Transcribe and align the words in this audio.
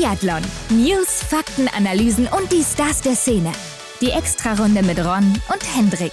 Biathlon. 0.00 0.40
News, 0.70 1.22
Fakten, 1.22 1.68
Analysen 1.76 2.26
und 2.26 2.50
die 2.50 2.62
Stars 2.62 3.02
der 3.02 3.14
Szene. 3.14 3.52
Die 4.00 4.10
Extrarunde 4.10 4.82
mit 4.82 4.98
Ron 4.98 5.30
und 5.52 5.76
Hendrik. 5.76 6.12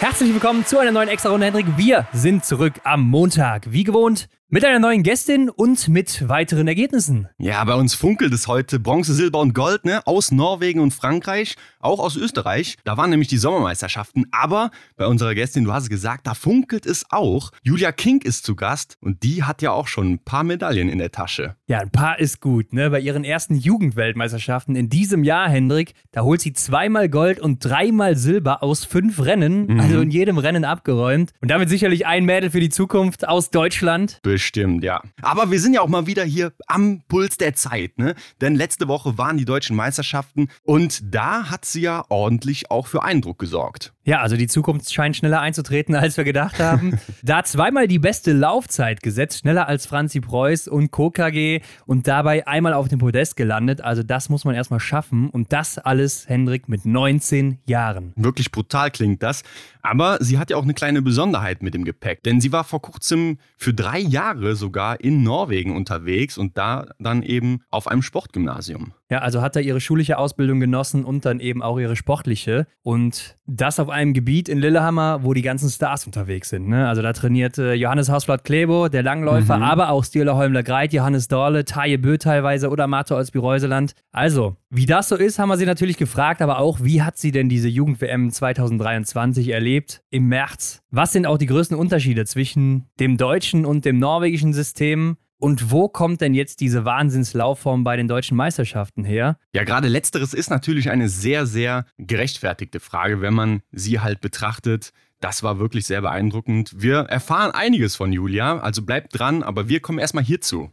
Herzlich 0.00 0.32
willkommen 0.32 0.64
zu 0.64 0.78
einer 0.78 0.90
neuen 0.90 1.10
Extra-Runde, 1.10 1.44
Hendrik. 1.44 1.66
Wir 1.76 2.08
sind 2.14 2.46
zurück 2.46 2.80
am 2.84 3.02
Montag. 3.02 3.70
Wie 3.70 3.84
gewohnt 3.84 4.30
mit 4.48 4.64
einer 4.64 4.78
neuen 4.78 5.02
Gästin 5.02 5.50
und 5.50 5.88
mit 5.88 6.28
weiteren 6.28 6.68
Ergebnissen. 6.68 7.28
Ja, 7.36 7.64
bei 7.64 7.74
uns 7.74 7.94
funkelt 7.94 8.32
es 8.32 8.46
heute 8.46 8.78
Bronze, 8.78 9.12
Silber 9.12 9.40
und 9.40 9.54
Gold, 9.54 9.84
ne? 9.84 10.02
Aus 10.06 10.30
Norwegen 10.30 10.78
und 10.78 10.94
Frankreich, 10.94 11.56
auch 11.80 11.98
aus 11.98 12.14
Österreich. 12.16 12.76
Da 12.84 12.96
waren 12.96 13.10
nämlich 13.10 13.26
die 13.26 13.38
Sommermeisterschaften. 13.38 14.26
Aber 14.30 14.70
bei 14.96 15.06
unserer 15.06 15.34
Gästin, 15.34 15.64
du 15.64 15.72
hast 15.72 15.84
es 15.84 15.88
gesagt, 15.90 16.28
da 16.28 16.34
funkelt 16.34 16.86
es 16.86 17.06
auch. 17.10 17.50
Julia 17.64 17.90
Kink 17.90 18.24
ist 18.24 18.44
zu 18.44 18.54
Gast 18.54 18.96
und 19.00 19.24
die 19.24 19.42
hat 19.42 19.62
ja 19.62 19.72
auch 19.72 19.88
schon 19.88 20.12
ein 20.12 20.18
paar 20.20 20.44
Medaillen 20.44 20.88
in 20.88 20.98
der 20.98 21.10
Tasche. 21.10 21.56
Ja, 21.66 21.80
ein 21.80 21.90
paar 21.90 22.20
ist 22.20 22.40
gut, 22.40 22.72
ne? 22.72 22.90
Bei 22.90 23.00
ihren 23.00 23.24
ersten 23.24 23.56
Jugendweltmeisterschaften 23.56 24.76
in 24.76 24.88
diesem 24.88 25.24
Jahr, 25.24 25.48
Hendrik, 25.48 25.94
da 26.12 26.22
holt 26.22 26.40
sie 26.40 26.52
zweimal 26.52 27.08
Gold 27.08 27.40
und 27.40 27.64
dreimal 27.64 28.16
Silber 28.16 28.62
aus 28.62 28.84
fünf 28.84 29.20
Rennen, 29.24 29.66
Mhm. 29.66 29.80
also 29.80 30.00
in 30.00 30.12
jedem 30.12 30.38
Rennen 30.38 30.64
abgeräumt. 30.64 31.32
Und 31.40 31.50
damit 31.50 31.68
sicherlich 31.68 32.06
ein 32.06 32.24
Mädel 32.24 32.50
für 32.50 32.60
die 32.60 32.68
Zukunft 32.70 33.26
aus 33.26 33.50
Deutschland. 33.50 34.20
Bestimmt, 34.36 34.84
ja. 34.84 35.00
Aber 35.22 35.50
wir 35.50 35.58
sind 35.58 35.72
ja 35.72 35.80
auch 35.80 35.88
mal 35.88 36.06
wieder 36.06 36.22
hier 36.22 36.52
am 36.66 37.00
Puls 37.08 37.38
der 37.38 37.54
Zeit, 37.54 37.96
ne? 37.96 38.14
Denn 38.42 38.54
letzte 38.54 38.86
Woche 38.86 39.16
waren 39.16 39.38
die 39.38 39.46
deutschen 39.46 39.74
Meisterschaften 39.74 40.48
und 40.62 41.00
da 41.14 41.48
hat 41.48 41.64
sie 41.64 41.80
ja 41.80 42.04
ordentlich 42.10 42.70
auch 42.70 42.86
für 42.86 43.02
Eindruck 43.02 43.38
gesorgt. 43.38 43.94
Ja, 44.04 44.20
also 44.20 44.36
die 44.36 44.46
Zukunft 44.46 44.92
scheint 44.92 45.16
schneller 45.16 45.40
einzutreten, 45.40 45.94
als 45.94 46.16
wir 46.16 46.24
gedacht 46.24 46.60
haben. 46.60 46.98
da 47.22 47.44
zweimal 47.44 47.88
die 47.88 47.98
beste 47.98 48.32
Laufzeit 48.32 49.02
gesetzt, 49.02 49.38
schneller 49.38 49.66
als 49.66 49.86
Franzi 49.86 50.20
Preuß 50.20 50.68
und 50.68 50.92
KKG 50.92 51.60
und 51.86 52.06
dabei 52.06 52.46
einmal 52.46 52.74
auf 52.74 52.88
dem 52.88 52.98
Podest 52.98 53.36
gelandet. 53.36 53.80
Also 53.80 54.02
das 54.02 54.28
muss 54.28 54.44
man 54.44 54.54
erstmal 54.54 54.80
schaffen 54.80 55.30
und 55.30 55.52
das 55.52 55.78
alles, 55.78 56.28
Hendrik, 56.28 56.68
mit 56.68 56.84
19 56.84 57.58
Jahren. 57.66 58.12
Wirklich 58.16 58.52
brutal 58.52 58.90
klingt 58.90 59.22
das. 59.22 59.42
Aber 59.82 60.18
sie 60.20 60.38
hat 60.38 60.50
ja 60.50 60.56
auch 60.56 60.64
eine 60.64 60.74
kleine 60.74 61.00
Besonderheit 61.00 61.62
mit 61.62 61.74
dem 61.74 61.84
Gepäck. 61.84 62.22
Denn 62.22 62.40
sie 62.40 62.52
war 62.52 62.64
vor 62.64 62.82
kurzem 62.82 63.38
für 63.56 63.72
drei 63.72 63.98
Jahre 63.98 64.25
sogar 64.56 65.00
in 65.00 65.22
Norwegen 65.22 65.76
unterwegs 65.76 66.38
und 66.38 66.56
da 66.58 66.86
dann 66.98 67.22
eben 67.22 67.60
auf 67.70 67.86
einem 67.88 68.02
Sportgymnasium. 68.02 68.92
Ja, 69.08 69.18
also 69.18 69.40
hat 69.40 69.54
er 69.54 69.62
ihre 69.62 69.80
schulische 69.80 70.18
Ausbildung 70.18 70.58
genossen 70.58 71.04
und 71.04 71.24
dann 71.24 71.38
eben 71.38 71.62
auch 71.62 71.78
ihre 71.78 71.94
sportliche. 71.94 72.66
Und 72.82 73.36
das 73.46 73.78
auf 73.78 73.88
einem 73.88 74.14
Gebiet 74.14 74.48
in 74.48 74.58
Lillehammer, 74.58 75.22
wo 75.22 75.32
die 75.32 75.42
ganzen 75.42 75.70
Stars 75.70 76.06
unterwegs 76.06 76.48
sind. 76.48 76.68
Ne? 76.68 76.88
Also 76.88 77.02
da 77.02 77.12
trainiert 77.12 77.56
äh, 77.58 77.74
Johannes 77.74 78.10
Hausblatt 78.10 78.42
Klebo, 78.42 78.88
der 78.88 79.04
Langläufer, 79.04 79.62
aber 79.62 79.90
auch 79.90 80.04
Stierler 80.04 80.36
Holmler 80.36 80.64
Greit, 80.64 80.92
Johannes 80.92 81.28
Dorle, 81.28 81.64
Taje 81.64 81.98
Bö 81.98 82.18
teilweise 82.18 82.68
oder 82.68 82.88
Martha 82.88 83.14
Olsby-Reuseland. 83.14 83.94
Also, 84.10 84.56
wie 84.70 84.86
das 84.86 85.08
so 85.08 85.16
ist, 85.16 85.38
haben 85.38 85.48
wir 85.48 85.56
sie 85.56 85.66
natürlich 85.66 85.96
gefragt, 85.98 86.42
aber 86.42 86.58
auch, 86.58 86.80
wie 86.82 87.02
hat 87.02 87.16
sie 87.16 87.30
denn 87.30 87.48
diese 87.48 87.68
Jugend-WM 87.68 88.30
2023 88.30 89.50
erlebt 89.50 90.02
im 90.10 90.26
März? 90.26 90.82
Was 90.90 91.12
sind 91.12 91.26
auch 91.26 91.38
die 91.38 91.46
größten 91.46 91.76
Unterschiede 91.76 92.24
zwischen 92.24 92.86
dem 92.98 93.16
deutschen 93.16 93.64
und 93.64 93.84
dem 93.84 94.00
norwegischen 94.00 94.52
System? 94.52 95.16
Und 95.38 95.70
wo 95.70 95.88
kommt 95.88 96.20
denn 96.20 96.34
jetzt 96.34 96.60
diese 96.60 96.84
Wahnsinnslaufform 96.84 97.84
bei 97.84 97.96
den 97.96 98.08
deutschen 98.08 98.36
Meisterschaften 98.36 99.04
her? 99.04 99.38
Ja, 99.52 99.64
gerade 99.64 99.88
letzteres 99.88 100.32
ist 100.32 100.48
natürlich 100.48 100.90
eine 100.90 101.08
sehr, 101.08 101.46
sehr 101.46 101.84
gerechtfertigte 101.98 102.80
Frage, 102.80 103.20
wenn 103.20 103.34
man 103.34 103.60
sie 103.70 104.00
halt 104.00 104.20
betrachtet. 104.20 104.92
Das 105.20 105.42
war 105.42 105.58
wirklich 105.58 105.86
sehr 105.86 106.00
beeindruckend. 106.00 106.72
Wir 106.76 107.00
erfahren 107.00 107.50
einiges 107.50 107.96
von 107.96 108.12
Julia, 108.12 108.58
also 108.58 108.82
bleibt 108.82 109.18
dran, 109.18 109.42
aber 109.42 109.68
wir 109.68 109.80
kommen 109.80 109.98
erstmal 109.98 110.24
hierzu. 110.24 110.70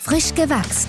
Frisch 0.00 0.34
gewachst. 0.34 0.88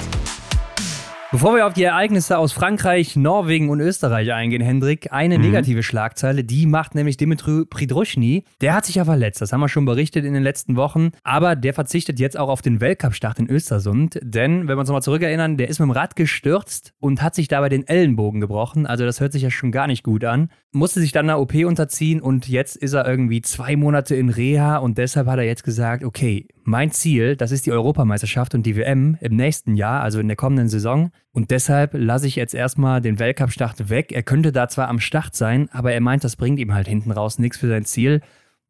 Bevor 1.33 1.55
wir 1.55 1.65
auf 1.65 1.73
die 1.73 1.81
Ereignisse 1.81 2.37
aus 2.37 2.51
Frankreich, 2.51 3.15
Norwegen 3.15 3.71
und 3.71 3.79
Österreich 3.79 4.31
eingehen, 4.31 4.61
Hendrik, 4.61 5.11
eine 5.11 5.39
negative 5.39 5.81
Schlagzeile, 5.81 6.43
die 6.43 6.67
macht 6.67 6.93
nämlich 6.93 7.17
Dimitri 7.17 7.65
Pridruschny. 7.65 8.43
Der 8.61 8.75
hat 8.75 8.85
sich 8.85 8.95
ja 8.95 9.05
verletzt, 9.05 9.41
das 9.41 9.51
haben 9.51 9.59
wir 9.59 9.67
schon 9.67 9.85
berichtet 9.85 10.25
in 10.25 10.35
den 10.35 10.43
letzten 10.43 10.75
Wochen, 10.75 11.09
aber 11.23 11.55
der 11.55 11.73
verzichtet 11.73 12.19
jetzt 12.19 12.37
auch 12.37 12.49
auf 12.49 12.61
den 12.61 12.79
Weltcup-Start 12.81 13.39
in 13.39 13.49
Östersund, 13.49 14.19
denn, 14.21 14.67
wenn 14.67 14.77
wir 14.77 14.81
uns 14.81 14.89
nochmal 14.89 15.01
zurückerinnern, 15.01 15.57
der 15.57 15.69
ist 15.69 15.79
mit 15.79 15.87
dem 15.87 15.91
Rad 15.93 16.15
gestürzt 16.15 16.93
und 16.99 17.23
hat 17.23 17.33
sich 17.33 17.47
dabei 17.47 17.67
den 17.67 17.87
Ellenbogen 17.87 18.39
gebrochen, 18.39 18.85
also 18.85 19.03
das 19.03 19.19
hört 19.19 19.33
sich 19.33 19.41
ja 19.41 19.49
schon 19.49 19.71
gar 19.71 19.87
nicht 19.87 20.03
gut 20.03 20.23
an, 20.25 20.51
musste 20.71 20.99
sich 20.99 21.13
dann 21.13 21.27
einer 21.27 21.39
OP 21.39 21.55
unterziehen 21.55 22.21
und 22.21 22.47
jetzt 22.47 22.75
ist 22.75 22.93
er 22.93 23.07
irgendwie 23.07 23.41
zwei 23.41 23.75
Monate 23.75 24.15
in 24.15 24.29
Reha 24.29 24.77
und 24.77 24.99
deshalb 24.99 25.25
hat 25.25 25.39
er 25.39 25.45
jetzt 25.45 25.63
gesagt, 25.63 26.03
okay, 26.03 26.47
mein 26.65 26.91
Ziel, 26.91 27.35
das 27.35 27.51
ist 27.51 27.65
die 27.65 27.71
Europameisterschaft 27.71 28.55
und 28.55 28.65
die 28.65 28.75
WM 28.75 29.17
im 29.21 29.35
nächsten 29.35 29.75
Jahr, 29.75 30.01
also 30.01 30.19
in 30.19 30.27
der 30.27 30.37
kommenden 30.37 30.69
Saison. 30.69 31.11
Und 31.31 31.51
deshalb 31.51 31.91
lasse 31.93 32.27
ich 32.27 32.35
jetzt 32.35 32.53
erstmal 32.53 33.01
den 33.01 33.19
Weltcup-Start 33.19 33.89
weg. 33.89 34.11
Er 34.11 34.23
könnte 34.23 34.51
da 34.51 34.67
zwar 34.67 34.87
am 34.87 34.99
Start 34.99 35.35
sein, 35.35 35.69
aber 35.71 35.93
er 35.93 36.01
meint, 36.01 36.23
das 36.23 36.35
bringt 36.35 36.59
ihm 36.59 36.73
halt 36.73 36.87
hinten 36.87 37.11
raus 37.11 37.39
nichts 37.39 37.57
für 37.57 37.67
sein 37.67 37.85
Ziel. 37.85 38.21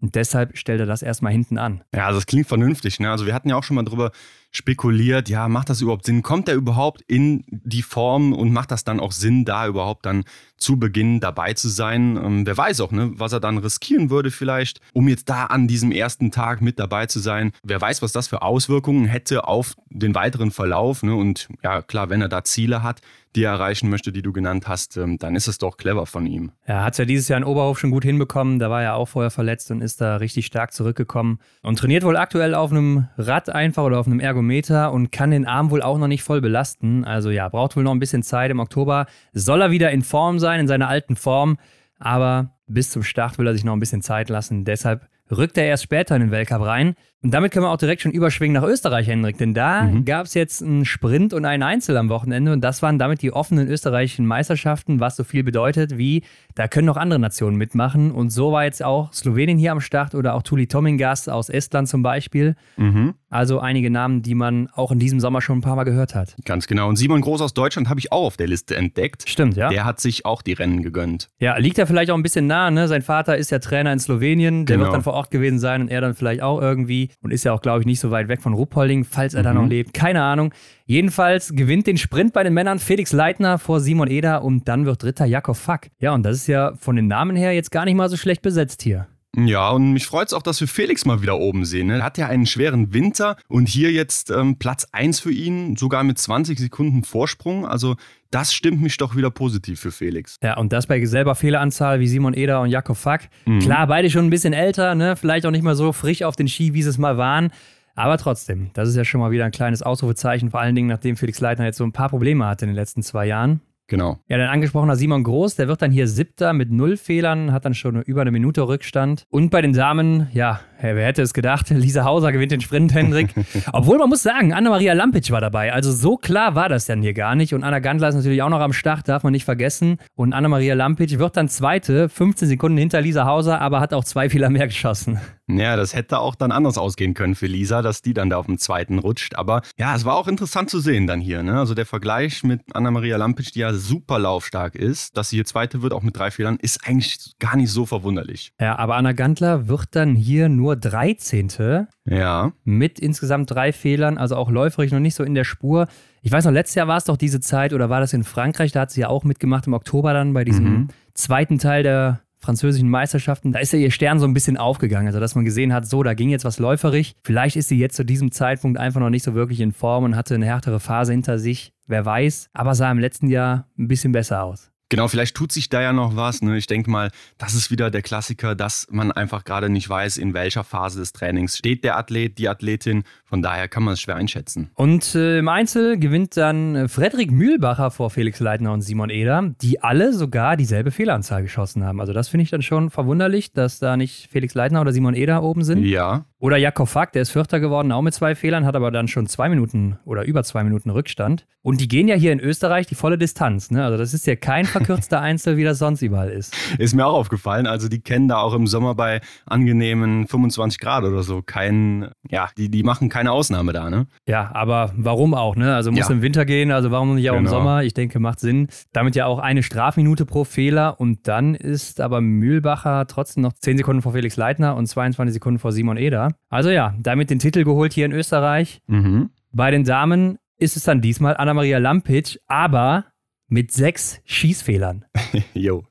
Und 0.02 0.16
deshalb 0.16 0.58
stellt 0.58 0.82
er 0.82 0.86
das 0.86 1.02
erstmal 1.02 1.32
hinten 1.32 1.58
an. 1.58 1.82
Ja, 1.96 2.08
also 2.08 2.18
das 2.18 2.26
klingt 2.26 2.48
vernünftig. 2.48 3.00
Ne? 3.00 3.09
Also 3.09 3.26
wir 3.26 3.34
hatten 3.34 3.50
ja 3.50 3.56
auch 3.56 3.64
schon 3.64 3.76
mal 3.76 3.84
drüber 3.84 4.12
spekuliert, 4.53 5.30
ja, 5.30 5.50
macht 5.50 5.69
das 5.69 5.81
überhaupt 5.81 6.06
Sinn? 6.06 6.22
Kommt 6.22 6.47
er 6.47 6.53
überhaupt 6.53 7.02
in 7.08 7.44
die 7.50 7.81
Form 7.81 8.34
und 8.34 8.53
macht 8.53 8.72
das 8.72 8.84
dann 8.84 9.00
auch 9.00 9.12
Sinn, 9.12 9.46
da 9.46 9.68
überhaupt 9.68 10.06
dann 10.06 10.24
zu 10.58 10.78
Beginn 10.78 11.19
dabei 11.19 11.53
zu 11.53 11.69
sein? 11.69 12.18
Ähm, 12.18 12.46
wer 12.46 12.56
weiß 12.56 12.80
auch, 12.81 12.91
ne, 12.91 13.12
was 13.16 13.34
er 13.34 13.40
dann 13.40 13.58
riskieren 13.58 14.12
würde 14.12 14.30
vielleicht, 14.30 14.80
um 14.94 15.08
jetzt 15.08 15.28
da 15.28 15.46
an 15.46 15.68
diesem 15.68 15.91
ersten 15.91 16.31
Tag 16.31 16.62
mit 16.62 16.80
dabei 16.80 17.08
zu 17.08 17.19
sein. 17.19 17.52
Wer 17.64 17.81
weiß, 17.81 18.03
was 18.03 18.12
das 18.12 18.28
für 18.28 18.44
Auswirkungen 18.44 19.06
hätte 19.06 19.47
auf 19.47 19.74
den 19.90 20.14
weiteren 20.14 20.52
Verlauf. 20.52 21.02
Ne? 21.02 21.16
Und 21.16 21.50
ja, 21.64 21.81
klar, 21.81 22.09
wenn 22.12 22.22
er 22.22 22.30
da 22.30 22.44
Ziele 22.44 22.84
hat, 22.84 23.02
die 23.35 23.44
er 23.44 23.53
erreichen 23.53 23.90
möchte, 23.90 24.12
die 24.12 24.22
du 24.22 24.31
genannt 24.31 24.68
hast, 24.68 24.96
ähm, 24.97 25.18
dann 25.18 25.35
ist 25.35 25.47
es 25.47 25.58
doch 25.58 25.78
clever 25.78 26.06
von 26.06 26.28
ihm. 26.28 26.52
Er 26.66 26.84
hat 26.84 26.94
es 26.94 27.00
ja 27.00 27.06
dieses 27.06 27.28
Jahr 27.28 27.38
in 27.38 27.44
Oberhof 27.44 27.80
schon 27.80 27.90
gut 27.90 28.03
hinbekommen. 28.03 28.59
Da 28.59 28.70
war 28.70 28.84
er 28.84 28.94
auch 28.94 29.08
vorher 29.08 29.31
verletzt 29.31 29.72
und 29.72 29.81
ist 29.81 30.02
da 30.02 30.18
richtig 30.18 30.46
stark 30.46 30.72
zurückgekommen. 30.72 31.40
Und 31.64 31.80
trainiert 31.80 32.03
wohl 32.03 32.16
aktuell 32.16 32.53
auf 32.53 32.70
einem 32.70 33.08
Rad 33.18 33.50
einfach 33.50 33.84
oder 33.84 34.00
auf 34.00 34.06
einem 34.06 34.20
Ergometer 34.20 34.43
und 34.92 35.12
kann 35.12 35.31
den 35.31 35.46
Arm 35.46 35.72
wohl 35.72 35.81
auch 35.81 35.98
noch 35.98 36.08
nicht 36.08 36.24
voll 36.24 36.42
belasten. 36.42 37.06
Also 37.06 37.30
ja, 37.30 37.50
braucht 37.50 37.76
wohl 37.76 37.84
noch 37.84 37.92
ein 37.92 38.00
bisschen 38.00 38.24
Zeit. 38.24 38.52
Im 38.52 38.59
Oktober 38.59 39.06
soll 39.34 39.62
er 39.62 39.72
wieder 39.72 39.92
in 39.92 40.02
Form 40.02 40.40
sein, 40.40 40.59
in 40.59 40.68
seiner 40.68 40.88
alten 40.88 41.16
Form. 41.16 41.58
Aber 42.00 42.52
bis 42.68 42.90
zum 42.90 43.03
Start 43.03 43.38
will 43.38 43.48
er 43.48 43.53
sich 43.53 43.64
noch 43.64 43.74
ein 43.74 43.80
bisschen 43.80 44.02
Zeit 44.02 44.30
lassen. 44.30 44.66
Deshalb 44.66 45.08
rückt 45.32 45.58
er 45.58 45.66
erst 45.66 45.84
später 45.84 46.16
in 46.16 46.22
den 46.22 46.32
Weltcup 46.32 46.62
rein. 46.62 46.96
Und 47.23 47.34
damit 47.34 47.51
können 47.53 47.66
wir 47.66 47.69
auch 47.72 47.78
direkt 47.78 48.01
schon 48.01 48.11
überschwingen 48.11 48.53
nach 48.61 48.67
Österreich, 48.67 49.07
Hendrik. 49.07 49.38
Denn 49.38 49.53
da 49.53 49.84
Mhm. 49.84 50.03
gab 50.06 50.25
es 50.25 50.34
jetzt 50.34 50.61
einen 50.61 50.84
Sprint 50.84 51.34
und 51.34 51.45
einen 51.45 51.63
Einzel 51.63 51.95
am 51.97 52.09
Wochenende. 52.09 52.51
Und 52.51 52.61
das 52.61 52.81
waren 52.81 53.00
damit 53.00 53.22
die 53.22 53.31
offenen 53.31 53.67
österreichischen 53.69 54.25
Meisterschaften, 54.25 55.00
was 55.00 55.16
so 55.16 55.23
viel 55.23 55.44
bedeutet 55.44 55.97
wie, 55.97 56.23
da 56.56 56.67
können 56.67 56.85
noch 56.85 56.97
andere 56.97 57.19
Nationen 57.19 57.56
mitmachen. 57.57 58.11
Und 58.11 58.29
so 58.29 58.51
war 58.51 58.66
jetzt 58.66 58.84
auch 58.84 59.13
Slowenien 59.13 59.57
hier 59.57 59.72
am 59.72 59.79
Start 59.79 60.16
oder 60.16 60.34
auch 60.35 60.44
Tuli 60.44 60.67
Tomingas 60.67 61.29
aus 61.29 61.50
Estland 61.50 61.88
zum 61.88 62.03
Beispiel. 62.03 62.56
Mhm. 62.78 63.13
Also 63.29 63.59
einige 63.59 63.90
Namen, 63.90 64.22
die 64.22 64.35
man 64.35 64.67
auch 64.75 64.91
in 64.91 65.00
diesem 65.00 65.19
Sommer 65.19 65.41
schon 65.41 65.57
ein 65.59 65.61
paar 65.61 65.75
Mal 65.75 65.85
gehört 65.85 66.13
hat. 66.13 66.35
Ganz 66.45 66.67
genau. 66.67 66.88
Und 66.90 66.97
Simon 66.97 67.22
Groß 67.22 67.41
aus 67.41 67.53
Deutschland 67.55 67.90
habe 67.90 68.00
ich 68.00 68.11
auch 68.11 68.25
auf 68.28 68.38
der 68.38 68.47
Liste 68.47 68.75
entdeckt. 68.75 69.28
Stimmt, 69.28 69.55
ja? 69.55 69.69
Der 69.69 69.85
hat 69.85 70.00
sich 70.00 70.25
auch 70.25 70.41
die 70.44 70.53
Rennen 70.53 70.84
gegönnt. 70.84 71.29
Ja, 71.40 71.57
liegt 71.57 71.78
ja 71.79 71.85
vielleicht 71.88 72.11
auch 72.11 72.16
ein 72.17 72.22
bisschen 72.22 72.45
nah, 72.47 72.69
ne? 72.69 72.88
Sein 72.88 73.01
Vater 73.01 73.35
ist 73.38 73.50
ja 73.50 73.57
Trainer 73.59 73.91
in 73.94 74.00
Slowenien, 74.00 74.66
der 74.66 74.75
Genau. 74.75 74.85
wird 74.88 74.94
dann 74.95 75.03
vor 75.03 75.13
Ort 75.13 75.31
gewesen 75.31 75.57
sein 75.57 75.81
und 75.81 75.88
er 75.88 76.01
dann 76.01 76.13
vielleicht 76.13 76.44
auch 76.44 76.61
irgendwie 76.61 77.09
und 77.22 77.31
ist 77.31 77.44
ja 77.44 77.53
auch, 77.53 77.62
glaube 77.62 77.81
ich, 77.81 77.85
nicht 77.85 78.00
so 78.00 78.12
weit 78.12 78.28
weg 78.28 78.41
von 78.41 78.53
Ruppolding, 78.53 79.03
falls 79.03 79.34
er 79.34 79.44
da 79.44 79.53
noch 79.53 79.68
lebt. 79.68 79.94
Keine 79.94 80.24
Ahnung. 80.24 80.53
Jedenfalls 80.85 81.53
gewinnt 81.56 81.88
den 81.88 81.97
Sprint 81.97 82.34
bei 82.34 82.44
den 82.44 82.53
Männern 82.53 82.79
Felix 82.79 83.12
Leitner 83.12 83.57
vor 83.57 83.79
Simon 83.79 84.09
Eder 84.09 84.44
und 84.44 84.68
dann 84.68 84.85
wird 84.85 85.03
Dritter 85.03 85.25
Jakob 85.25 85.56
Fack. 85.56 85.91
Ja, 86.00 86.13
und 86.13 86.23
das 86.23 86.38
ist 86.38 86.47
ja 86.47 86.73
von 86.78 86.96
den 86.96 87.07
Namen 87.07 87.35
her 87.35 87.53
jetzt 87.53 87.72
gar 87.72 87.85
nicht 87.85 87.96
mal 87.96 88.09
so 88.09 88.18
schlecht 88.18 88.41
besetzt 88.41 88.81
hier. 88.81 89.07
Ja, 89.36 89.72
und 89.72 89.94
mich 89.94 90.06
freut 90.06 90.28
es 90.28 90.34
auch, 90.34 90.44
dass 90.44 90.60
wir 90.62 90.68
Felix 90.68 91.06
mal 91.06 91.22
wieder 91.24 91.40
oben 91.40 91.66
sehen. 91.66 91.88
ne? 91.88 91.98
Er 91.98 92.04
hat 92.04 92.18
ja 92.20 92.28
einen 92.28 92.46
schweren 92.46 92.94
Winter 92.94 93.36
und 93.48 93.68
hier 93.68 93.92
jetzt 93.92 94.30
ähm, 94.30 94.58
Platz 94.58 94.88
1 94.91 95.20
für 95.20 95.32
ihn, 95.32 95.76
sogar 95.76 96.03
mit 96.03 96.20
20 96.20 96.59
Sekunden 96.59 97.03
Vorsprung. 97.03 97.66
Also 97.66 97.96
das 98.30 98.53
stimmt 98.53 98.82
mich 98.82 98.97
doch 98.97 99.16
wieder 99.16 99.32
positiv 99.32 99.80
für 99.80 99.91
Felix. 99.91 100.38
Ja, 100.44 100.58
und 100.58 100.72
das 100.72 100.85
bei 100.85 101.03
selber 101.06 101.34
Fehleranzahl 101.34 102.00
wie 102.00 102.08
Simon 102.08 102.35
Eder 102.35 102.62
und 102.62 102.70
Jakob 102.70 102.97
Fack. 102.97 103.30
Klar, 103.59 103.88
beide 103.88 104.09
schon 104.09 104.26
ein 104.26 104.30
bisschen 104.30 104.53
älter, 104.53 104.94
ne? 104.96 105.16
vielleicht 105.16 105.46
auch 105.46 105.52
nicht 105.52 105.64
mehr 105.64 105.76
so 105.76 105.94
frisch 105.94 106.22
auf 106.22 106.36
den 106.36 106.47
Ski, 106.47 106.74
wie 106.74 106.84
sie 106.84 106.90
es 106.90 106.97
mal 107.00 107.18
waren. 107.18 107.52
Aber 107.96 108.18
trotzdem, 108.18 108.72
das 108.74 108.90
ist 108.90 108.96
ja 108.96 109.06
schon 109.06 109.20
mal 109.20 109.32
wieder 109.32 109.46
ein 109.46 109.52
kleines 109.52 109.84
Ausrufezeichen, 109.84 110.50
vor 110.52 110.59
allen 110.59 110.76
Dingen, 110.76 110.88
nachdem 110.88 111.16
Felix 111.16 111.40
Leitner 111.40 111.66
jetzt 111.66 111.78
so 111.78 111.84
ein 111.84 111.91
paar 111.91 112.09
Probleme 112.09 112.46
hatte 112.46 112.66
in 112.66 112.70
den 112.70 112.76
letzten 112.76 113.03
zwei 113.03 113.28
Jahren. 113.28 113.62
Genau. 113.88 114.20
Ja, 114.28 114.38
dein 114.38 114.50
angesprochener 114.50 114.96
Simon 114.96 115.24
Groß, 115.24 115.56
der 115.56 115.68
wird 115.68 115.82
dann 115.82 115.91
hier 115.91 116.08
Siebter 116.08 116.53
mit 116.53 116.72
null 116.72 116.97
Fehlern, 116.97 117.52
hat 117.52 117.66
dann 117.66 117.74
schon 117.74 118.02
über 118.02 118.22
eine 118.22 118.32
Minute 118.32 118.68
Rückstand. 118.68 119.26
Und 119.30 119.50
bei 119.50 119.62
den 119.62 119.74
Damen, 119.74 120.28
ja, 120.34 120.62
wer 120.84 121.06
hätte 121.06 121.22
es 121.22 121.34
gedacht, 121.34 121.70
Lisa 121.72 122.03
Hauser 122.03 122.32
gewinnt 122.32 122.52
den 122.52 122.62
Sprint, 122.62 122.94
Hendrik. 122.94 123.34
Obwohl 123.72 123.97
man 123.97 124.09
muss 124.09 124.24
sagen, 124.24 124.53
Anna-Maria 124.53 124.94
Lampic 124.94 125.32
war 125.32 125.41
dabei. 125.41 125.74
Also 125.74 125.91
so 125.91 126.18
klar 126.18 126.56
war 126.56 126.70
das 126.70 126.85
dann 126.85 127.02
hier 127.02 127.14
gar 127.14 127.35
nicht. 127.35 127.53
Und 127.53 127.64
Anna 127.64 127.80
Gandler 127.80 128.09
ist 128.09 128.16
natürlich 128.16 128.41
auch 128.41 128.50
noch 128.50 128.59
am 128.59 128.74
Start, 128.74 129.08
darf 129.08 129.24
man 129.24 129.32
nicht 129.32 129.46
vergessen. 129.46 129.97
Und 130.16 130.34
Anna-Maria 130.34 130.76
Lampic 130.76 131.18
wird 131.20 131.38
dann 131.38 131.50
Zweite, 131.50 132.09
15 132.09 132.47
Sekunden 132.47 132.78
hinter 132.78 133.02
Lisa 133.02 133.26
Hauser, 133.26 133.62
aber 133.62 133.80
hat 133.80 133.94
auch 133.94 134.03
zwei 134.03 134.30
Fehler 134.30 134.50
mehr 134.50 134.68
geschossen. 134.68 135.20
Ja, 135.47 135.76
das 135.76 135.94
hätte 135.94 136.20
auch 136.20 136.35
dann 136.35 136.52
anders 136.52 136.78
ausgehen 136.78 137.14
können 137.14 137.36
für 137.36 137.47
Lisa, 137.47 137.82
dass 137.82 138.02
die 138.02 138.14
dann 138.14 138.29
da 138.29 138.38
auf 138.38 138.46
dem 138.46 138.58
zweiten 138.58 139.00
rutscht. 139.00 139.36
Aber 139.36 139.62
ja, 139.78 139.94
es 139.96 140.06
war 140.06 140.16
auch 140.16 140.28
interessant 140.28 140.70
zu 140.70 140.79
sehen 140.79 141.06
dann 141.06 141.20
hier. 141.20 141.44
Ne? 141.44 141.59
Also 141.59 141.74
der 141.74 141.86
Vergleich 141.86 142.44
mit 142.44 142.62
Anna-Maria 142.74 143.18
Lampic, 143.18 143.52
die 143.52 143.59
ja 143.59 143.74
super 143.74 144.20
laufstark 144.20 144.76
ist, 144.76 145.18
dass 145.18 145.29
sie 145.29 145.38
hier 145.38 145.46
Zweite 145.46 145.82
wird, 145.82 145.91
auch 145.94 146.02
mit 146.02 146.18
drei 146.18 146.32
Fehlern, 146.32 146.58
ist 146.62 146.88
eigentlich 146.88 147.34
gar 147.40 147.58
nicht 147.58 147.72
so 147.72 147.86
verwunderlich. 147.86 148.53
Ja, 148.59 148.78
aber 148.78 148.96
Anna 148.96 149.12
Gantler 149.12 149.68
wird 149.68 149.90
dann 149.91 150.16
hier 150.16 150.47
nur 150.47 150.72
13. 150.75 151.87
Ja. 152.05 152.52
Mit 152.64 152.99
insgesamt 152.99 153.52
drei 153.52 153.72
Fehlern, 153.72 154.17
also 154.17 154.35
auch 154.35 154.49
läuferisch 154.49 154.91
noch 154.91 154.99
nicht 154.99 155.16
so 155.16 155.23
in 155.23 155.35
der 155.35 155.43
Spur. 155.43 155.87
Ich 156.22 156.31
weiß 156.31 156.46
noch, 156.46 156.52
letztes 156.52 156.75
Jahr 156.75 156.87
war 156.87 156.97
es 156.97 157.05
doch 157.05 157.17
diese 157.17 157.40
Zeit 157.40 157.73
oder 157.73 157.90
war 157.90 157.99
das 157.99 158.14
in 158.14 158.23
Frankreich, 158.23 158.72
da 158.72 158.81
hat 158.81 158.91
sie 158.91 159.02
ja 159.02 159.09
auch 159.09 159.23
mitgemacht 159.23 159.67
im 159.67 159.73
Oktober 159.73 160.14
dann 160.14 160.34
bei 160.34 160.43
diesem 160.43 160.66
mhm. 160.66 160.87
zweiten 161.14 161.59
Teil 161.59 161.84
der 161.84 162.22
französischen 162.43 162.90
Meisterschaften, 162.90 163.53
da 163.53 163.59
ist 163.59 163.73
ja 163.73 163.79
ihr 163.79 163.90
Stern 163.90 164.20
so 164.20 164.25
ein 164.25 164.34
bisschen 164.34 164.58
aufgegangen. 164.58 165.08
Also, 165.08 165.20
dass 165.20 165.34
man 165.34 165.46
gesehen 165.46 165.73
hat, 165.73 165.87
so, 165.87 166.03
da 166.03 166.14
ging 166.14 166.29
jetzt 166.29 166.46
was 166.46 166.59
läuferig. 166.59 167.16
Vielleicht 167.23 167.55
ist 167.55 167.69
sie 167.69 167.78
jetzt 167.78 167.96
zu 167.96 168.03
diesem 168.03 168.31
Zeitpunkt 168.31 168.78
einfach 168.78 168.99
noch 168.99 169.09
nicht 169.09 169.23
so 169.23 169.34
wirklich 169.34 169.61
in 169.61 169.72
Form 169.72 170.03
und 170.03 170.16
hatte 170.16 170.35
eine 170.35 170.46
härtere 170.46 170.79
Phase 170.79 171.14
hinter 171.14 171.40
sich. 171.40 171.73
Wer 171.87 172.05
weiß. 172.05 172.49
Aber 172.53 172.76
sah 172.76 172.91
im 172.91 172.99
letzten 172.99 173.29
Jahr 173.29 173.67
ein 173.79 173.87
bisschen 173.87 174.11
besser 174.11 174.43
aus. 174.43 174.72
Genau, 174.93 175.07
vielleicht 175.07 175.35
tut 175.35 175.51
sich 175.51 175.69
da 175.69 175.81
ja 175.81 175.91
noch 175.91 176.16
was. 176.16 176.43
Ne? 176.43 176.55
Ich 176.55 176.67
denke 176.67 176.91
mal, 176.91 177.09
das 177.40 177.55
ist 177.55 177.72
wieder 177.72 177.90
der 177.90 178.03
Klassiker, 178.03 178.53
dass 178.53 178.85
man 178.91 179.11
einfach 179.11 179.43
gerade 179.43 179.67
nicht 179.67 179.90
weiß, 179.90 180.17
in 180.17 180.35
welcher 180.35 180.63
Phase 180.63 180.99
des 180.99 181.13
Trainings 181.13 181.57
steht 181.57 181.84
der 181.84 181.97
Athlet, 181.97 182.37
die 182.37 182.47
Athletin. 182.47 183.03
Von 183.25 183.41
daher 183.41 183.67
kann 183.67 183.81
man 183.81 183.95
es 183.95 184.01
schwer 184.01 184.17
einschätzen. 184.17 184.69
Und 184.75 185.16
äh, 185.16 185.40
im 185.40 185.47
Einzel 185.47 185.97
gewinnt 185.97 186.37
dann 186.37 186.75
äh, 186.75 186.87
Frederik 186.87 187.31
Mühlbacher 187.31 187.90
vor 187.90 188.11
Felix 188.11 188.40
Leitner 188.40 188.72
und 188.72 188.84
Simon 188.84 189.09
Eder, 189.09 189.55
die 189.63 189.81
alle 189.81 190.13
sogar 190.13 190.57
dieselbe 190.57 190.91
Fehleranzahl 190.91 191.41
geschossen 191.41 191.84
haben. 191.84 191.99
Also 191.99 192.13
das 192.13 192.28
finde 192.28 192.43
ich 192.43 192.51
dann 192.51 192.61
schon 192.61 192.91
verwunderlich, 192.91 193.51
dass 193.51 193.79
da 193.79 193.97
nicht 193.97 194.29
Felix 194.31 194.53
Leitner 194.53 194.81
oder 194.81 194.93
Simon 194.93 195.16
Eder 195.16 195.41
oben 195.41 195.63
sind. 195.63 195.84
Ja. 195.84 196.25
Oder 196.43 196.57
Jakob 196.57 196.90
Fack, 196.90 197.13
der 197.13 197.22
ist 197.22 197.29
Vierter 197.29 197.61
geworden, 197.61 197.93
auch 197.93 198.01
mit 198.01 198.13
zwei 198.13 198.35
Fehlern, 198.35 198.66
hat 198.66 198.75
aber 198.75 198.91
dann 198.91 199.07
schon 199.07 199.28
zwei 199.28 199.47
Minuten 199.47 199.97
oder 200.03 200.25
über 200.25 200.43
zwei 200.43 200.66
Minuten 200.66 200.90
Rückstand. 200.90 201.45
Und 201.61 201.79
die 201.79 201.87
gehen 201.87 202.09
ja 202.09 202.16
hier 202.16 202.34
in 202.34 202.41
Österreich 202.41 202.85
die 202.85 202.95
volle 202.95 203.17
Distanz. 203.17 203.72
Ne? 203.72 203.81
Also 203.81 203.97
das 203.97 204.13
ist 204.13 204.28
ja 204.28 204.35
kein 204.35 204.66
verkürzter 204.66 205.22
Einzel, 205.22 205.55
wie 205.55 205.63
das 205.63 205.79
sonst 205.79 206.01
überall 206.01 206.29
ist. 206.29 206.53
Ist 206.78 206.95
mir 206.95 207.05
auch 207.05 207.13
aufgefallen. 207.13 207.66
Also 207.66 207.87
die 207.87 208.01
kennen 208.01 208.28
da 208.28 208.40
auch 208.40 208.53
im 208.53 208.67
Sommer 208.67 208.93
bei 208.93 209.22
angenehmen 209.45 210.28
25 210.28 210.81
Grad 210.81 211.05
oder 211.05 211.23
so 211.23 211.41
kein, 211.41 212.09
ja, 212.29 212.49
die, 212.57 212.67
die 212.67 212.84
machen 212.84 213.07
keine 213.07 213.31
Ausnahme 213.31 213.72
da, 213.72 213.90
ne? 213.90 214.07
Ja, 214.28 214.51
aber 214.53 214.91
warum 214.97 215.34
auch, 215.35 215.55
ne? 215.55 215.73
Also 215.73 215.91
muss 215.93 216.09
ja. 216.09 216.13
im 216.13 216.22
Winter 216.22 216.43
gehen, 216.43 216.72
also 216.72 216.91
warum 216.91 217.16
nicht 217.16 217.29
auch 217.29 217.37
genau. 217.37 217.49
im 217.49 217.55
Sommer? 217.55 217.84
Ich 217.84 217.93
denke, 217.93 218.19
macht 218.19 218.41
Sinn. 218.41 218.67
Damit 218.91 219.16
ja 219.16 219.28
auch 219.28 219.40
eine 219.40 219.63
Strafminute 219.63 220.25
pro 220.25 220.43
Fehler 220.43 220.99
und 220.99 221.25
dann 221.29 221.55
ist 221.55 222.01
aber 222.01 222.19
Mühlbacher 222.19 223.07
trotzdem 223.07 223.43
noch 223.43 223.53
10 223.53 223.78
Sekunden 223.78 224.01
vor 224.01 224.11
Felix 224.11 224.35
Leitner 224.35 224.75
und 224.75 224.87
22 224.87 225.35
Sekunden 225.35 225.59
vor 225.59 225.72
Simon 225.72 225.95
Eder. 225.95 226.33
Also 226.50 226.70
ja, 226.70 226.96
damit 227.00 227.30
den 227.30 227.40
Titel 227.40 227.64
geholt 227.64 227.94
hier 227.94 228.06
in 228.06 228.12
Österreich. 228.12 228.82
Mhm. 228.88 229.30
Bei 229.52 229.72
den 229.72 229.84
Damen 229.84 230.40
ist 230.58 230.78
es 230.78 230.84
dann 230.84 231.02
diesmal 231.02 231.38
Anna-Maria 231.38 231.78
Lampic, 231.78 232.40
aber 232.47 233.06
mit 233.47 233.72
sechs 233.72 234.22
Schießfehlern. 234.26 235.06
Jo, 235.53 235.84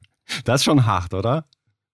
das 0.44 0.60
ist 0.60 0.64
schon 0.64 0.86
hart, 0.86 1.14
oder? 1.14 1.44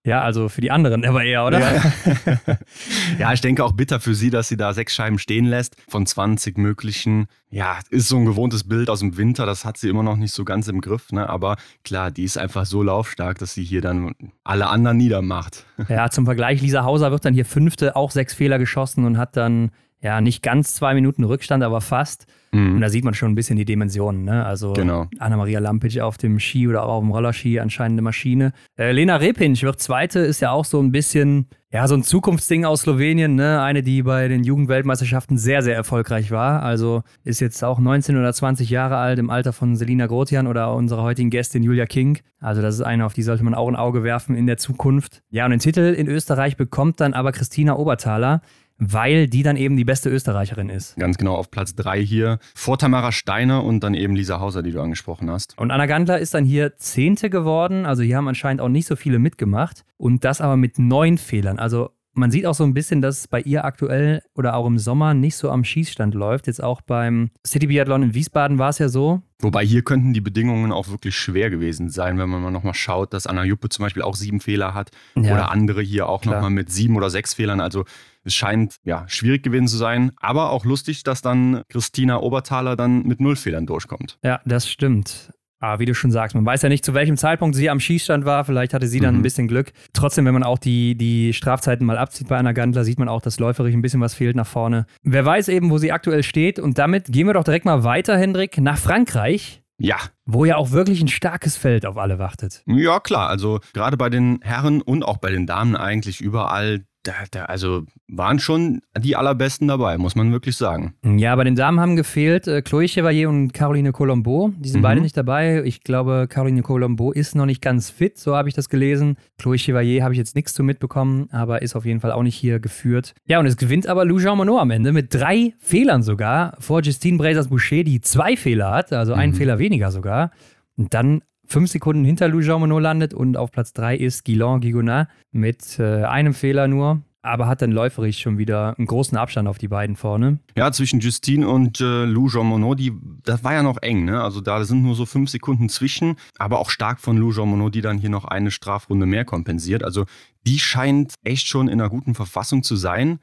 Ja, 0.04 0.22
also 0.22 0.48
für 0.48 0.60
die 0.60 0.70
anderen 0.70 1.04
aber 1.04 1.24
eher, 1.24 1.44
oder? 1.44 1.60
Ja. 1.60 1.92
ja, 3.18 3.32
ich 3.32 3.40
denke 3.40 3.64
auch 3.64 3.72
bitter 3.72 4.00
für 4.00 4.14
sie, 4.14 4.30
dass 4.30 4.48
sie 4.48 4.56
da 4.56 4.72
sechs 4.72 4.94
Scheiben 4.94 5.18
stehen 5.18 5.44
lässt 5.44 5.76
von 5.88 6.06
20 6.06 6.56
möglichen. 6.56 7.26
Ja, 7.50 7.78
ist 7.90 8.08
so 8.08 8.16
ein 8.16 8.24
gewohntes 8.24 8.68
Bild 8.68 8.90
aus 8.90 9.00
dem 9.00 9.16
Winter, 9.16 9.44
das 9.44 9.64
hat 9.64 9.76
sie 9.76 9.88
immer 9.88 10.02
noch 10.02 10.16
nicht 10.16 10.32
so 10.32 10.44
ganz 10.44 10.68
im 10.68 10.80
Griff, 10.80 11.12
ne? 11.12 11.28
aber 11.28 11.56
klar, 11.84 12.10
die 12.10 12.24
ist 12.24 12.38
einfach 12.38 12.64
so 12.64 12.82
laufstark, 12.82 13.38
dass 13.38 13.54
sie 13.54 13.64
hier 13.64 13.80
dann 13.80 14.14
alle 14.44 14.68
anderen 14.68 14.96
niedermacht. 14.96 15.64
Ja, 15.88 16.10
zum 16.10 16.26
Vergleich, 16.26 16.60
Lisa 16.60 16.84
Hauser 16.84 17.10
wird 17.10 17.24
dann 17.24 17.34
hier 17.34 17.46
Fünfte, 17.46 17.96
auch 17.96 18.10
sechs 18.10 18.34
Fehler 18.34 18.58
geschossen 18.58 19.04
und 19.04 19.16
hat 19.16 19.36
dann 19.36 19.70
ja, 20.00 20.20
nicht 20.20 20.42
ganz 20.42 20.74
zwei 20.74 20.94
Minuten 20.94 21.24
Rückstand, 21.24 21.64
aber 21.64 21.80
fast. 21.80 22.26
Mhm. 22.52 22.76
Und 22.76 22.80
da 22.80 22.88
sieht 22.88 23.04
man 23.04 23.14
schon 23.14 23.32
ein 23.32 23.34
bisschen 23.34 23.56
die 23.56 23.64
Dimensionen. 23.64 24.24
Ne? 24.24 24.44
Also 24.44 24.72
genau. 24.72 25.06
Anna-Maria 25.18 25.60
Lampic 25.60 26.00
auf 26.00 26.18
dem 26.18 26.38
Ski 26.38 26.68
oder 26.68 26.84
auch 26.84 26.94
auf 26.94 27.02
dem 27.02 27.10
Rollerski, 27.10 27.60
anscheinend 27.60 27.94
eine 27.94 28.02
Maschine. 28.02 28.52
Äh, 28.78 28.92
Lena 28.92 29.16
Repinch 29.16 29.62
wird 29.62 29.80
Zweite, 29.80 30.20
ist 30.20 30.40
ja 30.40 30.50
auch 30.50 30.64
so 30.64 30.80
ein 30.80 30.92
bisschen, 30.92 31.46
ja, 31.70 31.86
so 31.86 31.94
ein 31.94 32.02
Zukunftsding 32.02 32.64
aus 32.64 32.82
Slowenien. 32.82 33.34
Ne? 33.34 33.60
Eine, 33.60 33.82
die 33.82 34.02
bei 34.02 34.28
den 34.28 34.44
Jugendweltmeisterschaften 34.44 35.36
sehr, 35.36 35.62
sehr 35.62 35.74
erfolgreich 35.74 36.30
war. 36.30 36.62
Also 36.62 37.02
ist 37.24 37.40
jetzt 37.40 37.62
auch 37.62 37.78
19 37.78 38.16
oder 38.16 38.32
20 38.32 38.70
Jahre 38.70 38.96
alt, 38.96 39.18
im 39.18 39.30
Alter 39.30 39.52
von 39.52 39.76
Selina 39.76 40.06
Grotian 40.06 40.46
oder 40.46 40.74
unserer 40.74 41.02
heutigen 41.02 41.30
Gästin 41.30 41.62
Julia 41.62 41.86
King. 41.86 42.18
Also 42.40 42.62
das 42.62 42.76
ist 42.76 42.82
eine, 42.82 43.04
auf 43.04 43.14
die 43.14 43.22
sollte 43.22 43.44
man 43.44 43.54
auch 43.54 43.68
ein 43.68 43.76
Auge 43.76 44.04
werfen 44.04 44.36
in 44.36 44.46
der 44.46 44.56
Zukunft. 44.56 45.22
Ja, 45.30 45.44
und 45.44 45.50
den 45.50 45.60
Titel 45.60 45.80
in 45.80 46.08
Österreich 46.08 46.56
bekommt 46.56 47.00
dann 47.00 47.12
aber 47.12 47.32
Christina 47.32 47.76
Oberthaler 47.76 48.42
weil 48.78 49.26
die 49.26 49.42
dann 49.42 49.56
eben 49.56 49.76
die 49.76 49.84
beste 49.84 50.08
Österreicherin 50.08 50.68
ist. 50.68 50.96
Ganz 50.96 51.18
genau, 51.18 51.34
auf 51.34 51.50
Platz 51.50 51.74
3 51.74 52.00
hier. 52.00 52.38
Vor 52.54 52.78
Tamara 52.78 53.12
Steiner 53.12 53.64
und 53.64 53.80
dann 53.80 53.94
eben 53.94 54.14
Lisa 54.14 54.40
Hauser, 54.40 54.62
die 54.62 54.70
du 54.70 54.80
angesprochen 54.80 55.30
hast. 55.30 55.58
Und 55.58 55.70
Anna 55.70 55.86
Gandler 55.86 56.18
ist 56.18 56.34
dann 56.34 56.44
hier 56.44 56.76
Zehnte 56.76 57.28
geworden. 57.30 57.86
Also 57.86 58.02
hier 58.02 58.16
haben 58.16 58.28
anscheinend 58.28 58.60
auch 58.60 58.68
nicht 58.68 58.86
so 58.86 58.96
viele 58.96 59.18
mitgemacht. 59.18 59.84
Und 59.96 60.24
das 60.24 60.40
aber 60.40 60.56
mit 60.56 60.78
neun 60.78 61.18
Fehlern. 61.18 61.58
Also 61.58 61.90
man 62.18 62.30
sieht 62.30 62.46
auch 62.46 62.54
so 62.54 62.64
ein 62.64 62.74
bisschen, 62.74 63.00
dass 63.00 63.20
es 63.20 63.28
bei 63.28 63.40
ihr 63.40 63.64
aktuell 63.64 64.22
oder 64.34 64.54
auch 64.54 64.66
im 64.66 64.78
Sommer 64.78 65.14
nicht 65.14 65.36
so 65.36 65.50
am 65.50 65.64
Schießstand 65.64 66.14
läuft. 66.14 66.46
Jetzt 66.46 66.62
auch 66.62 66.80
beim 66.80 67.30
City 67.46 67.68
Biathlon 67.68 68.02
in 68.02 68.14
Wiesbaden 68.14 68.58
war 68.58 68.70
es 68.70 68.78
ja 68.78 68.88
so. 68.88 69.22
Wobei 69.40 69.64
hier 69.64 69.82
könnten 69.82 70.12
die 70.12 70.20
Bedingungen 70.20 70.72
auch 70.72 70.88
wirklich 70.88 71.14
schwer 71.14 71.48
gewesen 71.48 71.90
sein, 71.90 72.18
wenn 72.18 72.28
man 72.28 72.42
mal 72.42 72.50
nochmal 72.50 72.74
schaut, 72.74 73.12
dass 73.14 73.28
Anna 73.28 73.44
Juppe 73.44 73.68
zum 73.68 73.84
Beispiel 73.84 74.02
auch 74.02 74.16
sieben 74.16 74.40
Fehler 74.40 74.74
hat 74.74 74.90
ja, 75.14 75.32
oder 75.32 75.52
andere 75.52 75.80
hier 75.80 76.08
auch 76.08 76.24
nochmal 76.24 76.50
mit 76.50 76.72
sieben 76.72 76.96
oder 76.96 77.08
sechs 77.08 77.34
Fehlern. 77.34 77.60
Also 77.60 77.84
es 78.28 78.34
scheint 78.34 78.76
ja 78.84 79.04
schwierig 79.08 79.42
gewesen 79.42 79.68
zu 79.68 79.76
sein, 79.76 80.12
aber 80.18 80.50
auch 80.50 80.64
lustig, 80.64 81.02
dass 81.02 81.22
dann 81.22 81.62
Christina 81.68 82.20
Oberthaler 82.20 82.76
dann 82.76 83.02
mit 83.02 83.20
null 83.20 83.36
Fehlern 83.36 83.66
durchkommt. 83.66 84.18
Ja, 84.22 84.40
das 84.44 84.68
stimmt. 84.68 85.32
Aber 85.60 85.80
wie 85.80 85.86
du 85.86 85.94
schon 85.94 86.12
sagst, 86.12 86.36
man 86.36 86.46
weiß 86.46 86.62
ja 86.62 86.68
nicht, 86.68 86.84
zu 86.84 86.94
welchem 86.94 87.16
Zeitpunkt 87.16 87.56
sie 87.56 87.68
am 87.68 87.80
Schießstand 87.80 88.24
war. 88.24 88.44
Vielleicht 88.44 88.74
hatte 88.74 88.86
sie 88.86 89.00
dann 89.00 89.14
mhm. 89.14 89.20
ein 89.20 89.22
bisschen 89.22 89.48
Glück. 89.48 89.72
Trotzdem, 89.92 90.24
wenn 90.24 90.34
man 90.34 90.44
auch 90.44 90.58
die, 90.58 90.96
die 90.96 91.32
Strafzeiten 91.32 91.84
mal 91.84 91.98
abzieht 91.98 92.28
bei 92.28 92.36
einer 92.36 92.54
Gantler, 92.54 92.84
sieht 92.84 92.98
man 92.98 93.08
auch, 93.08 93.20
dass 93.20 93.40
läuferig 93.40 93.74
ein 93.74 93.82
bisschen 93.82 94.00
was 94.00 94.14
fehlt 94.14 94.36
nach 94.36 94.46
vorne. 94.46 94.86
Wer 95.02 95.24
weiß 95.24 95.48
eben, 95.48 95.70
wo 95.70 95.78
sie 95.78 95.90
aktuell 95.90 96.22
steht. 96.22 96.60
Und 96.60 96.78
damit 96.78 97.06
gehen 97.06 97.26
wir 97.26 97.34
doch 97.34 97.42
direkt 97.42 97.64
mal 97.64 97.82
weiter, 97.82 98.16
Hendrik, 98.16 98.58
nach 98.58 98.78
Frankreich. 98.78 99.62
Ja. 99.78 99.96
Wo 100.26 100.44
ja 100.44 100.56
auch 100.56 100.70
wirklich 100.70 101.00
ein 101.00 101.08
starkes 101.08 101.56
Feld 101.56 101.86
auf 101.86 101.96
alle 101.96 102.18
wartet. 102.18 102.62
Ja, 102.66 103.00
klar. 103.00 103.28
Also 103.28 103.60
gerade 103.72 103.96
bei 103.96 104.10
den 104.10 104.40
Herren 104.42 104.82
und 104.82 105.04
auch 105.04 105.18
bei 105.18 105.30
den 105.30 105.46
Damen 105.46 105.76
eigentlich 105.76 106.20
überall 106.20 106.84
da, 107.08 107.14
da, 107.30 107.44
also 107.46 107.84
waren 108.06 108.38
schon 108.38 108.82
die 108.98 109.16
allerbesten 109.16 109.66
dabei, 109.66 109.96
muss 109.96 110.14
man 110.14 110.30
wirklich 110.30 110.56
sagen. 110.56 110.94
Ja, 111.02 111.34
bei 111.36 111.44
den 111.44 111.56
Damen 111.56 111.80
haben 111.80 111.96
gefehlt 111.96 112.46
äh, 112.46 112.58
Chloé 112.58 112.86
Chevalier 112.86 113.30
und 113.30 113.54
Caroline 113.54 113.92
Colombo. 113.92 114.52
Die 114.58 114.68
sind 114.68 114.80
mhm. 114.80 114.82
beide 114.82 115.00
nicht 115.00 115.16
dabei. 115.16 115.62
Ich 115.64 115.82
glaube, 115.82 116.26
Caroline 116.28 116.60
Colombo 116.60 117.10
ist 117.12 117.34
noch 117.34 117.46
nicht 117.46 117.62
ganz 117.62 117.88
fit, 117.88 118.18
so 118.18 118.36
habe 118.36 118.50
ich 118.50 118.54
das 118.54 118.68
gelesen. 118.68 119.16
Chloé 119.40 119.58
Chevalier 119.58 120.04
habe 120.04 120.12
ich 120.12 120.18
jetzt 120.18 120.34
nichts 120.34 120.52
zu 120.52 120.62
mitbekommen, 120.62 121.28
aber 121.32 121.62
ist 121.62 121.76
auf 121.76 121.86
jeden 121.86 122.00
Fall 122.00 122.12
auch 122.12 122.22
nicht 122.22 122.36
hier 122.36 122.60
geführt. 122.60 123.14
Ja, 123.24 123.38
und 123.40 123.46
es 123.46 123.56
gewinnt 123.56 123.86
aber 123.86 124.04
Lou 124.04 124.18
Jean 124.18 124.36
Monod 124.36 124.60
am 124.60 124.70
Ende 124.70 124.92
mit 124.92 125.14
drei 125.14 125.54
Fehlern 125.58 126.02
sogar 126.02 126.56
vor 126.58 126.82
Justine 126.82 127.16
Brazers-Boucher, 127.16 127.84
die 127.84 128.02
zwei 128.02 128.36
Fehler 128.36 128.70
hat, 128.70 128.92
also 128.92 129.14
einen 129.14 129.32
mhm. 129.32 129.36
Fehler 129.36 129.58
weniger 129.58 129.90
sogar. 129.90 130.30
Und 130.76 130.92
dann 130.92 131.22
fünf 131.48 131.70
Sekunden 131.70 132.04
hinter 132.04 132.28
Lou 132.28 132.40
Jean 132.40 132.60
Monod 132.60 132.82
landet 132.82 133.14
und 133.14 133.36
auf 133.36 133.50
Platz 133.50 133.72
drei 133.72 133.96
ist 133.96 134.24
Guilain 134.24 134.60
Gigonat 134.60 135.08
mit 135.32 135.78
äh, 135.78 136.04
einem 136.04 136.34
Fehler 136.34 136.68
nur. 136.68 137.02
Aber 137.20 137.48
hat 137.48 137.62
dann 137.62 137.72
läuferisch 137.72 138.20
schon 138.20 138.38
wieder 138.38 138.78
einen 138.78 138.86
großen 138.86 139.18
Abstand 139.18 139.48
auf 139.48 139.58
die 139.58 139.66
beiden 139.66 139.96
vorne. 139.96 140.38
Ja, 140.56 140.70
zwischen 140.70 141.00
Justine 141.00 141.48
und 141.48 141.80
äh, 141.80 142.04
Lou 142.04 142.28
Jean 142.28 142.46
Monod, 142.46 142.78
die, 142.78 142.92
das 143.24 143.42
war 143.42 143.52
ja 143.52 143.62
noch 143.64 143.82
eng, 143.82 144.04
ne? 144.04 144.22
Also 144.22 144.40
da 144.40 144.62
sind 144.64 144.82
nur 144.82 144.94
so 144.94 145.04
fünf 145.04 145.28
Sekunden 145.28 145.68
zwischen, 145.68 146.14
aber 146.38 146.60
auch 146.60 146.70
stark 146.70 147.00
von 147.00 147.18
Lou 147.18 147.32
Jean 147.32 147.48
Monod, 147.48 147.74
die 147.74 147.80
dann 147.80 147.98
hier 147.98 148.08
noch 148.08 148.24
eine 148.24 148.52
Strafrunde 148.52 149.04
mehr 149.04 149.24
kompensiert. 149.24 149.82
Also 149.82 150.06
die 150.46 150.60
scheint 150.60 151.14
echt 151.24 151.48
schon 151.48 151.66
in 151.66 151.80
einer 151.80 151.90
guten 151.90 152.14
Verfassung 152.14 152.62
zu 152.62 152.76
sein. 152.76 153.18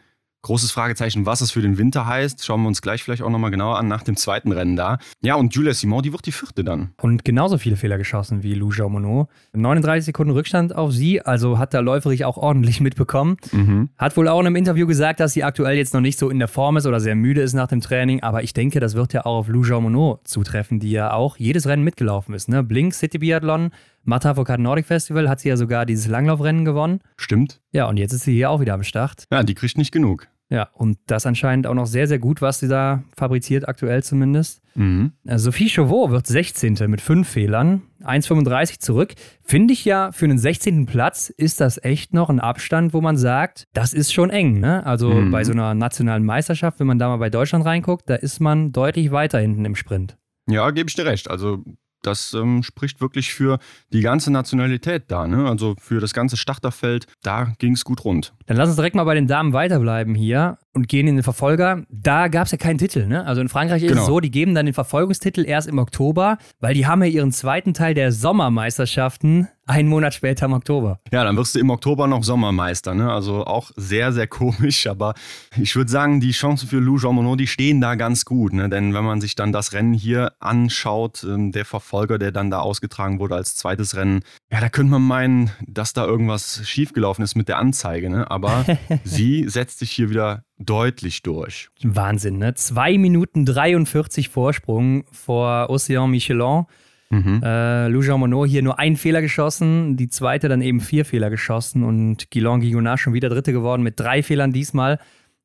Großes 0.46 0.72
Fragezeichen, 0.72 1.26
was 1.26 1.42
es 1.42 1.50
für 1.50 1.64
den 1.64 1.80
Winter 1.80 2.06
heißt, 2.06 2.46
schauen 2.46 2.62
wir 2.62 2.68
uns 2.68 2.84
gleich 2.84 3.02
vielleicht 3.02 3.24
auch 3.24 3.32
nochmal 3.32 3.50
genauer 3.50 3.80
an 3.80 3.88
nach 3.88 4.04
dem 4.04 4.16
zweiten 4.16 4.52
Rennen 4.52 4.76
da. 4.76 5.00
Ja, 5.24 5.34
und 5.34 5.56
Julia 5.56 5.74
Simon, 5.74 6.04
die 6.04 6.14
wird 6.14 6.28
die 6.28 6.32
vierte 6.32 6.64
dann. 6.64 6.92
Und 7.02 7.26
genauso 7.26 7.58
viele 7.58 7.78
Fehler 7.78 7.98
geschossen 7.98 8.44
wie 8.44 8.54
Lou 8.54 8.70
Monod. 8.88 9.28
39 9.54 10.06
Sekunden 10.06 10.32
Rückstand 10.34 10.76
auf 10.76 10.92
sie, 10.92 11.20
also 11.20 11.58
hat 11.58 11.74
der 11.74 11.82
Läuferich 11.82 12.26
auch 12.26 12.38
ordentlich 12.38 12.80
mitbekommen. 12.80 13.38
Mhm. 13.54 13.90
Hat 13.98 14.16
wohl 14.18 14.28
auch 14.28 14.40
in 14.40 14.46
einem 14.46 14.56
Interview 14.56 14.86
gesagt, 14.86 15.20
dass 15.20 15.34
sie 15.34 15.44
aktuell 15.44 15.78
jetzt 15.78 15.96
noch 15.96 16.02
nicht 16.02 16.20
so 16.20 16.30
in 16.30 16.38
der 16.38 16.48
Form 16.48 16.78
ist 16.78 16.86
oder 16.86 17.00
sehr 17.00 17.16
müde 17.16 17.42
ist 17.42 17.54
nach 17.54 17.68
dem 17.68 17.82
Training, 17.82 18.22
aber 18.22 18.44
ich 18.44 18.54
denke, 18.54 18.80
das 18.80 18.94
wird 18.94 19.14
ja 19.14 19.26
auch 19.26 19.40
auf 19.40 19.48
Lou 19.48 19.64
Monod 19.82 20.28
zutreffen, 20.28 20.80
die 20.80 20.92
ja 20.92 21.12
auch 21.12 21.38
jedes 21.38 21.66
Rennen 21.66 21.84
mitgelaufen 21.84 22.36
ist. 22.36 22.50
Ne? 22.50 22.62
Blink 22.62 22.94
City 22.94 23.18
Biathlon, 23.18 23.72
Matterfokat 24.04 24.60
Nordic 24.60 24.86
Festival 24.86 25.28
hat 25.28 25.40
sie 25.40 25.50
ja 25.50 25.58
sogar 25.58 25.88
dieses 25.88 26.06
Langlaufrennen 26.06 26.66
gewonnen. 26.66 27.00
Stimmt. 27.18 27.62
Ja, 27.72 27.88
und 27.90 27.98
jetzt 27.98 28.14
ist 28.14 28.26
sie 28.26 28.34
hier 28.34 28.52
auch 28.52 28.60
wieder 28.60 28.76
am 28.76 28.84
Start. 28.84 29.24
Ja, 29.32 29.42
die 29.42 29.56
kriegt 29.56 29.80
nicht 29.80 29.92
genug. 29.92 30.28
Ja, 30.50 30.70
und 30.74 31.00
das 31.08 31.26
anscheinend 31.26 31.66
auch 31.66 31.74
noch 31.74 31.88
sehr, 31.88 32.08
sehr 32.08 32.20
gut, 32.20 32.42
was 32.42 32.60
sie 32.60 32.68
da 32.68 33.04
fabriziert, 33.18 33.68
aktuell 33.68 34.04
zumindest. 34.04 34.62
Mhm. 34.76 35.14
Sophie 35.24 35.70
Chauveau 35.70 36.12
wird 36.12 36.28
16. 36.28 36.78
mit 36.88 37.02
fünf 37.02 37.28
Fehlern. 37.28 37.82
1,35 38.04 38.80
zurück. 38.80 39.16
Finde 39.42 39.74
ich 39.74 39.86
ja, 39.86 40.12
für 40.12 40.26
einen 40.26 40.38
16. 40.38 40.86
Platz 40.86 41.30
ist 41.30 41.62
das 41.62 41.84
echt 41.84 42.14
noch 42.14 42.30
ein 42.30 42.40
Abstand, 42.40 42.94
wo 42.94 43.02
man 43.02 43.18
sagt, 43.18 43.68
das 43.74 43.94
ist 43.94 44.14
schon 44.14 44.30
eng. 44.30 44.60
Ne? 44.60 44.86
Also 44.86 45.10
mhm. 45.10 45.32
bei 45.32 45.44
so 45.44 45.52
einer 45.52 45.74
nationalen 45.74 46.24
Meisterschaft, 46.24 46.80
wenn 46.80 46.88
man 46.88 47.00
da 47.00 47.08
mal 47.08 47.18
bei 47.18 47.32
Deutschland 47.32 47.66
reinguckt, 47.66 48.08
da 48.08 48.16
ist 48.16 48.40
man 48.40 48.72
deutlich 48.72 49.12
weiter 49.12 49.40
hinten 49.40 49.66
im 49.66 49.76
Sprint. 49.76 50.18
Ja, 50.48 50.70
gebe 50.70 50.90
ich 50.90 50.96
dir 50.96 51.06
recht. 51.06 51.30
Also 51.30 51.64
das 52.06 52.34
ähm, 52.34 52.64
spricht 52.64 53.02
wirklich 53.02 53.34
für 53.34 53.60
die 53.92 54.02
ganze 54.02 54.32
Nationalität 54.32 55.04
da, 55.08 55.28
ne? 55.28 55.48
Also 55.48 55.76
für 55.80 56.00
das 56.00 56.14
ganze 56.14 56.38
Starterfeld, 56.38 57.08
da 57.24 57.54
ging 57.60 57.74
es 57.74 57.84
gut 57.84 58.06
rund. 58.06 58.34
Dann 58.46 58.58
lass 58.58 58.68
uns 58.70 58.76
direkt 58.76 58.96
mal 58.96 59.04
bei 59.04 59.16
den 59.16 59.28
Damen 59.28 59.54
weiterbleiben 59.54 60.16
hier 60.16 60.58
und 60.74 60.88
gehen 60.88 61.08
in 61.08 61.16
den 61.16 61.24
Verfolger. 61.24 61.84
Da 61.90 62.28
gab 62.28 62.46
es 62.46 62.52
ja 62.52 62.58
keinen 62.58 62.78
Titel, 62.78 63.08
ne? 63.08 63.26
Also 63.26 63.42
in 63.42 63.50
Frankreich 63.50 63.84
ist 63.84 63.90
genau. 63.90 64.02
es 64.02 64.08
so, 64.08 64.20
die 64.20 64.32
geben 64.32 64.54
dann 64.54 64.66
den 64.66 64.74
Verfolgungstitel 64.74 65.46
erst 65.46 65.68
im 65.68 65.80
Oktober, 65.80 66.38
weil 66.60 66.74
die 66.74 66.86
haben 66.86 67.02
ja 67.04 67.10
ihren 67.10 67.32
zweiten 67.32 67.74
Teil 67.74 67.94
der 67.94 68.12
Sommermeisterschaften 68.12 69.48
einen 69.66 69.90
Monat 69.90 70.14
später 70.14 70.46
im 70.46 70.54
Oktober. 70.54 71.00
Ja, 71.12 71.24
dann 71.24 71.38
wirst 71.38 71.56
du 71.56 71.60
im 71.60 71.70
Oktober 71.70 72.08
noch 72.08 72.24
Sommermeister, 72.24 72.94
ne? 72.94 73.12
Also 73.12 73.46
auch 73.46 73.72
sehr, 73.76 74.14
sehr 74.14 74.28
komisch, 74.28 74.88
aber 74.88 75.16
ich 75.58 75.76
würde 75.76 75.90
sagen, 75.90 76.20
die 76.20 76.32
Chancen 76.32 76.68
für 76.68 76.80
Lou 76.80 77.00
Jean 77.00 77.16
Monod, 77.16 77.40
die 77.40 77.48
stehen 77.48 77.82
da 77.82 77.96
ganz 77.96 78.26
gut, 78.26 78.54
ne? 78.54 78.70
Denn 78.70 78.94
wenn 78.94 79.04
man 79.04 79.22
sich 79.22 79.36
dann 79.36 79.52
das 79.52 79.74
Rennen 79.74 79.94
hier 79.94 80.34
anschaut, 80.40 81.24
ähm, 81.24 81.52
der 81.52 81.66
Verfolger, 81.66 82.20
der 82.20 82.32
dann 82.32 82.52
da 82.52 82.60
ausgetragen 82.60 83.20
wurde 83.20 83.36
als 83.36 83.56
zweites 83.56 83.96
Rennen, 83.96 84.22
ja, 84.52 84.62
da 84.62 84.70
könnte 84.70 84.92
man 84.92 85.02
meinen, 85.02 85.52
dass 85.66 85.94
da 85.94 86.06
irgendwas 86.06 86.62
schiefgelaufen 86.68 87.24
ist 87.24 87.36
mit 87.36 87.48
der 87.48 87.58
Anzeige, 87.58 88.10
ne? 88.10 88.30
Aber 88.30 88.66
sie 89.04 89.50
setzt 89.50 89.80
sich 89.80 89.92
hier 89.92 90.10
wieder 90.10 90.44
deutlich 90.60 91.24
durch. 91.24 91.70
Wahnsinn, 91.84 92.38
ne? 92.38 92.54
2 92.54 92.98
Minuten 92.98 93.46
43 93.46 94.30
Vorsprung 94.30 95.06
vor 95.12 95.70
Océan 95.70 96.08
Michelin. 96.08 96.66
Mhm. 97.10 97.42
Äh, 97.44 97.88
Lou 97.88 98.02
Jean 98.02 98.20
Monod 98.20 98.50
hier 98.50 98.62
nur 98.62 98.80
einen 98.80 98.96
Fehler 98.96 99.22
geschossen, 99.22 99.96
die 99.96 100.10
zweite 100.10 100.50
dann 100.50 100.62
eben 100.62 100.80
vier 100.80 101.06
Fehler 101.06 101.30
geschossen 101.30 101.84
und 101.84 102.32
Guillaume 102.32 102.62
Guigonard 102.62 103.00
schon 103.00 103.14
wieder 103.14 103.30
Dritte 103.30 103.54
geworden 103.54 103.84
mit 103.84 104.00
drei 104.00 104.24
Fehlern 104.24 104.52
diesmal. 104.52 105.00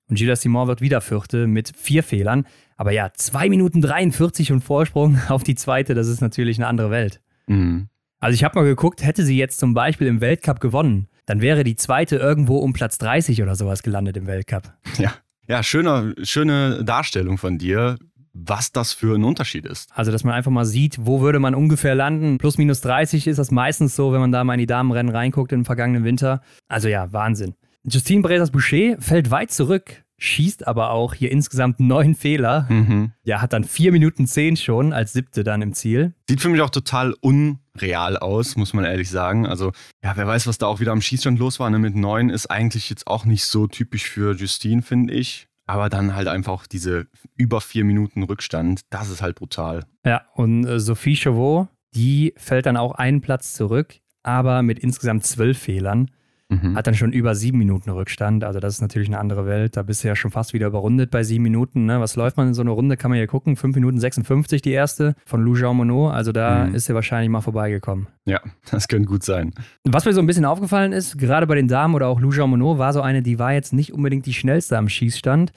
Und 0.09 0.17
Gilles 0.17 0.40
Simon 0.40 0.67
wird 0.67 0.81
wieder 0.81 1.00
Vierte 1.00 1.47
mit 1.47 1.73
vier 1.76 2.02
Fehlern. 2.02 2.45
Aber 2.76 2.93
ja, 2.93 3.11
2 3.14 3.49
Minuten 3.49 3.81
43 3.81 4.52
und 4.52 4.62
Vorsprung 4.62 5.19
auf 5.29 5.45
die 5.45 5.55
zweite, 5.55 5.95
das 5.95 6.09
ist 6.09 6.21
natürlich 6.21 6.59
eine 6.59 6.67
andere 6.67 6.90
Welt. 6.90 7.21
Mhm. 7.47 7.88
Also 8.19 8.35
ich 8.35 8.45
habe 8.45 8.59
mal 8.59 8.67
geguckt, 8.67 9.02
hätte 9.02 9.25
sie 9.25 9.38
jetzt 9.38 9.59
zum 9.59 9.73
Beispiel 9.73 10.07
im 10.07 10.21
Weltcup 10.21 10.61
gewonnen, 10.61 11.09
dann 11.26 11.40
wäre 11.40 11.64
die 11.64 11.76
zweite 11.76 12.17
irgendwo 12.17 12.59
um 12.59 12.73
Platz 12.73 12.99
30 12.99 13.43
oder 13.43 13.55
sowas 13.55 13.83
gelandet 13.83 14.17
im 14.17 14.26
Weltcup. 14.26 14.75
Ja, 14.99 15.14
ja 15.47 15.62
schöne, 15.62 16.14
schöne 16.23 16.85
Darstellung 16.85 17.38
von 17.38 17.57
dir 17.57 17.97
was 18.32 18.72
das 18.72 18.92
für 18.92 19.16
ein 19.16 19.25
Unterschied 19.25 19.66
ist. 19.66 19.90
Also, 19.94 20.12
dass 20.12 20.25
man 20.25 20.34
einfach 20.34 20.50
mal 20.50 20.64
sieht, 20.64 20.99
wo 21.00 21.20
würde 21.20 21.38
man 21.38 21.54
ungefähr 21.54 21.94
landen. 21.94 22.38
Plus 22.38 22.58
minus 22.58 22.80
30 22.80 23.26
ist 23.26 23.38
das 23.38 23.50
meistens 23.50 23.96
so, 23.96 24.12
wenn 24.12 24.20
man 24.20 24.32
da 24.32 24.44
mal 24.44 24.54
in 24.54 24.60
die 24.60 24.66
Damenrennen 24.66 25.14
reinguckt 25.14 25.52
im 25.52 25.64
vergangenen 25.64 26.04
Winter. 26.04 26.42
Also 26.68 26.88
ja, 26.88 27.12
Wahnsinn. 27.12 27.54
Justine 27.84 28.22
Brezas-Boucher 28.22 28.96
fällt 29.00 29.30
weit 29.30 29.50
zurück, 29.50 30.04
schießt 30.18 30.66
aber 30.66 30.90
auch 30.90 31.14
hier 31.14 31.32
insgesamt 31.32 31.80
neun 31.80 32.14
Fehler. 32.14 32.66
Mhm. 32.68 33.12
Ja, 33.25 33.40
hat 33.40 33.54
dann 33.54 33.64
vier 33.64 33.90
Minuten 33.90 34.26
zehn 34.26 34.56
schon 34.56 34.92
als 34.92 35.14
siebte 35.14 35.44
dann 35.44 35.62
im 35.62 35.72
Ziel. 35.72 36.14
Sieht 36.28 36.42
für 36.42 36.50
mich 36.50 36.60
auch 36.60 36.70
total 36.70 37.14
unreal 37.20 38.18
aus, 38.18 38.56
muss 38.56 38.75
man 38.75 38.84
ehrlich 38.84 39.08
sagen. 39.08 39.46
Also, 39.46 39.72
ja, 40.04 40.12
wer 40.16 40.26
weiß, 40.26 40.46
was 40.46 40.58
da 40.58 40.66
auch 40.66 40.80
wieder 40.80 40.92
am 40.92 41.00
Schießstand 41.00 41.38
los 41.38 41.58
war. 41.58 41.70
Ne? 41.70 41.78
Mit 41.78 41.96
neun 41.96 42.28
ist 42.28 42.50
eigentlich 42.50 42.90
jetzt 42.90 43.06
auch 43.06 43.25
nicht 43.25 43.44
so 43.44 43.66
typisch 43.66 44.08
für 44.08 44.34
Justine, 44.34 44.82
finde 44.82 45.14
ich. 45.14 45.49
Aber 45.71 45.89
dann 45.89 46.17
halt 46.17 46.27
einfach 46.27 46.67
diese 46.67 47.07
über 47.37 47.61
vier 47.61 47.85
Minuten 47.85 48.25
Rückstand, 48.25 48.81
das 48.91 49.09
ist 49.09 49.23
halt 49.23 49.37
brutal. 49.37 49.85
Ja, 50.05 50.23
und 50.35 50.65
äh, 50.65 50.81
Sophie 50.81 51.15
Chauveau, 51.15 51.69
die 51.95 52.35
fällt 52.37 52.67
dann 52.67 52.77
auch 52.77 52.91
einen 52.97 53.21
Platz 53.21 53.55
zurück, 53.55 53.95
aber 54.25 54.65
mit 54.65 54.81
insgesamt 54.81 55.25
zwölf 55.25 55.57
Fehlern. 55.59 56.11
Mhm. 56.50 56.76
Hat 56.76 56.87
dann 56.88 56.95
schon 56.95 57.12
über 57.12 57.35
sieben 57.37 57.59
Minuten 57.59 57.90
Rückstand. 57.90 58.42
Also, 58.42 58.59
das 58.59 58.75
ist 58.75 58.80
natürlich 58.80 59.09
eine 59.09 59.19
andere 59.19 59.47
Welt. 59.47 59.76
Da 59.76 59.83
bist 59.83 60.02
du 60.02 60.09
ja 60.09 60.16
schon 60.16 60.33
fast 60.33 60.52
wieder 60.52 60.66
überrundet 60.66 61.11
bei 61.11 61.23
sieben 61.23 61.45
Minuten. 61.45 61.87
Ne? 61.87 62.00
Was 62.00 62.16
läuft 62.16 62.37
man 62.37 62.49
in 62.49 62.54
so 62.54 62.62
einer 62.62 62.73
Runde? 62.73 62.97
Kann 62.97 63.11
man 63.11 63.19
ja 63.19 63.26
gucken. 63.26 63.54
Fünf 63.57 63.76
Minuten 63.76 64.00
56 64.00 64.61
die 64.61 64.73
erste 64.73 65.14
von 65.25 65.42
Lou 65.45 65.54
Jean 65.54 65.76
Monod. 65.76 66.12
Also, 66.12 66.33
da 66.33 66.66
mhm. 66.66 66.75
ist 66.75 66.88
er 66.88 66.97
wahrscheinlich 66.97 67.30
mal 67.30 67.40
vorbeigekommen. 67.40 68.09
Ja, 68.25 68.40
das 68.71 68.88
könnte 68.88 69.09
gut 69.09 69.23
sein. 69.23 69.52
Was 69.85 70.04
mir 70.04 70.12
so 70.12 70.21
ein 70.21 70.26
bisschen 70.26 70.45
aufgefallen 70.45 70.92
ist, 70.92 71.19
gerade 71.19 71.47
bei 71.47 71.54
den 71.54 71.69
Damen 71.69 71.95
oder 71.95 72.09
auch 72.09 72.21
Lou 72.21 72.33
Jean 72.33 72.50
Monod, 72.50 72.78
war 72.78 72.92
so 72.92 73.00
eine, 73.00 73.23
die 73.23 73.38
war 73.38 73.52
jetzt 73.52 73.73
nicht 73.73 73.95
unbedingt 73.95 74.26
die 74.26 74.35
schnellste 74.35 74.76
am 74.76 74.88
Schießstand. 74.88 75.52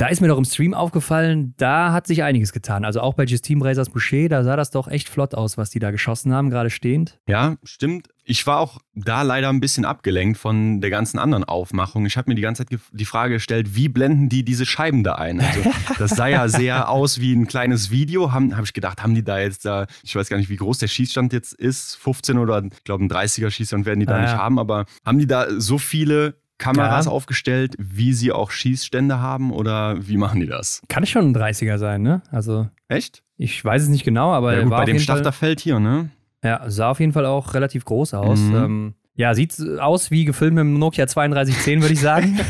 Da 0.00 0.06
ist 0.06 0.22
mir 0.22 0.28
doch 0.28 0.38
im 0.38 0.46
Stream 0.46 0.72
aufgefallen, 0.72 1.52
da 1.58 1.92
hat 1.92 2.06
sich 2.06 2.22
einiges 2.22 2.54
getan. 2.54 2.86
Also 2.86 3.02
auch 3.02 3.12
bei 3.12 3.24
Justine 3.24 3.60
Brazers 3.60 3.90
Boucher, 3.90 4.30
da 4.30 4.42
sah 4.44 4.56
das 4.56 4.70
doch 4.70 4.88
echt 4.88 5.10
flott 5.10 5.34
aus, 5.34 5.58
was 5.58 5.68
die 5.68 5.78
da 5.78 5.90
geschossen 5.90 6.32
haben, 6.32 6.48
gerade 6.48 6.70
stehend. 6.70 7.18
Ja, 7.28 7.56
stimmt. 7.64 8.08
Ich 8.24 8.46
war 8.46 8.60
auch 8.60 8.78
da 8.94 9.20
leider 9.20 9.50
ein 9.50 9.60
bisschen 9.60 9.84
abgelenkt 9.84 10.38
von 10.38 10.80
der 10.80 10.88
ganzen 10.88 11.18
anderen 11.18 11.44
Aufmachung. 11.44 12.06
Ich 12.06 12.16
habe 12.16 12.30
mir 12.30 12.34
die 12.34 12.40
ganze 12.40 12.64
Zeit 12.64 12.80
die 12.92 13.04
Frage 13.04 13.34
gestellt, 13.34 13.74
wie 13.74 13.90
blenden 13.90 14.30
die 14.30 14.42
diese 14.42 14.64
Scheiben 14.64 15.04
da 15.04 15.16
ein? 15.16 15.40
Also, 15.40 15.60
das 15.98 16.12
sah 16.12 16.28
ja 16.28 16.48
sehr 16.48 16.88
aus 16.88 17.20
wie 17.20 17.34
ein 17.34 17.46
kleines 17.46 17.90
Video. 17.90 18.32
Habe 18.32 18.56
hab 18.56 18.64
ich 18.64 18.72
gedacht, 18.72 19.02
haben 19.02 19.14
die 19.14 19.24
da 19.24 19.38
jetzt 19.38 19.66
da, 19.66 19.86
ich 20.02 20.16
weiß 20.16 20.30
gar 20.30 20.38
nicht, 20.38 20.48
wie 20.48 20.56
groß 20.56 20.78
der 20.78 20.88
Schießstand 20.88 21.34
jetzt 21.34 21.52
ist, 21.52 21.96
15 21.96 22.38
oder 22.38 22.62
ich 22.64 22.84
glaube 22.84 23.04
ein 23.04 23.10
30er 23.10 23.50
Schießstand 23.50 23.84
werden 23.84 24.00
die 24.00 24.06
da 24.06 24.16
ah, 24.16 24.20
nicht 24.22 24.32
ja. 24.32 24.38
haben, 24.38 24.58
aber 24.58 24.86
haben 25.04 25.18
die 25.18 25.26
da 25.26 25.60
so 25.60 25.76
viele 25.76 26.39
Kameras 26.60 27.06
ja. 27.06 27.10
aufgestellt, 27.10 27.74
wie 27.78 28.12
sie 28.12 28.30
auch 28.30 28.52
Schießstände 28.52 29.18
haben 29.18 29.50
oder 29.50 30.06
wie 30.06 30.16
machen 30.16 30.40
die 30.40 30.46
das? 30.46 30.82
Kann 30.88 31.04
schon 31.06 31.30
ein 31.30 31.36
30er 31.36 31.78
sein, 31.78 32.02
ne? 32.02 32.22
Also. 32.30 32.68
Echt? 32.88 33.24
Ich 33.36 33.64
weiß 33.64 33.82
es 33.82 33.88
nicht 33.88 34.04
genau, 34.04 34.32
aber. 34.32 34.54
Ja, 34.54 34.62
gut, 34.62 34.70
bei 34.70 34.84
dem 34.84 35.00
Starterfeld 35.00 35.60
hier, 35.60 35.80
ne? 35.80 36.10
Ja, 36.44 36.70
sah 36.70 36.90
auf 36.90 37.00
jeden 37.00 37.12
Fall 37.12 37.26
auch 37.26 37.54
relativ 37.54 37.84
groß 37.84 38.14
aus. 38.14 38.38
Mhm. 38.38 38.54
Ähm, 38.54 38.94
ja, 39.20 39.34
sieht 39.34 39.54
aus 39.78 40.10
wie 40.10 40.24
gefilmt 40.24 40.54
mit 40.54 40.62
dem 40.62 40.78
Nokia 40.78 41.04
3210, 41.04 41.82
würde 41.82 41.92
ich 41.92 42.00
sagen. 42.00 42.40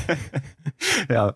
ja. 1.10 1.34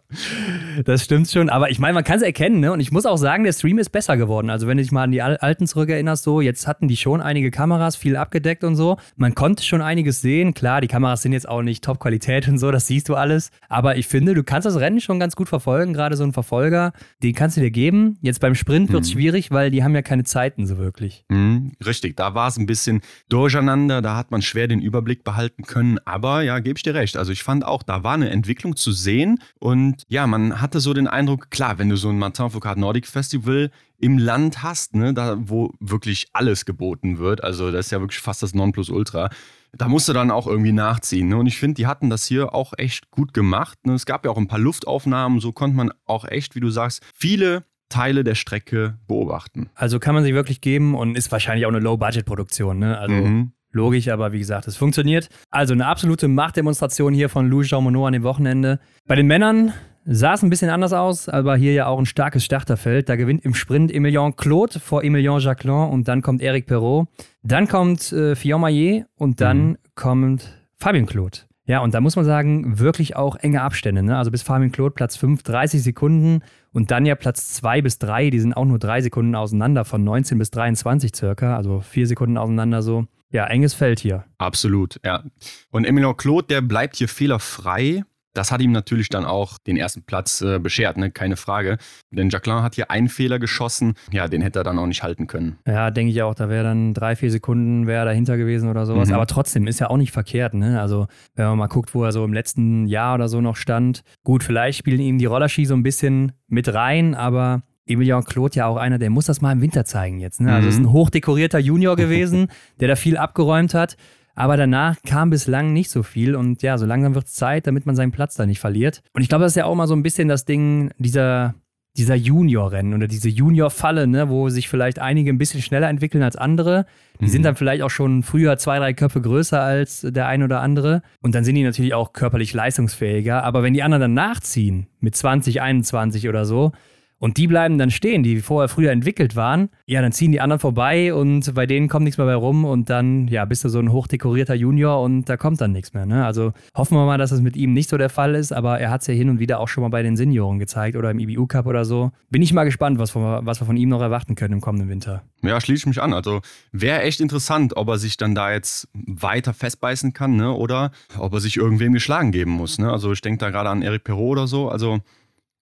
Das 0.84 1.02
stimmt 1.02 1.28
schon. 1.28 1.50
Aber 1.50 1.70
ich 1.70 1.80
meine, 1.80 1.94
man 1.94 2.04
kann 2.04 2.18
es 2.18 2.22
erkennen, 2.22 2.60
ne? 2.60 2.70
Und 2.70 2.78
ich 2.78 2.92
muss 2.92 3.04
auch 3.04 3.16
sagen, 3.16 3.42
der 3.42 3.52
Stream 3.52 3.78
ist 3.78 3.90
besser 3.90 4.16
geworden. 4.16 4.48
Also, 4.48 4.68
wenn 4.68 4.76
du 4.76 4.84
dich 4.84 4.92
mal 4.92 5.02
an 5.02 5.10
die 5.10 5.22
alten 5.22 5.66
zurückerinnerst, 5.66 6.22
so, 6.22 6.40
jetzt 6.40 6.68
hatten 6.68 6.86
die 6.86 6.96
schon 6.96 7.20
einige 7.20 7.50
Kameras, 7.50 7.96
viel 7.96 8.16
abgedeckt 8.16 8.62
und 8.62 8.76
so. 8.76 8.96
Man 9.16 9.34
konnte 9.34 9.64
schon 9.64 9.82
einiges 9.82 10.20
sehen. 10.20 10.54
Klar, 10.54 10.80
die 10.80 10.86
Kameras 10.86 11.22
sind 11.22 11.32
jetzt 11.32 11.48
auch 11.48 11.62
nicht 11.62 11.82
Top-Qualität 11.82 12.46
und 12.46 12.58
so, 12.58 12.70
das 12.70 12.86
siehst 12.86 13.08
du 13.08 13.16
alles. 13.16 13.50
Aber 13.68 13.96
ich 13.96 14.06
finde, 14.06 14.34
du 14.34 14.44
kannst 14.44 14.66
das 14.66 14.78
Rennen 14.78 15.00
schon 15.00 15.18
ganz 15.18 15.34
gut 15.34 15.48
verfolgen. 15.48 15.94
Gerade 15.94 16.16
so 16.16 16.22
ein 16.22 16.32
Verfolger, 16.32 16.92
den 17.24 17.34
kannst 17.34 17.56
du 17.56 17.60
dir 17.60 17.72
geben. 17.72 18.18
Jetzt 18.22 18.38
beim 18.38 18.54
Sprint 18.54 18.92
wird 18.92 19.02
es 19.02 19.08
mhm. 19.08 19.18
schwierig, 19.18 19.50
weil 19.50 19.72
die 19.72 19.82
haben 19.82 19.96
ja 19.96 20.02
keine 20.02 20.22
Zeiten 20.22 20.64
so 20.64 20.78
wirklich. 20.78 21.24
Mhm, 21.28 21.72
richtig, 21.84 22.16
da 22.16 22.36
war 22.36 22.46
es 22.46 22.56
ein 22.56 22.66
bisschen 22.66 23.00
durcheinander. 23.28 24.00
Da 24.00 24.16
hat 24.16 24.30
man 24.30 24.40
schwer 24.40 24.68
den 24.68 24.80
Überblick 24.80 25.23
behalten 25.24 25.64
können. 25.64 25.98
Aber 26.04 26.42
ja, 26.42 26.58
gebe 26.60 26.76
ich 26.78 26.82
dir 26.82 26.94
recht. 26.94 27.16
Also 27.16 27.32
ich 27.32 27.42
fand 27.42 27.64
auch, 27.64 27.82
da 27.82 28.02
war 28.04 28.14
eine 28.14 28.30
Entwicklung 28.30 28.76
zu 28.76 28.92
sehen. 28.92 29.38
Und 29.58 30.02
ja, 30.08 30.26
man 30.26 30.60
hatte 30.60 30.80
so 30.80 30.94
den 30.94 31.08
Eindruck, 31.08 31.50
klar, 31.50 31.78
wenn 31.78 31.88
du 31.88 31.96
so 31.96 32.10
ein 32.10 32.18
Martin 32.18 32.50
Foucault 32.50 32.78
Nordic 32.78 33.06
Festival 33.06 33.70
im 33.98 34.18
Land 34.18 34.62
hast, 34.62 34.94
ne, 34.94 35.14
da 35.14 35.36
wo 35.38 35.72
wirklich 35.80 36.28
alles 36.32 36.64
geboten 36.64 37.18
wird, 37.18 37.42
also 37.42 37.70
das 37.70 37.86
ist 37.86 37.90
ja 37.92 38.00
wirklich 38.00 38.20
fast 38.20 38.42
das 38.42 38.54
Nonplusultra, 38.54 39.30
da 39.76 39.88
musst 39.88 40.08
du 40.08 40.12
dann 40.12 40.30
auch 40.30 40.46
irgendwie 40.46 40.72
nachziehen. 40.72 41.28
Ne? 41.28 41.36
Und 41.36 41.46
ich 41.46 41.58
finde, 41.58 41.74
die 41.74 41.86
hatten 41.86 42.10
das 42.10 42.26
hier 42.26 42.54
auch 42.54 42.72
echt 42.76 43.10
gut 43.10 43.34
gemacht. 43.34 43.78
Ne? 43.86 43.94
Es 43.94 44.06
gab 44.06 44.24
ja 44.24 44.30
auch 44.30 44.36
ein 44.36 44.48
paar 44.48 44.58
Luftaufnahmen, 44.58 45.40
so 45.40 45.52
konnte 45.52 45.76
man 45.76 45.90
auch 46.04 46.24
echt, 46.24 46.54
wie 46.54 46.60
du 46.60 46.70
sagst, 46.70 47.02
viele 47.14 47.64
Teile 47.88 48.24
der 48.24 48.34
Strecke 48.34 48.98
beobachten. 49.06 49.70
Also 49.74 49.98
kann 49.98 50.14
man 50.14 50.24
sich 50.24 50.34
wirklich 50.34 50.60
geben 50.60 50.94
und 50.94 51.16
ist 51.16 51.30
wahrscheinlich 51.32 51.66
auch 51.66 51.70
eine 51.70 51.80
Low-Budget-Produktion. 51.80 52.78
Ne? 52.78 52.98
Also 52.98 53.14
mhm. 53.14 53.52
Logisch, 53.74 54.08
aber 54.08 54.32
wie 54.32 54.38
gesagt, 54.38 54.68
es 54.68 54.76
funktioniert. 54.76 55.28
Also 55.50 55.74
eine 55.74 55.86
absolute 55.86 56.28
Machtdemonstration 56.28 57.12
hier 57.12 57.28
von 57.28 57.50
Louis 57.50 57.66
Jean 57.66 57.82
Monod 57.82 58.06
an 58.06 58.12
dem 58.12 58.22
Wochenende. 58.22 58.78
Bei 59.08 59.16
den 59.16 59.26
Männern 59.26 59.72
sah 60.04 60.34
es 60.34 60.42
ein 60.44 60.50
bisschen 60.50 60.70
anders 60.70 60.92
aus, 60.92 61.28
aber 61.28 61.56
hier 61.56 61.72
ja 61.72 61.86
auch 61.86 61.98
ein 61.98 62.06
starkes 62.06 62.44
Starterfeld. 62.44 63.08
Da 63.08 63.16
gewinnt 63.16 63.44
im 63.44 63.52
Sprint 63.52 63.92
Emilien 63.92 64.36
Claude 64.36 64.78
vor 64.78 65.02
Emilien 65.02 65.40
Jacquelin 65.40 65.90
und 65.90 66.06
dann 66.06 66.22
kommt 66.22 66.40
Eric 66.40 66.66
Perrault. 66.66 67.08
Dann 67.42 67.66
kommt 67.66 68.12
äh, 68.12 68.36
Fillon 68.36 68.60
Maillet 68.60 69.06
und 69.16 69.40
dann 69.40 69.70
mhm. 69.70 69.76
kommt 69.96 70.56
Fabien 70.78 71.06
Claude. 71.06 71.38
Ja, 71.66 71.80
und 71.80 71.94
da 71.94 72.00
muss 72.00 72.14
man 72.14 72.26
sagen, 72.26 72.78
wirklich 72.78 73.16
auch 73.16 73.36
enge 73.36 73.62
Abstände. 73.62 74.04
Ne? 74.04 74.16
Also 74.16 74.30
bis 74.30 74.42
Fabien 74.42 74.70
Claude 74.70 74.94
Platz 74.94 75.16
5, 75.16 75.42
30 75.42 75.82
Sekunden 75.82 76.42
und 76.72 76.90
dann 76.90 77.06
ja 77.06 77.14
Platz 77.14 77.54
2 77.54 77.82
bis 77.82 77.98
3, 77.98 78.30
die 78.30 78.38
sind 78.38 78.52
auch 78.54 78.66
nur 78.66 78.78
drei 78.78 79.00
Sekunden 79.00 79.34
auseinander, 79.34 79.84
von 79.84 80.04
19 80.04 80.38
bis 80.38 80.50
23 80.50 81.16
circa, 81.16 81.56
also 81.56 81.80
vier 81.80 82.06
Sekunden 82.06 82.36
auseinander 82.36 82.82
so. 82.82 83.06
Ja, 83.34 83.46
enges 83.46 83.74
Feld 83.74 83.98
hier. 83.98 84.24
Absolut, 84.38 85.00
ja. 85.04 85.24
Und 85.72 85.84
Emilien 85.86 86.16
Claude, 86.16 86.46
der 86.46 86.60
bleibt 86.60 86.94
hier 86.94 87.08
fehlerfrei. 87.08 88.04
Das 88.32 88.52
hat 88.52 88.60
ihm 88.60 88.70
natürlich 88.70 89.08
dann 89.08 89.24
auch 89.24 89.58
den 89.58 89.76
ersten 89.76 90.04
Platz 90.04 90.40
äh, 90.40 90.60
beschert, 90.60 90.96
ne? 90.96 91.10
keine 91.10 91.36
Frage. 91.36 91.78
Denn 92.12 92.30
Jacqueline 92.30 92.62
hat 92.62 92.76
hier 92.76 92.92
einen 92.92 93.08
Fehler 93.08 93.40
geschossen, 93.40 93.94
ja, 94.12 94.28
den 94.28 94.40
hätte 94.40 94.60
er 94.60 94.62
dann 94.62 94.78
auch 94.78 94.86
nicht 94.86 95.02
halten 95.02 95.26
können. 95.26 95.58
Ja, 95.66 95.90
denke 95.90 96.12
ich 96.12 96.22
auch. 96.22 96.36
Da 96.36 96.48
wäre 96.48 96.62
dann 96.62 96.94
drei, 96.94 97.16
vier 97.16 97.30
Sekunden 97.32 97.88
wäre 97.88 98.04
dahinter 98.04 98.36
gewesen 98.36 98.68
oder 98.68 98.86
sowas. 98.86 99.08
Mhm. 99.08 99.14
Aber 99.14 99.26
trotzdem 99.26 99.66
ist 99.66 99.80
ja 99.80 99.90
auch 99.90 99.96
nicht 99.96 100.12
verkehrt. 100.12 100.54
Ne? 100.54 100.80
Also, 100.80 101.08
wenn 101.34 101.46
man 101.46 101.58
mal 101.58 101.66
guckt, 101.66 101.92
wo 101.92 102.04
er 102.04 102.12
so 102.12 102.24
im 102.24 102.32
letzten 102.32 102.86
Jahr 102.86 103.16
oder 103.16 103.28
so 103.28 103.40
noch 103.40 103.56
stand. 103.56 104.04
Gut, 104.22 104.44
vielleicht 104.44 104.78
spielen 104.78 105.00
ihm 105.00 105.18
die 105.18 105.26
Rollerski 105.26 105.64
so 105.66 105.74
ein 105.74 105.82
bisschen 105.82 106.32
mit 106.46 106.72
rein, 106.72 107.16
aber 107.16 107.62
Emilian 107.86 108.24
Claude 108.24 108.56
ja 108.56 108.66
auch 108.66 108.76
einer, 108.76 108.98
der 108.98 109.10
muss 109.10 109.26
das 109.26 109.40
mal 109.40 109.52
im 109.52 109.60
Winter 109.60 109.84
zeigen 109.84 110.20
jetzt. 110.20 110.40
Ne? 110.40 110.52
Also 110.52 110.68
ist 110.68 110.78
ein 110.78 110.82
Mhm. 110.84 110.92
hochdekorierter 110.92 111.58
Junior 111.58 111.96
gewesen, 111.96 112.48
der 112.80 112.88
da 112.88 112.96
viel 112.96 113.16
abgeräumt 113.16 113.74
hat. 113.74 113.96
Aber 114.36 114.56
danach 114.56 114.96
kam 115.06 115.30
bislang 115.30 115.72
nicht 115.72 115.90
so 115.90 116.02
viel 116.02 116.34
und 116.34 116.62
ja, 116.62 116.76
so 116.76 116.86
langsam 116.86 117.14
wird 117.14 117.26
es 117.26 117.34
Zeit, 117.34 117.66
damit 117.68 117.86
man 117.86 117.94
seinen 117.94 118.10
Platz 118.10 118.34
da 118.34 118.46
nicht 118.46 118.58
verliert. 118.58 119.00
Und 119.12 119.22
ich 119.22 119.28
glaube, 119.28 119.44
das 119.44 119.52
ist 119.52 119.56
ja 119.56 119.66
auch 119.66 119.74
mal 119.76 119.86
so 119.86 119.94
ein 119.94 120.02
bisschen 120.02 120.26
das 120.26 120.44
Ding 120.44 120.90
dieser, 120.98 121.54
dieser 121.96 122.16
Junior-Rennen 122.16 122.94
oder 122.94 123.06
diese 123.06 123.28
Junior-Falle, 123.28 124.08
ne, 124.08 124.28
wo 124.28 124.48
sich 124.48 124.68
vielleicht 124.68 124.98
einige 124.98 125.30
ein 125.30 125.38
bisschen 125.38 125.62
schneller 125.62 125.88
entwickeln 125.88 126.24
als 126.24 126.34
andere. 126.34 126.86
Die 127.20 127.28
sind 127.28 127.44
dann 127.44 127.54
vielleicht 127.54 127.84
auch 127.84 127.90
schon 127.90 128.24
früher 128.24 128.58
zwei, 128.58 128.78
drei 128.80 128.92
Köpfe 128.92 129.20
größer 129.20 129.60
als 129.62 130.00
der 130.00 130.26
ein 130.26 130.42
oder 130.42 130.60
andere. 130.60 131.02
Und 131.20 131.36
dann 131.36 131.44
sind 131.44 131.54
die 131.54 131.62
natürlich 131.62 131.94
auch 131.94 132.12
körperlich 132.12 132.52
leistungsfähiger. 132.54 133.44
Aber 133.44 133.62
wenn 133.62 133.72
die 133.72 133.84
anderen 133.84 134.00
dann 134.00 134.14
nachziehen, 134.14 134.88
mit 134.98 135.14
20, 135.14 135.62
21 135.62 136.28
oder 136.28 136.44
so, 136.44 136.72
und 137.18 137.36
die 137.38 137.46
bleiben 137.46 137.78
dann 137.78 137.90
stehen, 137.90 138.22
die 138.22 138.40
vorher 138.40 138.68
früher 138.68 138.90
entwickelt 138.90 139.34
waren, 139.36 139.70
ja, 139.86 140.02
dann 140.02 140.12
ziehen 140.12 140.32
die 140.32 140.40
anderen 140.40 140.60
vorbei 140.60 141.14
und 141.14 141.54
bei 141.54 141.64
denen 141.66 141.88
kommt 141.88 142.04
nichts 142.04 142.18
mehr 142.18 142.26
bei 142.26 142.34
rum 142.34 142.64
und 142.64 142.90
dann, 142.90 143.28
ja, 143.28 143.44
bist 143.44 143.64
du 143.64 143.68
so 143.68 143.78
ein 143.78 143.92
hochdekorierter 143.92 144.54
Junior 144.54 145.00
und 145.02 145.24
da 145.28 145.36
kommt 145.36 145.60
dann 145.60 145.72
nichts 145.72 145.94
mehr. 145.94 146.06
Ne? 146.06 146.24
Also 146.26 146.52
hoffen 146.76 146.96
wir 146.96 147.06
mal, 147.06 147.16
dass 147.18 147.30
das 147.30 147.40
mit 147.40 147.56
ihm 147.56 147.72
nicht 147.72 147.88
so 147.88 147.96
der 147.96 148.10
Fall 148.10 148.34
ist, 148.34 148.52
aber 148.52 148.78
er 148.80 148.90
hat 148.90 149.00
es 149.02 149.06
ja 149.06 149.14
hin 149.14 149.30
und 149.30 149.38
wieder 149.38 149.60
auch 149.60 149.68
schon 149.68 149.82
mal 149.82 149.88
bei 149.90 150.02
den 150.02 150.16
Senioren 150.16 150.58
gezeigt 150.58 150.96
oder 150.96 151.10
im 151.10 151.18
IBU 151.18 151.46
Cup 151.46 151.66
oder 151.66 151.84
so. 151.84 152.10
Bin 152.30 152.42
ich 152.42 152.52
mal 152.52 152.64
gespannt, 152.64 152.98
was, 152.98 153.14
wir- 153.14 153.40
was 153.44 153.60
wir 153.60 153.66
von 153.66 153.76
ihm 153.76 153.88
noch 153.88 154.02
erwarten 154.02 154.34
können 154.34 154.54
im 154.54 154.60
kommenden 154.60 154.88
Winter. 154.88 155.22
Ja, 155.42 155.60
schließe 155.60 155.82
ich 155.82 155.86
mich 155.86 156.02
an. 156.02 156.12
Also 156.12 156.40
wäre 156.72 157.02
echt 157.02 157.20
interessant, 157.20 157.76
ob 157.76 157.88
er 157.88 157.98
sich 157.98 158.16
dann 158.16 158.34
da 158.34 158.52
jetzt 158.52 158.88
weiter 158.92 159.54
festbeißen 159.54 160.12
kann, 160.12 160.36
ne? 160.36 160.52
Oder 160.52 160.90
ob 161.18 161.32
er 161.34 161.40
sich 161.40 161.56
irgendwem 161.56 161.92
geschlagen 161.92 162.32
geben 162.32 162.50
muss. 162.52 162.78
Ne? 162.78 162.90
Also 162.90 163.12
ich 163.12 163.20
denke 163.20 163.38
da 163.38 163.50
gerade 163.50 163.68
an 163.70 163.82
Eric 163.82 164.04
Perrault 164.04 164.32
oder 164.38 164.46
so. 164.46 164.68
Also 164.68 165.00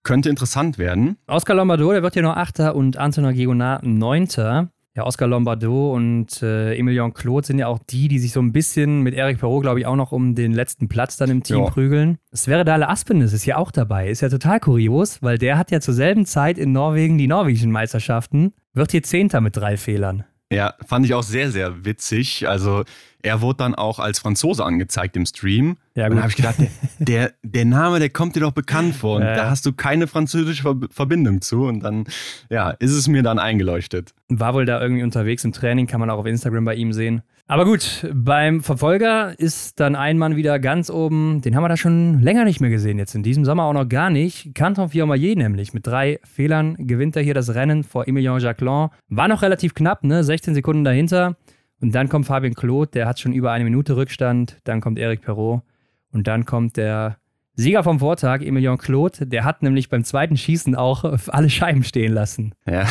könnte 0.02 0.28
interessant 0.28 0.78
werden. 0.78 1.16
Oscar 1.26 1.54
Lombardo, 1.54 1.92
der 1.92 2.02
wird 2.02 2.16
ja 2.16 2.22
noch 2.22 2.36
Achter 2.36 2.74
und 2.74 2.96
Antonin 2.96 3.34
Gigonat 3.34 3.84
Neunter. 3.84 4.68
Ja, 4.94 5.04
Oscar 5.06 5.26
Lombardo 5.26 5.94
und 5.94 6.42
äh, 6.42 6.76
Emilion 6.76 7.14
Claude 7.14 7.46
sind 7.46 7.58
ja 7.58 7.66
auch 7.66 7.78
die, 7.78 8.08
die 8.08 8.18
sich 8.18 8.32
so 8.32 8.40
ein 8.40 8.52
bisschen 8.52 9.00
mit 9.00 9.14
Eric 9.14 9.38
Perrault, 9.38 9.62
glaube 9.62 9.80
ich, 9.80 9.86
auch 9.86 9.96
noch 9.96 10.12
um 10.12 10.34
den 10.34 10.52
letzten 10.52 10.86
Platz 10.88 11.16
dann 11.16 11.30
im 11.30 11.42
Team 11.42 11.60
Ja. 11.64 11.70
prügeln. 11.70 12.18
Sverre 12.34 12.70
Aspenes 12.86 13.32
ist 13.32 13.46
ja 13.46 13.56
auch 13.56 13.70
dabei. 13.70 14.10
Ist 14.10 14.20
ja 14.20 14.28
total 14.28 14.60
kurios, 14.60 15.22
weil 15.22 15.38
der 15.38 15.56
hat 15.56 15.70
ja 15.70 15.80
zur 15.80 15.94
selben 15.94 16.26
Zeit 16.26 16.58
in 16.58 16.72
Norwegen 16.72 17.16
die 17.16 17.26
norwegischen 17.26 17.70
Meisterschaften, 17.70 18.52
wird 18.74 18.90
hier 18.90 19.02
Zehnter 19.02 19.40
mit 19.40 19.56
drei 19.56 19.78
Fehlern. 19.78 20.24
Ja, 20.52 20.74
fand 20.86 21.06
ich 21.06 21.14
auch 21.14 21.22
sehr, 21.22 21.50
sehr 21.50 21.84
witzig. 21.84 22.48
Also 22.48 22.84
er 23.22 23.40
wurde 23.40 23.58
dann 23.58 23.74
auch 23.74 23.98
als 23.98 24.18
Franzose 24.18 24.64
angezeigt 24.64 25.16
im 25.16 25.26
Stream. 25.26 25.76
Ja, 25.94 26.04
und 26.04 26.10
gut. 26.10 26.18
da 26.18 26.22
habe 26.22 26.30
ich 26.30 26.36
gedacht, 26.36 26.56
der, 26.98 27.32
der, 27.42 27.64
Name, 27.64 28.00
der 28.00 28.10
kommt 28.10 28.36
dir 28.36 28.40
doch 28.40 28.52
bekannt 28.52 28.94
vor. 28.94 29.16
Und 29.16 29.22
ja. 29.22 29.34
da 29.34 29.50
hast 29.50 29.64
du 29.64 29.72
keine 29.72 30.06
französische 30.06 30.62
Ver 30.62 30.76
Verbindung 30.90 31.40
zu. 31.40 31.64
Und 31.64 31.80
dann, 31.80 32.04
ja, 32.50 32.70
ist 32.70 32.92
es 32.92 33.08
mir 33.08 33.22
dann 33.22 33.38
eingeleuchtet. 33.38 34.14
War 34.28 34.54
wohl 34.54 34.66
da 34.66 34.80
irgendwie 34.80 35.02
unterwegs 35.02 35.44
im 35.44 35.52
Training, 35.52 35.86
kann 35.86 36.00
man 36.00 36.10
auch 36.10 36.18
auf 36.18 36.26
Instagram 36.26 36.64
bei 36.64 36.74
ihm 36.74 36.92
sehen. 36.92 37.22
Aber 37.52 37.66
gut, 37.66 38.10
beim 38.14 38.62
Verfolger 38.62 39.38
ist 39.38 39.78
dann 39.78 39.94
ein 39.94 40.16
Mann 40.16 40.36
wieder 40.36 40.58
ganz 40.58 40.88
oben. 40.88 41.42
Den 41.42 41.54
haben 41.54 41.62
wir 41.62 41.68
da 41.68 41.76
schon 41.76 42.22
länger 42.22 42.46
nicht 42.46 42.62
mehr 42.62 42.70
gesehen, 42.70 42.96
jetzt 42.96 43.14
in 43.14 43.22
diesem 43.22 43.44
Sommer 43.44 43.64
auch 43.64 43.74
noch 43.74 43.86
gar 43.86 44.08
nicht. 44.08 44.54
Canton 44.54 44.88
Fiormaillet 44.88 45.36
nämlich. 45.36 45.74
Mit 45.74 45.86
drei 45.86 46.18
Fehlern 46.24 46.76
gewinnt 46.78 47.14
er 47.14 47.20
hier 47.20 47.34
das 47.34 47.54
Rennen 47.54 47.84
vor 47.84 48.08
Emilien 48.08 48.38
Jacquelin. 48.38 48.88
War 49.10 49.28
noch 49.28 49.42
relativ 49.42 49.74
knapp, 49.74 50.02
ne? 50.02 50.24
16 50.24 50.54
Sekunden 50.54 50.82
dahinter. 50.82 51.36
Und 51.82 51.94
dann 51.94 52.08
kommt 52.08 52.24
Fabien 52.24 52.54
Claude, 52.54 52.90
der 52.90 53.06
hat 53.06 53.20
schon 53.20 53.34
über 53.34 53.52
eine 53.52 53.64
Minute 53.64 53.96
Rückstand. 53.96 54.56
Dann 54.64 54.80
kommt 54.80 54.98
Eric 54.98 55.20
Perrault. 55.20 55.60
Und 56.10 56.26
dann 56.28 56.46
kommt 56.46 56.78
der 56.78 57.18
Sieger 57.52 57.84
vom 57.84 57.98
Vortag, 57.98 58.40
Emilien 58.40 58.78
Claude. 58.78 59.26
Der 59.26 59.44
hat 59.44 59.62
nämlich 59.62 59.90
beim 59.90 60.04
zweiten 60.04 60.38
Schießen 60.38 60.74
auch 60.74 61.04
alle 61.28 61.50
Scheiben 61.50 61.84
stehen 61.84 62.14
lassen. 62.14 62.54
Ja, 62.64 62.86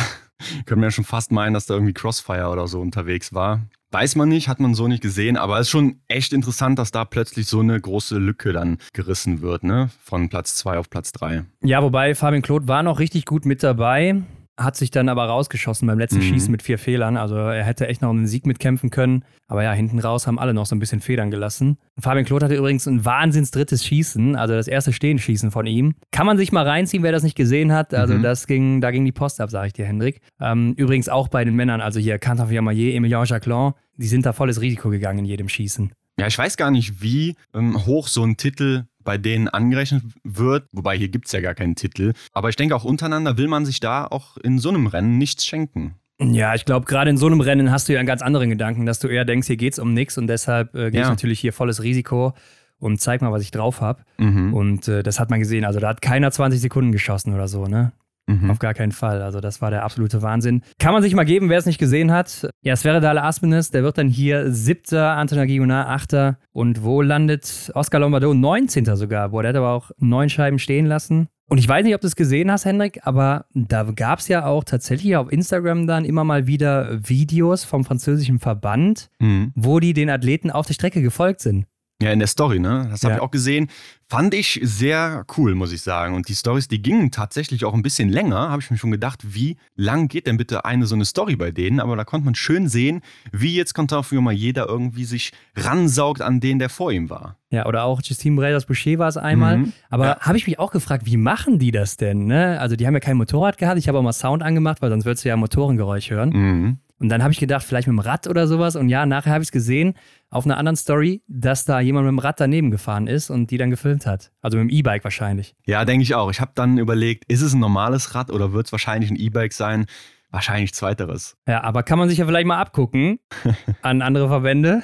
können 0.66 0.82
wir 0.82 0.86
ja 0.86 0.92
schon 0.92 1.02
fast 1.02 1.32
meinen, 1.32 1.52
dass 1.52 1.66
da 1.66 1.74
irgendwie 1.74 1.94
Crossfire 1.94 2.46
oder 2.46 2.68
so 2.68 2.80
unterwegs 2.80 3.34
war. 3.34 3.62
Weiß 3.92 4.16
man 4.16 4.30
nicht, 4.30 4.48
hat 4.48 4.58
man 4.58 4.74
so 4.74 4.88
nicht 4.88 5.02
gesehen, 5.02 5.36
aber 5.36 5.58
es 5.58 5.66
ist 5.66 5.70
schon 5.70 6.00
echt 6.08 6.32
interessant, 6.32 6.78
dass 6.78 6.92
da 6.92 7.04
plötzlich 7.04 7.46
so 7.46 7.60
eine 7.60 7.78
große 7.78 8.16
Lücke 8.16 8.54
dann 8.54 8.78
gerissen 8.94 9.42
wird, 9.42 9.64
ne? 9.64 9.90
Von 10.02 10.30
Platz 10.30 10.54
2 10.54 10.78
auf 10.78 10.88
Platz 10.88 11.12
3. 11.12 11.44
Ja, 11.62 11.82
wobei 11.82 12.14
Fabian 12.14 12.40
Claude 12.40 12.68
war 12.68 12.82
noch 12.82 12.98
richtig 12.98 13.26
gut 13.26 13.44
mit 13.44 13.62
dabei, 13.62 14.22
hat 14.58 14.76
sich 14.76 14.90
dann 14.90 15.08
aber 15.08 15.24
rausgeschossen 15.24 15.86
beim 15.88 15.98
letzten 15.98 16.18
Mhm. 16.18 16.22
Schießen 16.24 16.50
mit 16.50 16.62
vier 16.62 16.78
Fehlern. 16.78 17.16
Also 17.16 17.36
er 17.36 17.64
hätte 17.64 17.88
echt 17.88 18.02
noch 18.02 18.10
um 18.10 18.18
den 18.18 18.26
Sieg 18.26 18.46
mitkämpfen 18.46 18.90
können. 18.90 19.24
Aber 19.48 19.62
ja, 19.62 19.72
hinten 19.72 19.98
raus 19.98 20.26
haben 20.26 20.38
alle 20.38 20.52
noch 20.54 20.66
so 20.66 20.76
ein 20.76 20.78
bisschen 20.78 21.00
Federn 21.00 21.30
gelassen. 21.30 21.78
Fabian 21.98 22.24
Claude 22.24 22.44
hatte 22.46 22.54
übrigens 22.56 22.86
ein 22.86 23.04
wahnsinns 23.04 23.50
drittes 23.50 23.84
Schießen, 23.84 24.36
also 24.36 24.54
das 24.54 24.68
erste 24.68 24.92
Stehenschießen 24.92 25.50
von 25.50 25.66
ihm. 25.66 25.94
Kann 26.10 26.26
man 26.26 26.36
sich 26.38 26.52
mal 26.52 26.66
reinziehen, 26.68 27.02
wer 27.02 27.12
das 27.12 27.22
nicht 27.22 27.36
gesehen 27.36 27.72
hat. 27.72 27.94
Also 27.94 28.14
Mhm. 28.14 28.22
das 28.22 28.46
ging, 28.46 28.80
da 28.80 28.90
ging 28.90 29.04
die 29.04 29.12
Post 29.12 29.40
ab, 29.40 29.50
sage 29.50 29.68
ich 29.68 29.72
dir, 29.72 29.86
Hendrik. 29.86 30.20
Ähm, 30.40 30.74
übrigens 30.76 31.08
auch 31.08 31.28
bei 31.28 31.44
den 31.44 31.56
Männern, 31.56 31.80
also 31.80 31.98
hier 31.98 32.18
Canton 32.18 32.48
Fiammaillet, 32.48 32.94
Emilien 32.94 33.24
Jacquelin, 33.24 33.72
die 33.96 34.06
sind 34.06 34.26
da 34.26 34.32
volles 34.32 34.60
Risiko 34.60 34.90
gegangen 34.90 35.20
in 35.20 35.24
jedem 35.24 35.48
Schießen. 35.48 35.92
Ja, 36.18 36.26
ich 36.26 36.36
weiß 36.36 36.58
gar 36.58 36.70
nicht, 36.70 37.00
wie 37.02 37.36
ähm, 37.54 37.86
hoch 37.86 38.06
so 38.06 38.22
ein 38.22 38.36
Titel 38.36 38.84
bei 39.04 39.18
denen 39.18 39.48
angerechnet 39.48 40.02
wird. 40.24 40.64
Wobei 40.72 40.96
hier 40.96 41.08
gibt 41.08 41.26
es 41.26 41.32
ja 41.32 41.40
gar 41.40 41.54
keinen 41.54 41.74
Titel. 41.74 42.12
Aber 42.32 42.48
ich 42.48 42.56
denke, 42.56 42.74
auch 42.76 42.84
untereinander 42.84 43.36
will 43.38 43.48
man 43.48 43.64
sich 43.64 43.80
da 43.80 44.06
auch 44.06 44.36
in 44.38 44.58
so 44.58 44.68
einem 44.68 44.86
Rennen 44.86 45.18
nichts 45.18 45.44
schenken. 45.44 45.94
Ja, 46.20 46.54
ich 46.54 46.64
glaube, 46.64 46.86
gerade 46.86 47.10
in 47.10 47.16
so 47.16 47.26
einem 47.26 47.40
Rennen 47.40 47.70
hast 47.72 47.88
du 47.88 47.92
ja 47.94 47.98
einen 47.98 48.06
ganz 48.06 48.22
anderen 48.22 48.48
Gedanken, 48.50 48.86
dass 48.86 49.00
du 49.00 49.08
eher 49.08 49.24
denkst, 49.24 49.46
hier 49.48 49.56
geht's 49.56 49.78
um 49.78 49.92
nichts 49.92 50.18
und 50.18 50.26
deshalb 50.28 50.74
äh, 50.74 50.90
gehe 50.90 51.00
ich 51.00 51.06
Ja. 51.06 51.10
natürlich 51.10 51.40
hier 51.40 51.52
volles 51.52 51.82
Risiko 51.82 52.32
und 52.78 53.00
zeig 53.00 53.22
mal, 53.22 53.32
was 53.32 53.42
ich 53.42 53.50
drauf 53.50 53.80
habe. 53.80 54.02
Mhm. 54.18 54.54
Und 54.54 54.88
äh, 54.88 55.02
das 55.02 55.18
hat 55.18 55.30
man 55.30 55.40
gesehen. 55.40 55.64
Also 55.64 55.80
da 55.80 55.88
hat 55.88 56.02
keiner 56.02 56.30
20 56.30 56.60
Sekunden 56.60 56.92
geschossen 56.92 57.34
oder 57.34 57.48
so, 57.48 57.66
ne? 57.66 57.92
Mhm. 58.26 58.50
Auf 58.50 58.58
gar 58.60 58.72
keinen 58.74 58.92
Fall. 58.92 59.20
Also 59.20 59.40
das 59.40 59.60
war 59.60 59.70
der 59.70 59.82
absolute 59.84 60.22
Wahnsinn. 60.22 60.62
Kann 60.78 60.92
man 60.92 61.02
sich 61.02 61.14
mal 61.14 61.24
geben, 61.24 61.48
wer 61.48 61.58
es 61.58 61.66
nicht 61.66 61.78
gesehen 61.78 62.12
hat. 62.12 62.48
Ja, 62.62 62.76
Sverre 62.76 63.00
Dale 63.00 63.22
Aspenes, 63.22 63.70
der 63.70 63.82
wird 63.82 63.98
dann 63.98 64.08
hier 64.08 64.52
siebter, 64.52 65.16
Antonin 65.16 65.46
Guillonard 65.48 65.88
achter. 65.88 66.38
Und 66.52 66.84
wo 66.84 67.02
landet 67.02 67.72
Oscar 67.74 67.98
Lombardo? 67.98 68.32
19. 68.32 68.84
sogar. 68.96 69.30
Boah, 69.30 69.42
der 69.42 69.48
hat 69.50 69.56
aber 69.56 69.70
auch 69.72 69.90
neun 69.98 70.28
Scheiben 70.28 70.58
stehen 70.60 70.86
lassen. 70.86 71.28
Und 71.48 71.58
ich 71.58 71.68
weiß 71.68 71.84
nicht, 71.84 71.94
ob 71.94 72.00
du 72.00 72.06
es 72.06 72.16
gesehen 72.16 72.50
hast, 72.50 72.64
Hendrik, 72.64 73.00
aber 73.02 73.44
da 73.52 73.82
gab 73.82 74.20
es 74.20 74.28
ja 74.28 74.46
auch 74.46 74.64
tatsächlich 74.64 75.16
auf 75.16 75.30
Instagram 75.30 75.86
dann 75.86 76.06
immer 76.06 76.24
mal 76.24 76.46
wieder 76.46 76.98
Videos 77.06 77.64
vom 77.64 77.84
französischen 77.84 78.38
Verband, 78.38 79.10
Mhm. 79.20 79.52
wo 79.54 79.78
die 79.78 79.92
den 79.92 80.08
Athleten 80.08 80.50
auf 80.50 80.66
der 80.66 80.72
Strecke 80.74 81.02
gefolgt 81.02 81.40
sind. 81.40 81.66
Ja, 82.02 82.12
in 82.12 82.18
der 82.18 82.28
Story, 82.28 82.58
ne? 82.58 82.86
Das 82.90 83.02
habe 83.02 83.12
Ja. 83.12 83.16
ich 83.18 83.22
auch 83.22 83.30
gesehen. 83.30 83.68
Fand 84.08 84.34
ich 84.34 84.60
sehr 84.62 85.24
cool, 85.38 85.54
muss 85.54 85.72
ich 85.72 85.80
sagen. 85.80 86.14
Und 86.14 86.28
die 86.28 86.34
Stories, 86.34 86.68
die 86.68 86.82
gingen 86.82 87.10
tatsächlich 87.10 87.64
auch 87.64 87.72
ein 87.72 87.80
bisschen 87.82 88.10
länger. 88.10 88.50
Habe 88.50 88.60
ich 88.60 88.70
mir 88.70 88.76
schon 88.76 88.90
gedacht, 88.90 89.20
wie 89.34 89.56
lang 89.74 90.08
geht 90.08 90.26
denn 90.26 90.36
bitte 90.36 90.66
eine 90.66 90.84
so 90.84 90.94
eine 90.94 91.06
Story 91.06 91.34
bei 91.36 91.50
denen? 91.50 91.80
Aber 91.80 91.96
da 91.96 92.04
konnte 92.04 92.26
man 92.26 92.34
schön 92.34 92.68
sehen, 92.68 93.00
wie 93.32 93.54
jetzt 93.56 93.72
Content 93.74 94.12
mal 94.12 94.32
jeder 94.32 94.66
irgendwie 94.68 95.04
sich 95.06 95.32
ransaugt 95.56 96.20
an 96.20 96.40
den, 96.40 96.58
der 96.58 96.68
vor 96.68 96.92
ihm 96.92 97.08
war. 97.08 97.38
Ja, 97.50 97.64
oder 97.66 97.84
auch 97.84 98.02
Justine 98.02 98.36
Bredas 98.36 98.66
Boucher 98.66 98.98
war 98.98 99.08
es 99.08 99.16
einmal. 99.16 99.58
Mhm. 99.58 99.72
Aber 99.88 100.06
Ja. 100.06 100.20
habe 100.20 100.36
ich 100.36 100.46
mich 100.46 100.58
auch 100.58 100.72
gefragt, 100.72 101.06
wie 101.06 101.16
machen 101.16 101.58
die 101.58 101.70
das 101.70 101.96
denn? 101.96 102.26
Ne? 102.26 102.60
Also, 102.60 102.76
die 102.76 102.86
haben 102.86 102.94
ja 102.94 103.00
kein 103.00 103.16
Motorrad 103.16 103.56
gehabt. 103.56 103.78
Ich 103.78 103.88
habe 103.88 103.98
auch 103.98 104.02
mal 104.02 104.12
Sound 104.12 104.42
angemacht, 104.42 104.82
weil 104.82 104.90
sonst 104.90 105.04
würdest 105.06 105.24
du 105.24 105.30
ja 105.30 105.36
Motorengeräusch 105.36 106.10
hören. 106.10 106.30
Mhm. 106.30 106.78
Und 107.02 107.08
dann 107.08 107.20
habe 107.20 107.32
ich 107.32 107.40
gedacht, 107.40 107.64
vielleicht 107.64 107.88
mit 107.88 107.96
dem 107.96 107.98
Rad 107.98 108.28
oder 108.28 108.46
sowas. 108.46 108.76
Und 108.76 108.88
ja, 108.88 109.04
nachher 109.06 109.32
habe 109.32 109.42
ich 109.42 109.48
es 109.48 109.52
gesehen 109.52 109.94
auf 110.30 110.44
einer 110.44 110.56
anderen 110.56 110.76
Story, 110.76 111.20
dass 111.26 111.64
da 111.64 111.80
jemand 111.80 112.06
mit 112.06 112.12
dem 112.12 112.20
Rad 112.20 112.38
daneben 112.38 112.70
gefahren 112.70 113.08
ist 113.08 113.28
und 113.28 113.50
die 113.50 113.58
dann 113.58 113.70
gefilmt 113.70 114.06
hat. 114.06 114.30
Also 114.40 114.56
mit 114.56 114.70
dem 114.70 114.76
E-Bike 114.76 115.02
wahrscheinlich. 115.02 115.56
Ja, 115.66 115.84
denke 115.84 116.04
ich 116.04 116.14
auch. 116.14 116.30
Ich 116.30 116.40
habe 116.40 116.52
dann 116.54 116.78
überlegt, 116.78 117.24
ist 117.26 117.42
es 117.42 117.54
ein 117.54 117.58
normales 117.58 118.14
Rad 118.14 118.30
oder 118.30 118.52
wird 118.52 118.66
es 118.66 118.72
wahrscheinlich 118.72 119.10
ein 119.10 119.16
E-Bike 119.16 119.52
sein? 119.52 119.86
Wahrscheinlich 120.30 120.74
zweiteres. 120.74 121.36
Ja, 121.48 121.64
aber 121.64 121.82
kann 121.82 121.98
man 121.98 122.08
sich 122.08 122.18
ja 122.18 122.24
vielleicht 122.24 122.46
mal 122.46 122.60
abgucken 122.60 123.18
an 123.82 124.00
andere 124.00 124.28
Verbände. 124.28 124.82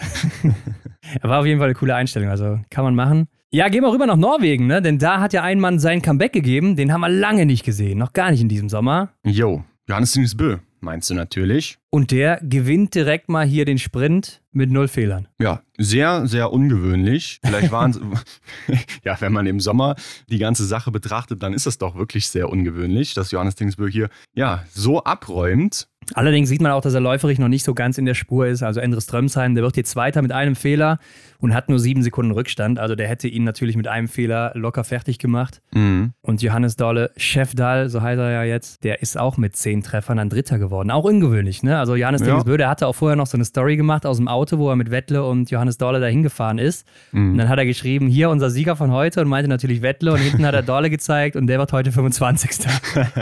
War 1.23 1.39
auf 1.39 1.47
jeden 1.47 1.61
Fall 1.61 1.69
eine 1.69 1.75
coole 1.75 1.95
Einstellung, 1.95 2.31
also 2.31 2.59
kann 2.69 2.83
man 2.83 2.97
machen. 2.97 3.29
Ja, 3.53 3.69
gehen 3.69 3.83
wir 3.83 3.93
rüber 3.93 4.07
nach 4.07 4.17
Norwegen, 4.17 4.67
ne? 4.67 4.83
Denn 4.83 4.99
da 4.99 5.21
hat 5.21 5.33
ja 5.33 5.45
ein 5.45 5.61
Mann 5.61 5.79
sein 5.79 6.03
Comeback 6.03 6.33
gegeben. 6.33 6.75
Den 6.75 6.93
haben 6.93 7.01
wir 7.01 7.09
lange 7.09 7.47
nicht 7.47 7.65
gesehen, 7.65 7.97
noch 7.99 8.13
gar 8.13 8.33
nicht 8.33 8.41
in 8.41 8.49
diesem 8.49 8.69
Sommer. 8.69 9.11
Jo, 9.25 9.65
Johannes 9.89 10.37
Bö, 10.37 10.59
meinst 10.81 11.11
du 11.11 11.15
natürlich? 11.15 11.79
Und 11.91 12.11
der 12.11 12.39
gewinnt 12.43 12.95
direkt 12.95 13.29
mal 13.29 13.47
hier 13.47 13.65
den 13.65 13.79
Sprint 13.79 14.43
mit 14.53 14.71
null 14.71 14.89
Fehlern. 14.89 15.29
Ja, 15.41 15.63
sehr, 15.79 16.27
sehr 16.27 16.53
ungewöhnlich. 16.53 17.41
Vielleicht 17.45 17.73
waren 17.73 17.91
es, 17.91 18.01
ja, 19.05 19.21
wenn 19.21 19.33
man 19.33 19.47
im 19.47 19.61
Sommer 19.61 19.97
die 20.29 20.39
ganze 20.39 20.65
Sache 20.65 20.91
betrachtet, 20.91 21.43
dann 21.43 21.53
ist 21.53 21.67
es 21.67 21.79
doch 21.79 21.95
wirklich 21.95 22.29
sehr 22.29 22.49
ungewöhnlich, 22.51 23.15
dass 23.15 23.31
Johannes 23.31 23.55
Dingsbö 23.55 23.89
hier, 23.89 24.09
ja, 24.35 24.65
so 24.71 25.03
abräumt. 25.05 25.89
Allerdings 26.15 26.49
sieht 26.49 26.63
man 26.63 26.73
auch, 26.73 26.81
dass 26.81 26.95
er 26.95 27.01
läuferig 27.01 27.39
noch 27.39 27.49
nicht 27.49 27.65
so 27.65 27.75
ganz 27.75 27.99
in 27.99 28.07
der 28.07 28.15
Spur 28.15 28.47
ist. 28.47 28.63
Also 28.63 28.81
Endres 28.81 29.05
Strömsheim, 29.05 29.55
der 29.55 29.65
wird 29.65 29.77
jetzt 29.77 29.91
Zweiter 29.91 30.23
mit 30.23 30.33
einem 30.33 30.57
Fehler 30.57 30.99
und 31.41 31.55
hat 31.55 31.69
nur 31.69 31.79
sieben 31.79 32.03
Sekunden 32.03 32.33
Rückstand. 32.33 32.79
Also 32.79 32.95
der 32.95 33.09
hätte 33.09 33.29
ihn 33.29 33.45
natürlich 33.45 33.77
mit 33.77 33.87
einem 33.87 34.09
Fehler 34.09 34.53
locker 34.55 34.85
fertig 34.85 35.19
gemacht. 35.19 35.61
Mhm. 35.73 36.13
Und 36.21 36.43
Johannes 36.43 36.77
Dolle, 36.77 37.11
Chefdal, 37.17 37.89
so 37.89 38.03
heißt 38.03 38.19
er 38.19 38.31
ja 38.31 38.43
jetzt, 38.43 38.83
der 38.85 39.03
ist 39.03 39.17
auch 39.17 39.37
mit 39.37 39.57
zehn 39.57 39.83
Treffern 39.83 40.17
dann 40.17 40.31
Dritter 40.31 40.59
geworden. 40.59 40.91
Auch 40.91 41.05
ungewöhnlich, 41.05 41.63
ne? 41.63 41.79
Also 41.79 41.95
Johannes 41.95 42.23
ja. 42.27 42.43
der 42.43 42.69
hatte 42.69 42.87
auch 42.87 42.95
vorher 42.95 43.17
noch 43.17 43.27
so 43.27 43.37
eine 43.37 43.45
Story 43.45 43.77
gemacht 43.77 44.05
aus 44.05 44.17
dem 44.17 44.27
Auto, 44.27 44.59
wo 44.59 44.69
er 44.69 44.77
mit 44.77 44.91
Wettle 44.91 45.25
und 45.25 45.51
Johannes 45.51 45.79
Dolle 45.79 46.01
dahin 46.01 46.23
gefahren 46.23 46.59
ist. 46.59 46.87
Mhm. 47.13 47.33
Und 47.33 47.39
dann 47.39 47.49
hat 47.49 47.59
er 47.59 47.67
geschrieben, 47.67 48.09
hier 48.09 48.31
unser 48.31 48.51
Sieger 48.51 48.75
von 48.75 48.91
heute 48.91 49.21
und 49.21 49.29
meinte 49.29 49.49
natürlich 49.49 49.83
Wettle 49.83 50.13
und 50.13 50.19
hinten 50.19 50.45
hat 50.45 50.55
er 50.55 50.63
Dolle 50.63 50.91
gezeigt 50.91 51.37
und 51.37 51.47
der 51.47 51.59
wird 51.59 51.73
heute 51.73 51.93
25. 51.93 52.51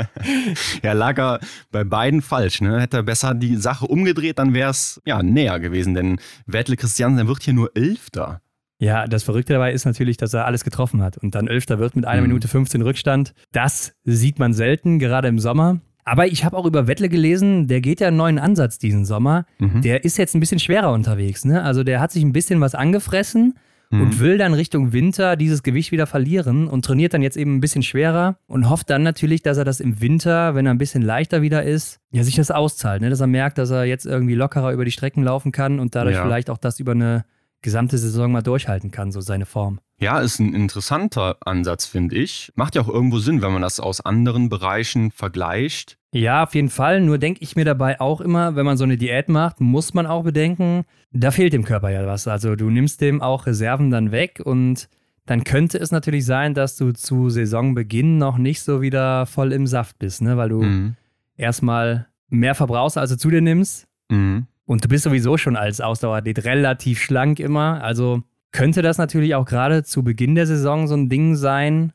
ja, 0.83 0.93
lag 0.93 1.19
er 1.19 1.41
bei 1.71 1.85
beiden 1.85 2.23
falsch, 2.23 2.63
ne? 2.63 2.81
Hätte 2.81 2.99
er 2.99 3.03
besser 3.03 3.35
die 3.35 3.57
Sache 3.57 3.87
umgedreht, 3.87 4.39
dann 4.39 4.55
wäre 4.55 4.71
es 4.71 5.01
ja 5.05 5.23
näher 5.23 5.61
gewesen, 5.61 5.95
denn 5.95 6.19
Wettle 6.47 6.77
Christiansen 6.77 7.27
wird 7.29 7.43
hier 7.43 7.55
nur 7.55 7.71
Elfter. 8.07 8.41
Ja, 8.79 9.07
das 9.07 9.23
Verrückte 9.23 9.55
dabei 9.55 9.73
ist 9.73 9.87
natürlich, 9.87 10.17
dass 10.19 10.35
er 10.35 10.45
alles 10.45 10.63
getroffen 10.63 11.03
hat 11.03 11.17
und 11.17 11.35
dann 11.35 11.49
Elfter 11.49 11.79
wird 11.79 11.97
mit 11.97 12.05
einer 12.05 12.21
mhm. 12.21 12.29
Minute 12.29 12.49
15 12.49 12.83
Rückstand. 12.83 13.33
Das 13.53 13.95
sieht 14.05 14.39
man 14.39 14.53
selten, 14.53 14.99
gerade 14.99 15.29
im 15.29 15.39
Sommer. 15.39 15.81
Aber 16.05 16.27
ich 16.27 16.45
habe 16.45 16.57
auch 16.57 16.67
über 16.67 16.87
Wettle 16.87 17.09
gelesen, 17.09 17.67
der 17.67 17.81
geht 17.81 18.01
ja 18.01 18.09
einen 18.09 18.17
neuen 18.17 18.39
Ansatz 18.39 18.79
diesen 18.79 19.05
Sommer. 19.05 19.45
Mhm. 19.59 19.83
Der 19.83 20.05
ist 20.05 20.19
jetzt 20.19 20.35
ein 20.35 20.41
bisschen 20.41 20.61
schwerer 20.61 20.93
unterwegs. 20.93 21.45
Ne? 21.45 21.63
Also 21.63 21.83
der 21.83 22.01
hat 22.01 22.13
sich 22.13 22.23
ein 22.23 22.33
bisschen 22.33 22.61
was 22.61 22.77
angefressen 22.77 23.55
mhm. 23.91 24.03
und 24.03 24.21
will 24.21 24.39
dann 24.39 24.55
Richtung 24.55 24.93
Winter 24.93 25.37
dieses 25.37 25.63
Gewicht 25.63 25.91
wieder 25.91 26.07
verlieren 26.07 26.69
und 26.69 26.85
trainiert 26.85 27.15
dann 27.15 27.23
jetzt 27.23 27.37
eben 27.37 27.57
ein 27.57 27.61
bisschen 27.61 27.83
schwerer 27.83 28.39
und 28.47 28.69
hofft 28.69 28.91
dann 28.91 29.03
natürlich, 29.03 29.43
dass 29.43 29.59
er 29.59 29.65
das 29.65 29.81
im 29.81 30.01
Winter, 30.01 30.55
wenn 30.55 30.67
er 30.67 30.75
ein 30.75 30.79
bisschen 30.79 31.03
leichter 31.03 31.43
wieder 31.43 31.65
ist, 31.65 31.99
ja, 32.13 32.23
sich 32.23 32.37
das 32.37 32.51
auszahlt. 32.51 33.01
Ne? 33.01 33.11
Dass 33.11 33.21
er 33.21 33.27
merkt, 33.27 33.59
dass 33.59 33.71
er 33.71 33.85
jetzt 33.85 34.07
irgendwie 34.07 34.35
lockerer 34.35 34.73
über 34.73 34.85
die 34.85 34.93
Strecken 34.93 35.25
laufen 35.25 35.51
kann 35.51 35.81
und 35.81 35.95
dadurch 35.95 36.17
ja. 36.17 36.23
vielleicht 36.23 36.51
auch 36.51 36.59
das 36.59 36.79
über 36.79 36.93
eine 36.93 37.25
gesamte 37.67 37.99
Saison 37.99 38.31
mal 38.31 38.43
durchhalten 38.43 38.93
kann, 38.93 39.11
so 39.11 39.21
seine 39.21 39.45
Form. 39.45 39.81
Ja, 39.99 40.21
ist 40.21 40.39
ein 40.39 40.55
interessanter 40.55 41.37
Ansatz, 41.41 41.85
finde 41.85 42.15
ich. 42.15 42.53
Macht 42.55 42.77
ja 42.77 42.83
auch 42.83 42.89
irgendwo 42.89 43.19
Sinn, 43.19 43.43
wenn 43.43 43.53
man 43.53 43.63
das 43.63 43.81
aus 43.81 44.01
anderen 44.01 44.49
Bereichen 44.49 45.11
vergleicht. 45.11 45.99
Ja, 46.13 46.45
auf 46.45 46.55
jeden 46.55 46.69
Fall. 46.69 47.01
Nur 47.01 47.19
denke 47.19 47.43
ich 47.43 47.57
mir 47.57 47.65
dabei 47.65 48.01
auch 48.01 48.21
immer, 48.21 48.55
wenn 48.55 48.65
man 48.65 48.77
so 48.77 48.85
eine 48.85 48.97
Diät 48.97 49.29
macht, 49.29 49.61
muss 49.61 49.95
man 49.95 50.07
auch 50.07 50.23
bedenken, 50.23 50.85
da 51.11 51.33
fehlt 51.33 51.53
dem 51.53 51.65
Körper 51.65 51.91
ja 51.91 52.07
was. 52.07 52.29
Also 52.29 52.55
du 52.55 52.71
nimmst 52.71 53.01
dem 53.01 53.21
auch 53.21 53.47
Reserven 53.47 53.91
dann 53.91 54.13
weg 54.13 54.41
und 54.45 54.89
dann 55.25 55.43
könnte 55.43 55.77
es 55.79 55.91
natürlich 55.91 56.25
sein, 56.25 56.55
dass 56.55 56.77
du 56.77 56.93
zu 56.93 57.31
Saisonbeginn 57.31 58.17
noch 58.17 58.39
nicht 58.39 58.63
so 58.63 58.81
wieder 58.81 59.27
voll 59.27 59.53
im 59.53 59.67
Saft 59.67 59.99
bist, 59.99 60.23
ne? 60.23 60.37
weil 60.37 60.51
du 60.51 60.63
mhm. 60.63 60.97
erstmal 61.37 62.07
mehr 62.29 62.55
verbrauchst, 62.55 62.97
als 62.97 63.11
du 63.11 63.19
zu 63.19 63.31
dir 63.31 63.41
nimmst. 63.41 63.89
Mhm. 64.09 64.47
Und 64.67 64.85
du 64.85 64.89
bist 64.89 65.05
sowieso 65.05 65.39
schon 65.39 65.57
als 65.57 65.81
Ausdauerathlet 65.81 66.45
relativ 66.45 67.01
schlank 67.01 67.39
immer. 67.39 67.83
Also 67.83 68.23
könnte 68.53 68.83
das 68.83 68.99
natürlich 68.99 69.35
auch 69.35 69.47
gerade 69.47 69.85
zu 69.85 70.03
Beginn 70.03 70.35
der 70.35 70.47
Saison 70.47 70.89
so 70.89 70.95
ein 70.95 71.09
Ding 71.09 71.37
sein, 71.37 71.93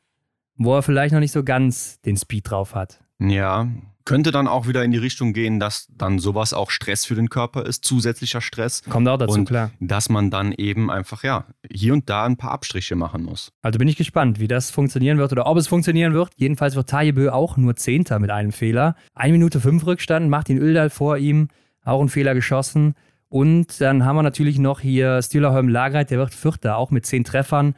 wo 0.56 0.74
er 0.74 0.82
vielleicht 0.82 1.12
noch 1.12 1.20
nicht 1.20 1.32
so 1.32 1.44
ganz 1.44 2.00
den 2.00 2.16
Speed 2.16 2.50
drauf 2.50 2.74
hat. 2.74 3.00
Ja, 3.18 3.68
könnte 4.04 4.32
dann 4.32 4.48
auch 4.48 4.66
wieder 4.66 4.82
in 4.84 4.90
die 4.90 4.98
Richtung 4.98 5.32
gehen, 5.32 5.60
dass 5.60 5.86
dann 5.96 6.18
sowas 6.18 6.52
auch 6.52 6.70
Stress 6.70 7.04
für 7.04 7.14
den 7.14 7.28
Körper 7.28 7.66
ist, 7.66 7.84
zusätzlicher 7.84 8.40
Stress. 8.40 8.82
Kommt 8.88 9.06
auch 9.08 9.18
dazu, 9.18 9.34
und 9.34 9.44
klar. 9.44 9.70
Dass 9.78 10.08
man 10.08 10.30
dann 10.30 10.52
eben 10.52 10.90
einfach, 10.90 11.22
ja, 11.22 11.44
hier 11.70 11.92
und 11.92 12.08
da 12.10 12.24
ein 12.24 12.36
paar 12.36 12.50
Abstriche 12.50 12.96
machen 12.96 13.22
muss. 13.22 13.52
Also 13.62 13.78
bin 13.78 13.86
ich 13.86 13.96
gespannt, 13.96 14.40
wie 14.40 14.48
das 14.48 14.70
funktionieren 14.70 15.18
wird 15.18 15.30
oder 15.32 15.46
ob 15.46 15.56
es 15.56 15.68
funktionieren 15.68 16.14
wird. 16.14 16.30
Jedenfalls 16.36 16.74
wird 16.74 16.88
Tajebö 16.88 17.30
auch 17.30 17.56
nur 17.56 17.76
Zehnter 17.76 18.18
mit 18.18 18.30
einem 18.30 18.50
Fehler. 18.50 18.96
Eine 19.14 19.32
Minute 19.32 19.60
fünf 19.60 19.86
Rückstand, 19.86 20.28
macht 20.28 20.48
ihn 20.48 20.58
Öldal 20.58 20.90
vor 20.90 21.18
ihm 21.18 21.48
auch 21.84 22.00
ein 22.00 22.08
Fehler 22.08 22.34
geschossen. 22.34 22.94
Und 23.28 23.80
dann 23.80 24.04
haben 24.04 24.16
wir 24.16 24.22
natürlich 24.22 24.58
noch 24.58 24.80
hier 24.80 25.22
Stühlerholm 25.22 25.68
Lagreit, 25.68 26.10
der 26.10 26.18
wird 26.18 26.34
Vierter, 26.34 26.76
auch 26.76 26.90
mit 26.90 27.06
zehn 27.06 27.24
Treffern. 27.24 27.74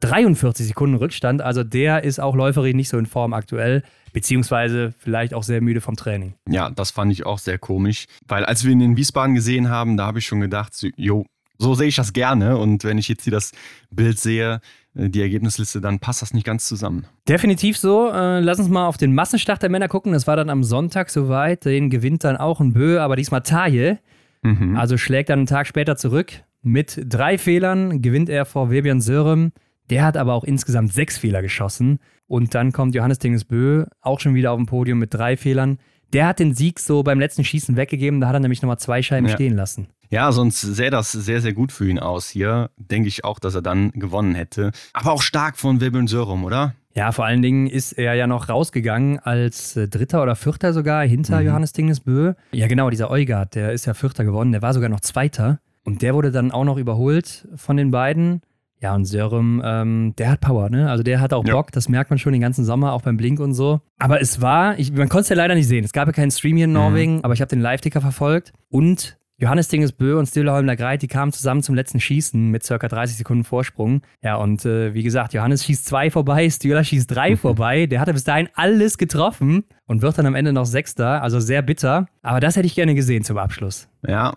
43 0.00 0.68
Sekunden 0.68 0.96
Rückstand, 0.96 1.42
also 1.42 1.64
der 1.64 2.04
ist 2.04 2.20
auch 2.20 2.36
läuferisch 2.36 2.74
nicht 2.74 2.88
so 2.88 2.98
in 2.98 3.06
Form 3.06 3.32
aktuell, 3.32 3.82
beziehungsweise 4.12 4.94
vielleicht 4.96 5.34
auch 5.34 5.42
sehr 5.42 5.60
müde 5.60 5.80
vom 5.80 5.96
Training. 5.96 6.34
Ja, 6.48 6.70
das 6.70 6.92
fand 6.92 7.10
ich 7.10 7.26
auch 7.26 7.38
sehr 7.38 7.58
komisch, 7.58 8.06
weil 8.28 8.44
als 8.44 8.64
wir 8.64 8.70
ihn 8.70 8.80
in 8.80 8.96
Wiesbaden 8.96 9.34
gesehen 9.34 9.70
haben, 9.70 9.96
da 9.96 10.06
habe 10.06 10.20
ich 10.20 10.26
schon 10.26 10.40
gedacht, 10.40 10.72
jo, 10.96 11.26
so 11.58 11.74
sehe 11.74 11.88
ich 11.88 11.96
das 11.96 12.12
gerne 12.12 12.56
und 12.58 12.84
wenn 12.84 12.98
ich 12.98 13.08
jetzt 13.08 13.24
hier 13.24 13.32
das 13.32 13.50
Bild 13.90 14.20
sehe, 14.20 14.60
die 14.98 15.22
Ergebnisliste, 15.22 15.80
dann 15.80 16.00
passt 16.00 16.22
das 16.22 16.34
nicht 16.34 16.44
ganz 16.44 16.66
zusammen. 16.66 17.06
Definitiv 17.28 17.78
so. 17.78 18.10
Äh, 18.10 18.40
lass 18.40 18.58
uns 18.58 18.68
mal 18.68 18.86
auf 18.86 18.96
den 18.96 19.14
Massenstart 19.14 19.62
der 19.62 19.70
Männer 19.70 19.88
gucken. 19.88 20.12
Das 20.12 20.26
war 20.26 20.36
dann 20.36 20.50
am 20.50 20.64
Sonntag 20.64 21.10
soweit. 21.10 21.64
Den 21.64 21.88
gewinnt 21.88 22.24
dann 22.24 22.36
auch 22.36 22.60
ein 22.60 22.72
Bö, 22.72 22.98
aber 22.98 23.14
diesmal 23.14 23.42
Taje. 23.42 24.00
Mhm. 24.42 24.76
Also 24.76 24.98
schlägt 24.98 25.28
dann 25.28 25.40
einen 25.40 25.46
Tag 25.46 25.66
später 25.66 25.96
zurück. 25.96 26.32
Mit 26.62 27.00
drei 27.06 27.38
Fehlern 27.38 28.02
gewinnt 28.02 28.28
er 28.28 28.44
vor 28.44 28.70
Webian 28.70 29.00
Sörem. 29.00 29.52
Der 29.90 30.04
hat 30.04 30.16
aber 30.16 30.34
auch 30.34 30.44
insgesamt 30.44 30.92
sechs 30.92 31.16
Fehler 31.16 31.42
geschossen. 31.42 32.00
Und 32.26 32.54
dann 32.54 32.72
kommt 32.72 32.94
Johannes 32.94 33.20
Dingesbö 33.20 33.86
auch 34.00 34.20
schon 34.20 34.34
wieder 34.34 34.52
auf 34.52 34.58
dem 34.58 34.66
Podium 34.66 34.98
mit 34.98 35.14
drei 35.14 35.36
Fehlern. 35.36 35.78
Der 36.12 36.26
hat 36.26 36.40
den 36.40 36.54
Sieg 36.54 36.78
so 36.80 37.02
beim 37.02 37.20
letzten 37.20 37.44
Schießen 37.44 37.76
weggegeben. 37.76 38.20
Da 38.20 38.28
hat 38.28 38.34
er 38.34 38.40
nämlich 38.40 38.62
nochmal 38.62 38.78
zwei 38.78 39.02
Scheiben 39.02 39.28
ja. 39.28 39.34
stehen 39.34 39.54
lassen. 39.54 39.88
Ja, 40.10 40.32
sonst 40.32 40.60
sähe 40.60 40.90
das 40.90 41.12
sehr, 41.12 41.40
sehr 41.40 41.52
gut 41.52 41.70
für 41.70 41.88
ihn 41.88 41.98
aus 41.98 42.28
hier. 42.28 42.70
Denke 42.76 43.08
ich 43.08 43.24
auch, 43.24 43.38
dass 43.38 43.54
er 43.54 43.62
dann 43.62 43.90
gewonnen 43.92 44.34
hätte. 44.34 44.72
Aber 44.92 45.12
auch 45.12 45.22
stark 45.22 45.58
von 45.58 45.80
Webeln 45.80 46.06
Sörum, 46.06 46.44
oder? 46.44 46.74
Ja, 46.94 47.12
vor 47.12 47.26
allen 47.26 47.42
Dingen 47.42 47.66
ist 47.68 47.92
er 47.92 48.14
ja 48.14 48.26
noch 48.26 48.48
rausgegangen 48.48 49.20
als 49.20 49.76
äh, 49.76 49.86
Dritter 49.86 50.22
oder 50.22 50.34
Vierter 50.34 50.72
sogar 50.72 51.04
hinter 51.04 51.40
mhm. 51.40 51.46
Johannes 51.46 51.72
Dingesbö. 51.72 52.32
Ja, 52.52 52.66
genau, 52.66 52.90
dieser 52.90 53.10
Eugard, 53.10 53.54
der 53.54 53.72
ist 53.72 53.86
ja 53.86 53.94
Vierter 53.94 54.24
geworden, 54.24 54.50
der 54.52 54.62
war 54.62 54.74
sogar 54.74 54.88
noch 54.88 55.00
Zweiter. 55.00 55.60
Und 55.84 56.02
der 56.02 56.14
wurde 56.14 56.32
dann 56.32 56.50
auch 56.50 56.64
noch 56.64 56.76
überholt 56.76 57.46
von 57.54 57.76
den 57.76 57.90
beiden. 57.90 58.42
Ja, 58.80 58.94
und 58.94 59.04
Sörum, 59.04 59.62
ähm, 59.64 60.14
der 60.18 60.30
hat 60.30 60.40
Power, 60.40 60.70
ne? 60.70 60.90
Also 60.90 61.02
der 61.02 61.20
hat 61.20 61.32
auch 61.32 61.44
ja. 61.44 61.54
Bock, 61.54 61.72
das 61.72 61.88
merkt 61.88 62.10
man 62.10 62.18
schon 62.18 62.32
den 62.32 62.42
ganzen 62.42 62.64
Sommer, 62.64 62.92
auch 62.92 63.02
beim 63.02 63.16
Blink 63.16 63.40
und 63.40 63.54
so. 63.54 63.80
Aber 63.98 64.20
es 64.20 64.40
war, 64.40 64.78
ich, 64.78 64.92
man 64.92 65.08
konnte 65.08 65.22
es 65.22 65.28
ja 65.28 65.36
leider 65.36 65.54
nicht 65.54 65.66
sehen. 65.66 65.84
Es 65.84 65.92
gab 65.92 66.06
ja 66.06 66.12
keinen 66.12 66.30
Stream 66.30 66.56
hier 66.56 66.64
in 66.64 66.70
mhm. 66.70 66.76
Norwegen, 66.76 67.14
mhm. 67.16 67.24
aber 67.24 67.34
ich 67.34 67.40
habe 67.40 67.48
den 67.48 67.60
Live-Ticker 67.60 68.00
verfolgt. 68.00 68.52
Und 68.70 69.18
Johannes 69.40 69.68
Dingesbö 69.68 70.18
und 70.18 70.26
Stühleholm 70.26 70.66
Greit, 70.66 71.02
die 71.02 71.06
kamen 71.06 71.30
zusammen 71.30 71.62
zum 71.62 71.76
letzten 71.76 72.00
Schießen 72.00 72.50
mit 72.50 72.64
circa 72.64 72.88
30 72.88 73.18
Sekunden 73.18 73.44
Vorsprung. 73.44 74.02
Ja, 74.20 74.34
und 74.34 74.64
äh, 74.64 74.94
wie 74.94 75.04
gesagt, 75.04 75.32
Johannes 75.32 75.64
schießt 75.64 75.86
zwei 75.86 76.10
vorbei, 76.10 76.50
Stühler 76.50 76.82
schießt 76.82 77.08
drei 77.08 77.30
mhm. 77.30 77.36
vorbei. 77.36 77.86
Der 77.86 78.00
hatte 78.00 78.12
bis 78.12 78.24
dahin 78.24 78.48
alles 78.54 78.98
getroffen 78.98 79.64
und 79.86 80.02
wird 80.02 80.18
dann 80.18 80.26
am 80.26 80.34
Ende 80.34 80.52
noch 80.52 80.66
Sechster, 80.66 81.22
also 81.22 81.38
sehr 81.38 81.62
bitter. 81.62 82.06
Aber 82.22 82.40
das 82.40 82.56
hätte 82.56 82.66
ich 82.66 82.74
gerne 82.74 82.96
gesehen 82.96 83.22
zum 83.22 83.38
Abschluss. 83.38 83.88
Ja, 84.04 84.34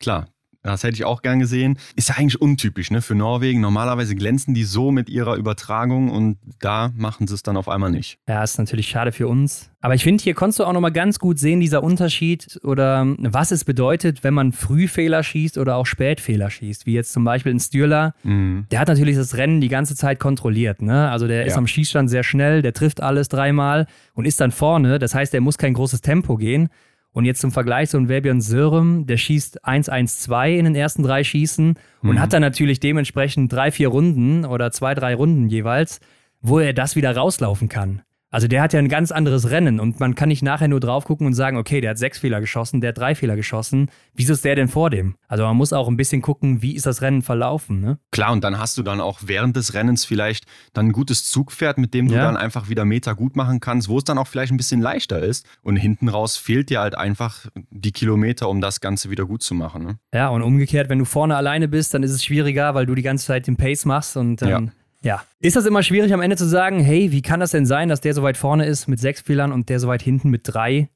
klar. 0.00 0.28
Das 0.62 0.82
hätte 0.82 0.94
ich 0.94 1.04
auch 1.04 1.22
gern 1.22 1.38
gesehen. 1.38 1.78
Ist 1.94 2.08
ja 2.08 2.16
eigentlich 2.16 2.40
untypisch 2.40 2.90
ne, 2.90 3.00
für 3.00 3.14
Norwegen. 3.14 3.60
Normalerweise 3.60 4.14
glänzen 4.14 4.54
die 4.54 4.64
so 4.64 4.90
mit 4.90 5.08
ihrer 5.08 5.36
Übertragung 5.36 6.10
und 6.10 6.38
da 6.60 6.90
machen 6.96 7.26
sie 7.26 7.34
es 7.34 7.42
dann 7.42 7.56
auf 7.56 7.68
einmal 7.68 7.90
nicht. 7.90 8.18
Ja, 8.28 8.42
ist 8.42 8.58
natürlich 8.58 8.88
schade 8.88 9.12
für 9.12 9.28
uns. 9.28 9.70
Aber 9.80 9.94
ich 9.94 10.02
finde, 10.02 10.22
hier 10.22 10.34
konntest 10.34 10.58
du 10.58 10.64
auch 10.64 10.72
nochmal 10.72 10.90
ganz 10.90 11.20
gut 11.20 11.38
sehen, 11.38 11.60
dieser 11.60 11.84
Unterschied 11.84 12.58
oder 12.64 13.06
was 13.18 13.52
es 13.52 13.64
bedeutet, 13.64 14.24
wenn 14.24 14.34
man 14.34 14.50
Frühfehler 14.50 15.22
schießt 15.22 15.56
oder 15.58 15.76
auch 15.76 15.86
Spätfehler 15.86 16.50
schießt. 16.50 16.86
Wie 16.86 16.94
jetzt 16.94 17.12
zum 17.12 17.22
Beispiel 17.22 17.54
ein 17.54 17.60
Stürler. 17.60 18.14
Mhm. 18.24 18.66
Der 18.72 18.80
hat 18.80 18.88
natürlich 18.88 19.16
das 19.16 19.36
Rennen 19.36 19.60
die 19.60 19.68
ganze 19.68 19.94
Zeit 19.94 20.18
kontrolliert. 20.18 20.82
Ne? 20.82 21.08
Also 21.08 21.28
der 21.28 21.42
ja. 21.42 21.46
ist 21.46 21.56
am 21.56 21.68
Schießstand 21.68 22.10
sehr 22.10 22.24
schnell, 22.24 22.62
der 22.62 22.72
trifft 22.72 23.00
alles 23.00 23.28
dreimal 23.28 23.86
und 24.14 24.24
ist 24.24 24.40
dann 24.40 24.50
vorne. 24.50 24.98
Das 24.98 25.14
heißt, 25.14 25.32
er 25.34 25.40
muss 25.40 25.58
kein 25.58 25.74
großes 25.74 26.00
Tempo 26.00 26.36
gehen. 26.36 26.68
Und 27.12 27.24
jetzt 27.24 27.40
zum 27.40 27.52
Vergleich, 27.52 27.90
so 27.90 27.98
ein 27.98 28.08
Verbion 28.08 28.40
Sörem, 28.40 29.06
der 29.06 29.16
schießt 29.16 29.64
1-1-2 29.64 30.56
in 30.56 30.64
den 30.66 30.74
ersten 30.74 31.02
drei 31.02 31.24
Schießen 31.24 31.78
und 32.02 32.10
mhm. 32.10 32.20
hat 32.20 32.32
dann 32.32 32.42
natürlich 32.42 32.80
dementsprechend 32.80 33.52
drei, 33.52 33.70
vier 33.70 33.88
Runden 33.88 34.44
oder 34.44 34.70
zwei, 34.70 34.94
drei 34.94 35.14
Runden 35.14 35.48
jeweils, 35.48 36.00
wo 36.40 36.58
er 36.58 36.72
das 36.72 36.96
wieder 36.96 37.16
rauslaufen 37.16 37.68
kann. 37.68 38.02
Also 38.30 38.46
der 38.46 38.60
hat 38.60 38.74
ja 38.74 38.78
ein 38.78 38.88
ganz 38.88 39.10
anderes 39.10 39.50
Rennen 39.50 39.80
und 39.80 40.00
man 40.00 40.14
kann 40.14 40.28
nicht 40.28 40.42
nachher 40.42 40.68
nur 40.68 40.80
drauf 40.80 41.06
gucken 41.06 41.26
und 41.26 41.32
sagen, 41.32 41.56
okay, 41.56 41.80
der 41.80 41.90
hat 41.90 41.98
sechs 41.98 42.18
Fehler 42.18 42.40
geschossen, 42.40 42.82
der 42.82 42.88
hat 42.88 42.98
drei 42.98 43.14
Fehler 43.14 43.36
geschossen. 43.36 43.90
Wieso 44.14 44.34
ist 44.34 44.44
der 44.44 44.54
denn 44.54 44.68
vor 44.68 44.90
dem? 44.90 45.14
Also 45.28 45.44
man 45.44 45.56
muss 45.56 45.72
auch 45.72 45.88
ein 45.88 45.96
bisschen 45.96 46.20
gucken, 46.20 46.60
wie 46.60 46.74
ist 46.74 46.84
das 46.84 47.00
Rennen 47.00 47.22
verlaufen. 47.22 47.80
Ne? 47.80 47.98
Klar, 48.10 48.32
und 48.32 48.44
dann 48.44 48.58
hast 48.58 48.76
du 48.76 48.82
dann 48.82 49.00
auch 49.00 49.20
während 49.24 49.56
des 49.56 49.72
Rennens 49.72 50.04
vielleicht 50.04 50.44
dann 50.74 50.88
ein 50.88 50.92
gutes 50.92 51.30
Zugpferd, 51.30 51.78
mit 51.78 51.94
dem 51.94 52.08
du 52.08 52.14
ja. 52.14 52.24
dann 52.24 52.36
einfach 52.36 52.68
wieder 52.68 52.84
Meter 52.84 53.14
gut 53.14 53.34
machen 53.34 53.60
kannst, 53.60 53.88
wo 53.88 53.96
es 53.96 54.04
dann 54.04 54.18
auch 54.18 54.26
vielleicht 54.26 54.52
ein 54.52 54.58
bisschen 54.58 54.82
leichter 54.82 55.20
ist. 55.20 55.46
Und 55.62 55.76
hinten 55.76 56.10
raus 56.10 56.36
fehlt 56.36 56.68
dir 56.68 56.80
halt 56.80 56.98
einfach 56.98 57.46
die 57.70 57.92
Kilometer, 57.92 58.50
um 58.50 58.60
das 58.60 58.80
Ganze 58.80 59.08
wieder 59.08 59.24
gut 59.24 59.42
zu 59.42 59.54
machen. 59.54 59.84
Ne? 59.84 59.98
Ja, 60.12 60.28
und 60.28 60.42
umgekehrt, 60.42 60.90
wenn 60.90 60.98
du 60.98 61.06
vorne 61.06 61.34
alleine 61.34 61.66
bist, 61.66 61.94
dann 61.94 62.02
ist 62.02 62.12
es 62.12 62.22
schwieriger, 62.22 62.74
weil 62.74 62.84
du 62.84 62.94
die 62.94 63.02
ganze 63.02 63.26
Zeit 63.26 63.46
den 63.46 63.56
Pace 63.56 63.86
machst 63.86 64.18
und 64.18 64.42
dann 64.42 64.66
ja. 64.66 64.72
Ja. 65.02 65.22
Ist 65.40 65.56
das 65.56 65.66
immer 65.66 65.82
schwierig 65.82 66.12
am 66.12 66.20
Ende 66.20 66.36
zu 66.36 66.46
sagen, 66.46 66.80
hey, 66.80 67.12
wie 67.12 67.22
kann 67.22 67.40
das 67.40 67.52
denn 67.52 67.66
sein, 67.66 67.88
dass 67.88 68.00
der 68.00 68.14
so 68.14 68.22
weit 68.22 68.36
vorne 68.36 68.66
ist 68.66 68.88
mit 68.88 68.98
sechs 68.98 69.20
Fehlern 69.20 69.52
und 69.52 69.68
der 69.68 69.80
so 69.80 69.88
weit 69.88 70.02
hinten 70.02 70.30
mit 70.30 70.42
drei? 70.44 70.88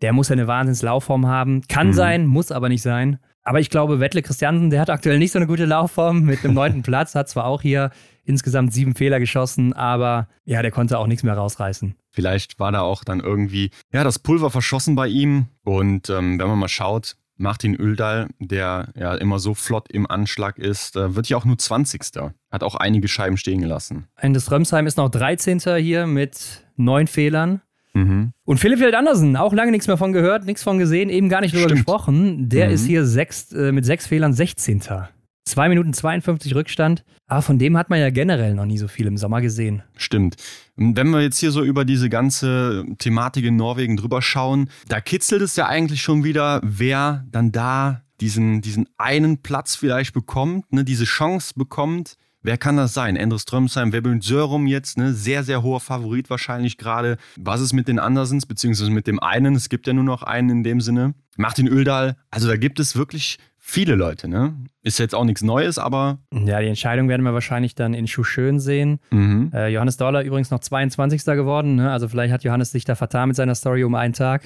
Der 0.00 0.12
muss 0.12 0.30
ja 0.30 0.32
eine 0.32 0.46
Wahnsinnslaufform 0.46 1.26
haben. 1.26 1.62
Kann 1.68 1.88
mhm. 1.88 1.92
sein, 1.92 2.26
muss 2.26 2.50
aber 2.50 2.68
nicht 2.68 2.82
sein. 2.82 3.18
Aber 3.44 3.60
ich 3.60 3.70
glaube, 3.70 4.00
Wettle 4.00 4.22
Christiansen, 4.22 4.70
der 4.70 4.80
hat 4.80 4.90
aktuell 4.90 5.18
nicht 5.18 5.32
so 5.32 5.38
eine 5.38 5.46
gute 5.46 5.66
Laufform 5.66 6.22
mit 6.22 6.44
einem 6.44 6.54
neunten 6.54 6.82
Platz, 6.82 7.14
hat 7.14 7.28
zwar 7.28 7.44
auch 7.44 7.62
hier 7.62 7.90
insgesamt 8.24 8.72
sieben 8.72 8.94
Fehler 8.94 9.18
geschossen, 9.18 9.72
aber 9.72 10.28
ja, 10.44 10.62
der 10.62 10.70
konnte 10.70 10.98
auch 10.98 11.08
nichts 11.08 11.24
mehr 11.24 11.34
rausreißen. 11.34 11.96
Vielleicht 12.10 12.60
war 12.60 12.70
da 12.70 12.82
auch 12.82 13.04
dann 13.04 13.20
irgendwie, 13.20 13.70
ja, 13.92 14.04
das 14.04 14.18
Pulver 14.18 14.50
verschossen 14.50 14.94
bei 14.94 15.08
ihm. 15.08 15.46
Und 15.64 16.08
ähm, 16.08 16.38
wenn 16.38 16.46
man 16.46 16.58
mal 16.58 16.68
schaut, 16.68 17.16
Martin 17.36 17.74
Öldal, 17.74 18.28
der 18.38 18.88
ja 18.94 19.14
immer 19.14 19.38
so 19.38 19.54
flott 19.54 19.90
im 19.90 20.08
Anschlag 20.10 20.58
ist, 20.58 20.96
äh, 20.96 21.14
wird 21.16 21.28
ja 21.28 21.36
auch 21.36 21.44
nur 21.44 21.58
20. 21.58 22.02
Hat 22.50 22.62
auch 22.62 22.74
einige 22.74 23.08
Scheiben 23.08 23.36
stehen 23.36 23.60
gelassen. 23.60 24.06
Endes 24.16 24.50
Römsheim 24.50 24.86
ist 24.86 24.96
noch 24.96 25.08
13. 25.08 25.60
hier 25.78 26.06
mit 26.06 26.64
neun 26.76 27.06
Fehlern. 27.06 27.62
Mhm. 27.94 28.32
Und 28.44 28.58
Philipp 28.58 28.80
Wild 28.80 28.94
Andersen, 28.94 29.36
auch 29.36 29.52
lange 29.52 29.70
nichts 29.70 29.86
mehr 29.86 29.98
von 29.98 30.12
gehört, 30.12 30.44
nichts 30.46 30.62
von 30.62 30.78
gesehen, 30.78 31.10
eben 31.10 31.28
gar 31.28 31.40
nicht 31.40 31.52
drüber 31.54 31.64
Stimmt. 31.64 31.80
gesprochen. 31.80 32.48
Der 32.48 32.68
mhm. 32.68 32.74
ist 32.74 32.86
hier 32.86 33.04
sechs, 33.04 33.52
äh, 33.52 33.72
mit 33.72 33.84
sechs 33.84 34.06
Fehlern 34.06 34.32
16. 34.32 34.82
2 35.44 35.68
Minuten 35.68 35.92
52 35.92 36.54
Rückstand. 36.54 37.04
Aber 37.26 37.42
von 37.42 37.58
dem 37.58 37.76
hat 37.76 37.88
man 37.88 37.98
ja 37.98 38.10
generell 38.10 38.54
noch 38.54 38.66
nie 38.66 38.78
so 38.78 38.88
viel 38.88 39.06
im 39.06 39.16
Sommer 39.16 39.40
gesehen. 39.40 39.82
Stimmt. 39.96 40.36
Wenn 40.76 41.10
wir 41.10 41.22
jetzt 41.22 41.38
hier 41.38 41.50
so 41.50 41.62
über 41.62 41.84
diese 41.84 42.10
ganze 42.10 42.84
Thematik 42.98 43.44
in 43.44 43.56
Norwegen 43.56 43.96
drüber 43.96 44.20
schauen, 44.20 44.68
da 44.88 45.00
kitzelt 45.00 45.42
es 45.42 45.56
ja 45.56 45.66
eigentlich 45.66 46.02
schon 46.02 46.24
wieder, 46.24 46.60
wer 46.62 47.24
dann 47.30 47.52
da 47.52 48.02
diesen, 48.20 48.60
diesen 48.60 48.86
einen 48.98 49.38
Platz 49.38 49.74
vielleicht 49.74 50.12
bekommt, 50.12 50.72
ne, 50.72 50.84
diese 50.84 51.04
Chance 51.04 51.54
bekommt. 51.56 52.16
Wer 52.44 52.58
kann 52.58 52.76
das 52.76 52.92
sein? 52.92 53.14
Endres 53.14 53.42
Strömsheim, 53.42 53.92
Webeln 53.92 54.20
Sörum 54.20 54.66
jetzt, 54.66 54.98
ne? 54.98 55.14
Sehr, 55.14 55.44
sehr 55.44 55.62
hoher 55.62 55.78
Favorit 55.78 56.28
wahrscheinlich 56.28 56.76
gerade. 56.76 57.16
Was 57.36 57.60
ist 57.60 57.72
mit 57.72 57.86
den 57.86 58.00
Andersens, 58.00 58.46
beziehungsweise 58.46 58.90
mit 58.90 59.06
dem 59.06 59.20
einen? 59.20 59.54
Es 59.54 59.68
gibt 59.68 59.86
ja 59.86 59.92
nur 59.92 60.02
noch 60.02 60.24
einen 60.24 60.50
in 60.50 60.62
dem 60.64 60.80
Sinne. 60.80 61.14
Martin 61.36 61.68
Öldal. 61.68 62.16
Also 62.30 62.48
da 62.48 62.56
gibt 62.56 62.80
es 62.80 62.96
wirklich 62.96 63.38
viele 63.64 63.94
Leute, 63.94 64.28
ne? 64.28 64.54
Ist 64.82 64.98
jetzt 64.98 65.14
auch 65.14 65.24
nichts 65.24 65.42
Neues, 65.42 65.78
aber. 65.78 66.18
Ja, 66.32 66.60
die 66.60 66.66
Entscheidung 66.66 67.08
werden 67.08 67.22
wir 67.22 67.32
wahrscheinlich 67.32 67.74
dann 67.76 67.94
in 67.94 68.08
Schuschön 68.08 68.58
sehen. 68.58 68.98
Mhm. 69.10 69.52
Äh, 69.54 69.68
Johannes 69.68 69.96
Dollar 69.96 70.22
übrigens 70.22 70.50
noch 70.50 70.58
22. 70.58 71.24
geworden, 71.24 71.76
ne? 71.76 71.90
Also 71.92 72.08
vielleicht 72.08 72.32
hat 72.32 72.42
Johannes 72.42 72.72
sich 72.72 72.84
da 72.84 72.96
vertan 72.96 73.28
mit 73.28 73.36
seiner 73.36 73.54
Story 73.54 73.84
um 73.84 73.94
einen 73.94 74.12
Tag. 74.12 74.42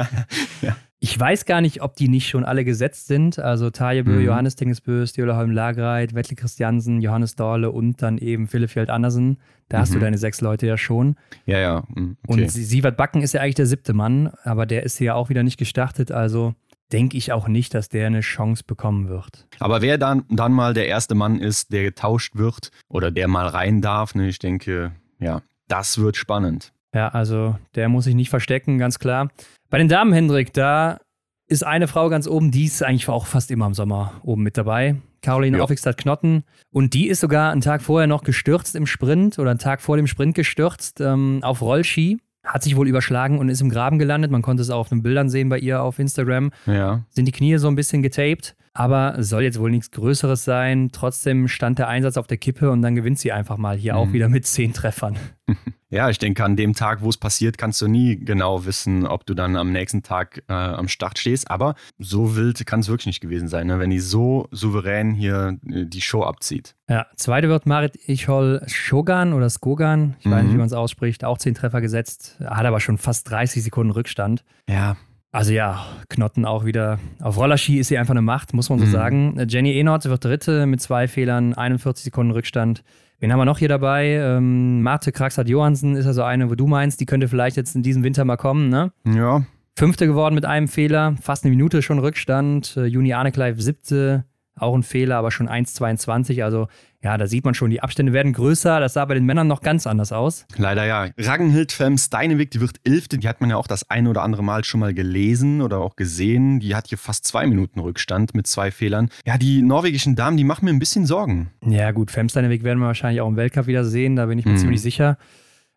ja. 0.62 0.76
Ich 1.00 1.20
weiß 1.20 1.44
gar 1.44 1.60
nicht, 1.60 1.82
ob 1.82 1.96
die 1.96 2.08
nicht 2.08 2.28
schon 2.28 2.44
alle 2.44 2.64
gesetzt 2.64 3.08
sind. 3.08 3.38
Also 3.38 3.68
Tajebö, 3.68 4.12
mhm. 4.12 4.24
Johannes 4.24 4.56
Tingesbö, 4.56 5.06
Stjola 5.06 5.36
Holm 5.36 5.50
Lagreit, 5.50 6.14
Wettle 6.14 6.34
Christiansen, 6.34 7.02
Johannes 7.02 7.34
Dorle 7.34 7.70
und 7.72 8.00
dann 8.00 8.16
eben 8.16 8.46
Philipp 8.46 8.74
Andersen. 8.88 9.36
Da 9.68 9.76
mhm. 9.76 9.80
hast 9.82 9.92
du 9.92 9.98
mhm. 9.98 10.02
deine 10.02 10.18
sechs 10.18 10.40
Leute 10.40 10.66
ja 10.66 10.78
schon. 10.78 11.16
Ja, 11.44 11.58
ja. 11.58 11.82
Mhm, 11.94 12.16
okay. 12.26 12.42
Und 12.44 12.50
Sievert 12.50 12.96
Backen 12.96 13.20
ist 13.20 13.34
ja 13.34 13.42
eigentlich 13.42 13.56
der 13.56 13.66
siebte 13.66 13.92
Mann, 13.92 14.32
aber 14.44 14.64
der 14.64 14.84
ist 14.84 14.98
ja 14.98 15.14
auch 15.14 15.28
wieder 15.28 15.42
nicht 15.42 15.58
gestartet. 15.58 16.10
Also 16.10 16.54
denke 16.92 17.16
ich 17.16 17.32
auch 17.32 17.48
nicht, 17.48 17.74
dass 17.74 17.88
der 17.88 18.06
eine 18.06 18.20
Chance 18.20 18.62
bekommen 18.66 19.08
wird. 19.08 19.46
Aber 19.58 19.82
wer 19.82 19.98
dann, 19.98 20.24
dann 20.28 20.52
mal 20.52 20.74
der 20.74 20.86
erste 20.86 21.14
Mann 21.14 21.40
ist, 21.40 21.72
der 21.72 21.82
getauscht 21.82 22.36
wird 22.36 22.70
oder 22.88 23.10
der 23.10 23.28
mal 23.28 23.48
rein 23.48 23.80
darf, 23.80 24.14
ne, 24.14 24.28
ich 24.28 24.38
denke, 24.38 24.92
ja, 25.18 25.42
das 25.68 25.98
wird 25.98 26.16
spannend. 26.16 26.72
Ja, 26.94 27.08
also 27.08 27.56
der 27.74 27.88
muss 27.88 28.04
sich 28.04 28.14
nicht 28.14 28.30
verstecken, 28.30 28.78
ganz 28.78 28.98
klar. 28.98 29.30
Bei 29.70 29.78
den 29.78 29.88
Damen, 29.88 30.12
Hendrik, 30.12 30.52
da 30.52 31.00
ist 31.46 31.64
eine 31.64 31.88
Frau 31.88 32.08
ganz 32.08 32.26
oben, 32.26 32.50
die 32.50 32.64
ist 32.64 32.82
eigentlich 32.82 33.08
auch 33.08 33.26
fast 33.26 33.50
immer 33.50 33.66
im 33.66 33.74
Sommer 33.74 34.20
oben 34.22 34.42
mit 34.42 34.56
dabei. 34.56 34.96
Caroline 35.20 35.62
Offigstadt 35.62 35.96
Knotten. 35.96 36.44
Und 36.70 36.94
die 36.94 37.08
ist 37.08 37.20
sogar 37.20 37.50
einen 37.50 37.62
Tag 37.62 37.82
vorher 37.82 38.06
noch 38.06 38.24
gestürzt 38.24 38.76
im 38.76 38.86
Sprint 38.86 39.38
oder 39.38 39.50
einen 39.50 39.58
Tag 39.58 39.80
vor 39.80 39.96
dem 39.96 40.06
Sprint 40.06 40.34
gestürzt 40.34 41.00
ähm, 41.00 41.40
auf 41.42 41.62
Rollski 41.62 42.20
hat 42.44 42.62
sich 42.62 42.76
wohl 42.76 42.88
überschlagen 42.88 43.38
und 43.38 43.48
ist 43.48 43.60
im 43.60 43.70
Graben 43.70 43.98
gelandet. 43.98 44.30
Man 44.30 44.42
konnte 44.42 44.62
es 44.62 44.70
auch 44.70 44.80
auf 44.80 44.88
den 44.90 45.02
Bildern 45.02 45.28
sehen 45.28 45.48
bei 45.48 45.58
ihr 45.58 45.82
auf 45.82 45.98
Instagram. 45.98 46.50
Ja. 46.66 47.04
Sind 47.10 47.26
die 47.26 47.32
Knie 47.32 47.56
so 47.56 47.68
ein 47.68 47.74
bisschen 47.74 48.02
getaped, 48.02 48.54
aber 48.74 49.22
soll 49.22 49.44
jetzt 49.44 49.58
wohl 49.58 49.70
nichts 49.70 49.92
Größeres 49.92 50.44
sein. 50.44 50.90
Trotzdem 50.92 51.48
stand 51.48 51.78
der 51.78 51.88
Einsatz 51.88 52.16
auf 52.16 52.26
der 52.26 52.36
Kippe 52.36 52.70
und 52.70 52.82
dann 52.82 52.94
gewinnt 52.94 53.18
sie 53.18 53.32
einfach 53.32 53.56
mal 53.56 53.76
hier 53.76 53.94
mhm. 53.94 53.98
auch 53.98 54.12
wieder 54.12 54.28
mit 54.28 54.46
zehn 54.46 54.72
Treffern. 54.72 55.16
Ja, 55.94 56.10
ich 56.10 56.18
denke, 56.18 56.42
an 56.42 56.56
dem 56.56 56.72
Tag, 56.72 57.02
wo 57.02 57.08
es 57.08 57.16
passiert, 57.16 57.56
kannst 57.56 57.80
du 57.80 57.86
nie 57.86 58.16
genau 58.16 58.66
wissen, 58.66 59.06
ob 59.06 59.26
du 59.26 59.34
dann 59.34 59.54
am 59.54 59.70
nächsten 59.70 60.02
Tag 60.02 60.42
äh, 60.48 60.52
am 60.52 60.88
Start 60.88 61.20
stehst. 61.20 61.48
Aber 61.48 61.76
so 62.00 62.34
wild 62.34 62.66
kann 62.66 62.80
es 62.80 62.88
wirklich 62.88 63.06
nicht 63.06 63.20
gewesen 63.20 63.46
sein, 63.46 63.68
ne? 63.68 63.78
wenn 63.78 63.90
die 63.90 64.00
so 64.00 64.48
souverän 64.50 65.14
hier 65.14 65.56
äh, 65.70 65.86
die 65.86 66.00
Show 66.00 66.24
abzieht. 66.24 66.74
Ja, 66.88 67.06
zweite 67.14 67.48
wird 67.48 67.66
Marit 67.66 67.96
Ichol 68.08 68.62
Shogan 68.66 69.34
oder 69.34 69.48
Skogan, 69.48 70.16
ich 70.18 70.26
mhm. 70.26 70.30
weiß 70.32 70.42
nicht, 70.42 70.50
wie 70.50 70.54
mhm. 70.54 70.58
man 70.58 70.66
es 70.66 70.72
ausspricht, 70.72 71.24
auch 71.24 71.38
zehn 71.38 71.54
Treffer 71.54 71.80
gesetzt, 71.80 72.38
hat 72.44 72.66
aber 72.66 72.80
schon 72.80 72.98
fast 72.98 73.30
30 73.30 73.62
Sekunden 73.62 73.92
Rückstand. 73.92 74.42
Ja. 74.68 74.96
Also 75.34 75.52
ja, 75.52 75.84
Knotten 76.10 76.44
auch 76.44 76.64
wieder. 76.64 77.00
Auf 77.20 77.36
Rollerski 77.36 77.80
ist 77.80 77.88
sie 77.88 77.98
einfach 77.98 78.12
eine 78.12 78.22
Macht, 78.22 78.54
muss 78.54 78.70
man 78.70 78.78
so 78.78 78.84
mhm. 78.84 78.90
sagen. 78.90 79.46
Jenny 79.48 79.76
Enort 79.76 80.04
wird 80.04 80.24
dritte 80.24 80.64
mit 80.66 80.80
zwei 80.80 81.08
Fehlern, 81.08 81.54
41 81.54 82.04
Sekunden 82.04 82.30
Rückstand. 82.30 82.84
Wen 83.18 83.32
haben 83.32 83.40
wir 83.40 83.44
noch 83.44 83.58
hier 83.58 83.68
dabei? 83.68 84.10
Ähm, 84.10 84.82
Marte 84.82 85.10
Kraxat 85.10 85.48
Johansen 85.48 85.96
ist 85.96 86.06
also 86.06 86.22
eine, 86.22 86.50
wo 86.50 86.54
du 86.54 86.68
meinst, 86.68 87.00
die 87.00 87.06
könnte 87.06 87.26
vielleicht 87.26 87.56
jetzt 87.56 87.74
in 87.74 87.82
diesem 87.82 88.04
Winter 88.04 88.24
mal 88.24 88.36
kommen, 88.36 88.68
ne? 88.68 88.92
Ja. 89.04 89.44
Fünfte 89.76 90.06
geworden 90.06 90.36
mit 90.36 90.44
einem 90.44 90.68
Fehler, 90.68 91.16
fast 91.20 91.42
eine 91.42 91.50
Minute 91.50 91.82
schon 91.82 91.98
Rückstand. 91.98 92.76
Äh, 92.76 92.84
Juni 92.84 93.12
Arnekleif 93.12 93.60
siebte, 93.60 94.24
auch 94.56 94.74
ein 94.74 94.82
Fehler, 94.82 95.16
aber 95.16 95.30
schon 95.30 95.48
1,22. 95.48 96.44
Also 96.44 96.68
ja, 97.02 97.18
da 97.18 97.26
sieht 97.26 97.44
man 97.44 97.52
schon, 97.52 97.70
die 97.70 97.82
Abstände 97.82 98.14
werden 98.14 98.32
größer. 98.32 98.80
Das 98.80 98.94
sah 98.94 99.04
bei 99.04 99.12
den 99.12 99.26
Männern 99.26 99.46
noch 99.46 99.60
ganz 99.60 99.86
anders 99.86 100.10
aus. 100.10 100.46
Leider 100.56 100.86
ja. 100.86 101.08
Ragnhild 101.18 101.70
Fem 101.70 101.98
Steinewig, 101.98 102.50
die 102.50 102.60
wird 102.62 102.80
Elfte. 102.84 103.18
Die 103.18 103.28
hat 103.28 103.42
man 103.42 103.50
ja 103.50 103.56
auch 103.56 103.66
das 103.66 103.90
ein 103.90 104.06
oder 104.06 104.22
andere 104.22 104.42
Mal 104.42 104.64
schon 104.64 104.80
mal 104.80 104.94
gelesen 104.94 105.60
oder 105.60 105.78
auch 105.78 105.96
gesehen. 105.96 106.60
Die 106.60 106.74
hat 106.74 106.88
hier 106.88 106.96
fast 106.96 107.26
zwei 107.26 107.46
Minuten 107.46 107.80
Rückstand 107.80 108.34
mit 108.34 108.46
zwei 108.46 108.70
Fehlern. 108.70 109.10
Ja, 109.26 109.36
die 109.36 109.60
norwegischen 109.60 110.16
Damen, 110.16 110.38
die 110.38 110.44
machen 110.44 110.64
mir 110.64 110.70
ein 110.70 110.78
bisschen 110.78 111.04
Sorgen. 111.04 111.50
Ja, 111.66 111.90
gut. 111.90 112.10
Fem 112.10 112.30
Steinewig 112.30 112.62
werden 112.62 112.78
wir 112.78 112.86
wahrscheinlich 112.86 113.20
auch 113.20 113.28
im 113.28 113.36
Weltcup 113.36 113.66
wieder 113.66 113.84
sehen. 113.84 114.16
Da 114.16 114.24
bin 114.26 114.38
ich 114.38 114.46
mir 114.46 114.52
mhm. 114.52 114.58
ziemlich 114.58 114.80
sicher. 114.80 115.18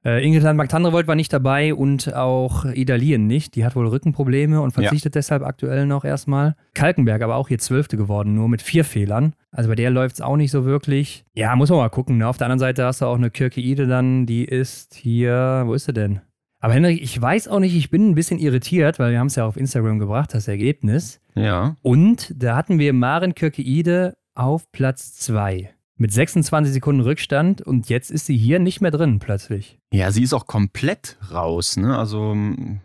Äh, 0.06 0.26
Ingrid 0.26 0.44
Landmark-Tandrevold 0.44 1.08
war 1.08 1.16
nicht 1.16 1.34
dabei 1.34 1.74
und 1.74 2.14
auch 2.14 2.66
Idalien 2.66 3.28
nicht. 3.28 3.56
Die 3.56 3.66
hat 3.66 3.76
wohl 3.76 3.88
Rückenprobleme 3.88 4.62
und 4.62 4.72
verzichtet 4.72 5.16
ja. 5.16 5.20
deshalb 5.20 5.44
aktuell 5.44 5.86
noch 5.86 6.06
erstmal. 6.06 6.56
Kalkenberg 6.74 7.22
aber 7.22 7.36
auch 7.36 7.48
hier 7.48 7.60
Zwölfte 7.60 7.98
geworden, 7.98 8.36
nur 8.36 8.48
mit 8.48 8.62
vier 8.62 8.86
Fehlern. 8.86 9.34
Also 9.52 9.70
bei 9.70 9.76
der 9.76 9.90
läuft 9.90 10.16
es 10.16 10.22
auch 10.22 10.38
nicht 10.38 10.52
so 10.52 10.66
wirklich. 10.66 11.26
Ja, 11.34 11.56
muss 11.56 11.70
man 11.70 11.80
mal 11.80 11.90
gucken. 11.90 12.18
Ne? 12.18 12.28
Auf 12.28 12.38
der 12.38 12.46
anderen 12.46 12.60
Seite 12.60 12.86
hast 12.86 13.02
du 13.02 13.06
auch 13.06 13.16
eine 13.16 13.32
Kirke 13.32 13.60
Ide 13.60 13.88
dann, 13.88 14.26
die 14.26 14.46
ist 14.46 14.94
hier, 14.94 15.64
wo 15.66 15.74
ist 15.74 15.86
sie 15.86 15.94
denn? 15.94 16.22
Aber 16.60 16.74
Henrik, 16.74 17.02
ich 17.02 17.20
weiß 17.22 17.48
auch 17.50 17.60
nicht, 17.60 17.76
ich 17.76 17.90
bin 17.90 18.10
ein 18.10 18.16
bisschen 18.16 18.40
irritiert, 18.40 19.00
weil 19.00 19.12
wir 19.12 19.20
haben 19.20 19.28
es 19.28 19.36
ja 19.36 19.46
auf 19.46 19.58
Instagram 19.58 20.00
gebracht, 20.00 20.34
das 20.34 20.48
Ergebnis. 20.48 21.22
Ja. 21.36 21.76
Und 21.82 22.34
da 22.36 22.56
hatten 22.56 22.80
wir 22.80 22.94
Maren 22.94 23.36
Kirke-Ide 23.36 24.16
auf 24.34 24.72
Platz 24.72 25.14
2 25.16 25.70
mit 25.98 26.14
26 26.14 26.74
Sekunden 26.74 27.02
Rückstand 27.02 27.62
und 27.62 27.90
jetzt 27.90 28.12
ist 28.12 28.26
sie 28.26 28.38
hier 28.38 28.60
nicht 28.60 28.82
mehr 28.82 28.92
drin 28.92 29.20
plötzlich. 29.20 29.80
Ja, 29.92 30.12
sie 30.12 30.24
ist 30.24 30.34
auch 30.34 30.48
komplett 30.48 31.18
raus. 31.32 31.78
Ne? 31.78 31.98
Also 31.98 32.36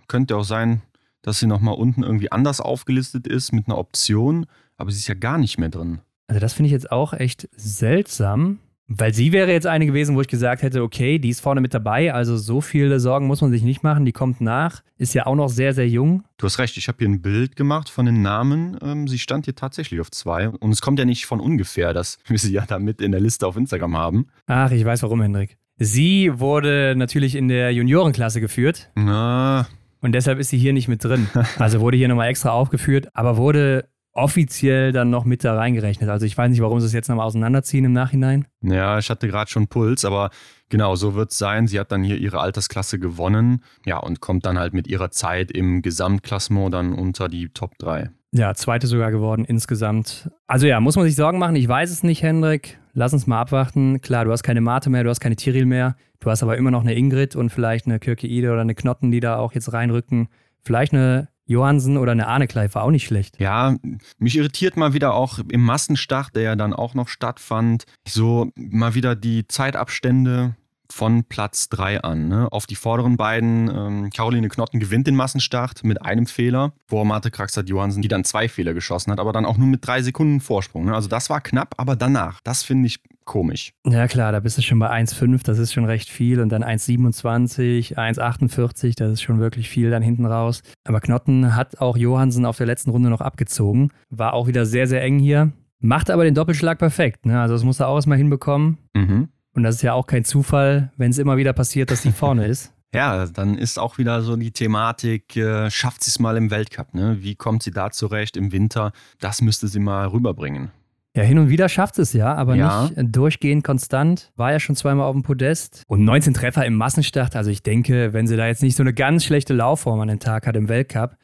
könnte 0.09 0.37
auch 0.37 0.45
sein, 0.45 0.83
dass 1.23 1.39
sie 1.39 1.47
nochmal 1.47 1.75
unten 1.75 2.03
irgendwie 2.03 2.33
anders 2.33 2.61
aufgelistet 2.61 3.27
ist 3.27 3.53
mit 3.53 3.67
einer 3.67 3.79
Option, 3.79 4.47
aber 4.77 4.91
sie 4.91 4.99
ist 4.99 5.09
ja 5.09 5.15
gar 5.15 5.39
nicht 5.39 5.59
mehr 5.59 5.69
drin. 5.69 6.01
Also 6.27 6.41
das 6.41 6.55
finde 6.55 6.69
ich 6.69 6.73
jetzt 6.73 6.91
auch 6.91 7.13
echt 7.13 7.49
seltsam. 7.57 8.59
Weil 8.89 9.15
sie 9.15 9.33
wäre 9.33 9.51
jetzt 9.51 9.67
eine 9.67 9.87
gewesen, 9.87 10.17
wo 10.17 10.21
ich 10.21 10.29
gesagt 10.29 10.63
hätte, 10.63 10.83
okay, 10.83 11.19
die 11.19 11.31
ist 11.31 11.41
vorne 11.41 11.61
mit 11.61 11.73
dabei, 11.73 12.13
also 12.13 12.37
so 12.37 12.61
viele 12.61 13.01
Sorgen 13.01 13.27
muss 13.27 13.41
man 13.41 13.51
sich 13.51 13.63
nicht 13.63 13.83
machen, 13.83 14.05
die 14.05 14.13
kommt 14.13 14.41
nach, 14.41 14.83
ist 14.99 15.15
ja 15.15 15.27
auch 15.27 15.37
noch 15.37 15.49
sehr, 15.49 15.73
sehr 15.73 15.89
jung. 15.89 16.25
Du 16.37 16.47
hast 16.47 16.59
recht, 16.59 16.77
ich 16.77 16.89
habe 16.89 16.99
hier 16.99 17.09
ein 17.09 17.23
Bild 17.23 17.57
gemacht 17.57 17.89
von 17.89 18.07
den 18.07 18.23
Namen. 18.23 18.77
Ähm, 18.83 19.09
sie 19.09 19.19
stand 19.19 19.47
hier 19.47 19.55
tatsächlich 19.55 20.01
auf 20.01 20.11
zwei 20.11 20.49
und 20.49 20.73
es 20.73 20.83
kommt 20.83 20.99
ja 20.99 21.05
nicht 21.05 21.27
von 21.27 21.41
ungefähr, 21.41 21.95
dass 21.95 22.19
wir 22.27 22.39
sie 22.39 22.53
ja 22.53 22.67
da 22.67 22.79
mit 22.79 23.01
in 23.01 23.13
der 23.13 23.21
Liste 23.21 23.47
auf 23.47 23.57
Instagram 23.57 23.97
haben. 23.97 24.27
Ach, 24.47 24.71
ich 24.71 24.85
weiß 24.85 25.03
warum, 25.05 25.23
Hendrik. 25.23 25.57
Sie 25.79 26.31
wurde 26.39 26.95
natürlich 26.97 27.35
in 27.35 27.49
der 27.49 27.73
Juniorenklasse 27.73 28.41
geführt. 28.41 28.91
Na. 28.95 29.67
Und 30.01 30.13
deshalb 30.13 30.39
ist 30.39 30.51
sie 30.51 30.59
hier 30.59 30.73
nicht 30.73 30.89
mit 30.89 31.03
drin. 31.05 31.29
Also 31.59 31.81
wurde 31.81 31.97
hier 31.97 32.09
nochmal 32.09 32.29
extra 32.29 32.51
aufgeführt, 32.51 33.09
aber 33.15 33.37
wurde 33.37 33.89
offiziell 34.13 34.93
dann 34.93 35.11
noch 35.11 35.25
mit 35.25 35.45
da 35.45 35.55
reingerechnet. 35.55 36.09
Also 36.11 36.27
ich 36.27 36.37
weiß 36.37 36.51
nicht, 36.51 36.61
warum 36.61 36.81
sie 36.81 36.87
es 36.87 36.93
jetzt 36.93 37.09
nochmal 37.09 37.27
auseinanderziehen 37.27 37.85
im 37.85 37.93
Nachhinein. 37.93 38.47
Ja, 38.61 38.99
ich 38.99 39.09
hatte 39.11 39.29
gerade 39.29 39.51
schon 39.51 39.69
Puls, 39.69 40.05
aber 40.05 40.31
genau, 40.69 40.95
so 40.97 41.15
wird 41.15 41.33
es 41.33 41.39
sein. 41.39 41.67
Sie 41.67 41.81
hat 41.81 41.93
dann 41.93 42.03
hier 42.03 42.19
ihre 42.19 42.41
Altersklasse 42.41 42.99
gewonnen, 42.99 43.63
ja, 43.87 43.97
und 43.99 44.21
kommt 44.21 44.47
dann 44.47 44.59
halt 44.59 44.75
mit 44.75 44.87
ihrer 44.87 45.11
Zeit 45.11 45.51
im 45.51 45.83
Gesamtklassement 45.83 46.73
dann 46.75 46.93
unter 46.93 47.29
die 47.29 47.49
Top 47.49 47.79
3. 47.79 48.11
Ja, 48.35 48.55
zweite 48.55 48.87
sogar 48.87 49.11
geworden 49.11 49.45
insgesamt. 49.45 50.31
Also 50.47 50.67
ja, 50.67 50.81
muss 50.81 50.97
man 50.97 51.05
sich 51.05 51.17
Sorgen 51.17 51.39
machen? 51.39 51.55
Ich 51.55 51.69
weiß 51.69 51.91
es 51.91 52.03
nicht, 52.03 52.23
Hendrik. 52.23 52.79
Lass 52.95 53.13
uns 53.13 53.27
mal 53.27 53.41
abwarten. 53.41 54.01
Klar, 54.01 54.25
du 54.25 54.33
hast 54.33 54.43
keine 54.43 54.63
Mate 54.63 54.89
mehr, 54.89 55.05
du 55.05 55.11
hast 55.11 55.21
keine 55.21 55.37
Tiril 55.37 55.67
mehr. 55.67 55.97
Du 56.19 56.31
hast 56.31 56.43
aber 56.43 56.57
immer 56.57 56.71
noch 56.71 56.83
eine 56.83 56.95
Ingrid 56.95 57.37
und 57.37 57.51
vielleicht 57.51 57.87
eine 57.87 57.99
Kirke 57.99 58.27
Ide 58.27 58.53
oder 58.53 58.63
eine 58.63 58.75
Knotten, 58.75 59.11
die 59.11 59.21
da 59.21 59.37
auch 59.37 59.53
jetzt 59.53 59.73
reinrücken. 59.73 60.29
Vielleicht 60.63 60.95
eine 60.95 61.29
Johansen 61.47 61.97
oder 61.97 62.13
eine 62.13 62.29
Arnekleif 62.29 62.75
war 62.75 62.85
auch 62.85 62.91
nicht 62.91 63.07
schlecht. 63.07 63.41
Ja, 63.41 63.77
mich 64.19 64.37
irritiert 64.37 64.77
mal 64.77 64.93
wieder 64.93 65.15
auch 65.15 65.39
im 65.49 65.63
Massenstart, 65.63 66.35
der 66.35 66.43
ja 66.43 66.57
dann 66.57 66.73
auch 66.73 66.95
noch 66.95 67.09
stattfand, 67.09 67.85
so 68.07 68.51
mal 68.55 68.95
wieder 68.95 69.17
die 69.17 69.47
Zeitabstände 69.47 70.57
von 70.93 71.25
Platz 71.25 71.69
3 71.71 72.03
an. 72.03 72.29
Ne? 72.29 72.49
Auf 72.51 72.67
die 72.67 72.77
vorderen 72.77 73.17
beiden, 73.17 73.69
ähm, 73.69 74.11
Caroline 74.11 74.49
Knotten 74.49 74.79
gewinnt 74.81 75.07
den 75.07 75.17
Massenstart 75.17 75.85
mit 75.85 76.03
einem 76.03 76.27
Fehler, 76.27 76.73
vor 76.87 77.05
Marte 77.05 77.31
Kraxat 77.31 77.69
Johansen, 77.69 78.03
die 78.03 78.09
dann 78.09 78.25
zwei 78.25 78.49
Fehler 78.49 78.75
geschossen 78.75 79.11
hat, 79.11 79.19
aber 79.19 79.33
dann 79.33 79.47
auch 79.47 79.57
nur 79.57 79.69
mit 79.69 79.87
drei 79.87 80.03
Sekunden 80.03 80.41
Vorsprung. 80.41 80.85
Ne? 80.85 80.95
Also 80.95 81.09
das 81.09 81.31
war 81.31 81.41
knapp, 81.41 81.75
aber 81.79 81.97
danach, 81.97 82.41
das 82.45 82.63
finde 82.63 82.87
ich 82.87 83.01
komisch. 83.25 83.73
Ja 83.87 84.07
klar, 84.09 84.33
da 84.33 84.41
bist 84.41 84.59
du 84.59 84.63
schon 84.63 84.79
bei 84.79 84.91
1,5, 84.91 85.45
das 85.45 85.59
ist 85.59 85.73
schon 85.73 85.85
recht 85.85 86.09
viel 86.09 86.41
und 86.41 86.51
dann 86.51 86.63
1,27, 86.65 87.97
1,48, 87.97 88.97
das 88.97 89.13
ist 89.13 89.23
schon 89.23 89.41
wirklich 89.41 89.69
viel 89.69 89.91
dann 89.91 90.03
hinten 90.03 90.27
raus. 90.27 90.63
Aber 90.85 91.01
Knotten 91.01 91.57
hat 91.57 91.81
auch 91.81 91.97
Johansen 91.97 92.45
auf 92.45 92.57
der 92.59 92.67
letzten 92.67 92.91
Runde 92.91 93.11
noch 93.11 93.21
abgezogen, 93.21 93.91
war 94.11 94.35
auch 94.35 94.47
wieder 94.47 94.67
sehr, 94.67 94.87
sehr 94.87 95.03
eng 95.03 95.19
hier, 95.19 95.53
macht 95.81 96.11
aber 96.11 96.25
den 96.25 96.35
Doppelschlag 96.35 96.79
perfekt. 96.79 97.27
Ne? 97.27 97.41
Also 97.41 97.55
das 97.55 97.65
muss 97.65 97.81
er 97.81 97.89
auch 97.89 97.97
erstmal 97.97 98.19
hinbekommen. 98.19 98.79
Mhm. 98.95 99.29
Und 99.55 99.63
das 99.63 99.77
ist 99.77 99.83
ja 99.83 99.93
auch 99.93 100.07
kein 100.07 100.25
Zufall, 100.25 100.93
wenn 100.97 101.11
es 101.11 101.19
immer 101.19 101.37
wieder 101.37 101.53
passiert, 101.53 101.91
dass 101.91 102.03
die 102.03 102.13
vorne 102.13 102.47
ist. 102.47 102.73
Ja, 102.95 103.27
dann 103.27 103.57
ist 103.57 103.79
auch 103.79 103.97
wieder 103.97 104.21
so 104.21 104.37
die 104.37 104.51
Thematik, 104.51 105.37
äh, 105.37 105.71
schafft 105.71 106.05
sie 106.05 106.11
es 106.11 106.19
mal 106.19 106.37
im 106.37 106.51
Weltcup? 106.51 106.95
Ne? 106.95 107.19
Wie 107.21 107.35
kommt 107.35 107.63
sie 107.63 107.71
da 107.71 107.91
zurecht 107.91 108.37
im 108.37 108.53
Winter? 108.53 108.93
Das 109.19 109.41
müsste 109.41 109.69
sie 109.69 109.81
mal 109.81 110.09
rüberbringen. 110.09 110.71
Ja, 111.15 111.23
hin 111.23 111.39
und 111.39 111.51
wieder 111.51 111.69
schafft 111.69 111.99
es 111.99 112.15
ja, 112.15 112.35
aber 112.35 112.55
ja. 112.55 112.85
nicht 112.85 112.95
durchgehend 113.15 113.65
konstant. 113.65 114.33
War 114.37 114.53
ja 114.53 114.61
schon 114.61 114.77
zweimal 114.77 115.07
auf 115.07 115.15
dem 115.15 115.23
Podest. 115.23 115.83
Und 115.87 116.05
19 116.05 116.33
Treffer 116.33 116.65
im 116.65 116.75
Massenstart. 116.75 117.37
Also 117.37 117.51
ich 117.51 117.63
denke, 117.63 118.15
wenn 118.15 118.27
sie 118.27 118.37
da 118.37 118.47
jetzt 118.47 118.63
nicht 118.63 118.77
so 118.77 118.83
eine 118.83 118.95
ganz 118.95 119.25
schlechte 119.25 119.53
Laufform 119.53 120.01
an 120.01 120.09
den 120.09 120.21
Tag 120.21 120.47
hat 120.47 120.57
im 120.57 120.69
Weltcup, 120.69 121.17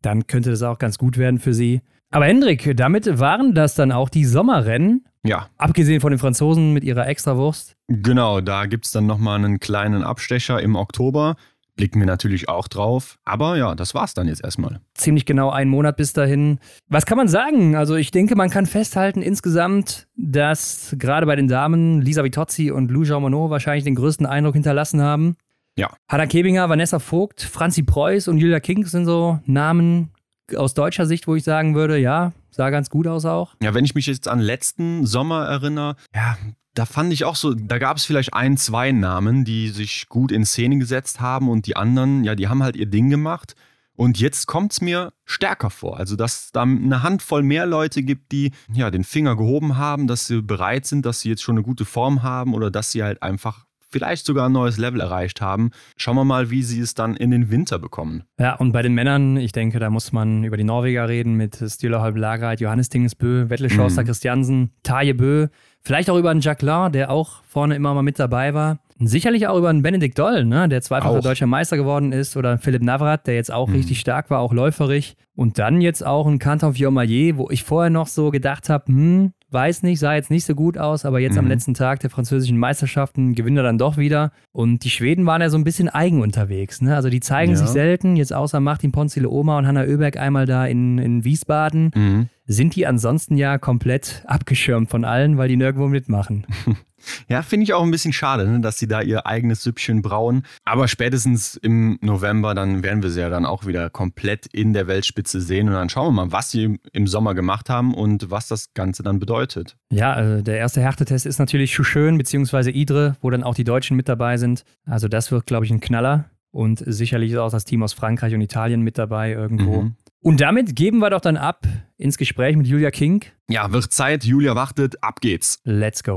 dann 0.00 0.26
könnte 0.26 0.50
das 0.50 0.62
auch 0.62 0.78
ganz 0.78 0.96
gut 0.96 1.18
werden 1.18 1.38
für 1.38 1.52
sie. 1.52 1.82
Aber 2.10 2.26
Hendrik, 2.26 2.74
damit 2.76 3.18
waren 3.18 3.54
das 3.54 3.74
dann 3.74 3.92
auch 3.92 4.08
die 4.08 4.24
Sommerrennen. 4.24 5.04
Ja. 5.24 5.48
Abgesehen 5.56 6.00
von 6.00 6.10
den 6.10 6.18
Franzosen 6.18 6.72
mit 6.72 6.84
ihrer 6.84 7.08
Extrawurst. 7.08 7.76
Genau, 7.88 8.40
da 8.40 8.66
gibt 8.66 8.84
es 8.84 8.92
dann 8.92 9.06
nochmal 9.06 9.38
einen 9.38 9.58
kleinen 9.58 10.02
Abstecher 10.04 10.60
im 10.60 10.76
Oktober. 10.76 11.36
Blicken 11.76 11.98
wir 11.98 12.06
natürlich 12.06 12.48
auch 12.48 12.68
drauf. 12.68 13.18
Aber 13.24 13.56
ja, 13.56 13.74
das 13.74 13.94
war's 13.94 14.14
dann 14.14 14.28
jetzt 14.28 14.44
erstmal. 14.44 14.80
Ziemlich 14.94 15.26
genau 15.26 15.50
einen 15.50 15.70
Monat 15.70 15.96
bis 15.96 16.12
dahin. 16.12 16.60
Was 16.88 17.04
kann 17.04 17.18
man 17.18 17.26
sagen? 17.26 17.74
Also, 17.74 17.96
ich 17.96 18.12
denke, 18.12 18.36
man 18.36 18.48
kann 18.48 18.66
festhalten 18.66 19.22
insgesamt, 19.22 20.06
dass 20.14 20.94
gerade 20.98 21.26
bei 21.26 21.34
den 21.34 21.48
Damen 21.48 22.00
Lisa 22.00 22.22
Vitozzi 22.22 22.70
und 22.70 22.92
Lou 22.92 23.02
Jean 23.02 23.22
Monod 23.22 23.50
wahrscheinlich 23.50 23.82
den 23.82 23.96
größten 23.96 24.26
Eindruck 24.26 24.54
hinterlassen 24.54 25.02
haben. 25.02 25.36
Ja. 25.76 25.90
Hanna 26.08 26.26
Kebinger, 26.26 26.68
Vanessa 26.68 27.00
Vogt, 27.00 27.42
Franzi 27.42 27.82
Preuß 27.82 28.28
und 28.28 28.38
Julia 28.38 28.60
King 28.60 28.86
sind 28.86 29.06
so 29.06 29.40
Namen, 29.44 30.10
aus 30.54 30.74
deutscher 30.74 31.06
Sicht, 31.06 31.26
wo 31.26 31.34
ich 31.34 31.42
sagen 31.42 31.74
würde, 31.74 31.98
ja, 31.98 32.32
sah 32.54 32.70
ganz 32.70 32.90
gut 32.90 33.06
aus 33.06 33.24
auch. 33.24 33.54
Ja, 33.62 33.74
wenn 33.74 33.84
ich 33.84 33.94
mich 33.94 34.06
jetzt 34.06 34.28
an 34.28 34.40
letzten 34.40 35.06
Sommer 35.06 35.44
erinnere, 35.44 35.96
ja, 36.14 36.36
da 36.74 36.86
fand 36.86 37.12
ich 37.12 37.24
auch 37.24 37.36
so, 37.36 37.54
da 37.54 37.78
gab 37.78 37.96
es 37.96 38.04
vielleicht 38.04 38.34
ein, 38.34 38.56
zwei 38.56 38.92
Namen, 38.92 39.44
die 39.44 39.68
sich 39.68 40.08
gut 40.08 40.32
in 40.32 40.44
Szene 40.44 40.78
gesetzt 40.78 41.20
haben 41.20 41.48
und 41.48 41.66
die 41.66 41.76
anderen, 41.76 42.24
ja, 42.24 42.34
die 42.34 42.48
haben 42.48 42.62
halt 42.62 42.76
ihr 42.76 42.86
Ding 42.86 43.10
gemacht. 43.10 43.54
Und 43.96 44.18
jetzt 44.18 44.46
kommt 44.46 44.72
es 44.72 44.80
mir 44.80 45.12
stärker 45.24 45.70
vor. 45.70 45.98
Also, 45.98 46.16
dass 46.16 46.50
da 46.50 46.62
eine 46.62 47.04
Handvoll 47.04 47.44
mehr 47.44 47.64
Leute 47.64 48.02
gibt, 48.02 48.32
die 48.32 48.50
ja 48.72 48.90
den 48.90 49.04
Finger 49.04 49.36
gehoben 49.36 49.76
haben, 49.76 50.08
dass 50.08 50.26
sie 50.26 50.42
bereit 50.42 50.84
sind, 50.86 51.06
dass 51.06 51.20
sie 51.20 51.28
jetzt 51.28 51.42
schon 51.42 51.54
eine 51.54 51.62
gute 51.62 51.84
Form 51.84 52.24
haben 52.24 52.54
oder 52.54 52.72
dass 52.72 52.90
sie 52.90 53.04
halt 53.04 53.22
einfach 53.22 53.66
vielleicht 53.94 54.26
sogar 54.26 54.48
ein 54.48 54.52
neues 54.52 54.76
Level 54.76 55.00
erreicht 55.00 55.40
haben. 55.40 55.70
Schauen 55.96 56.16
wir 56.16 56.24
mal, 56.24 56.50
wie 56.50 56.64
sie 56.64 56.80
es 56.80 56.94
dann 56.94 57.14
in 57.14 57.30
den 57.30 57.48
Winter 57.52 57.78
bekommen. 57.78 58.24
Ja, 58.40 58.56
und 58.56 58.72
bei 58.72 58.82
den 58.82 58.92
Männern, 58.92 59.36
ich 59.36 59.52
denke, 59.52 59.78
da 59.78 59.88
muss 59.88 60.10
man 60.10 60.42
über 60.42 60.56
die 60.56 60.64
Norweger 60.64 61.08
reden 61.08 61.34
mit 61.34 61.62
Stila 61.64 62.02
Holm 62.02 62.16
Johannes 62.16 62.88
Dingesbö, 62.88 63.48
Wettle 63.50 63.70
Schauster 63.70 64.02
mhm. 64.02 64.06
Christiansen, 64.06 64.70
Taje 64.82 65.14
Bö, 65.14 65.46
vielleicht 65.82 66.10
auch 66.10 66.18
über 66.18 66.30
einen 66.30 66.40
Jacqueline, 66.40 66.90
der 66.90 67.10
auch 67.10 67.44
vorne 67.44 67.76
immer 67.76 67.94
mal 67.94 68.02
mit 68.02 68.18
dabei 68.18 68.52
war. 68.52 68.80
Sicherlich 69.00 69.48
auch 69.48 69.58
über 69.58 69.70
einen 69.70 69.82
Benedikt 69.82 70.18
Doll, 70.18 70.44
ne, 70.44 70.68
der 70.68 70.80
zweifacher 70.80 71.20
deutscher 71.20 71.46
Meister 71.46 71.76
geworden 71.76 72.12
ist, 72.12 72.36
oder 72.36 72.58
Philipp 72.58 72.82
Navrat, 72.82 73.26
der 73.26 73.34
jetzt 73.34 73.52
auch 73.52 73.68
mhm. 73.68 73.74
richtig 73.74 73.98
stark 73.98 74.30
war, 74.30 74.38
auch 74.38 74.52
läuferig. 74.52 75.16
Und 75.34 75.58
dann 75.58 75.80
jetzt 75.80 76.06
auch 76.06 76.28
ein 76.28 76.38
Kanton 76.38 76.74
Fiormaillet, 76.74 77.36
wo 77.36 77.50
ich 77.50 77.64
vorher 77.64 77.90
noch 77.90 78.06
so 78.06 78.30
gedacht 78.30 78.68
habe, 78.68 78.86
hm, 78.86 79.32
weiß 79.50 79.82
nicht, 79.82 79.98
sah 79.98 80.14
jetzt 80.14 80.30
nicht 80.30 80.44
so 80.44 80.54
gut 80.54 80.76
aus, 80.78 81.04
aber 81.04 81.18
jetzt 81.18 81.32
mhm. 81.32 81.40
am 81.40 81.48
letzten 81.48 81.74
Tag 81.74 82.00
der 82.00 82.10
französischen 82.10 82.58
Meisterschaften 82.58 83.34
gewinnt 83.34 83.56
er 83.56 83.62
dann 83.62 83.78
doch 83.78 83.96
wieder. 83.96 84.32
Und 84.52 84.84
die 84.84 84.90
Schweden 84.90 85.26
waren 85.26 85.40
ja 85.40 85.48
so 85.48 85.56
ein 85.56 85.64
bisschen 85.64 85.88
eigen 85.88 86.20
unterwegs. 86.20 86.80
Ne? 86.80 86.94
Also 86.94 87.08
die 87.08 87.20
zeigen 87.20 87.52
ja. 87.52 87.58
sich 87.58 87.68
selten, 87.68 88.16
jetzt 88.16 88.32
außer 88.32 88.60
Martin 88.60 88.92
Ponzile 88.92 89.30
Oma 89.30 89.58
und 89.58 89.66
Hanna 89.66 89.84
Oeberg 89.84 90.18
einmal 90.18 90.46
da 90.46 90.66
in, 90.66 90.98
in 90.98 91.24
Wiesbaden. 91.24 91.90
Mhm. 91.94 92.28
Sind 92.46 92.76
die 92.76 92.86
ansonsten 92.86 93.36
ja 93.36 93.56
komplett 93.58 94.22
abgeschirmt 94.26 94.90
von 94.90 95.04
allen, 95.04 95.38
weil 95.38 95.48
die 95.48 95.56
nirgendwo 95.56 95.88
mitmachen. 95.88 96.46
Ja, 97.28 97.42
finde 97.42 97.64
ich 97.64 97.74
auch 97.74 97.82
ein 97.82 97.90
bisschen 97.90 98.12
schade, 98.12 98.48
ne, 98.48 98.60
dass 98.60 98.78
sie 98.78 98.88
da 98.88 99.00
ihr 99.00 99.26
eigenes 99.26 99.62
Süppchen 99.62 100.02
brauen. 100.02 100.44
Aber 100.64 100.88
spätestens 100.88 101.56
im 101.56 101.98
November, 102.00 102.54
dann 102.54 102.82
werden 102.82 103.02
wir 103.02 103.10
sie 103.10 103.20
ja 103.20 103.28
dann 103.28 103.46
auch 103.46 103.66
wieder 103.66 103.90
komplett 103.90 104.46
in 104.46 104.72
der 104.72 104.86
Weltspitze 104.86 105.40
sehen. 105.40 105.68
Und 105.68 105.74
dann 105.74 105.88
schauen 105.88 106.14
wir 106.14 106.24
mal, 106.24 106.32
was 106.32 106.50
sie 106.50 106.78
im 106.92 107.06
Sommer 107.06 107.34
gemacht 107.34 107.70
haben 107.70 107.94
und 107.94 108.30
was 108.30 108.48
das 108.48 108.74
Ganze 108.74 109.02
dann 109.02 109.18
bedeutet. 109.18 109.76
Ja, 109.90 110.12
also 110.12 110.42
der 110.42 110.58
erste 110.58 110.80
Härtetest 110.80 111.26
ist 111.26 111.38
natürlich 111.38 111.74
Schuschön 111.74 112.18
bzw. 112.18 112.70
Idre, 112.70 113.16
wo 113.20 113.30
dann 113.30 113.42
auch 113.42 113.54
die 113.54 113.64
Deutschen 113.64 113.96
mit 113.96 114.08
dabei 114.08 114.36
sind. 114.36 114.64
Also 114.86 115.08
das 115.08 115.30
wird, 115.30 115.46
glaube 115.46 115.64
ich, 115.64 115.70
ein 115.70 115.80
Knaller. 115.80 116.30
Und 116.50 116.82
sicherlich 116.86 117.32
ist 117.32 117.38
auch 117.38 117.50
das 117.50 117.64
Team 117.64 117.82
aus 117.82 117.94
Frankreich 117.94 118.32
und 118.32 118.40
Italien 118.40 118.82
mit 118.82 118.96
dabei 118.96 119.32
irgendwo. 119.32 119.82
Mhm. 119.82 119.96
Und 120.20 120.40
damit 120.40 120.76
geben 120.76 121.00
wir 121.00 121.10
doch 121.10 121.20
dann 121.20 121.36
ab 121.36 121.66
ins 121.98 122.16
Gespräch 122.16 122.56
mit 122.56 122.66
Julia 122.66 122.90
King. 122.90 123.24
Ja, 123.50 123.72
wird 123.72 123.92
Zeit. 123.92 124.24
Julia 124.24 124.54
wartet. 124.54 125.02
Ab 125.02 125.20
geht's. 125.20 125.58
Let's 125.64 126.02
go. 126.02 126.16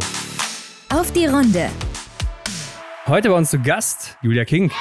Auf 0.90 1.12
die 1.12 1.26
Runde. 1.26 1.70
Heute 3.08 3.30
bei 3.30 3.36
uns 3.36 3.50
zu 3.50 3.60
Gast 3.60 4.18
Julia 4.22 4.46
King. 4.46 4.72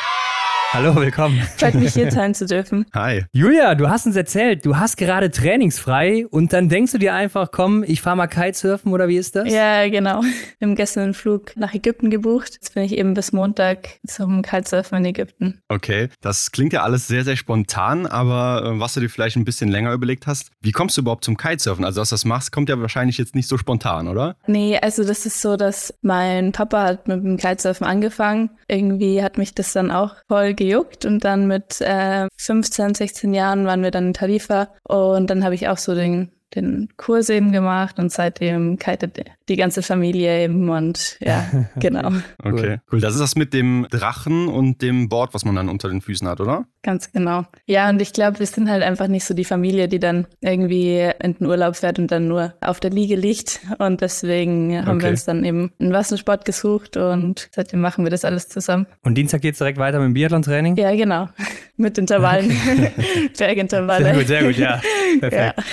Hallo, 0.76 0.94
willkommen. 0.94 1.40
Freut 1.56 1.74
mich 1.76 1.94
hier 1.94 2.10
sein 2.12 2.34
zu 2.34 2.44
dürfen. 2.44 2.84
Hi. 2.92 3.24
Julia, 3.32 3.74
du 3.74 3.88
hast 3.88 4.04
uns 4.04 4.14
erzählt, 4.14 4.66
du 4.66 4.76
hast 4.76 4.98
gerade 4.98 5.30
trainingsfrei 5.30 6.26
und 6.26 6.52
dann 6.52 6.68
denkst 6.68 6.92
du 6.92 6.98
dir 6.98 7.14
einfach, 7.14 7.50
komm, 7.50 7.82
ich 7.82 8.02
fahre 8.02 8.18
mal 8.18 8.26
Kitesurfen 8.26 8.92
oder 8.92 9.08
wie 9.08 9.16
ist 9.16 9.36
das? 9.36 9.50
Ja, 9.50 9.88
genau. 9.88 10.20
Wir 10.20 10.68
haben 10.68 10.74
gestern 10.74 11.04
einen 11.04 11.14
Flug 11.14 11.56
nach 11.56 11.72
Ägypten 11.72 12.10
gebucht. 12.10 12.50
Jetzt 12.52 12.74
bin 12.74 12.82
ich 12.82 12.92
eben 12.98 13.14
bis 13.14 13.32
Montag 13.32 13.88
zum 14.06 14.42
Kitesurfen 14.42 14.98
in 14.98 15.06
Ägypten. 15.06 15.62
Okay, 15.68 16.10
das 16.20 16.52
klingt 16.52 16.74
ja 16.74 16.82
alles 16.82 17.08
sehr, 17.08 17.24
sehr 17.24 17.36
spontan, 17.36 18.04
aber 18.04 18.74
äh, 18.74 18.78
was 18.78 18.92
du 18.92 19.00
dir 19.00 19.08
vielleicht 19.08 19.36
ein 19.36 19.46
bisschen 19.46 19.70
länger 19.70 19.94
überlegt 19.94 20.26
hast, 20.26 20.50
wie 20.60 20.72
kommst 20.72 20.98
du 20.98 21.00
überhaupt 21.00 21.24
zum 21.24 21.38
Kitesurfen? 21.38 21.86
Also, 21.86 22.02
dass 22.02 22.10
du 22.10 22.16
das 22.16 22.26
machst, 22.26 22.52
kommt 22.52 22.68
ja 22.68 22.78
wahrscheinlich 22.78 23.16
jetzt 23.16 23.34
nicht 23.34 23.48
so 23.48 23.56
spontan, 23.56 24.08
oder? 24.08 24.36
Nee, 24.46 24.78
also 24.78 25.04
das 25.04 25.24
ist 25.24 25.40
so, 25.40 25.56
dass 25.56 25.94
mein 26.02 26.52
Papa 26.52 26.84
hat 26.84 27.08
mit 27.08 27.24
dem 27.24 27.38
Kitesurfen 27.38 27.86
angefangen. 27.86 28.50
Irgendwie 28.68 29.22
hat 29.22 29.38
mich 29.38 29.54
das 29.54 29.72
dann 29.72 29.90
auch 29.90 30.16
voll 30.28 30.52
gejuckt 30.66 31.04
und 31.04 31.24
dann 31.24 31.46
mit 31.46 31.80
äh, 31.80 32.26
15, 32.38 32.94
16 32.94 33.34
Jahren 33.34 33.66
waren 33.66 33.82
wir 33.82 33.90
dann 33.90 34.08
in 34.08 34.14
Tarifa 34.14 34.68
und 34.82 35.30
dann 35.30 35.44
habe 35.44 35.54
ich 35.54 35.68
auch 35.68 35.78
so 35.78 35.94
den 35.94 36.30
den 36.54 36.88
Kurs 36.96 37.28
eben 37.28 37.52
gemacht 37.52 37.98
und 37.98 38.12
seitdem 38.12 38.78
kitet 38.78 39.24
die 39.48 39.56
ganze 39.56 39.82
Familie 39.82 40.44
eben 40.44 40.68
und 40.68 41.18
ja, 41.20 41.44
genau. 41.76 42.12
okay, 42.42 42.78
cool. 42.92 43.00
Das 43.00 43.14
ist 43.14 43.20
das 43.20 43.36
mit 43.36 43.52
dem 43.52 43.86
Drachen 43.90 44.48
und 44.48 44.82
dem 44.82 45.08
Board, 45.08 45.34
was 45.34 45.44
man 45.44 45.54
dann 45.54 45.68
unter 45.68 45.88
den 45.88 46.00
Füßen 46.00 46.26
hat, 46.26 46.40
oder? 46.40 46.66
Ganz 46.82 47.12
genau. 47.12 47.44
Ja, 47.66 47.88
und 47.90 48.00
ich 48.00 48.12
glaube, 48.12 48.38
wir 48.38 48.46
sind 48.46 48.70
halt 48.70 48.82
einfach 48.82 49.08
nicht 49.08 49.24
so 49.24 49.34
die 49.34 49.44
Familie, 49.44 49.88
die 49.88 49.98
dann 49.98 50.26
irgendwie 50.40 51.10
in 51.20 51.34
den 51.34 51.46
Urlaub 51.46 51.76
fährt 51.76 51.98
und 51.98 52.10
dann 52.12 52.28
nur 52.28 52.54
auf 52.60 52.78
der 52.78 52.90
Liege 52.90 53.16
liegt. 53.16 53.60
Und 53.78 54.00
deswegen 54.00 54.76
haben 54.86 54.96
okay. 54.96 55.06
wir 55.06 55.10
uns 55.10 55.24
dann 55.24 55.44
eben 55.44 55.72
einen 55.80 55.92
Wassersport 55.92 56.44
gesucht 56.44 56.96
und 56.96 57.48
seitdem 57.52 57.80
machen 57.80 58.04
wir 58.04 58.10
das 58.10 58.24
alles 58.24 58.48
zusammen. 58.48 58.86
Und 59.02 59.16
Dienstag 59.16 59.42
geht 59.42 59.54
es 59.54 59.58
direkt 59.58 59.78
weiter 59.78 59.98
mit 59.98 60.06
dem 60.06 60.14
Biathlon-Training? 60.14 60.76
Ja, 60.76 60.94
genau. 60.94 61.28
mit 61.76 61.98
Intervallen. 61.98 62.56
Bergintervalle. 63.38 64.04
Sehr 64.04 64.14
gut, 64.14 64.26
sehr 64.26 64.44
gut, 64.44 64.56
ja. 64.56 64.80
Perfekt. 65.20 65.58
Ja. 65.58 65.64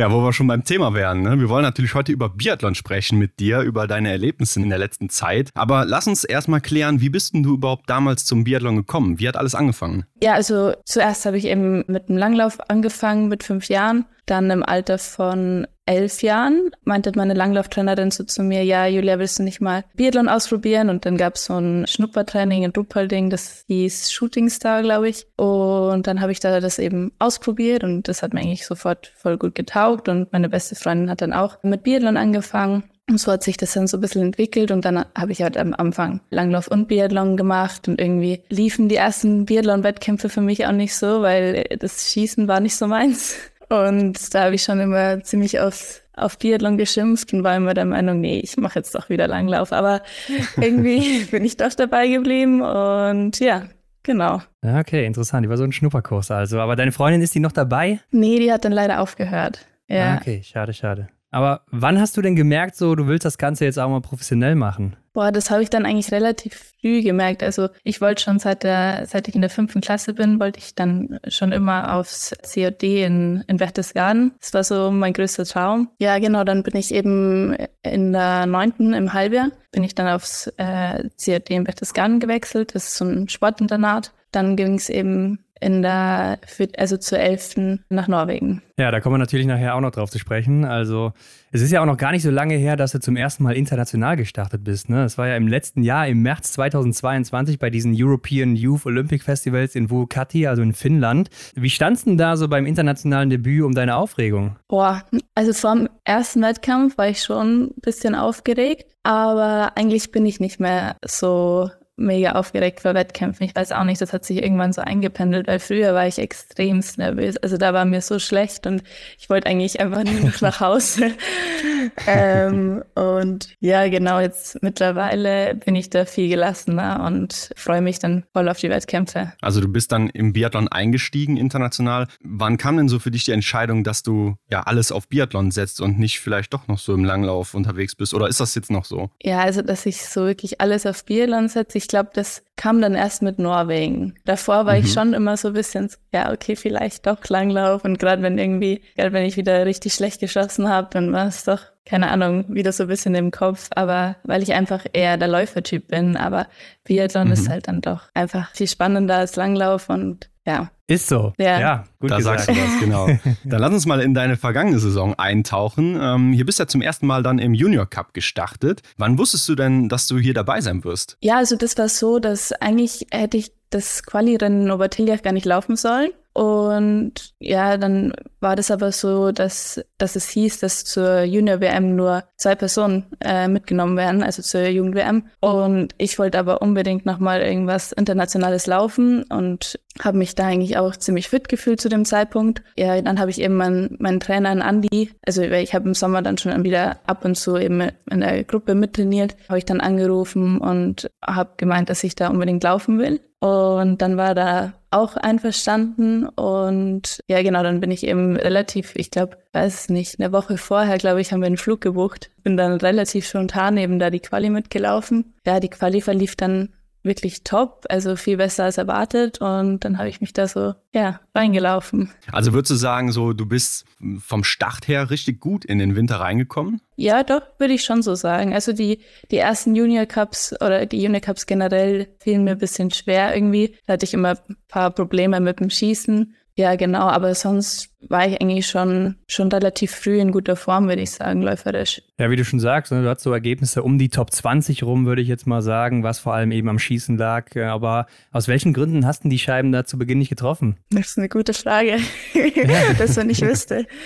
Ja, 0.00 0.10
wo 0.10 0.22
wir 0.22 0.32
schon 0.32 0.46
beim 0.46 0.64
Thema 0.64 0.94
wären. 0.94 1.20
Ne? 1.20 1.38
Wir 1.38 1.50
wollen 1.50 1.62
natürlich 1.62 1.92
heute 1.92 2.10
über 2.10 2.30
Biathlon 2.30 2.74
sprechen 2.74 3.18
mit 3.18 3.38
dir, 3.38 3.60
über 3.60 3.86
deine 3.86 4.10
Erlebnisse 4.10 4.58
in 4.58 4.70
der 4.70 4.78
letzten 4.78 5.10
Zeit. 5.10 5.50
Aber 5.52 5.84
lass 5.84 6.06
uns 6.06 6.24
erstmal 6.24 6.62
klären, 6.62 7.02
wie 7.02 7.10
bist 7.10 7.34
denn 7.34 7.42
du 7.42 7.52
überhaupt 7.52 7.90
damals 7.90 8.24
zum 8.24 8.44
Biathlon 8.44 8.76
gekommen? 8.76 9.18
Wie 9.18 9.28
hat 9.28 9.36
alles 9.36 9.54
angefangen? 9.54 10.06
Ja, 10.22 10.32
also 10.32 10.72
zuerst 10.86 11.26
habe 11.26 11.36
ich 11.36 11.44
eben 11.44 11.84
mit 11.86 12.08
dem 12.08 12.16
Langlauf 12.16 12.58
angefangen 12.70 13.28
mit 13.28 13.42
fünf 13.42 13.68
Jahren. 13.68 14.06
Dann 14.24 14.48
im 14.48 14.62
Alter 14.62 14.96
von 14.96 15.66
elf 15.90 16.22
Jahren 16.22 16.70
meinte 16.84 17.12
meine 17.16 17.34
Langlauftrainerin 17.34 18.10
so 18.10 18.24
zu 18.24 18.42
mir, 18.42 18.64
ja, 18.64 18.86
Julia, 18.86 19.18
willst 19.18 19.38
du 19.38 19.42
nicht 19.42 19.60
mal 19.60 19.84
Biathlon 19.94 20.28
ausprobieren? 20.28 20.88
Und 20.88 21.04
dann 21.04 21.16
gab 21.16 21.34
es 21.34 21.46
so 21.46 21.58
ein 21.58 21.86
Schnuppertraining 21.86 22.62
in 22.62 22.70
Ruppolding, 22.70 23.28
das 23.30 23.64
hieß 23.66 24.12
Shooting 24.12 24.48
Star, 24.48 24.82
glaube 24.82 25.08
ich. 25.08 25.26
Und 25.36 26.06
dann 26.06 26.20
habe 26.20 26.32
ich 26.32 26.40
da 26.40 26.60
das 26.60 26.78
eben 26.78 27.12
ausprobiert 27.18 27.82
und 27.82 28.08
das 28.08 28.22
hat 28.22 28.32
mir 28.32 28.40
eigentlich 28.40 28.66
sofort 28.66 29.12
voll 29.16 29.36
gut 29.36 29.54
getaugt. 29.54 30.08
Und 30.08 30.32
meine 30.32 30.48
beste 30.48 30.76
Freundin 30.76 31.10
hat 31.10 31.22
dann 31.22 31.32
auch 31.32 31.62
mit 31.62 31.82
Biathlon 31.82 32.16
angefangen. 32.16 32.84
Und 33.08 33.18
so 33.18 33.32
hat 33.32 33.42
sich 33.42 33.56
das 33.56 33.72
dann 33.72 33.88
so 33.88 33.96
ein 33.96 34.00
bisschen 34.00 34.22
entwickelt 34.22 34.70
und 34.70 34.84
dann 34.84 35.04
habe 35.18 35.32
ich 35.32 35.42
halt 35.42 35.56
am 35.56 35.74
Anfang 35.74 36.20
Langlauf 36.30 36.68
und 36.68 36.86
Biathlon 36.86 37.36
gemacht 37.36 37.88
und 37.88 38.00
irgendwie 38.00 38.44
liefen 38.48 38.88
die 38.88 38.94
ersten 38.94 39.46
Biathlon-Wettkämpfe 39.46 40.28
für 40.28 40.40
mich 40.40 40.64
auch 40.64 40.72
nicht 40.72 40.94
so, 40.94 41.20
weil 41.20 41.64
das 41.80 42.12
Schießen 42.12 42.46
war 42.46 42.60
nicht 42.60 42.76
so 42.76 42.86
meins. 42.86 43.34
Und 43.70 44.34
da 44.34 44.44
habe 44.44 44.56
ich 44.56 44.64
schon 44.64 44.80
immer 44.80 45.22
ziemlich 45.22 45.60
aufs, 45.60 46.02
auf 46.14 46.38
Biathlon 46.38 46.76
geschimpft 46.76 47.32
und 47.32 47.44
war 47.44 47.56
immer 47.56 47.72
der 47.72 47.84
Meinung, 47.84 48.20
nee, 48.20 48.40
ich 48.40 48.56
mache 48.56 48.80
jetzt 48.80 48.94
doch 48.96 49.08
wieder 49.08 49.28
Langlauf. 49.28 49.72
Aber 49.72 50.02
irgendwie 50.60 51.24
bin 51.24 51.44
ich 51.44 51.56
doch 51.56 51.72
dabei 51.72 52.08
geblieben 52.08 52.62
und 52.62 53.38
ja, 53.38 53.66
genau. 54.02 54.42
Okay, 54.62 55.06
interessant. 55.06 55.44
Die 55.44 55.48
war 55.48 55.56
so 55.56 55.62
ein 55.64 55.72
Schnupperkurs 55.72 56.32
also. 56.32 56.58
Aber 56.58 56.74
deine 56.74 56.90
Freundin 56.90 57.22
ist 57.22 57.34
die 57.34 57.40
noch 57.40 57.52
dabei? 57.52 58.00
Nee, 58.10 58.40
die 58.40 58.52
hat 58.52 58.64
dann 58.64 58.72
leider 58.72 59.00
aufgehört. 59.00 59.64
Ja. 59.86 60.14
Ah, 60.14 60.16
okay, 60.20 60.42
schade, 60.42 60.72
schade. 60.72 61.08
Aber 61.30 61.62
wann 61.70 62.00
hast 62.00 62.16
du 62.16 62.22
denn 62.22 62.34
gemerkt, 62.34 62.74
so 62.74 62.96
du 62.96 63.06
willst 63.06 63.24
das 63.24 63.38
Ganze 63.38 63.64
jetzt 63.64 63.78
auch 63.78 63.88
mal 63.88 64.00
professionell 64.00 64.56
machen? 64.56 64.96
Boah, 65.12 65.32
das 65.32 65.50
habe 65.50 65.62
ich 65.62 65.70
dann 65.70 65.86
eigentlich 65.86 66.12
relativ 66.12 66.72
früh 66.80 67.02
gemerkt. 67.02 67.42
Also 67.42 67.68
ich 67.82 68.00
wollte 68.00 68.22
schon 68.22 68.38
seit 68.38 68.62
der, 68.62 69.06
seit 69.06 69.26
ich 69.26 69.34
in 69.34 69.40
der 69.40 69.50
fünften 69.50 69.80
Klasse 69.80 70.14
bin, 70.14 70.38
wollte 70.38 70.60
ich 70.60 70.76
dann 70.76 71.18
schon 71.26 71.50
immer 71.50 71.94
aufs 71.94 72.32
COD 72.42 72.82
in, 73.04 73.44
in 73.48 73.56
Berchtesgaden. 73.56 74.32
Das 74.40 74.54
war 74.54 74.62
so 74.62 74.90
mein 74.92 75.12
größter 75.12 75.44
Traum. 75.44 75.90
Ja, 75.98 76.18
genau, 76.20 76.44
dann 76.44 76.62
bin 76.62 76.76
ich 76.76 76.94
eben 76.94 77.56
in 77.82 78.12
der 78.12 78.46
neunten 78.46 78.94
im 78.94 79.12
Halbjahr, 79.12 79.50
bin 79.72 79.82
ich 79.82 79.96
dann 79.96 80.06
aufs 80.06 80.46
äh, 80.58 81.08
COD 81.22 81.50
in 81.50 81.64
Berchtesgaden 81.64 82.20
gewechselt. 82.20 82.74
Das 82.74 82.84
ist 82.84 82.96
so 82.96 83.04
ein 83.04 83.28
Sportinternat. 83.28 84.12
Dann 84.30 84.54
ging 84.54 84.74
es 84.74 84.88
eben 84.88 85.44
in 85.60 85.82
der, 85.82 86.38
also 86.78 86.96
zur 86.96 87.18
11. 87.18 87.80
nach 87.88 88.08
Norwegen. 88.08 88.62
Ja, 88.78 88.90
da 88.90 89.00
kommen 89.00 89.14
wir 89.14 89.18
natürlich 89.18 89.46
nachher 89.46 89.74
auch 89.74 89.80
noch 89.80 89.90
drauf 89.90 90.10
zu 90.10 90.18
sprechen. 90.18 90.64
Also, 90.64 91.12
es 91.52 91.60
ist 91.60 91.70
ja 91.70 91.82
auch 91.82 91.86
noch 91.86 91.98
gar 91.98 92.12
nicht 92.12 92.22
so 92.22 92.30
lange 92.30 92.54
her, 92.54 92.76
dass 92.76 92.92
du 92.92 93.00
zum 93.00 93.14
ersten 93.16 93.42
Mal 93.42 93.56
international 93.56 94.16
gestartet 94.16 94.64
bist. 94.64 94.88
Ne? 94.88 95.02
Das 95.02 95.18
war 95.18 95.28
ja 95.28 95.36
im 95.36 95.48
letzten 95.48 95.82
Jahr, 95.82 96.08
im 96.08 96.22
März 96.22 96.52
2022, 96.52 97.58
bei 97.58 97.68
diesen 97.68 97.94
European 97.94 98.56
Youth 98.56 98.86
Olympic 98.86 99.22
Festivals 99.22 99.74
in 99.74 99.90
Vuokatti, 99.90 100.46
also 100.46 100.62
in 100.62 100.72
Finnland. 100.72 101.28
Wie 101.54 101.68
standst 101.68 102.06
du 102.06 102.10
denn 102.10 102.18
da 102.18 102.36
so 102.38 102.48
beim 102.48 102.64
internationalen 102.64 103.28
Debüt 103.28 103.62
um 103.62 103.74
deine 103.74 103.96
Aufregung? 103.96 104.56
Boah, 104.66 105.04
also 105.34 105.52
vor 105.52 105.74
dem 105.74 105.88
ersten 106.04 106.40
Wettkampf 106.40 106.96
war 106.96 107.08
ich 107.08 107.22
schon 107.22 107.64
ein 107.64 107.80
bisschen 107.82 108.14
aufgeregt, 108.14 108.86
aber 109.02 109.72
eigentlich 109.76 110.10
bin 110.10 110.24
ich 110.24 110.40
nicht 110.40 110.58
mehr 110.58 110.96
so 111.04 111.70
mega 112.00 112.32
aufgeregt 112.32 112.80
vor 112.80 112.94
Wettkämpfen. 112.94 113.46
Ich 113.46 113.54
weiß 113.54 113.72
auch 113.72 113.84
nicht, 113.84 114.00
das 114.00 114.12
hat 114.12 114.24
sich 114.24 114.42
irgendwann 114.42 114.72
so 114.72 114.80
eingependelt, 114.80 115.46
weil 115.46 115.58
früher 115.58 115.94
war 115.94 116.06
ich 116.06 116.18
extremst 116.18 116.98
nervös. 116.98 117.36
Also 117.36 117.56
da 117.56 117.72
war 117.72 117.84
mir 117.84 118.00
so 118.00 118.18
schlecht 118.18 118.66
und 118.66 118.82
ich 119.18 119.30
wollte 119.30 119.48
eigentlich 119.48 119.80
einfach 119.80 120.04
nur 120.04 120.20
noch 120.20 120.40
nach 120.40 120.60
Hause. 120.60 121.12
ähm, 122.06 122.82
und 122.94 123.54
ja, 123.60 123.88
genau, 123.88 124.20
jetzt 124.20 124.62
mittlerweile 124.62 125.54
bin 125.54 125.76
ich 125.76 125.90
da 125.90 126.04
viel 126.04 126.28
gelassener 126.28 127.04
und 127.06 127.50
freue 127.56 127.82
mich 127.82 127.98
dann 127.98 128.24
voll 128.32 128.48
auf 128.48 128.58
die 128.58 128.70
Wettkämpfe. 128.70 129.32
Also 129.40 129.60
du 129.60 129.68
bist 129.68 129.92
dann 129.92 130.08
im 130.10 130.32
Biathlon 130.32 130.68
eingestiegen 130.68 131.36
international. 131.36 132.06
Wann 132.22 132.56
kam 132.56 132.76
denn 132.76 132.88
so 132.88 132.98
für 132.98 133.10
dich 133.10 133.24
die 133.24 133.32
Entscheidung, 133.32 133.84
dass 133.84 134.02
du 134.02 134.36
ja 134.50 134.62
alles 134.62 134.92
auf 134.92 135.08
Biathlon 135.08 135.50
setzt 135.50 135.80
und 135.80 135.98
nicht 135.98 136.20
vielleicht 136.20 136.54
doch 136.54 136.66
noch 136.68 136.78
so 136.78 136.94
im 136.94 137.04
Langlauf 137.04 137.54
unterwegs 137.54 137.94
bist? 137.94 138.14
Oder 138.14 138.28
ist 138.28 138.40
das 138.40 138.54
jetzt 138.54 138.70
noch 138.70 138.84
so? 138.84 139.10
Ja, 139.22 139.40
also 139.40 139.62
dass 139.62 139.86
ich 139.86 140.04
so 140.04 140.24
wirklich 140.24 140.60
alles 140.60 140.86
auf 140.86 141.04
Biathlon 141.04 141.48
setze. 141.48 141.78
Ich 141.78 141.89
glaube, 141.90 142.10
das 142.14 142.42
kam 142.56 142.80
dann 142.80 142.94
erst 142.94 143.20
mit 143.20 143.38
Norwegen. 143.38 144.14
Davor 144.24 144.64
war 144.64 144.74
mhm. 144.74 144.84
ich 144.84 144.92
schon 144.92 145.12
immer 145.12 145.36
so 145.36 145.48
ein 145.48 145.54
bisschen, 145.54 145.90
ja, 146.12 146.32
okay, 146.32 146.56
vielleicht 146.56 147.06
doch 147.06 147.18
Langlauf. 147.28 147.84
Und 147.84 147.98
gerade 147.98 148.22
wenn 148.22 148.38
irgendwie, 148.38 148.82
gerade 148.96 149.12
wenn 149.12 149.26
ich 149.26 149.36
wieder 149.36 149.66
richtig 149.66 149.92
schlecht 149.92 150.20
geschossen 150.20 150.68
habe, 150.68 150.88
dann 150.90 151.12
war 151.12 151.26
es 151.26 151.44
doch, 151.44 151.60
keine 151.84 152.10
Ahnung, 152.10 152.46
wieder 152.48 152.72
so 152.72 152.84
ein 152.84 152.88
bisschen 152.88 153.14
im 153.14 153.30
Kopf. 153.30 153.68
Aber 153.74 154.16
weil 154.24 154.42
ich 154.42 154.54
einfach 154.54 154.86
eher 154.92 155.18
der 155.18 155.28
Läufertyp 155.28 155.88
bin. 155.88 156.16
Aber 156.16 156.46
Biathlon 156.84 157.26
mhm. 157.26 157.32
ist 157.32 157.48
halt 157.48 157.68
dann 157.68 157.82
doch 157.82 158.08
einfach 158.14 158.54
viel 158.54 158.68
spannender 158.68 159.16
als 159.16 159.36
Langlauf 159.36 159.88
und 159.90 160.29
ja. 160.46 160.70
Ist 160.86 161.06
so. 161.08 161.32
Ja, 161.38 161.60
ja 161.60 161.84
gut 162.00 162.10
da 162.10 162.16
gesagt. 162.16 162.40
sagst 162.40 162.50
du 162.50 162.62
das, 162.62 162.80
genau. 162.80 163.06
Dann 163.44 163.60
lass 163.60 163.72
uns 163.72 163.86
mal 163.86 164.00
in 164.00 164.14
deine 164.14 164.36
vergangene 164.36 164.78
Saison 164.80 165.14
eintauchen. 165.14 165.96
Ähm, 166.00 166.32
hier 166.32 166.44
bist 166.44 166.58
du 166.58 166.64
ja 166.64 166.66
zum 166.66 166.82
ersten 166.82 167.06
Mal 167.06 167.22
dann 167.22 167.38
im 167.38 167.54
Junior 167.54 167.86
Cup 167.86 168.12
gestartet. 168.12 168.82
Wann 168.96 169.18
wusstest 169.18 169.48
du 169.48 169.54
denn, 169.54 169.88
dass 169.88 170.06
du 170.08 170.18
hier 170.18 170.34
dabei 170.34 170.60
sein 170.60 170.82
wirst? 170.82 171.16
Ja, 171.20 171.36
also 171.36 171.56
das 171.56 171.78
war 171.78 171.88
so, 171.88 172.18
dass 172.18 172.52
eigentlich 172.52 173.06
hätte 173.12 173.36
ich 173.36 173.52
das 173.70 174.02
Quali-Rennen 174.02 174.62
in 174.62 174.70
Obertiljach 174.70 175.22
gar 175.22 175.32
nicht 175.32 175.46
laufen 175.46 175.76
sollen. 175.76 176.10
Und 176.32 177.34
ja, 177.40 177.76
dann 177.76 178.12
war 178.38 178.54
das 178.54 178.70
aber 178.70 178.92
so, 178.92 179.32
dass, 179.32 179.84
dass 179.98 180.14
es 180.14 180.28
hieß, 180.28 180.60
dass 180.60 180.84
zur 180.84 181.22
Junior-WM 181.22 181.96
nur 181.96 182.24
zwei 182.36 182.54
Personen 182.54 183.06
äh, 183.20 183.48
mitgenommen 183.48 183.96
werden, 183.96 184.22
also 184.22 184.40
zur 184.40 184.62
Jugend-WM. 184.62 185.24
Und 185.40 185.94
ich 185.98 186.18
wollte 186.18 186.38
aber 186.38 186.62
unbedingt 186.62 187.04
nochmal 187.04 187.42
irgendwas 187.42 187.92
Internationales 187.92 188.66
laufen 188.66 189.24
und 189.24 189.78
habe 190.02 190.18
mich 190.18 190.36
da 190.36 190.46
eigentlich 190.46 190.78
auch 190.78 190.94
ziemlich 190.96 191.28
fit 191.28 191.48
gefühlt 191.48 191.80
zu 191.80 191.88
dem 191.88 192.04
Zeitpunkt. 192.04 192.62
Ja, 192.76 193.00
dann 193.02 193.18
habe 193.18 193.30
ich 193.30 193.40
eben 193.40 193.56
meinen, 193.56 193.96
meinen 193.98 194.20
Trainer, 194.20 194.50
Andi, 194.64 195.10
also 195.26 195.42
ich 195.42 195.74
habe 195.74 195.88
im 195.88 195.94
Sommer 195.94 196.22
dann 196.22 196.38
schon 196.38 196.62
wieder 196.62 197.00
ab 197.06 197.24
und 197.24 197.36
zu 197.36 197.56
eben 197.56 197.88
in 198.08 198.20
der 198.20 198.44
Gruppe 198.44 198.74
mittrainiert, 198.76 199.36
habe 199.48 199.58
ich 199.58 199.64
dann 199.64 199.80
angerufen 199.80 200.58
und 200.58 201.10
habe 201.24 201.50
gemeint, 201.56 201.90
dass 201.90 202.04
ich 202.04 202.14
da 202.14 202.28
unbedingt 202.28 202.62
laufen 202.62 202.98
will. 202.98 203.20
Und 203.40 204.02
dann 204.02 204.16
war 204.16 204.34
da 204.34 204.74
auch 204.90 205.16
einverstanden 205.16 206.26
und 206.26 207.20
ja 207.28 207.42
genau, 207.42 207.62
dann 207.62 207.80
bin 207.80 207.90
ich 207.90 208.04
eben 208.06 208.36
relativ, 208.36 208.92
ich 208.96 209.10
glaube, 209.10 209.38
weiß 209.52 209.88
nicht, 209.90 210.18
eine 210.18 210.32
Woche 210.32 210.58
vorher, 210.58 210.98
glaube 210.98 211.20
ich, 211.20 211.32
haben 211.32 211.40
wir 211.40 211.46
einen 211.46 211.56
Flug 211.56 211.80
gebucht. 211.80 212.30
Bin 212.42 212.56
dann 212.56 212.72
relativ 212.72 213.28
spontan 213.28 213.76
eben 213.76 213.98
da 213.98 214.10
die 214.10 214.20
Quali 214.20 214.50
mitgelaufen. 214.50 215.34
Ja, 215.46 215.60
die 215.60 215.70
Quali 215.70 216.00
verlief 216.00 216.34
dann 216.34 216.70
wirklich 217.02 217.44
top, 217.44 217.86
also 217.88 218.16
viel 218.16 218.36
besser 218.36 218.64
als 218.64 218.78
erwartet 218.78 219.40
und 219.40 219.84
dann 219.84 219.98
habe 219.98 220.08
ich 220.08 220.20
mich 220.20 220.32
da 220.32 220.46
so, 220.46 220.74
ja, 220.92 221.20
reingelaufen. 221.34 222.10
Also 222.30 222.52
würdest 222.52 222.72
du 222.72 222.74
sagen, 222.74 223.12
so 223.12 223.32
du 223.32 223.46
bist 223.46 223.86
vom 224.18 224.44
Start 224.44 224.88
her 224.88 225.10
richtig 225.10 225.40
gut 225.40 225.64
in 225.64 225.78
den 225.78 225.96
Winter 225.96 226.16
reingekommen? 226.16 226.80
Ja, 226.96 227.22
doch, 227.22 227.42
würde 227.58 227.74
ich 227.74 227.84
schon 227.84 228.02
so 228.02 228.14
sagen. 228.14 228.52
Also 228.52 228.72
die, 228.72 229.00
die 229.30 229.38
ersten 229.38 229.74
Junior 229.74 230.04
Cups 230.04 230.54
oder 230.60 230.84
die 230.84 231.02
Junior 231.02 231.22
Cups 231.22 231.46
generell 231.46 232.08
fielen 232.18 232.44
mir 232.44 232.52
ein 232.52 232.58
bisschen 232.58 232.90
schwer 232.90 233.34
irgendwie. 233.34 233.74
Da 233.86 233.94
hatte 233.94 234.04
ich 234.04 234.12
immer 234.12 234.36
ein 234.48 234.56
paar 234.68 234.90
Probleme 234.90 235.40
mit 235.40 235.60
dem 235.60 235.70
Schießen 235.70 236.34
ja, 236.60 236.76
genau, 236.76 237.08
aber 237.08 237.34
sonst 237.34 237.88
war 238.08 238.26
ich 238.28 238.40
eigentlich 238.40 238.66
schon, 238.66 239.16
schon 239.26 239.48
relativ 239.48 239.92
früh 239.92 240.20
in 240.20 240.30
guter 240.30 240.56
Form, 240.56 240.88
würde 240.88 241.00
ich 241.00 241.10
sagen, 241.10 241.40
läuferisch. 241.40 242.02
Ja, 242.18 242.30
wie 242.30 242.36
du 242.36 242.44
schon 242.44 242.60
sagst, 242.60 242.92
ne, 242.92 243.02
du 243.02 243.08
hast 243.08 243.22
so 243.22 243.32
Ergebnisse 243.32 243.82
um 243.82 243.98
die 243.98 244.10
Top 244.10 244.30
20 244.30 244.82
rum, 244.82 245.06
würde 245.06 245.22
ich 245.22 245.28
jetzt 245.28 245.46
mal 245.46 245.62
sagen, 245.62 246.02
was 246.02 246.18
vor 246.18 246.34
allem 246.34 246.52
eben 246.52 246.68
am 246.68 246.78
Schießen 246.78 247.16
lag. 247.16 247.56
Aber 247.56 248.06
aus 248.30 248.46
welchen 248.46 248.74
Gründen 248.74 249.06
hast 249.06 249.24
du 249.24 249.30
die 249.30 249.38
Scheiben 249.38 249.72
da 249.72 249.84
zu 249.84 249.98
Beginn 249.98 250.18
nicht 250.18 250.28
getroffen? 250.28 250.76
Das 250.90 251.08
ist 251.08 251.18
eine 251.18 251.30
gute 251.30 251.54
Frage, 251.54 251.96
ja. 252.34 252.92
das 252.98 253.16
man 253.16 253.26
nicht 253.26 253.42
wüsste. 253.42 253.86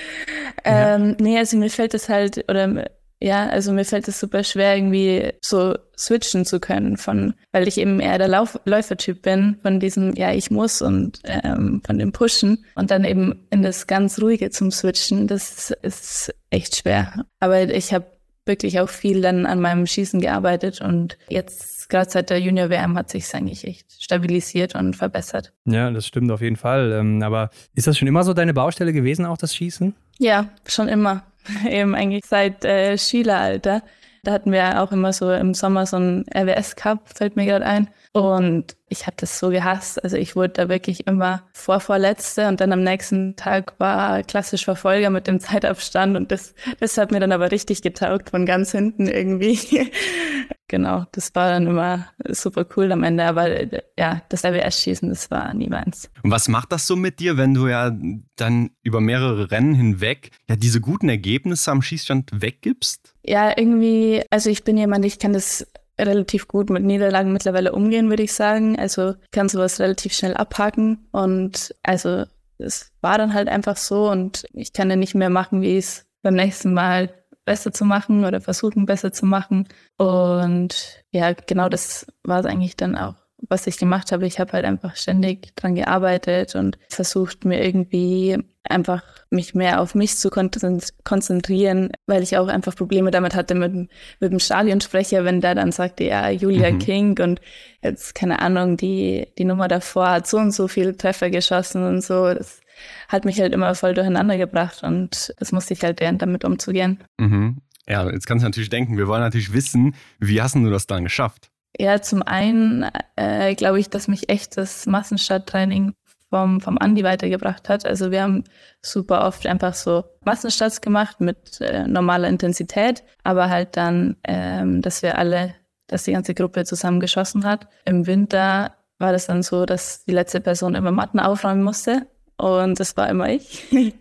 Ja. 0.64 0.94
Ähm, 0.94 1.16
nee, 1.20 1.36
also 1.36 1.58
mir 1.58 1.68
fällt 1.68 1.92
das 1.92 2.08
halt, 2.08 2.44
oder 2.48 2.86
ja, 3.24 3.48
also 3.48 3.72
mir 3.72 3.86
fällt 3.86 4.06
es 4.06 4.20
super 4.20 4.44
schwer, 4.44 4.76
irgendwie 4.76 5.32
so 5.40 5.74
switchen 5.96 6.44
zu 6.44 6.60
können, 6.60 6.98
von, 6.98 7.32
weil 7.52 7.66
ich 7.66 7.78
eben 7.78 7.98
eher 7.98 8.18
der 8.18 8.28
Lauf 8.28 8.60
Läufertyp 8.66 9.22
bin, 9.22 9.56
von 9.62 9.80
diesem, 9.80 10.14
ja, 10.14 10.32
ich 10.32 10.50
muss 10.50 10.82
und 10.82 11.20
ähm, 11.24 11.80
von 11.86 11.98
dem 11.98 12.12
Pushen 12.12 12.66
und 12.74 12.90
dann 12.90 13.04
eben 13.04 13.46
in 13.48 13.62
das 13.62 13.86
ganz 13.86 14.20
Ruhige 14.20 14.50
zum 14.50 14.70
Switchen, 14.70 15.26
das 15.26 15.70
ist 15.80 16.34
echt 16.50 16.76
schwer. 16.76 17.24
Aber 17.40 17.62
ich 17.62 17.94
habe 17.94 18.04
wirklich 18.44 18.78
auch 18.78 18.90
viel 18.90 19.22
dann 19.22 19.46
an 19.46 19.58
meinem 19.58 19.86
Schießen 19.86 20.20
gearbeitet 20.20 20.82
und 20.82 21.16
jetzt 21.30 21.88
gerade 21.88 22.10
seit 22.10 22.28
der 22.28 22.40
Junior 22.40 22.68
WM 22.68 22.98
hat 22.98 23.08
sich 23.08 23.34
eigentlich 23.34 23.66
echt 23.66 23.90
stabilisiert 24.02 24.74
und 24.74 24.96
verbessert. 24.96 25.54
Ja, 25.64 25.90
das 25.90 26.06
stimmt 26.06 26.30
auf 26.30 26.42
jeden 26.42 26.56
Fall. 26.56 26.92
Ähm, 26.92 27.22
aber 27.22 27.48
ist 27.74 27.86
das 27.86 27.96
schon 27.96 28.08
immer 28.08 28.22
so 28.22 28.34
deine 28.34 28.52
Baustelle 28.52 28.92
gewesen, 28.92 29.24
auch 29.24 29.38
das 29.38 29.54
Schießen? 29.54 29.94
Ja, 30.18 30.50
schon 30.66 30.88
immer. 30.88 31.24
eben 31.68 31.94
eigentlich 31.94 32.24
seit 32.26 32.64
äh, 32.64 32.98
Schüleralter. 32.98 33.82
Da 34.24 34.32
hatten 34.32 34.52
wir 34.52 34.82
auch 34.82 34.90
immer 34.90 35.12
so 35.12 35.30
im 35.30 35.52
Sommer 35.52 35.84
so 35.84 35.96
einen 35.96 36.24
RWS-Cup, 36.34 37.10
fällt 37.14 37.36
mir 37.36 37.44
gerade 37.44 37.66
ein. 37.66 37.90
Und 38.12 38.74
ich 38.88 39.06
habe 39.06 39.16
das 39.18 39.38
so 39.38 39.50
gehasst. 39.50 40.02
Also 40.02 40.16
ich 40.16 40.34
wurde 40.34 40.54
da 40.54 40.68
wirklich 40.68 41.06
immer 41.06 41.42
Vorvorletzte 41.52 42.48
und 42.48 42.60
dann 42.60 42.72
am 42.72 42.82
nächsten 42.82 43.36
Tag 43.36 43.74
war 43.78 44.22
klassisch 44.22 44.64
Verfolger 44.64 45.10
mit 45.10 45.26
dem 45.26 45.40
Zeitabstand 45.40 46.16
und 46.16 46.32
das, 46.32 46.54
das 46.80 46.96
hat 46.96 47.10
mir 47.10 47.20
dann 47.20 47.32
aber 47.32 47.50
richtig 47.50 47.82
getaugt 47.82 48.30
von 48.30 48.46
ganz 48.46 48.72
hinten 48.72 49.08
irgendwie. 49.08 49.90
genau, 50.74 51.04
das 51.12 51.32
war 51.36 51.50
dann 51.50 51.68
immer 51.68 52.08
super 52.30 52.66
cool 52.76 52.90
am 52.90 53.04
Ende, 53.04 53.24
aber 53.24 53.48
ja, 53.96 54.22
das 54.28 54.44
RWS-Schießen, 54.44 55.08
das 55.08 55.30
war 55.30 55.54
nie 55.54 55.68
meins. 55.68 56.10
Und 56.24 56.32
was 56.32 56.48
macht 56.48 56.72
das 56.72 56.88
so 56.88 56.96
mit 56.96 57.20
dir, 57.20 57.36
wenn 57.36 57.54
du 57.54 57.68
ja 57.68 57.96
dann 58.34 58.70
über 58.82 59.00
mehrere 59.00 59.52
Rennen 59.52 59.74
hinweg 59.74 60.32
ja 60.48 60.56
diese 60.56 60.80
guten 60.80 61.08
Ergebnisse 61.08 61.70
am 61.70 61.80
Schießstand 61.80 62.42
weggibst? 62.42 63.14
Ja, 63.22 63.56
irgendwie, 63.56 64.24
also 64.30 64.50
ich 64.50 64.64
bin 64.64 64.76
jemand, 64.76 65.04
ich 65.04 65.20
kann 65.20 65.32
das 65.32 65.64
relativ 65.96 66.48
gut 66.48 66.70
mit 66.70 66.82
Niederlagen 66.82 67.32
mittlerweile 67.32 67.70
umgehen, 67.70 68.08
würde 68.08 68.24
ich 68.24 68.32
sagen. 68.32 68.76
Also 68.76 69.14
kann 69.30 69.48
sowas 69.48 69.78
relativ 69.78 70.12
schnell 70.12 70.34
abhaken 70.34 71.06
und 71.12 71.72
also 71.84 72.24
es 72.58 72.90
war 73.00 73.16
dann 73.16 73.32
halt 73.32 73.46
einfach 73.46 73.76
so 73.76 74.10
und 74.10 74.44
ich 74.52 74.72
kann 74.72 74.90
ja 74.90 74.96
nicht 74.96 75.14
mehr 75.14 75.30
machen, 75.30 75.62
wie 75.62 75.76
es 75.76 76.04
beim 76.22 76.34
nächsten 76.34 76.74
Mal 76.74 77.14
besser 77.44 77.72
zu 77.72 77.84
machen 77.84 78.24
oder 78.24 78.40
versuchen 78.40 78.86
besser 78.86 79.12
zu 79.12 79.26
machen. 79.26 79.68
Und 79.96 81.04
ja, 81.10 81.32
genau 81.32 81.68
das 81.68 82.06
war 82.22 82.40
es 82.40 82.46
eigentlich 82.46 82.76
dann 82.76 82.96
auch, 82.96 83.14
was 83.48 83.66
ich 83.66 83.78
gemacht 83.78 84.12
habe. 84.12 84.26
Ich 84.26 84.40
habe 84.40 84.52
halt 84.52 84.64
einfach 84.64 84.96
ständig 84.96 85.54
dran 85.56 85.74
gearbeitet 85.74 86.54
und 86.54 86.78
versucht 86.88 87.44
mir 87.44 87.64
irgendwie 87.64 88.38
einfach 88.66 89.02
mich 89.30 89.54
mehr 89.54 89.80
auf 89.80 89.94
mich 89.94 90.16
zu 90.16 90.30
konzentrieren, 90.30 91.90
weil 92.06 92.22
ich 92.22 92.38
auch 92.38 92.48
einfach 92.48 92.74
Probleme 92.74 93.10
damit 93.10 93.34
hatte 93.34 93.54
mit, 93.54 93.74
mit 93.74 94.32
dem 94.32 94.38
Stadionsprecher, 94.38 95.24
wenn 95.24 95.40
der 95.40 95.54
dann 95.54 95.72
sagte, 95.72 96.04
ja, 96.04 96.30
Julia 96.30 96.70
mhm. 96.70 96.78
King 96.78 97.20
und 97.20 97.40
jetzt, 97.82 98.14
keine 98.14 98.40
Ahnung, 98.40 98.76
die, 98.76 99.26
die 99.36 99.44
Nummer 99.44 99.68
davor 99.68 100.10
hat 100.10 100.26
so 100.26 100.38
und 100.38 100.52
so 100.52 100.68
viele 100.68 100.96
Treffer 100.96 101.30
geschossen 101.30 101.84
und 101.84 102.02
so. 102.02 102.32
Das 102.32 102.60
hat 103.08 103.24
mich 103.24 103.40
halt 103.40 103.52
immer 103.52 103.74
voll 103.74 103.94
durcheinander 103.94 104.36
gebracht 104.36 104.82
und 104.82 105.34
das 105.38 105.52
musste 105.52 105.74
ich 105.74 105.82
halt 105.82 106.00
lernen, 106.00 106.18
damit 106.18 106.44
umzugehen. 106.44 107.02
Mhm. 107.18 107.58
Ja, 107.88 108.08
jetzt 108.10 108.26
kannst 108.26 108.42
du 108.42 108.48
natürlich 108.48 108.70
denken, 108.70 108.96
wir 108.96 109.08
wollen 109.08 109.20
natürlich 109.20 109.52
wissen, 109.52 109.94
wie 110.18 110.40
hast 110.40 110.54
du 110.54 110.70
das 110.70 110.86
dann 110.86 111.04
geschafft? 111.04 111.50
Ja, 111.78 112.00
zum 112.00 112.22
einen 112.22 112.86
äh, 113.16 113.54
glaube 113.54 113.80
ich, 113.80 113.90
dass 113.90 114.08
mich 114.08 114.28
echt 114.28 114.56
das 114.56 114.86
Massenstarttraining 114.86 115.94
vom, 116.30 116.60
vom 116.60 116.78
Andi 116.78 117.04
weitergebracht 117.04 117.68
hat. 117.68 117.86
Also 117.86 118.10
wir 118.10 118.22
haben 118.22 118.44
super 118.82 119.26
oft 119.26 119.46
einfach 119.46 119.74
so 119.74 120.04
Massenstarts 120.24 120.80
gemacht 120.80 121.20
mit 121.20 121.60
äh, 121.60 121.86
normaler 121.86 122.28
Intensität, 122.28 123.04
aber 123.22 123.50
halt 123.50 123.76
dann, 123.76 124.16
ähm, 124.24 124.82
dass 124.82 125.02
wir 125.02 125.18
alle, 125.18 125.54
dass 125.86 126.04
die 126.04 126.12
ganze 126.12 126.34
Gruppe 126.34 126.64
zusammen 126.64 127.00
geschossen 127.00 127.44
hat. 127.44 127.68
Im 127.84 128.06
Winter 128.06 128.74
war 128.98 129.12
das 129.12 129.26
dann 129.26 129.42
so, 129.42 129.66
dass 129.66 130.04
die 130.04 130.12
letzte 130.12 130.40
Person 130.40 130.74
immer 130.74 130.90
Matten 130.90 131.20
aufräumen 131.20 131.62
musste. 131.62 132.06
Und 132.36 132.80
das 132.80 132.96
war 132.96 133.08
immer 133.08 133.28
ich. 133.28 133.64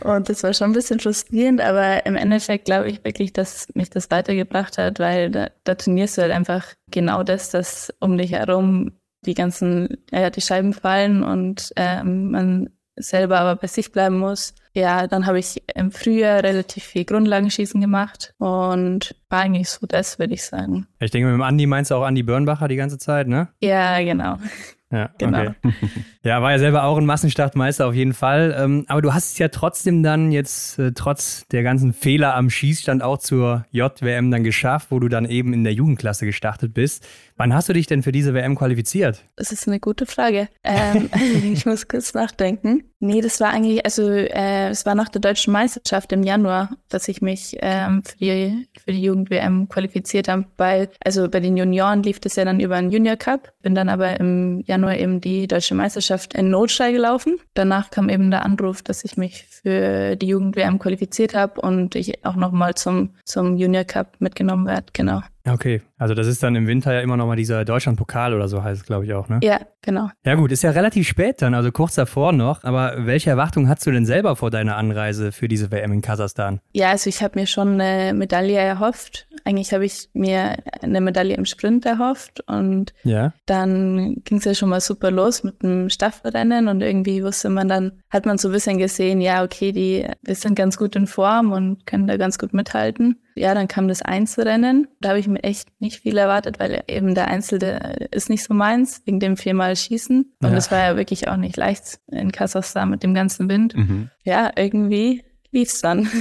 und 0.00 0.28
das 0.28 0.42
war 0.42 0.52
schon 0.52 0.70
ein 0.70 0.74
bisschen 0.74 1.00
frustrierend, 1.00 1.60
aber 1.60 2.04
im 2.06 2.16
Endeffekt 2.16 2.66
glaube 2.66 2.88
ich 2.88 3.04
wirklich, 3.04 3.32
dass 3.32 3.68
mich 3.74 3.90
das 3.90 4.10
weitergebracht 4.10 4.76
hat, 4.78 4.98
weil 4.98 5.30
da, 5.30 5.48
da 5.64 5.74
trainierst 5.74 6.18
du 6.18 6.22
halt 6.22 6.32
einfach 6.32 6.66
genau 6.90 7.22
das, 7.22 7.50
dass 7.50 7.92
um 8.00 8.18
dich 8.18 8.32
herum 8.32 8.92
die 9.24 9.34
ganzen, 9.34 9.96
ja, 10.10 10.28
die 10.28 10.42
Scheiben 10.42 10.74
fallen 10.74 11.22
und 11.22 11.72
ähm, 11.76 12.30
man 12.30 12.70
selber 12.96 13.40
aber 13.40 13.56
bei 13.56 13.66
sich 13.66 13.90
bleiben 13.90 14.18
muss. 14.18 14.54
Ja, 14.72 15.06
dann 15.06 15.26
habe 15.26 15.38
ich 15.38 15.62
im 15.74 15.90
Frühjahr 15.92 16.42
relativ 16.42 16.84
viel 16.84 17.04
Grundlagenschießen 17.04 17.80
gemacht 17.80 18.34
und 18.38 19.14
war 19.28 19.40
eigentlich 19.40 19.70
so 19.70 19.86
das, 19.86 20.18
würde 20.18 20.34
ich 20.34 20.44
sagen. 20.44 20.86
Ich 20.98 21.10
denke, 21.10 21.28
mit 21.28 21.34
dem 21.34 21.42
Andi 21.42 21.66
meinst 21.66 21.90
du 21.90 21.96
auch 21.96 22.02
Andi 22.02 22.22
Börnbacher 22.22 22.68
die 22.68 22.76
ganze 22.76 22.98
Zeit, 22.98 23.28
ne? 23.28 23.48
Ja, 23.60 24.00
genau. 24.00 24.36
Ja, 24.94 25.10
genau. 25.18 25.40
Okay. 25.40 25.52
Ja, 26.22 26.40
war 26.40 26.52
ja 26.52 26.58
selber 26.58 26.84
auch 26.84 26.96
ein 26.96 27.04
Massenstartmeister 27.04 27.86
auf 27.86 27.94
jeden 27.94 28.14
Fall. 28.14 28.54
Ähm, 28.56 28.84
aber 28.88 29.02
du 29.02 29.12
hast 29.12 29.32
es 29.32 29.38
ja 29.38 29.48
trotzdem 29.48 30.02
dann 30.02 30.30
jetzt 30.30 30.78
äh, 30.78 30.92
trotz 30.92 31.46
der 31.48 31.62
ganzen 31.62 31.92
Fehler 31.92 32.36
am 32.36 32.48
Schießstand 32.48 33.02
auch 33.02 33.18
zur 33.18 33.66
JWM 33.72 34.30
dann 34.30 34.44
geschafft, 34.44 34.88
wo 34.90 35.00
du 35.00 35.08
dann 35.08 35.26
eben 35.26 35.52
in 35.52 35.64
der 35.64 35.72
Jugendklasse 35.72 36.26
gestartet 36.26 36.72
bist. 36.72 37.06
Wann 37.36 37.52
hast 37.52 37.68
du 37.68 37.72
dich 37.72 37.88
denn 37.88 38.04
für 38.04 38.12
diese 38.12 38.32
WM 38.32 38.54
qualifiziert? 38.54 39.24
Das 39.34 39.50
ist 39.50 39.66
eine 39.66 39.80
gute 39.80 40.06
Frage. 40.06 40.48
Ähm, 40.62 41.10
ich 41.52 41.66
muss 41.66 41.88
kurz 41.88 42.14
nachdenken. 42.14 42.84
Nee, 43.00 43.20
das 43.20 43.40
war 43.40 43.50
eigentlich, 43.50 43.84
also 43.84 44.08
äh, 44.08 44.68
es 44.68 44.86
war 44.86 44.94
nach 44.94 45.08
der 45.10 45.20
deutschen 45.20 45.52
Meisterschaft 45.52 46.12
im 46.12 46.22
Januar, 46.22 46.70
dass 46.88 47.08
ich 47.08 47.20
mich 47.20 47.56
ähm, 47.60 48.02
für 48.02 48.16
die, 48.16 48.68
für 48.82 48.92
die 48.92 49.02
Jugend-WM 49.02 49.68
qualifiziert 49.68 50.28
habe, 50.28 50.46
weil, 50.56 50.88
also 51.04 51.28
bei 51.28 51.40
den 51.40 51.56
Junioren 51.56 52.02
lief 52.02 52.20
das 52.20 52.36
ja 52.36 52.44
dann 52.44 52.60
über 52.60 52.76
einen 52.76 52.90
Junior 52.90 53.16
Cup, 53.16 53.52
bin 53.62 53.74
dann 53.74 53.88
aber 53.88 54.18
im 54.20 54.62
Januar 54.64 54.83
eben 54.92 55.20
die 55.20 55.46
deutsche 55.46 55.74
Meisterschaft 55.74 56.34
in 56.34 56.50
Notstall 56.50 56.92
gelaufen. 56.92 57.38
Danach 57.54 57.90
kam 57.90 58.08
eben 58.08 58.30
der 58.30 58.44
Anruf, 58.44 58.82
dass 58.82 59.04
ich 59.04 59.16
mich 59.16 59.44
für 59.44 60.16
die 60.16 60.26
Jugend-WM 60.26 60.78
qualifiziert 60.78 61.34
habe 61.34 61.60
und 61.60 61.94
ich 61.94 62.24
auch 62.24 62.36
nochmal 62.36 62.74
zum, 62.74 63.10
zum 63.24 63.56
Junior 63.56 63.84
Cup 63.84 64.16
mitgenommen 64.20 64.66
werde, 64.66 64.86
genau. 64.92 65.22
Okay, 65.46 65.82
also 65.98 66.14
das 66.14 66.26
ist 66.26 66.42
dann 66.42 66.56
im 66.56 66.66
Winter 66.66 66.94
ja 66.94 67.00
immer 67.00 67.18
noch 67.18 67.26
mal 67.26 67.36
dieser 67.36 67.66
Deutschlandpokal 67.66 68.32
oder 68.32 68.48
so 68.48 68.64
heißt 68.64 68.80
es, 68.80 68.86
glaube 68.86 69.04
ich, 69.04 69.12
auch, 69.12 69.28
ne? 69.28 69.40
Ja, 69.42 69.60
genau. 69.82 70.08
Ja 70.24 70.36
gut, 70.36 70.50
ist 70.52 70.62
ja 70.62 70.70
relativ 70.70 71.06
spät 71.06 71.42
dann, 71.42 71.52
also 71.52 71.70
kurz 71.70 71.94
davor 71.94 72.32
noch. 72.32 72.64
Aber 72.64 73.06
welche 73.06 73.28
Erwartungen 73.28 73.68
hast 73.68 73.86
du 73.86 73.90
denn 73.90 74.06
selber 74.06 74.36
vor 74.36 74.50
deiner 74.50 74.76
Anreise 74.76 75.32
für 75.32 75.46
diese 75.46 75.70
WM 75.70 75.92
in 75.92 76.00
Kasachstan? 76.00 76.60
Ja, 76.72 76.90
also 76.90 77.10
ich 77.10 77.22
habe 77.22 77.38
mir 77.38 77.46
schon 77.46 77.78
eine 77.78 78.14
Medaille 78.14 78.56
erhofft. 78.56 79.28
Eigentlich 79.44 79.74
habe 79.74 79.84
ich 79.84 80.08
mir 80.14 80.56
eine 80.80 81.02
Medaille 81.02 81.34
im 81.34 81.44
Sprint 81.44 81.84
erhofft 81.84 82.42
und 82.46 82.94
ja. 83.02 83.34
dann 83.44 84.22
ging 84.24 84.38
es 84.38 84.44
ja 84.44 84.54
schon 84.54 84.70
mal 84.70 84.80
super 84.80 85.10
los 85.10 85.44
mit 85.44 85.62
dem 85.62 85.90
Staffelrennen 85.90 86.68
und 86.68 86.80
irgendwie 86.80 87.22
wusste 87.22 87.50
man 87.50 87.68
dann, 87.68 87.92
hat 88.08 88.24
man 88.24 88.38
so 88.38 88.48
ein 88.48 88.52
bisschen 88.52 88.78
gesehen, 88.78 89.20
ja, 89.20 89.44
okay, 89.44 89.72
die, 89.72 90.06
wir 90.22 90.34
sind 90.34 90.54
ganz 90.54 90.78
gut 90.78 90.96
in 90.96 91.06
Form 91.06 91.52
und 91.52 91.84
können 91.86 92.06
da 92.06 92.16
ganz 92.16 92.38
gut 92.38 92.54
mithalten. 92.54 93.20
Ja, 93.34 93.54
dann 93.54 93.68
kam 93.68 93.88
das 93.88 94.02
Einzelrennen. 94.02 94.88
Da 95.00 95.10
habe 95.10 95.18
ich 95.18 95.26
mir 95.26 95.42
echt 95.42 95.68
nicht 95.80 96.00
viel 96.00 96.16
erwartet, 96.16 96.58
weil 96.58 96.84
eben 96.88 97.14
der 97.14 97.28
Einzel 97.28 97.58
der 97.58 98.12
ist 98.12 98.30
nicht 98.30 98.44
so 98.44 98.54
meins, 98.54 99.02
wegen 99.04 99.20
dem 99.20 99.36
viermal 99.36 99.74
Schießen. 99.74 100.34
Und 100.42 100.52
es 100.52 100.66
ja. 100.66 100.72
war 100.72 100.78
ja 100.84 100.96
wirklich 100.96 101.28
auch 101.28 101.36
nicht 101.36 101.56
leicht 101.56 101.98
in 102.10 102.32
Kasachstan 102.32 102.90
mit 102.90 103.02
dem 103.02 103.14
ganzen 103.14 103.48
Wind. 103.48 103.76
Mhm. 103.76 104.10
Ja, 104.24 104.52
irgendwie 104.56 105.24
lief's 105.50 105.80
dann. 105.80 106.08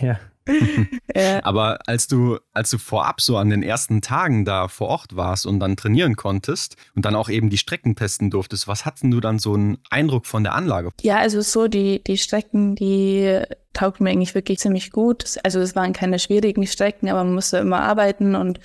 Ja. 0.00 0.18
ja. 1.14 1.44
Aber 1.44 1.78
als 1.86 2.06
du, 2.06 2.38
als 2.52 2.70
du 2.70 2.78
vorab 2.78 3.20
so 3.20 3.36
an 3.36 3.50
den 3.50 3.62
ersten 3.62 4.00
Tagen 4.00 4.44
da 4.44 4.68
vor 4.68 4.88
Ort 4.88 5.16
warst 5.16 5.46
und 5.46 5.60
dann 5.60 5.76
trainieren 5.76 6.16
konntest 6.16 6.76
und 6.94 7.04
dann 7.04 7.14
auch 7.14 7.28
eben 7.28 7.50
die 7.50 7.58
Strecken 7.58 7.96
testen 7.96 8.30
durftest, 8.30 8.68
was 8.68 8.84
hattest 8.84 9.04
du 9.04 9.20
dann 9.20 9.38
so 9.38 9.54
einen 9.54 9.78
Eindruck 9.90 10.26
von 10.26 10.42
der 10.42 10.54
Anlage? 10.54 10.90
Ja, 11.02 11.18
also 11.18 11.40
so 11.40 11.68
die, 11.68 12.02
die 12.02 12.18
Strecken, 12.18 12.74
die 12.74 13.42
taugten 13.72 14.04
mir 14.04 14.10
eigentlich 14.10 14.34
wirklich 14.34 14.58
ziemlich 14.58 14.90
gut. 14.90 15.36
Also 15.42 15.60
es 15.60 15.76
waren 15.76 15.92
keine 15.92 16.18
schwierigen 16.18 16.66
Strecken, 16.66 17.08
aber 17.08 17.24
man 17.24 17.34
musste 17.34 17.58
immer 17.58 17.80
arbeiten 17.80 18.34
und 18.34 18.58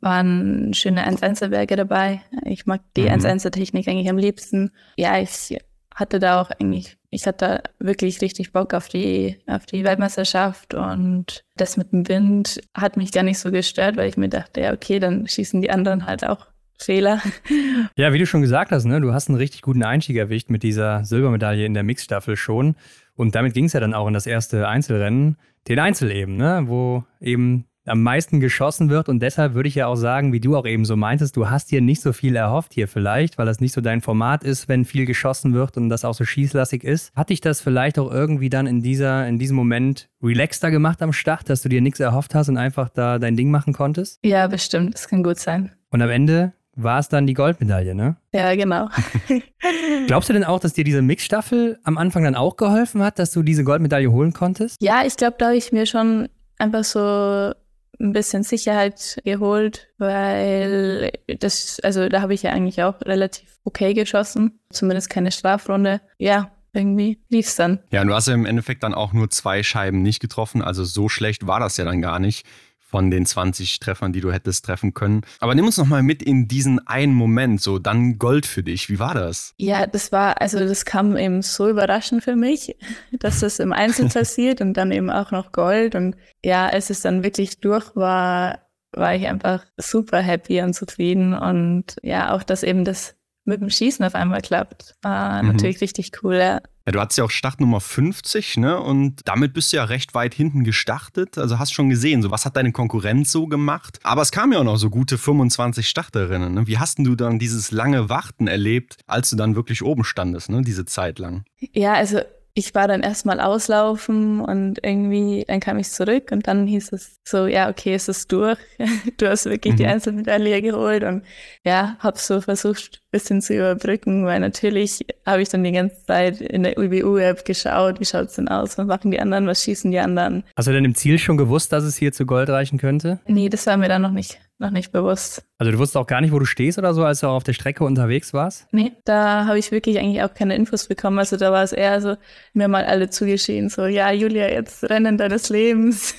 waren 0.00 0.74
schöne 0.74 1.08
1-1-Werke 1.08 1.76
dabei. 1.76 2.22
Ich 2.44 2.66
mag 2.66 2.80
die 2.96 3.02
mhm. 3.02 3.20
1-1-Technik 3.20 3.88
eigentlich 3.88 4.10
am 4.10 4.18
liebsten. 4.18 4.72
Ja, 4.96 5.18
ich 5.18 5.58
hatte 5.98 6.20
da 6.20 6.40
auch 6.40 6.50
eigentlich, 6.50 6.96
ich 7.10 7.26
hatte 7.26 7.62
wirklich 7.78 8.20
richtig 8.20 8.52
Bock 8.52 8.72
auf 8.72 8.88
die, 8.88 9.38
auf 9.46 9.66
die 9.66 9.84
Weltmeisterschaft 9.84 10.74
und 10.74 11.44
das 11.56 11.76
mit 11.76 11.92
dem 11.92 12.08
Wind 12.08 12.60
hat 12.76 12.96
mich 12.96 13.10
gar 13.10 13.24
nicht 13.24 13.38
so 13.38 13.50
gestört, 13.50 13.96
weil 13.96 14.08
ich 14.08 14.16
mir 14.16 14.28
dachte, 14.28 14.60
ja, 14.60 14.72
okay, 14.72 15.00
dann 15.00 15.26
schießen 15.26 15.60
die 15.60 15.70
anderen 15.70 16.06
halt 16.06 16.24
auch 16.24 16.46
Fehler. 16.78 17.20
Ja, 17.96 18.12
wie 18.12 18.18
du 18.18 18.26
schon 18.26 18.42
gesagt 18.42 18.70
hast, 18.70 18.84
ne, 18.84 19.00
du 19.00 19.12
hast 19.12 19.28
einen 19.28 19.38
richtig 19.38 19.62
guten 19.62 19.82
Einstieg 19.82 20.16
erwischt 20.16 20.50
mit 20.50 20.62
dieser 20.62 21.04
Silbermedaille 21.04 21.66
in 21.66 21.74
der 21.74 21.82
Mixstaffel 21.82 22.36
schon. 22.36 22.76
Und 23.16 23.34
damit 23.34 23.54
ging 23.54 23.64
es 23.64 23.72
ja 23.72 23.80
dann 23.80 23.94
auch 23.94 24.06
in 24.06 24.14
das 24.14 24.26
erste 24.26 24.68
Einzelrennen, 24.68 25.36
den 25.66 25.80
Einzel 25.80 26.12
eben, 26.12 26.36
ne, 26.36 26.62
wo 26.66 27.04
eben 27.20 27.64
am 27.88 28.02
meisten 28.02 28.40
geschossen 28.40 28.90
wird. 28.90 29.08
Und 29.08 29.20
deshalb 29.20 29.54
würde 29.54 29.68
ich 29.68 29.74
ja 29.74 29.86
auch 29.86 29.96
sagen, 29.96 30.32
wie 30.32 30.40
du 30.40 30.56
auch 30.56 30.66
eben 30.66 30.84
so 30.84 30.96
meintest, 30.96 31.36
du 31.36 31.50
hast 31.50 31.70
dir 31.70 31.80
nicht 31.80 32.00
so 32.00 32.12
viel 32.12 32.36
erhofft 32.36 32.74
hier 32.74 32.88
vielleicht, 32.88 33.38
weil 33.38 33.46
das 33.46 33.60
nicht 33.60 33.72
so 33.72 33.80
dein 33.80 34.00
Format 34.00 34.44
ist, 34.44 34.68
wenn 34.68 34.84
viel 34.84 35.06
geschossen 35.06 35.54
wird 35.54 35.76
und 35.76 35.88
das 35.88 36.04
auch 36.04 36.14
so 36.14 36.24
schießlastig 36.24 36.84
ist. 36.84 37.14
Hat 37.14 37.30
dich 37.30 37.40
das 37.40 37.60
vielleicht 37.60 37.98
auch 37.98 38.10
irgendwie 38.10 38.50
dann 38.50 38.66
in, 38.66 38.82
dieser, 38.82 39.26
in 39.26 39.38
diesem 39.38 39.56
Moment 39.56 40.08
relaxter 40.22 40.70
gemacht 40.70 41.02
am 41.02 41.12
Start, 41.12 41.48
dass 41.48 41.62
du 41.62 41.68
dir 41.68 41.80
nichts 41.80 42.00
erhofft 42.00 42.34
hast 42.34 42.48
und 42.48 42.56
einfach 42.56 42.88
da 42.88 43.18
dein 43.18 43.36
Ding 43.36 43.50
machen 43.50 43.72
konntest? 43.72 44.18
Ja, 44.24 44.46
bestimmt. 44.46 44.94
Das 44.94 45.08
kann 45.08 45.22
gut 45.22 45.38
sein. 45.38 45.72
Und 45.90 46.02
am 46.02 46.10
Ende 46.10 46.52
war 46.78 47.00
es 47.00 47.08
dann 47.08 47.26
die 47.26 47.34
Goldmedaille, 47.34 47.94
ne? 47.94 48.16
Ja, 48.32 48.54
genau. 48.54 48.88
Glaubst 50.06 50.28
du 50.28 50.32
denn 50.32 50.44
auch, 50.44 50.60
dass 50.60 50.74
dir 50.74 50.84
diese 50.84 51.02
Mixstaffel 51.02 51.78
am 51.82 51.98
Anfang 51.98 52.22
dann 52.22 52.36
auch 52.36 52.56
geholfen 52.56 53.02
hat, 53.02 53.18
dass 53.18 53.32
du 53.32 53.42
diese 53.42 53.64
Goldmedaille 53.64 54.10
holen 54.12 54.32
konntest? 54.32 54.80
Ja, 54.80 55.02
ich 55.04 55.16
glaube, 55.16 55.36
da 55.38 55.46
habe 55.46 55.56
ich 55.56 55.72
mir 55.72 55.86
schon 55.86 56.28
einfach 56.58 56.84
so 56.84 57.52
ein 58.00 58.12
bisschen 58.12 58.42
Sicherheit 58.42 59.20
geholt, 59.24 59.88
weil 59.98 61.10
das, 61.26 61.80
also 61.80 62.08
da 62.08 62.22
habe 62.22 62.34
ich 62.34 62.42
ja 62.42 62.52
eigentlich 62.52 62.82
auch 62.82 63.00
relativ 63.02 63.58
okay 63.64 63.94
geschossen, 63.94 64.60
zumindest 64.70 65.10
keine 65.10 65.32
Strafrunde. 65.32 66.00
Ja, 66.18 66.52
irgendwie 66.72 67.18
lief's 67.28 67.56
dann. 67.56 67.80
Ja, 67.90 68.02
und 68.02 68.08
du 68.08 68.14
hast 68.14 68.28
ja 68.28 68.34
im 68.34 68.46
Endeffekt 68.46 68.82
dann 68.82 68.94
auch 68.94 69.12
nur 69.12 69.30
zwei 69.30 69.62
Scheiben 69.62 70.02
nicht 70.02 70.20
getroffen, 70.20 70.62
also 70.62 70.84
so 70.84 71.08
schlecht 71.08 71.46
war 71.46 71.60
das 71.60 71.76
ja 71.76 71.84
dann 71.84 72.00
gar 72.00 72.18
nicht 72.18 72.46
von 72.88 73.10
den 73.10 73.26
20 73.26 73.80
Treffern, 73.80 74.14
die 74.14 74.22
du 74.22 74.32
hättest 74.32 74.64
treffen 74.64 74.94
können. 74.94 75.20
Aber 75.40 75.54
nimm 75.54 75.66
uns 75.66 75.76
noch 75.76 75.86
mal 75.86 76.02
mit 76.02 76.22
in 76.22 76.48
diesen 76.48 76.86
einen 76.86 77.12
Moment, 77.12 77.60
so 77.60 77.78
dann 77.78 78.18
Gold 78.18 78.46
für 78.46 78.62
dich. 78.62 78.88
Wie 78.88 78.98
war 78.98 79.14
das? 79.14 79.52
Ja, 79.58 79.86
das 79.86 80.10
war, 80.10 80.40
also 80.40 80.58
das 80.58 80.86
kam 80.86 81.16
eben 81.18 81.42
so 81.42 81.68
überraschend 81.68 82.24
für 82.24 82.34
mich, 82.34 82.76
dass 83.18 83.40
das 83.40 83.58
im 83.58 83.74
Einzel 83.74 84.08
passiert 84.12 84.62
und 84.62 84.74
dann 84.74 84.90
eben 84.90 85.10
auch 85.10 85.30
noch 85.32 85.52
Gold. 85.52 85.94
Und 85.94 86.16
ja, 86.42 86.66
als 86.66 86.88
es 86.88 87.02
dann 87.02 87.22
wirklich 87.22 87.60
durch 87.60 87.94
war, 87.94 88.60
war 88.92 89.14
ich 89.14 89.26
einfach 89.26 89.66
super 89.76 90.20
happy 90.20 90.62
und 90.62 90.72
zufrieden. 90.72 91.34
Und 91.34 91.96
ja, 92.02 92.34
auch, 92.34 92.42
dass 92.42 92.62
eben 92.62 92.84
das 92.84 93.17
mit 93.48 93.60
dem 93.60 93.70
Schießen 93.70 94.04
auf 94.04 94.14
einmal 94.14 94.40
klappt, 94.42 94.94
war 95.02 95.42
mhm. 95.42 95.48
natürlich 95.48 95.80
richtig 95.80 96.12
cool. 96.22 96.36
Ja. 96.36 96.60
Ja, 96.88 96.92
du 96.92 97.00
hattest 97.00 97.18
ja 97.18 97.24
auch 97.24 97.30
Startnummer 97.30 97.82
50, 97.82 98.56
ne? 98.56 98.80
Und 98.80 99.20
damit 99.26 99.52
bist 99.52 99.72
du 99.74 99.76
ja 99.76 99.84
recht 99.84 100.14
weit 100.14 100.32
hinten 100.32 100.64
gestartet. 100.64 101.36
Also 101.36 101.58
hast 101.58 101.74
schon 101.74 101.90
gesehen, 101.90 102.22
so 102.22 102.30
was 102.30 102.46
hat 102.46 102.56
deine 102.56 102.72
Konkurrenz 102.72 103.30
so 103.30 103.46
gemacht. 103.46 104.00
Aber 104.04 104.22
es 104.22 104.30
kamen 104.30 104.54
ja 104.54 104.60
auch 104.60 104.64
noch 104.64 104.78
so 104.78 104.88
gute 104.88 105.18
25 105.18 105.86
Starterinnen. 105.86 106.54
Ne? 106.54 106.66
Wie 106.66 106.78
hast 106.78 106.98
du 106.98 107.14
dann 107.14 107.38
dieses 107.38 107.72
lange 107.72 108.08
Warten 108.08 108.46
erlebt, 108.46 108.96
als 109.06 109.28
du 109.28 109.36
dann 109.36 109.54
wirklich 109.54 109.82
oben 109.82 110.02
standest, 110.02 110.48
ne? 110.48 110.62
Diese 110.62 110.86
Zeit 110.86 111.18
lang? 111.18 111.44
Ja, 111.74 111.92
also 111.92 112.20
ich 112.58 112.74
war 112.74 112.88
dann 112.88 113.02
erstmal 113.02 113.40
auslaufen 113.40 114.40
und 114.40 114.80
irgendwie, 114.82 115.44
dann 115.46 115.60
kam 115.60 115.78
ich 115.78 115.90
zurück 115.90 116.32
und 116.32 116.48
dann 116.48 116.66
hieß 116.66 116.92
es 116.92 117.20
so, 117.24 117.46
ja, 117.46 117.70
okay, 117.70 117.94
es 117.94 118.08
ist 118.08 118.32
durch. 118.32 118.58
Du 119.16 119.28
hast 119.28 119.46
wirklich 119.46 119.74
mhm. 119.74 119.76
die 119.76 119.86
Einzelmedaille 119.86 120.60
geholt 120.60 121.04
und 121.04 121.22
ja, 121.64 121.96
hab 122.00 122.18
so 122.18 122.40
versucht, 122.40 123.00
ein 123.04 123.10
bisschen 123.12 123.42
zu 123.42 123.54
überbrücken, 123.54 124.26
weil 124.26 124.40
natürlich 124.40 125.06
habe 125.24 125.42
ich 125.42 125.48
dann 125.48 125.62
die 125.62 125.72
ganze 125.72 126.04
Zeit 126.04 126.40
in 126.40 126.64
der 126.64 126.76
UBU-App 126.78 127.44
geschaut, 127.44 128.00
wie 128.00 128.04
schaut 128.04 128.28
es 128.28 128.34
denn 128.34 128.48
aus, 128.48 128.76
was 128.76 128.86
machen 128.86 129.10
die 129.10 129.20
anderen, 129.20 129.46
was 129.46 129.62
schießen 129.62 129.90
die 129.90 129.98
anderen. 129.98 130.44
Hast 130.56 130.66
du 130.66 130.72
denn 130.72 130.84
im 130.84 130.94
Ziel 130.94 131.18
schon 131.18 131.36
gewusst, 131.36 131.72
dass 131.72 131.84
es 131.84 131.96
hier 131.96 132.12
zu 132.12 132.26
Gold 132.26 132.48
reichen 132.48 132.78
könnte? 132.78 133.20
Nee, 133.26 133.48
das 133.48 133.66
war 133.66 133.76
mir 133.76 133.88
dann 133.88 134.02
noch 134.02 134.12
nicht 134.12 134.38
noch 134.58 134.70
nicht 134.70 134.92
bewusst. 134.92 135.44
Also 135.58 135.72
du 135.72 135.78
wusstest 135.78 135.96
auch 135.96 136.06
gar 136.06 136.20
nicht, 136.20 136.32
wo 136.32 136.38
du 136.38 136.44
stehst 136.44 136.78
oder 136.78 136.94
so, 136.94 137.04
als 137.04 137.20
du 137.20 137.28
auch 137.28 137.34
auf 137.34 137.44
der 137.44 137.52
Strecke 137.52 137.84
unterwegs 137.84 138.32
warst? 138.32 138.66
Nee, 138.72 138.92
da 139.04 139.46
habe 139.46 139.58
ich 139.58 139.70
wirklich 139.70 139.98
eigentlich 139.98 140.22
auch 140.22 140.34
keine 140.34 140.56
Infos 140.56 140.88
bekommen. 140.88 141.18
Also 141.18 141.36
da 141.36 141.52
war 141.52 141.62
es 141.62 141.72
eher 141.72 142.00
so, 142.00 142.16
mir 142.52 142.68
mal 142.68 142.84
alle 142.84 143.10
zugeschehen, 143.10 143.68
so, 143.68 143.86
ja, 143.86 144.10
Julia, 144.10 144.48
jetzt 144.48 144.84
Rennen 144.84 145.16
deines 145.16 145.48
Lebens. 145.48 146.14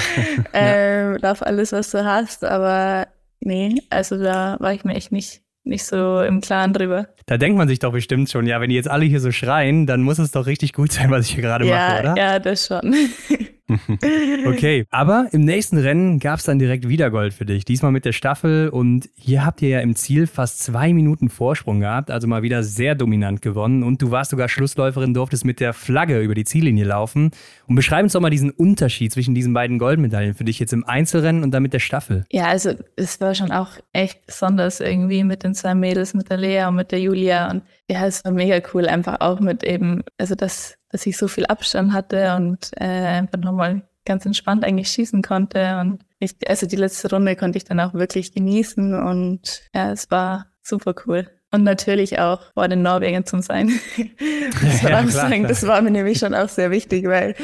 ähm, 0.52 1.16
Lauf 1.20 1.42
alles, 1.42 1.72
was 1.72 1.90
du 1.90 2.04
hast. 2.04 2.44
Aber 2.44 3.06
nee, 3.40 3.76
also 3.90 4.20
da 4.20 4.56
war 4.60 4.72
ich 4.72 4.84
mir 4.84 4.94
echt 4.94 5.12
nicht 5.12 5.44
nicht 5.64 5.84
so 5.84 6.20
im 6.20 6.42
Klaren 6.42 6.74
drüber. 6.74 7.08
Da 7.26 7.38
denkt 7.38 7.56
man 7.56 7.68
sich 7.68 7.78
doch 7.78 7.92
bestimmt 7.92 8.28
schon, 8.28 8.46
ja, 8.46 8.60
wenn 8.60 8.68
die 8.68 8.76
jetzt 8.76 8.90
alle 8.90 9.06
hier 9.06 9.20
so 9.20 9.32
schreien, 9.32 9.86
dann 9.86 10.02
muss 10.02 10.18
es 10.18 10.30
doch 10.30 10.46
richtig 10.46 10.74
gut 10.74 10.92
sein, 10.92 11.10
was 11.10 11.26
ich 11.26 11.34
hier 11.34 11.42
gerade 11.42 11.66
ja, 11.66 11.74
mache, 11.74 12.00
oder? 12.00 12.14
Ja, 12.18 12.38
das 12.38 12.66
schon. 12.66 12.94
okay, 14.46 14.86
aber 14.90 15.28
im 15.32 15.42
nächsten 15.42 15.78
Rennen 15.78 16.18
gab 16.18 16.38
es 16.38 16.44
dann 16.44 16.58
direkt 16.58 16.86
wieder 16.86 17.10
Gold 17.10 17.32
für 17.32 17.46
dich. 17.46 17.64
Diesmal 17.64 17.92
mit 17.92 18.04
der 18.04 18.12
Staffel 18.12 18.68
und 18.68 19.08
hier 19.16 19.46
habt 19.46 19.62
ihr 19.62 19.70
ja 19.70 19.80
im 19.80 19.96
Ziel 19.96 20.26
fast 20.26 20.62
zwei 20.62 20.92
Minuten 20.92 21.30
Vorsprung 21.30 21.80
gehabt, 21.80 22.10
also 22.10 22.26
mal 22.26 22.42
wieder 22.42 22.62
sehr 22.62 22.94
dominant 22.94 23.40
gewonnen 23.40 23.82
und 23.82 24.02
du 24.02 24.10
warst 24.10 24.32
sogar 24.32 24.48
Schlussläuferin, 24.48 25.14
durftest 25.14 25.46
mit 25.46 25.60
der 25.60 25.72
Flagge 25.72 26.20
über 26.20 26.34
die 26.34 26.44
Ziellinie 26.44 26.84
laufen. 26.84 27.30
Und 27.66 27.76
beschreib 27.76 28.02
uns 28.02 28.12
doch 28.12 28.20
mal 28.20 28.28
diesen 28.28 28.50
Unterschied 28.50 29.12
zwischen 29.12 29.34
diesen 29.34 29.54
beiden 29.54 29.78
Goldmedaillen 29.78 30.34
für 30.34 30.44
dich 30.44 30.58
jetzt 30.58 30.74
im 30.74 30.84
Einzelrennen 30.84 31.42
und 31.42 31.50
dann 31.52 31.62
mit 31.62 31.72
der 31.72 31.78
Staffel. 31.78 32.26
Ja, 32.30 32.44
also 32.44 32.74
es 32.96 33.20
war 33.22 33.34
schon 33.34 33.50
auch 33.50 33.70
echt 33.94 34.26
besonders 34.26 34.80
irgendwie 34.80 35.24
mit 35.24 35.42
den 35.42 35.54
zwei 35.54 35.74
Mädels, 35.74 36.12
mit 36.12 36.28
der 36.28 36.36
Lea 36.36 36.66
und 36.66 36.74
mit 36.74 36.92
der 36.92 37.00
Julia 37.00 37.50
und 37.50 37.62
ja, 37.90 38.06
es 38.06 38.24
war 38.24 38.32
mega 38.32 38.60
cool, 38.72 38.86
einfach 38.86 39.20
auch 39.20 39.40
mit 39.40 39.62
eben, 39.62 40.02
also 40.18 40.34
das 40.34 40.76
dass 40.94 41.06
ich 41.06 41.16
so 41.16 41.26
viel 41.26 41.44
Abstand 41.46 41.92
hatte 41.92 42.36
und 42.36 42.70
äh, 42.76 42.84
einfach 42.84 43.40
nochmal 43.40 43.82
ganz 44.04 44.24
entspannt 44.26 44.64
eigentlich 44.64 44.86
schießen 44.90 45.22
konnte. 45.22 45.80
Und 45.80 46.04
ich, 46.20 46.36
also 46.46 46.68
die 46.68 46.76
letzte 46.76 47.10
Runde 47.10 47.34
konnte 47.34 47.58
ich 47.58 47.64
dann 47.64 47.80
auch 47.80 47.94
wirklich 47.94 48.32
genießen 48.32 48.94
und 48.94 49.62
ja, 49.74 49.90
es 49.90 50.12
war 50.12 50.46
super 50.62 50.94
cool. 51.04 51.28
Und 51.54 51.62
natürlich 51.62 52.18
auch 52.18 52.40
vor 52.54 52.66
den 52.66 52.82
Norwegern 52.82 53.24
zu 53.24 53.40
sein. 53.40 53.70
das, 53.96 54.82
ja, 54.82 54.88
klar, 54.88 55.08
sagen, 55.08 55.38
klar. 55.40 55.48
das 55.48 55.64
war 55.66 55.80
mir 55.82 55.92
nämlich 55.92 56.18
schon 56.18 56.34
auch 56.34 56.48
sehr 56.48 56.72
wichtig, 56.72 57.06
weil 57.06 57.36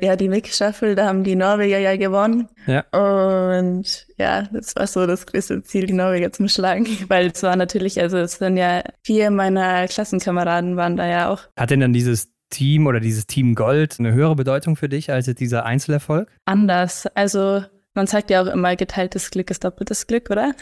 ja, 0.00 0.16
die 0.16 0.30
Mix-Staffel, 0.30 0.94
da 0.94 1.06
haben 1.06 1.22
die 1.22 1.36
Norweger 1.36 1.78
ja 1.78 1.94
gewonnen. 1.96 2.48
Ja. 2.66 2.80
Und 2.92 4.06
ja, 4.16 4.48
das 4.50 4.74
war 4.74 4.86
so 4.86 5.06
das 5.06 5.26
größte 5.26 5.62
Ziel, 5.64 5.86
die 5.86 5.92
Norweger 5.92 6.32
zum 6.32 6.48
Schlagen. 6.48 6.86
Weil 7.08 7.26
es 7.26 7.42
war 7.42 7.56
natürlich, 7.56 8.00
also 8.00 8.16
es 8.16 8.38
sind 8.38 8.56
ja 8.56 8.82
vier 9.02 9.30
meiner 9.30 9.86
Klassenkameraden 9.86 10.76
waren 10.76 10.96
da 10.96 11.06
ja 11.06 11.28
auch. 11.28 11.42
Hat 11.54 11.68
denn 11.68 11.80
dann 11.80 11.92
dieses 11.92 12.32
Team 12.48 12.86
oder 12.86 13.00
dieses 13.00 13.26
Team 13.26 13.54
Gold 13.54 13.96
eine 13.98 14.14
höhere 14.14 14.34
Bedeutung 14.34 14.76
für 14.76 14.88
dich 14.88 15.12
als 15.12 15.26
dieser 15.26 15.66
Einzelerfolg? 15.66 16.30
Anders. 16.46 17.06
Also 17.14 17.64
man 17.98 18.06
sagt 18.06 18.30
ja 18.30 18.40
auch 18.40 18.46
immer, 18.46 18.76
geteiltes 18.76 19.30
Glück 19.30 19.50
ist 19.50 19.64
doppeltes 19.64 20.06
Glück, 20.06 20.30
oder? 20.30 20.54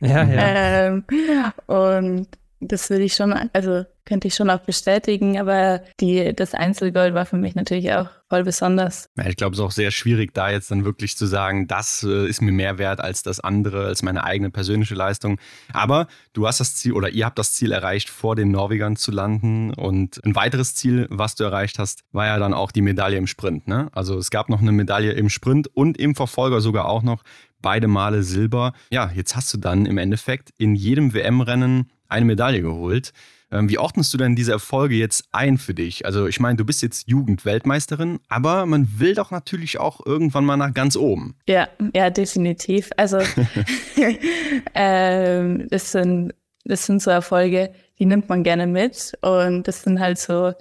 Ja, 0.00 0.24
ja. 0.24 0.86
ähm, 0.86 1.04
und 1.66 2.28
das 2.68 2.90
würde 2.90 3.04
ich 3.04 3.14
schon, 3.14 3.32
also 3.52 3.84
könnte 4.04 4.28
ich 4.28 4.34
schon 4.34 4.50
auch 4.50 4.60
bestätigen, 4.60 5.38
aber 5.38 5.82
die, 6.00 6.34
das 6.34 6.54
Einzelgold 6.54 7.14
war 7.14 7.26
für 7.26 7.36
mich 7.36 7.54
natürlich 7.54 7.92
auch 7.92 8.08
voll 8.28 8.44
besonders. 8.44 9.06
Ja, 9.16 9.26
ich 9.26 9.36
glaube, 9.36 9.52
es 9.52 9.58
ist 9.58 9.64
auch 9.64 9.72
sehr 9.72 9.90
schwierig, 9.90 10.34
da 10.34 10.50
jetzt 10.50 10.70
dann 10.70 10.84
wirklich 10.84 11.16
zu 11.16 11.26
sagen, 11.26 11.68
das 11.68 12.02
äh, 12.02 12.26
ist 12.26 12.40
mir 12.40 12.52
mehr 12.52 12.78
wert 12.78 13.00
als 13.00 13.22
das 13.22 13.40
andere, 13.40 13.86
als 13.86 14.02
meine 14.02 14.24
eigene 14.24 14.50
persönliche 14.50 14.94
Leistung. 14.94 15.38
Aber 15.72 16.08
du 16.32 16.46
hast 16.46 16.58
das 16.58 16.74
Ziel 16.74 16.92
oder 16.92 17.10
ihr 17.10 17.26
habt 17.26 17.38
das 17.38 17.54
Ziel 17.54 17.72
erreicht, 17.72 18.10
vor 18.10 18.34
den 18.34 18.50
Norwegern 18.50 18.96
zu 18.96 19.12
landen. 19.12 19.72
Und 19.74 20.20
ein 20.24 20.34
weiteres 20.34 20.74
Ziel, 20.74 21.06
was 21.10 21.34
du 21.34 21.44
erreicht 21.44 21.78
hast, 21.78 22.02
war 22.12 22.26
ja 22.26 22.38
dann 22.38 22.54
auch 22.54 22.72
die 22.72 22.82
Medaille 22.82 23.18
im 23.18 23.26
Sprint. 23.26 23.68
Ne? 23.68 23.88
Also 23.92 24.16
es 24.18 24.30
gab 24.30 24.48
noch 24.48 24.60
eine 24.60 24.72
Medaille 24.72 25.12
im 25.12 25.28
Sprint 25.28 25.68
und 25.74 25.98
im 25.98 26.14
Verfolger 26.14 26.60
sogar 26.60 26.86
auch 26.86 27.02
noch 27.02 27.22
beide 27.62 27.86
Male 27.86 28.22
Silber. 28.24 28.72
Ja, 28.90 29.10
jetzt 29.14 29.36
hast 29.36 29.54
du 29.54 29.58
dann 29.58 29.86
im 29.86 29.96
Endeffekt 29.96 30.50
in 30.58 30.74
jedem 30.74 31.14
WM-Rennen 31.14 31.90
eine 32.12 32.26
Medaille 32.26 32.62
geholt. 32.62 33.12
Ähm, 33.52 33.68
wie 33.68 33.78
ordnest 33.78 34.12
du 34.14 34.18
denn 34.18 34.34
diese 34.34 34.52
Erfolge 34.52 34.94
jetzt 34.94 35.24
ein 35.32 35.58
für 35.58 35.74
dich? 35.74 36.06
Also 36.06 36.26
ich 36.26 36.40
meine, 36.40 36.56
du 36.56 36.64
bist 36.64 36.82
jetzt 36.82 37.08
Jugendweltmeisterin, 37.08 38.20
aber 38.28 38.64
man 38.64 38.98
will 38.98 39.14
doch 39.14 39.30
natürlich 39.30 39.78
auch 39.78 40.04
irgendwann 40.04 40.46
mal 40.46 40.56
nach 40.56 40.72
ganz 40.72 40.96
oben. 40.96 41.36
Ja, 41.46 41.68
ja, 41.94 42.08
definitiv. 42.08 42.90
Also 42.96 43.18
ähm, 44.74 45.66
das, 45.70 45.92
sind, 45.92 46.32
das 46.64 46.86
sind 46.86 47.02
so 47.02 47.10
Erfolge, 47.10 47.72
die 47.98 48.06
nimmt 48.06 48.28
man 48.30 48.42
gerne 48.42 48.66
mit 48.66 49.12
und 49.20 49.68
das 49.68 49.82
sind 49.82 50.00
halt 50.00 50.18
so 50.18 50.54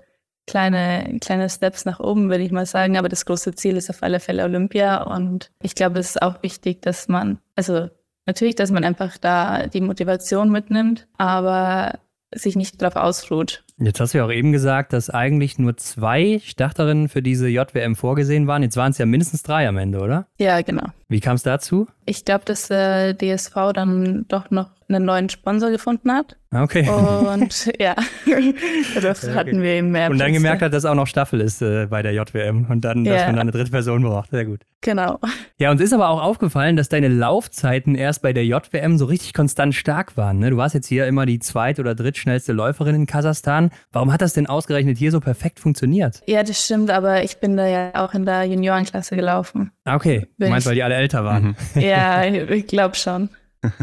kleine, 0.47 1.17
kleine 1.21 1.49
Steps 1.49 1.85
nach 1.85 2.01
oben, 2.01 2.29
würde 2.29 2.43
ich 2.43 2.51
mal 2.51 2.65
sagen. 2.65 2.97
Aber 2.97 3.07
das 3.07 3.25
große 3.25 3.55
Ziel 3.55 3.77
ist 3.77 3.89
auf 3.89 4.03
alle 4.03 4.19
Fälle 4.19 4.43
Olympia 4.43 5.03
und 5.03 5.49
ich 5.63 5.75
glaube, 5.75 5.99
es 5.99 6.09
ist 6.09 6.21
auch 6.21 6.43
wichtig, 6.43 6.81
dass 6.81 7.07
man, 7.07 7.39
also 7.55 7.89
Natürlich, 8.25 8.55
dass 8.55 8.71
man 8.71 8.83
einfach 8.83 9.17
da 9.17 9.67
die 9.67 9.81
Motivation 9.81 10.51
mitnimmt, 10.51 11.07
aber 11.17 11.99
sich 12.33 12.55
nicht 12.55 12.81
darauf 12.81 12.95
ausruht. 12.95 13.63
Jetzt 13.83 13.99
hast 13.99 14.13
du 14.13 14.19
ja 14.19 14.25
auch 14.25 14.31
eben 14.31 14.51
gesagt, 14.51 14.93
dass 14.93 15.09
eigentlich 15.09 15.57
nur 15.57 15.75
zwei 15.75 16.39
Starterinnen 16.43 17.09
für 17.09 17.23
diese 17.23 17.47
JWM 17.47 17.95
vorgesehen 17.95 18.45
waren. 18.45 18.61
Jetzt 18.61 18.77
waren 18.77 18.91
es 18.91 18.99
ja 18.99 19.07
mindestens 19.07 19.41
drei 19.41 19.67
am 19.67 19.77
Ende, 19.77 19.99
oder? 19.99 20.27
Ja, 20.37 20.61
genau. 20.61 20.85
Wie 21.07 21.19
kam 21.19 21.35
es 21.35 21.43
dazu? 21.43 21.87
Ich 22.05 22.23
glaube, 22.23 22.45
dass 22.45 22.67
der 22.67 23.15
DSV 23.15 23.73
dann 23.73 24.25
doch 24.27 24.51
noch 24.51 24.69
einen 24.87 25.05
neuen 25.05 25.29
Sponsor 25.29 25.71
gefunden 25.71 26.11
hat. 26.11 26.37
Ah, 26.51 26.63
okay. 26.63 26.87
Und 26.89 27.71
ja, 27.79 27.95
das 29.01 29.23
okay. 29.23 29.33
hatten 29.33 29.61
wir 29.61 29.71
eben 29.71 29.91
mehr. 29.91 30.09
Und 30.09 30.19
dann 30.19 30.33
gemerkt 30.33 30.61
hat, 30.61 30.73
dass 30.73 30.85
auch 30.85 30.95
noch 30.95 31.07
Staffel 31.07 31.41
ist 31.41 31.61
äh, 31.61 31.87
bei 31.89 32.01
der 32.01 32.13
JWM 32.13 32.67
und 32.69 32.81
dann, 32.81 33.03
dass 33.03 33.21
ja. 33.21 33.25
man 33.27 33.35
dann 33.35 33.41
eine 33.41 33.51
dritte 33.51 33.71
Person 33.71 34.03
braucht. 34.03 34.31
Sehr 34.31 34.45
gut. 34.45 34.61
Genau. 34.81 35.19
Ja, 35.57 35.71
uns 35.71 35.81
ist 35.81 35.93
aber 35.93 36.09
auch 36.09 36.21
aufgefallen, 36.21 36.75
dass 36.75 36.89
deine 36.89 37.07
Laufzeiten 37.07 37.95
erst 37.95 38.21
bei 38.21 38.33
der 38.33 38.45
JWM 38.45 38.97
so 38.97 39.05
richtig 39.05 39.33
konstant 39.33 39.75
stark 39.75 40.17
waren. 40.17 40.39
Ne? 40.39 40.49
Du 40.49 40.57
warst 40.57 40.75
jetzt 40.75 40.87
hier 40.87 41.07
immer 41.07 41.25
die 41.25 41.39
zweit- 41.39 41.79
oder 41.79 41.95
drittschnellste 41.95 42.53
Läuferin 42.53 42.95
in 42.95 43.05
Kasachstan. 43.05 43.70
Warum 43.91 44.11
hat 44.11 44.21
das 44.21 44.33
denn 44.33 44.47
ausgerechnet 44.47 44.97
hier 44.97 45.11
so 45.11 45.19
perfekt 45.19 45.59
funktioniert? 45.59 46.21
Ja, 46.27 46.43
das 46.43 46.63
stimmt, 46.63 46.89
aber 46.89 47.23
ich 47.23 47.37
bin 47.37 47.57
da 47.57 47.67
ja 47.67 47.91
auch 47.95 48.13
in 48.13 48.25
der 48.25 48.43
Juniorenklasse 48.45 49.15
gelaufen. 49.15 49.71
Ah, 49.85 49.95
okay. 49.95 50.27
Du 50.37 50.47
meinst, 50.47 50.67
weil 50.67 50.75
die 50.75 50.83
alle 50.83 50.95
älter 50.95 51.23
waren? 51.23 51.55
Mhm. 51.75 51.81
Ja, 51.81 52.23
ich 52.25 52.67
glaube 52.67 52.95
schon. 52.95 53.29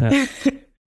Ja. 0.00 0.10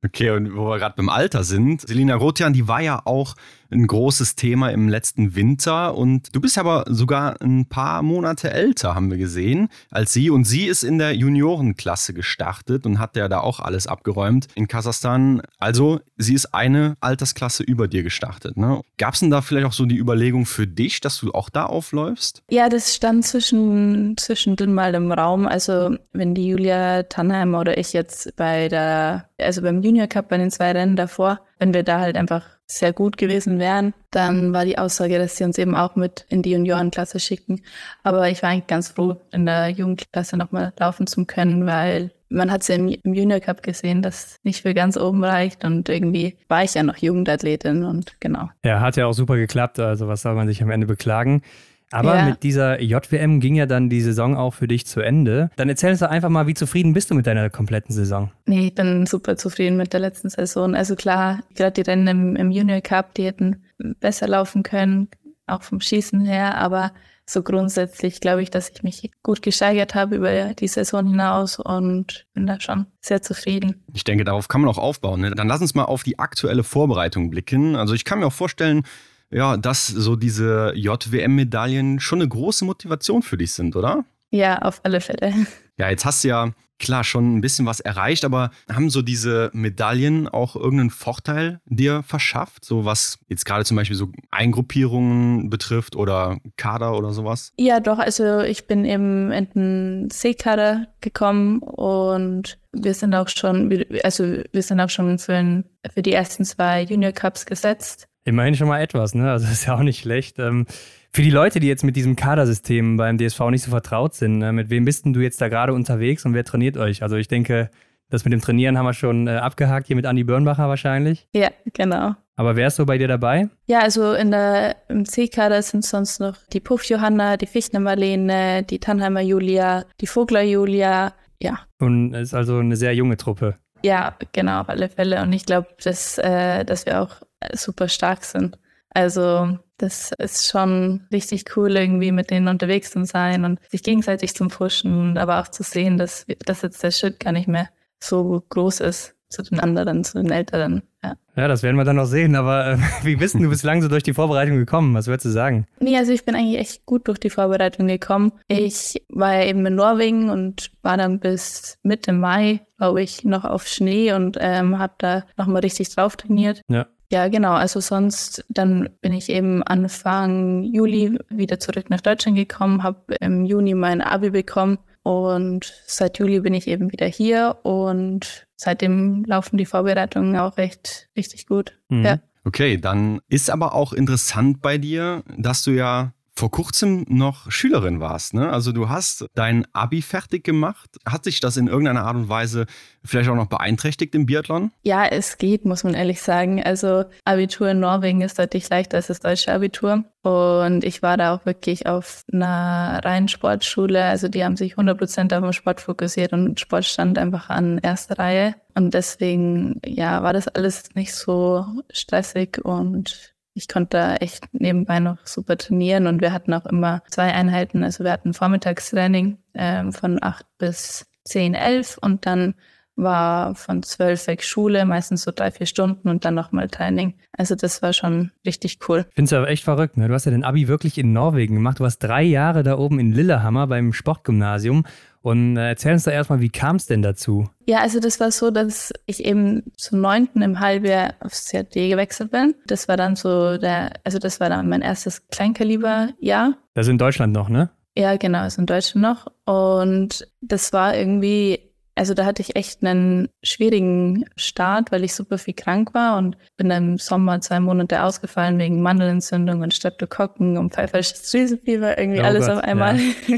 Okay, 0.04 0.32
und 0.32 0.56
wo 0.56 0.66
wir 0.68 0.80
gerade 0.80 0.96
beim 0.98 1.10
Alter 1.10 1.44
sind, 1.44 1.82
Selina 1.82 2.16
Rotian, 2.16 2.54
die 2.54 2.68
war 2.68 2.82
ja 2.82 3.04
auch 3.06 3.36
ein 3.72 3.88
großes 3.88 4.36
Thema 4.36 4.70
im 4.70 4.90
letzten 4.90 5.36
Winter 5.36 5.96
und 5.96 6.36
du 6.36 6.42
bist 6.42 6.58
aber 6.58 6.86
sogar 6.88 7.42
ein 7.42 7.66
paar 7.66 8.02
Monate 8.04 8.52
älter, 8.52 8.96
haben 8.96 9.10
wir 9.10 9.18
gesehen, 9.18 9.70
als 9.90 10.14
sie. 10.14 10.30
Und 10.30 10.46
sie 10.46 10.66
ist 10.66 10.84
in 10.84 10.98
der 10.98 11.16
Juniorenklasse 11.16 12.14
gestartet 12.14 12.86
und 12.86 13.00
hat 13.00 13.16
ja 13.16 13.28
da 13.28 13.40
auch 13.40 13.60
alles 13.60 13.88
abgeräumt 13.88 14.48
in 14.56 14.68
Kasachstan. 14.68 15.42
Also 15.58 16.02
sie 16.18 16.34
ist 16.34 16.54
eine 16.54 16.98
Altersklasse 17.00 17.64
über 17.64 17.88
dir 17.88 18.04
gestartet. 18.04 18.58
Ne? 18.58 18.82
Gab 18.98 19.14
es 19.14 19.22
denn 19.22 19.32
da 19.32 19.42
vielleicht 19.42 19.68
auch 19.68 19.74
so 19.74 19.86
die 19.86 19.98
Überlegung 19.98 20.46
für 20.46 20.68
dich, 20.68 21.00
dass 21.00 21.20
du 21.20 21.32
auch 21.32 21.50
da 21.50 21.66
aufläufst? 21.66 22.44
Ja, 22.50 22.70
das 22.70 22.94
stand 22.94 23.26
zwischen, 23.26 24.16
zwischendrin 24.18 24.74
mal 24.74 24.94
im 24.96 25.12
Raum. 25.12 25.48
Also 25.48 25.96
wenn 26.12 26.36
die 26.36 26.48
Julia 26.48 27.04
Tannheim 27.04 27.56
oder 27.56 27.78
ich 27.78 27.94
jetzt 27.94 28.36
bei 28.36 28.68
der, 28.68 29.30
also 29.40 29.62
beim 29.62 29.82
Junior 29.82 30.08
Cup 30.08 30.30
bei 30.30 30.38
den 30.38 30.52
zwei 30.52 30.72
Rennen 30.72 30.96
davor, 30.96 31.40
wenn 31.62 31.76
wir 31.76 31.84
da 31.84 32.00
halt 32.00 32.18
einfach 32.18 32.44
sehr 32.66 32.92
gut 32.92 33.18
gewesen 33.18 33.60
wären, 33.60 33.94
dann 34.10 34.52
war 34.52 34.66
die 34.66 34.80
Aussage, 34.80 35.20
dass 35.20 35.38
sie 35.38 35.44
uns 35.44 35.60
eben 35.60 35.76
auch 35.76 35.96
mit 35.96 36.26
in 36.30 36.42
die 36.42 36.52
Juniorenklasse 36.52 37.20
schicken. 37.20 37.62
Aber 38.02 38.30
ich 38.30 38.42
war 38.42 38.50
eigentlich 38.50 38.68
ganz 38.68 38.90
froh, 38.90 39.22
in 39.32 39.46
der 39.46 39.70
Jugendklasse 39.70 40.38
nochmal 40.38 40.74
laufen 40.80 41.06
zu 41.06 41.24
können, 41.26 41.68
weil 41.68 42.10
man 42.30 42.50
hat 42.50 42.62
es 42.62 42.70
ja 42.70 42.76
im, 42.76 42.88
Junior 43.04 43.40
Cup 43.42 43.62
gesehen, 43.62 44.02
dass 44.02 44.38
nicht 44.42 44.64
für 44.64 44.74
ganz 44.74 44.98
oben 44.98 45.24
reicht 45.24 45.64
und 45.64 45.88
irgendwie 45.88 46.38
war 46.48 46.64
ich 46.64 46.74
ja 46.74 46.82
noch 46.82 46.98
Jugendathletin 46.98 47.84
und 47.84 48.20
genau. 48.20 48.50
Ja, 48.66 48.80
hat 48.80 48.96
ja 48.96 49.06
auch 49.06 49.14
super 49.14 49.36
geklappt, 49.36 49.80
also 49.80 50.08
was 50.08 50.24
soll 50.24 50.34
man 50.34 50.48
sich 50.48 50.64
am 50.64 50.72
Ende 50.72 50.88
beklagen. 50.88 51.44
Aber 51.92 52.16
ja. 52.16 52.26
mit 52.26 52.44
dieser 52.44 52.82
JWM 52.82 53.40
ging 53.40 53.56
ja 53.56 53.66
dann 53.66 53.90
die 53.90 54.02
Saison 54.02 54.38
auch 54.38 54.54
für 54.54 54.68
dich 54.68 54.88
zu 54.88 55.02
Ende. 55.02 55.52
Dann 55.58 55.70
erzähl 55.70 55.92
uns 55.92 56.00
doch 56.00 56.10
einfach 56.10 56.30
mal, 56.30 56.48
wie 56.48 56.54
zufrieden 56.54 56.94
bist 56.94 57.12
du 57.12 57.16
mit 57.16 57.28
deiner 57.28 57.50
kompletten 57.50 57.94
Saison? 57.94 58.32
Nee, 58.46 58.68
ich 58.68 58.76
bin 58.76 59.06
super 59.06 59.36
zufrieden 59.36 59.78
mit 59.78 59.94
der 59.94 60.00
letzten 60.00 60.30
Saison. 60.30 60.74
Also 60.74 60.96
klar, 60.96 61.42
gerade 61.56 61.74
die 61.74 61.90
Rennen 61.90 62.08
im, 62.08 62.36
im 62.36 62.52
Junior 62.52 62.82
Cup, 62.82 63.14
die 63.16 63.26
hätten 63.26 63.64
besser 64.00 64.28
laufen 64.28 64.64
können, 64.64 65.10
auch 65.48 65.64
vom 65.64 65.82
Schießen 65.82 66.24
her, 66.26 66.58
aber 66.58 66.92
so 67.26 67.44
grundsätzlich 67.44 68.20
glaube 68.20 68.44
ich, 68.44 68.52
dass 68.52 68.70
ich 68.70 68.84
mich 68.84 69.10
gut 69.24 69.42
gesteigert 69.42 69.96
habe 69.96 70.16
über 70.16 70.54
die 70.54 70.68
Saison 70.68 71.08
hinaus 71.08 71.60
und 71.60 72.26
bin 72.34 72.46
da 72.46 72.60
schon 72.60 72.88
sehr 73.00 73.22
zufrieden. 73.22 73.84
Ich 73.94 74.04
denke, 74.04 74.24
darauf 74.24 74.48
kann 74.48 74.62
man 74.62 74.70
auch 74.70 74.78
aufbauen. 74.78 75.22
Ne? 75.22 75.32
Dann 75.32 75.48
lass 75.48 75.62
uns 75.62 75.74
mal 75.74 75.86
auf 75.86 76.04
die 76.04 76.20
aktuelle 76.20 76.64
Vorbereitung 76.64 77.30
blicken. 77.30 77.76
Also 77.76 77.94
ich 77.94 78.06
kann 78.06 78.20
mir 78.20 78.28
auch 78.28 78.34
vorstellen, 78.34 78.84
ja, 79.32 79.58
dass 79.58 79.88
so 79.88 80.16
diese 80.16 80.74
JWM-Medaillen 80.76 82.00
schon 82.00 82.22
eine 82.22 82.30
große 82.30 82.66
Motivation 82.66 83.24
für 83.24 83.38
dich 83.38 83.54
sind, 83.54 83.76
oder? 83.76 84.06
Ja, 84.30 84.60
auf 84.60 84.82
alle 84.84 85.02
Fälle. 85.02 85.34
Ja, 85.78 85.90
jetzt 85.90 86.06
hast 86.06 86.24
du 86.24 86.28
ja 86.28 86.52
klar 86.78 87.04
schon 87.04 87.38
ein 87.38 87.42
bisschen 87.42 87.66
was 87.66 87.80
erreicht, 87.80 88.26
aber 88.26 88.52
haben 88.72 88.90
so 88.90 89.02
diese 89.02 89.50
Medaillen 89.54 90.28
auch 90.28 90.56
irgendeinen 90.56 90.90
Vorteil 90.90 91.60
dir 91.66 92.04
verschafft? 92.04 92.66
So 92.66 92.84
was 92.84 93.18
jetzt 93.30 93.46
gerade 93.46 93.64
zum 93.64 93.78
Beispiel 93.78 93.96
so 93.96 94.10
Eingruppierungen 94.30 95.50
betrifft 95.50 95.96
oder 95.96 96.38
Kader 96.58 96.98
oder 96.98 97.14
sowas? 97.14 97.54
Ja, 97.58 97.80
doch. 97.80 98.00
Also 98.00 98.42
ich 98.42 98.68
bin 98.68 98.86
eben 98.86 99.32
in 99.32 99.48
den 99.56 100.10
C-Kader 100.12 100.88
gekommen 101.00 101.60
und 101.60 102.60
wir 102.74 102.94
sind 102.94 103.16
auch 103.16 103.30
schon, 103.30 103.86
also 104.04 104.24
wir 104.52 104.64
sind 104.64 104.80
auch 104.82 104.90
schon 104.90 105.18
für, 105.18 105.64
für 105.94 106.02
die 106.02 106.14
ersten 106.14 106.46
zwei 106.46 106.84
Junior 106.84 107.12
Cups 107.12 107.46
gesetzt. 107.46 108.08
Immerhin 108.24 108.56
schon 108.56 108.68
mal 108.68 108.82
etwas, 108.82 109.16
ne? 109.16 109.32
Also 109.32 109.48
ist 109.52 109.66
ja 109.66 109.76
auch 109.76 109.84
nicht 109.84 110.00
schlecht. 110.00 110.40
Ähm, 110.40 110.66
für 111.12 111.22
die 111.22 111.30
Leute, 111.30 111.60
die 111.60 111.68
jetzt 111.68 111.84
mit 111.84 111.96
diesem 111.96 112.16
Kadersystem 112.16 112.98
beim 112.98 113.18
DSV 113.18 113.40
nicht 113.50 113.64
so 113.64 113.72
vertraut 113.72 114.14
sind, 114.14 114.42
äh, 114.42 114.52
mit 114.52 114.70
wem 114.70 114.86
bist 114.86 115.06
denn 115.06 115.14
du 115.14 115.20
jetzt 115.20 115.42
da 115.42 115.50
gerade 115.50 115.74
unterwegs 115.74 116.26
und 116.26 116.34
wer 116.34 116.46
trainiert 116.46 116.78
euch? 116.78 117.04
Also 117.04 117.18
ich 117.18 117.28
denke, 117.28 117.70
das 118.10 118.26
mit 118.26 118.34
dem 118.34 118.42
Trainieren 118.42 118.78
haben 118.78 118.86
wir 118.86 118.94
schon 118.94 119.28
äh, 119.28 119.32
abgehakt, 119.32 119.88
hier 119.88 119.96
mit 119.96 120.06
Andi 120.06 120.24
Birnbacher 120.24 120.68
wahrscheinlich. 120.68 121.28
Ja, 121.34 121.50
genau. 121.74 122.14
Aber 122.36 122.56
wer 122.56 122.68
ist 122.68 122.76
so 122.76 122.86
bei 122.86 122.98
dir 122.98 123.08
dabei? 123.08 123.50
Ja, 123.68 123.80
also 123.80 124.14
in 124.14 124.32
der, 124.32 124.76
im 124.90 125.06
C-Kader 125.06 125.62
sind 125.62 125.86
sonst 125.86 126.20
noch 126.20 126.36
die 126.52 126.60
Puff 126.60 126.84
Johanna, 126.86 127.38
die 127.38 127.46
Fichtner 127.46 127.80
Marlene, 127.80 128.64
die 128.64 128.80
Tannheimer 128.80 129.22
Julia, 129.22 129.86
die 130.02 130.08
Vogler 130.08 130.42
Julia, 130.42 131.14
ja. 131.42 131.60
Und 131.80 132.14
es 132.14 132.30
ist 132.30 132.34
also 132.34 132.58
eine 132.58 132.76
sehr 132.76 132.94
junge 132.94 133.18
Truppe. 133.18 133.58
Ja, 133.84 134.16
genau, 134.32 134.62
auf 134.62 134.70
alle 134.70 134.90
Fälle. 134.90 135.22
Und 135.22 135.34
ich 135.34 135.46
glaube, 135.46 135.68
dass, 135.84 136.18
äh, 136.18 136.64
dass 136.66 136.86
wir 136.86 137.02
auch 137.02 137.22
super 137.54 137.88
stark 137.88 138.24
sind. 138.24 138.58
Also 138.90 139.58
das 139.78 140.12
ist 140.18 140.48
schon 140.48 141.08
richtig 141.12 141.56
cool, 141.56 141.76
irgendwie 141.76 142.12
mit 142.12 142.30
denen 142.30 142.48
unterwegs 142.48 142.92
zu 142.92 143.06
sein 143.06 143.46
und 143.46 143.60
sich 143.70 143.84
gegenseitig 143.84 144.36
zu 144.36 144.48
pushen, 144.48 145.18
aber 145.18 145.40
auch 145.42 145.48
zu 145.48 145.64
sehen, 145.64 145.98
dass, 145.98 146.26
dass 146.46 146.62
jetzt 146.62 146.84
der 146.84 146.92
Schritt 146.92 147.20
gar 147.20 147.32
nicht 147.32 147.48
mehr 147.48 147.70
so 148.00 148.44
groß 148.50 148.82
ist 148.82 149.16
zu 149.30 149.42
den 149.42 149.60
anderen, 149.60 150.04
zu 150.04 150.22
den 150.22 150.32
Älteren. 150.32 150.84
Ja, 151.04 151.16
ja 151.36 151.48
das 151.48 151.64
werden 151.64 151.78
wir 151.78 151.84
dann 151.84 151.96
noch 151.96 152.06
sehen. 152.06 152.36
Aber 152.36 152.74
äh, 152.74 152.78
wie 153.04 153.16
bist 153.16 153.36
du 153.36 153.50
bislang 153.50 153.82
so 153.82 153.88
durch 153.88 154.04
die 154.04 154.14
Vorbereitung 154.14 154.58
gekommen? 154.58 154.94
Was 154.94 155.08
würdest 155.08 155.26
du 155.26 155.30
sagen? 155.30 155.66
Nee, 155.80 155.98
also 155.98 156.12
ich 156.12 156.26
bin 156.26 156.36
eigentlich 156.36 156.60
echt 156.60 156.86
gut 156.86 157.08
durch 157.08 157.20
die 157.20 157.30
Vorbereitung 157.30 157.88
gekommen. 157.88 158.32
Ich 158.48 159.02
war 159.10 159.34
ja 159.34 159.46
eben 159.46 159.66
in 159.66 159.76
Norwegen 159.76 160.30
und 160.30 160.72
war 160.82 160.98
dann 160.98 161.20
bis 161.20 161.78
Mitte 161.84 162.14
Mai, 162.14 162.62
glaube 162.78 163.02
ich, 163.02 163.24
noch 163.24 163.46
auf 163.46 163.68
Schnee 163.68 164.14
und 164.14 164.38
ähm, 164.40 164.80
habe 164.80 164.94
da 164.98 165.24
nochmal 165.38 165.62
richtig 165.62 165.94
drauf 165.94 166.16
trainiert. 166.16 166.62
Ja. 166.68 166.88
Ja, 167.12 167.28
genau. 167.28 167.52
Also 167.52 167.82
sonst, 167.82 168.46
dann 168.48 168.88
bin 169.02 169.12
ich 169.12 169.30
eben 169.30 169.64
Anfang 169.64 170.64
Juli 170.64 171.20
wieder 171.30 171.60
zurück 171.60 171.90
nach 171.90 172.00
Deutschland 172.00 172.38
gekommen, 172.38 172.84
habe 172.84 173.16
im 173.20 173.44
Juni 173.44 173.74
mein 173.74 174.02
Abi 174.02 174.30
bekommen 174.30 174.78
und 175.04 175.74
seit 175.88 176.20
Juli 176.20 176.40
bin 176.42 176.54
ich 176.54 176.68
eben 176.68 176.92
wieder 176.92 177.08
hier 177.08 177.58
und 177.64 178.48
seitdem 178.56 179.24
laufen 179.26 179.58
die 179.58 179.66
Vorbereitungen 179.66 180.36
auch 180.38 180.58
recht 180.58 181.10
richtig 181.18 181.48
gut. 181.48 181.78
Mhm. 181.90 182.06
Ja. 182.06 182.20
Okay, 182.44 182.78
dann 182.78 183.22
ist 183.28 183.50
aber 183.50 183.74
auch 183.76 183.94
interessant 183.94 184.62
bei 184.62 184.78
dir, 184.78 185.24
dass 185.38 185.64
du 185.64 185.72
ja 185.72 186.14
vor 186.36 186.50
kurzem 186.50 187.06
noch 187.08 187.52
Schülerin 187.52 188.00
warst. 188.00 188.34
Ne? 188.34 188.50
Also 188.50 188.72
du 188.72 188.90
hast 188.90 189.26
dein 189.36 189.66
Abi 189.74 190.02
fertig 190.02 190.44
gemacht. 190.44 190.90
Hat 191.06 191.24
sich 191.24 191.40
das 191.40 191.58
in 191.58 191.68
irgendeiner 191.68 192.04
Art 192.04 192.16
und 192.16 192.30
Weise 192.30 192.66
vielleicht 193.04 193.30
auch 193.30 193.36
noch 193.36 193.48
beeinträchtigt 193.48 194.16
im 194.16 194.26
Biathlon? 194.26 194.72
Ja, 194.84 195.06
es 195.06 195.38
geht, 195.38 195.66
muss 195.66 195.84
man 195.84 195.94
ehrlich 195.94 196.22
sagen. 196.22 196.64
Also 196.64 197.06
Abitur 197.26 197.70
in 197.70 197.80
Norwegen 197.80 198.22
ist 198.22 198.40
deutlich 198.40 198.70
leichter 198.70 198.98
als 198.98 199.08
das 199.08 199.20
deutsche 199.20 199.52
Abitur. 199.52 200.06
Und 200.24 200.84
ich 200.84 201.02
war 201.02 201.18
da 201.18 201.34
auch 201.34 201.46
wirklich 201.46 201.88
auf 201.88 202.24
einer 202.32 203.02
reinen 203.04 203.28
Sportschule. 203.28 204.04
Also 204.04 204.28
die 204.28 204.44
haben 204.44 204.56
sich 204.56 204.76
100% 204.76 205.36
auf 205.36 205.44
den 205.44 205.54
Sport 205.54 205.82
fokussiert 205.82 206.32
und 206.32 206.60
Sport 206.60 206.86
stand 206.86 207.18
einfach 207.18 207.50
an 207.50 207.80
erster 207.80 208.20
Reihe. 208.20 208.56
Und 208.76 208.94
deswegen, 208.94 209.82
ja, 209.86 210.24
war 210.24 210.34
das 210.34 210.48
alles 210.48 210.96
nicht 210.96 211.14
so 211.14 211.66
stressig 211.92 212.60
und 212.64 213.31
ich 213.54 213.68
konnte 213.68 213.98
da 213.98 214.16
echt 214.16 214.48
nebenbei 214.54 215.00
noch 215.00 215.26
super 215.26 215.58
trainieren 215.58 216.08
und 216.08 216.22
wir 216.22 216.34
hatten 216.34 216.54
auch 216.54 216.66
immer 216.66 217.04
zwei 217.10 217.34
Einheiten. 217.34 217.84
Also 217.84 218.04
wir 218.04 218.12
hatten 218.12 218.34
Vormittagstraining 218.34 219.38
ähm, 219.54 219.92
von 219.92 220.20
acht 220.22 220.46
bis 220.58 221.08
zehn, 221.24 221.54
elf 221.54 221.98
und 222.02 222.26
dann 222.26 222.56
war 222.96 223.56
von 223.56 223.84
zwölf 223.84 224.28
weg 224.28 224.44
Schule, 224.44 224.86
meistens 224.86 225.24
so 225.24 225.32
drei, 225.34 225.52
vier 225.52 225.66
Stunden 225.66 226.10
und 226.10 226.26
dann 226.26 226.36
nochmal 226.36 226.68
Training. 226.68 227.16
Also 227.38 227.56
das 227.56 227.82
war 227.82 227.94
schon 227.94 228.32
richtig 228.46 228.80
cool. 228.88 229.06
Ich 229.10 229.16
finde 229.16 229.28
es 229.28 229.34
aber 229.34 229.50
echt 229.50 229.64
verrückt. 229.64 229.98
Ne? 229.98 230.08
Du 230.08 230.14
hast 230.14 230.26
ja 230.26 230.32
den 230.32 230.44
Abi 230.44 230.68
wirklich 230.68 230.98
in 230.98 231.14
Norwegen 231.14 231.56
gemacht. 231.56 231.80
Du 231.80 231.84
warst 231.84 232.04
drei 232.04 232.24
Jahre 232.24 232.64
da 232.64 232.78
oben 232.78 233.00
in 233.00 233.12
Lillehammer 233.12 233.68
beim 233.68 233.94
Sportgymnasium 233.94 234.84
und 235.22 235.58
äh, 235.58 235.70
erzähl 235.70 235.94
uns 235.94 236.04
da 236.04 236.12
erstmal, 236.12 236.40
wie 236.42 236.50
kam 236.50 236.78
es 236.78 236.86
denn 236.88 237.02
dazu? 237.02 237.48
Ja, 237.68 237.80
also 237.80 238.00
das 238.00 238.20
war 238.20 238.32
so, 238.32 238.50
dass 238.52 238.92
ich 239.06 239.24
eben 239.26 239.64
zum 239.78 240.02
neunten 240.02 240.42
im 240.42 240.60
Halbjahr 240.60 241.14
aufs 241.20 241.50
CAD 241.52 241.74
gewechselt 241.90 242.32
bin. 242.32 242.56
Das 242.66 242.88
war 242.88 242.98
dann 242.98 243.16
so 243.16 243.58
der, 243.58 243.92
also 244.04 244.18
das 244.20 244.40
war 244.40 244.50
dann 244.50 244.68
mein 244.70 244.82
erstes 244.82 245.28
Kleinkaliberjahr. 245.28 246.56
Das 246.74 246.88
ist 246.88 246.92
in 246.92 246.98
Deutschland 246.98 247.34
noch, 247.34 247.50
ne? 247.50 247.70
Ja, 247.96 248.16
genau, 248.18 248.46
ist 248.46 248.58
in 248.58 248.66
Deutschland 248.66 249.04
noch. 249.04 249.28
Und 249.46 250.28
das 250.42 250.72
war 250.74 250.96
irgendwie, 250.98 251.60
also 251.94 252.14
da 252.14 252.26
hatte 252.26 252.42
ich 252.42 252.56
echt 252.56 252.84
einen 252.84 253.28
schwierigen 253.44 254.26
Start, 254.38 254.92
weil 254.92 255.04
ich 255.04 255.14
super 255.14 255.38
viel 255.38 255.54
krank 255.54 255.94
war 255.94 256.18
und 256.18 256.38
bin 256.58 256.70
dann 256.70 256.92
im 256.94 256.98
Sommer 256.98 257.42
zwei 257.42 257.60
Monate 257.60 258.02
ausgefallen 258.04 258.58
wegen 258.60 258.82
Mandelentzündung 258.82 259.62
und 259.62 259.74
Streptokokken 259.74 260.58
und 260.58 260.74
pfeifersches 260.74 261.30
Drüsenfieber, 261.30 261.98
irgendwie 261.98 262.22
Oh 262.22 262.24
alles 262.24 262.48
Gott, 262.48 262.58
auf 262.58 262.64
einmal. 262.64 262.98
ja. 262.98 263.38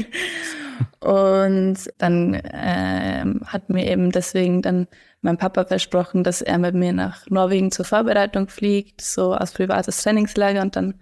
Und 1.00 1.76
dann 1.98 2.40
ähm, 2.52 3.40
hat 3.46 3.68
mir 3.68 3.90
eben 3.90 4.10
deswegen 4.10 4.62
dann 4.62 4.86
mein 5.20 5.38
Papa 5.38 5.64
versprochen, 5.64 6.22
dass 6.22 6.42
er 6.42 6.58
mit 6.58 6.74
mir 6.74 6.92
nach 6.92 7.26
Norwegen 7.28 7.70
zur 7.70 7.84
Vorbereitung 7.84 8.48
fliegt, 8.48 9.00
so 9.00 9.32
als 9.32 9.52
privates 9.52 10.02
Trainingslager. 10.02 10.62
Und 10.62 10.76
dann 10.76 10.94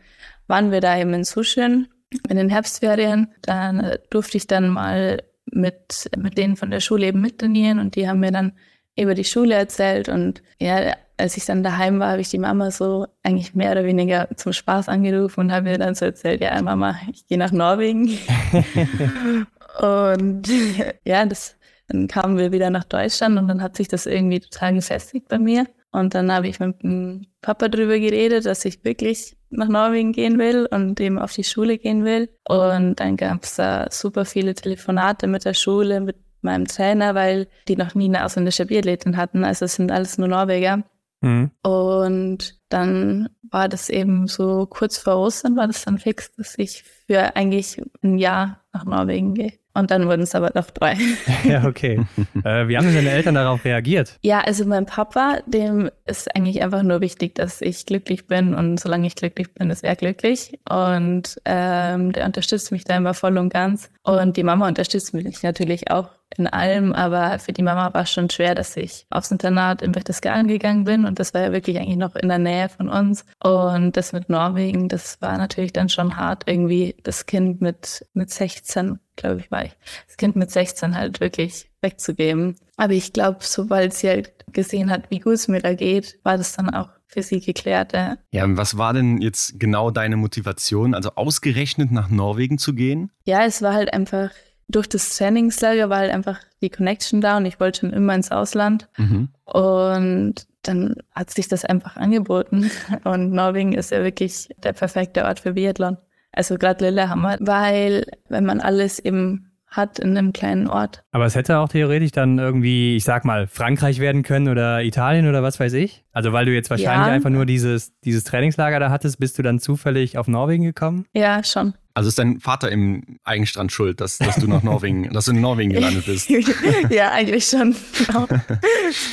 waren 0.47 0.71
wir 0.71 0.81
da 0.81 0.97
eben 0.99 1.13
in 1.15 1.25
Sushin 1.25 1.89
in 2.29 2.37
den 2.37 2.49
Herbstferien. 2.49 3.29
Dann 3.43 3.81
äh, 3.81 3.99
durfte 4.11 4.37
ich 4.37 4.47
dann 4.47 4.69
mal 4.69 5.23
mit, 5.47 6.09
mit 6.17 6.39
denen 6.39 6.57
von 6.57 6.71
der 6.71 6.81
Schule 6.81 7.07
eben 7.07 7.21
mittrainieren 7.21 7.79
und 7.79 7.97
die 7.97 8.09
haben 8.09 8.21
mir 8.21 8.33
dann 8.33 8.53
über 8.97 9.15
die 9.15 9.25
Schule 9.25 9.55
erzählt. 9.55 10.09
Und 10.09 10.43
ja, 10.61 10.95
als 11.17 11.37
ich 11.37 11.45
dann 11.45 11.63
daheim 11.63 11.99
war, 11.99 12.13
habe 12.13 12.21
ich 12.21 12.31
die 12.31 12.39
Mama 12.39 12.71
so 12.71 13.07
eigentlich 13.23 13.55
mehr 13.55 13.73
oder 13.73 13.85
weniger 13.85 14.29
zum 14.37 14.53
Spaß 14.53 14.89
angerufen 14.89 15.41
und 15.41 15.53
habe 15.53 15.71
mir 15.71 15.79
dann 15.79 15.95
so 15.95 16.05
erzählt, 16.05 16.41
ja 16.41 16.61
Mama, 16.63 16.97
ich 17.13 17.27
gehe 17.27 17.39
nach 17.39 17.53
Norwegen. 17.53 18.09
und 19.81 20.49
ja, 21.05 21.25
das, 21.27 21.57
dann 21.89 22.09
kamen 22.09 22.39
wir 22.39 22.53
wieder 22.53 22.71
nach 22.71 22.85
Deutschland 22.85 23.39
und 23.39 23.49
dann 23.49 23.63
hat 23.63 23.77
sich 23.77 23.89
das 23.89 24.07
irgendwie 24.07 24.41
total 24.41 24.75
gefestigt 24.75 25.29
bei 25.29 25.39
mir. 25.39 25.67
Und 25.93 26.15
dann 26.15 26.33
habe 26.33 26.49
ich 26.49 26.59
mit 26.59 26.83
dem 26.83 27.27
Papa 27.43 27.69
drüber 27.69 27.99
geredet, 27.99 28.47
dass 28.47 28.65
ich 28.65 28.83
wirklich 28.83 29.37
nach 29.51 29.69
Norwegen 29.69 30.13
gehen 30.13 30.39
will 30.39 30.67
und 30.71 30.99
eben 31.01 31.19
auf 31.19 31.33
die 31.35 31.45
Schule 31.45 31.77
gehen 31.77 32.05
will. 32.05 32.31
Und 32.49 32.97
dann 32.97 33.19
gab 33.19 33.45
es 33.45 33.57
da 33.57 33.89
super 33.91 34.25
viele 34.25 34.55
Telefonate 34.55 35.27
mit 35.27 35.45
der 35.45 35.53
Schule, 35.53 36.01
mit 36.01 36.17
meinem 36.41 36.67
Trainer, 36.67 37.15
weil 37.15 37.47
die 37.69 37.77
noch 37.77 37.95
nie 37.95 38.07
eine 38.07 38.25
ausländische 38.25 38.67
Biathletin 38.67 39.19
hatten. 39.19 39.45
Also 39.45 39.67
es 39.67 39.75
sind 39.75 39.93
alles 39.93 40.17
nur 40.17 40.29
Norweger. 40.29 40.83
Mhm. 41.23 41.51
Und 41.63 42.61
dann 42.69 43.29
war 43.51 43.69
das 43.69 43.89
eben 43.89 44.29
so 44.29 44.67
kurz 44.67 44.99
vor 44.99 45.17
Ostern 45.17 45.57
war 45.57 45.67
das 45.67 45.85
dann 45.85 45.99
fix, 45.99 46.35
dass 46.37 46.59
ich 46.59 46.85
für 47.07 47.37
eigentlich 47.37 47.81
ein 48.03 48.19
Jahr 48.19 48.61
nach 48.73 48.85
Norwegen 48.85 49.35
gehe. 49.35 49.53
Und 49.75 49.91
dann 49.91 50.07
wurden 50.07 50.23
es 50.23 50.35
aber 50.35 50.51
noch 50.55 50.71
drei. 50.71 50.97
Ja, 51.45 51.65
okay. 51.65 52.01
äh, 52.45 52.69
wie 52.69 52.77
haben 52.77 52.87
denn 52.87 52.95
deine 52.95 53.11
Eltern 53.11 53.35
darauf 53.35 53.65
reagiert? 53.65 54.19
Ja, 54.23 54.41
also 54.41 54.65
mein 54.65 54.87
Papa, 54.87 55.39
dem 55.47 55.91
ist 56.07 56.35
eigentlich 56.37 56.63
einfach 56.63 56.83
nur 56.83 57.01
wichtig, 57.01 57.35
dass 57.35 57.61
ich 57.63 57.87
glücklich 57.87 58.27
bin 58.27 58.55
und 58.55 58.79
solange 58.79 59.07
ich 59.07 59.17
glücklich 59.17 59.53
bin, 59.55 59.71
ist 59.71 59.85
er 59.85 59.97
glücklich. 59.97 60.59
Und 60.69 61.41
ähm, 61.45 62.13
der 62.13 62.27
unterstützt 62.27 62.71
mich 62.73 62.85
da 62.85 62.97
immer 62.97 63.15
voll 63.15 63.39
und 63.39 63.53
ganz. 63.53 63.91
Und 64.03 64.37
die 64.37 64.43
Mama 64.45 64.69
unterstützt 64.69 65.15
mich 65.15 65.43
natürlich 65.43 65.91
auch 65.91 66.11
in 66.37 66.47
allem, 66.47 66.93
aber 66.93 67.39
für 67.39 67.53
die 67.53 67.63
Mama 67.63 67.93
war 67.93 68.03
es 68.03 68.11
schon 68.11 68.31
schwer, 68.31 68.55
dass 68.55 68.77
ich 68.77 69.07
aufs 69.11 69.31
Internat 69.31 69.83
in 69.83 69.93
Berchtesgaden 69.93 70.49
gegangen 70.49 70.85
bin 70.85 71.05
und 71.05 71.19
das 71.19 71.35
war 71.35 71.43
ja 71.43 71.53
wirklich 71.53 71.79
eigentlich 71.79 71.97
noch 71.97 72.17
in 72.17 72.29
der 72.29 72.39
Nähe 72.39 72.69
von 72.69 72.89
uns. 72.89 73.25
Und 73.43 73.97
das 73.97 74.13
mit 74.13 74.29
Norwegen, 74.29 74.89
das 74.89 75.21
war 75.21 75.39
natürlich 75.39 75.73
dann 75.73 75.89
schon 75.89 76.17
hart, 76.17 76.45
irgendwie 76.47 76.97
das 77.03 77.27
Kind 77.27 77.61
mit, 77.61 78.07
mit 78.15 78.31
16, 78.31 78.99
glaube 79.17 79.41
ich, 79.41 79.51
war 79.51 79.65
ich, 79.65 79.73
das 80.07 80.17
Kind 80.17 80.37
mit 80.37 80.51
16 80.51 80.97
halt 80.97 81.21
wirklich 81.21 81.71
wegzugeben. 81.81 82.57
Aber 82.77 82.93
ich 82.93 83.13
glaube, 83.13 83.39
sobald 83.41 83.95
sie 83.95 84.09
halt 84.09 84.33
gesehen 84.53 84.91
hat, 84.91 85.11
wie 85.11 85.19
gut 85.19 85.35
es 85.35 85.49
mir 85.49 85.61
da 85.61 85.75
geht, 85.75 86.19
war 86.23 86.37
das 86.37 86.55
dann 86.55 86.71
auch 86.71 86.89
für 87.07 87.23
sie 87.23 87.41
geklärt. 87.41 87.93
Ja. 87.93 88.17
Ja, 88.31 88.45
und 88.45 88.57
was 88.57 88.79
war 88.79 88.95
denn 88.95 89.21
jetzt 89.21 89.61
genau 89.61 89.91
deine 89.91 90.17
Motivation, 90.17 90.95
also 90.95 91.11
ausgerechnet 91.15 91.93
nach 91.93 92.09
Norwegen 92.09 92.59
zu 92.59 92.75
gehen? 92.75 93.11
ja, 93.25 93.45
es 93.45 93.63
war 93.63 93.75
halt 93.75 93.93
einfach, 93.93 94.31
durch 94.73 94.89
das 94.89 95.17
Trainingslager 95.17 95.89
war 95.89 95.99
halt 95.99 96.13
einfach 96.13 96.41
die 96.61 96.71
Connection 96.71 97.21
da 97.21 97.37
und 97.37 97.47
ich 97.47 97.61
wollte 97.61 97.81
schon 97.81 97.93
immer 97.93 98.15
ins 98.15 98.31
Ausland. 98.31 98.89
Mhm. 98.97 99.29
Und 99.45 100.47
dann 100.63 100.97
hat 101.15 101.31
sich 101.31 101.49
das 101.49 101.65
einfach 101.65 101.97
angeboten. 101.97 102.71
Und 103.05 103.33
Norwegen 103.33 103.73
ist 103.73 103.91
ja 103.91 104.03
wirklich 104.03 104.49
der 104.63 104.73
perfekte 104.73 105.25
Ort 105.25 105.41
für 105.41 105.55
Biathlon. 105.55 105.99
Also 106.31 106.57
gerade 106.57 106.85
Lillehammer, 106.85 107.37
weil 107.41 108.07
wenn 108.29 108.45
man 108.45 108.61
alles 108.61 108.99
eben 108.99 109.53
hat 109.67 109.99
in 109.99 110.17
einem 110.17 110.33
kleinen 110.33 110.69
Ort. 110.69 111.03
Aber 111.13 111.25
es 111.25 111.35
hätte 111.35 111.59
auch 111.59 111.69
theoretisch 111.69 112.13
dann 112.13 112.39
irgendwie, 112.39 112.97
ich 112.97 113.05
sag 113.05 113.25
mal, 113.25 113.47
Frankreich 113.47 114.01
werden 114.01 114.23
können 114.23 114.49
oder 114.49 114.83
Italien 114.83 115.27
oder 115.29 115.43
was 115.43 115.59
weiß 115.59 115.73
ich. 115.73 116.05
Also 116.13 116.33
weil 116.33 116.45
du 116.45 116.53
jetzt 116.53 116.71
wahrscheinlich 116.71 117.09
ja. 117.09 117.13
einfach 117.13 117.31
nur 117.31 117.47
dieses, 117.47 117.99
dieses 118.01 118.25
Trainingslager 118.25 118.79
da 118.81 118.91
hattest, 118.91 119.19
bist 119.19 119.39
du 119.39 119.43
dann 119.43 119.59
zufällig 119.59 120.19
auf 120.19 120.29
Norwegen 120.29 120.65
gekommen? 120.65 121.07
Ja, 121.15 121.43
schon. 121.43 121.75
Also 121.95 122.09
ist 122.09 122.19
dein 122.19 122.41
Vater 122.41 122.71
im 122.71 123.19
Eigenstrand 123.25 123.73
schuld, 123.73 124.01
dass, 124.01 124.19
dass 124.19 124.37
du 124.37 124.47
nach 124.47 124.63
Norwegen, 124.63 125.11
dass 125.13 125.27
du 125.27 125.33
in 125.33 125.41
Norwegen 125.41 125.73
gelandet 125.73 126.07
bist? 126.07 126.31
ja, 126.91 127.11
eigentlich 127.11 127.47
schon. 127.47 127.75
Genau. 128.07 128.27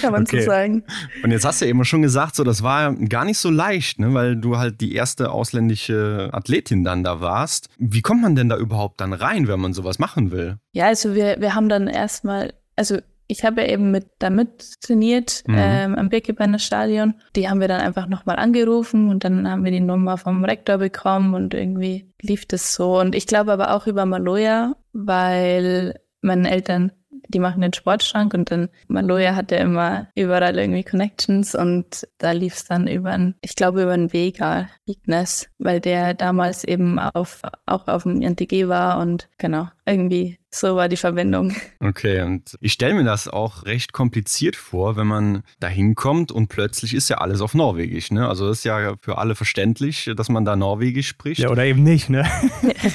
Kann 0.02 0.12
man 0.12 0.24
okay. 0.24 0.42
so 0.42 0.48
sagen. 0.48 0.84
Und 1.24 1.32
jetzt 1.32 1.46
hast 1.46 1.62
du 1.62 1.66
eben 1.66 1.84
schon 1.86 2.02
gesagt, 2.02 2.36
so 2.36 2.44
das 2.44 2.64
war 2.64 2.94
gar 2.94 3.24
nicht 3.24 3.38
so 3.38 3.50
leicht, 3.50 4.00
ne, 4.00 4.14
weil 4.14 4.36
du 4.36 4.58
halt 4.58 4.82
die 4.82 4.96
erste 4.96 5.32
ausländische 5.32 6.30
Athletin 6.32 6.84
dann 6.84 7.04
da 7.04 7.22
warst. 7.22 7.70
Wie 7.78 8.02
kommt 8.02 8.22
man 8.22 8.36
denn 8.36 8.50
da 8.50 8.58
überhaupt 8.58 9.00
dann 9.00 9.14
rein, 9.14 9.48
wenn 9.48 9.60
man 9.60 9.74
sowas 9.74 10.00
machen 10.00 10.32
will? 10.32 10.58
Ja, 10.74 10.88
also 10.88 11.14
wir, 11.14 11.38
wir 11.40 11.56
haben 11.56 11.70
dann 11.70 11.88
erstmal, 11.88 12.54
also 12.76 12.98
ich 13.30 13.46
habe 13.46 13.62
ja 13.62 13.68
eben 13.70 13.92
mit 13.92 14.08
damit 14.18 14.82
trainiert 14.82 15.44
mhm. 15.48 15.56
ähm, 15.58 15.96
am 15.96 16.10
Birkebeiner 16.10 16.60
Stadion. 16.60 17.14
Die 17.36 17.48
haben 17.48 17.62
wir 17.62 17.68
dann 17.68 17.80
einfach 17.80 18.08
nochmal 18.08 18.38
angerufen 18.38 19.10
und 19.10 19.24
dann 19.24 19.50
haben 19.50 19.64
wir 19.64 19.72
die 19.72 19.80
Nummer 19.80 20.18
vom 20.18 20.44
Rektor 20.44 20.80
bekommen 20.80 21.36
und 21.36 21.54
irgendwie 21.54 22.12
lief 22.22 22.48
das 22.48 22.74
so. 22.74 23.00
Und 23.00 23.14
ich 23.14 23.28
glaube 23.28 23.54
aber 23.54 23.76
auch 23.76 23.86
über 23.86 24.06
Maloja, 24.06 24.76
weil 24.94 26.00
meine 26.22 26.50
Eltern 26.50 26.92
die 27.28 27.40
machen 27.40 27.62
den 27.62 27.74
Sportschrank 27.74 28.34
und 28.34 28.50
dann 28.50 28.70
Maloja 28.88 29.36
hatte 29.36 29.56
immer 29.56 30.08
überall 30.16 30.58
irgendwie 30.58 30.84
Connections 30.84 31.54
und 31.54 32.08
da 32.18 32.32
lief 32.32 32.56
es 32.56 32.66
dann 32.66 32.88
über 32.88 33.12
ein, 33.12 33.36
ich 33.42 33.56
glaube 33.56 33.84
über 33.84 33.92
einen 33.92 34.12
Vega, 34.12 34.68
Ignes, 34.86 35.50
weil 35.60 35.80
der 35.80 36.16
damals 36.16 36.64
eben 36.64 36.98
auf, 36.98 37.42
auch 37.68 37.88
auf 37.88 38.04
dem 38.04 38.22
NTG 38.22 38.68
war 38.68 39.00
und 39.00 39.30
genau, 39.38 39.68
irgendwie 39.86 40.39
so 40.52 40.76
war 40.76 40.90
die 40.90 40.98
Verbindung. 40.98 41.56
Okay, 41.80 42.22
und 42.22 42.56
ich 42.60 42.74
stelle 42.74 42.96
mir 42.96 43.04
das 43.04 43.28
auch 43.28 43.66
recht 43.66 43.94
kompliziert 43.94 44.56
vor, 44.56 44.98
wenn 44.98 45.08
man 45.08 45.44
da 45.60 45.68
hinkommt 45.68 46.32
und 46.32 46.48
plötzlich 46.48 46.94
ist 46.94 47.10
ja 47.10 47.18
alles 47.18 47.42
auf 47.42 47.54
Norwegisch. 47.54 48.12
Ne? 48.12 48.28
Also 48.28 48.48
das 48.48 48.60
ist 48.60 48.64
ja 48.64 48.96
für 49.00 49.18
alle 49.18 49.36
verständlich, 49.36 50.10
dass 50.16 50.30
man 50.30 50.46
da 50.46 50.56
Norwegisch 50.56 51.08
spricht. 51.08 51.42
Ja, 51.42 51.50
oder 51.50 51.66
eben 51.66 51.84
nicht, 51.84 52.10
ne? 52.10 52.26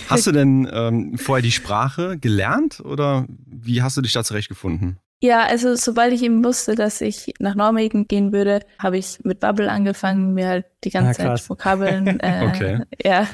Hast 0.08 0.26
du 0.26 0.32
denn 0.32 0.68
ähm, 0.72 1.16
vorher 1.16 1.42
die 1.42 1.52
Sprache 1.52 2.18
gelernt 2.18 2.80
oder 2.80 3.26
wie 3.28 3.82
hast 3.82 3.96
du 3.96 4.02
dich 4.02 4.12
da 4.12 4.24
zurechtgefunden? 4.24 4.98
Ja, 5.24 5.46
also 5.46 5.74
sobald 5.74 6.12
ich 6.12 6.22
eben 6.22 6.44
wusste, 6.44 6.74
dass 6.74 7.00
ich 7.00 7.32
nach 7.38 7.54
Norwegen 7.54 8.06
gehen 8.06 8.30
würde, 8.30 8.60
habe 8.78 8.98
ich 8.98 9.24
mit 9.24 9.40
Bubble 9.40 9.72
angefangen, 9.72 10.34
mir 10.34 10.48
halt 10.48 10.66
die 10.84 10.90
ganze 10.90 11.22
ah, 11.22 11.34
Zeit 11.34 11.48
Vokabeln 11.48 12.06
äh, 12.20 12.46
okay. 12.46 12.80
ja, 13.02 13.26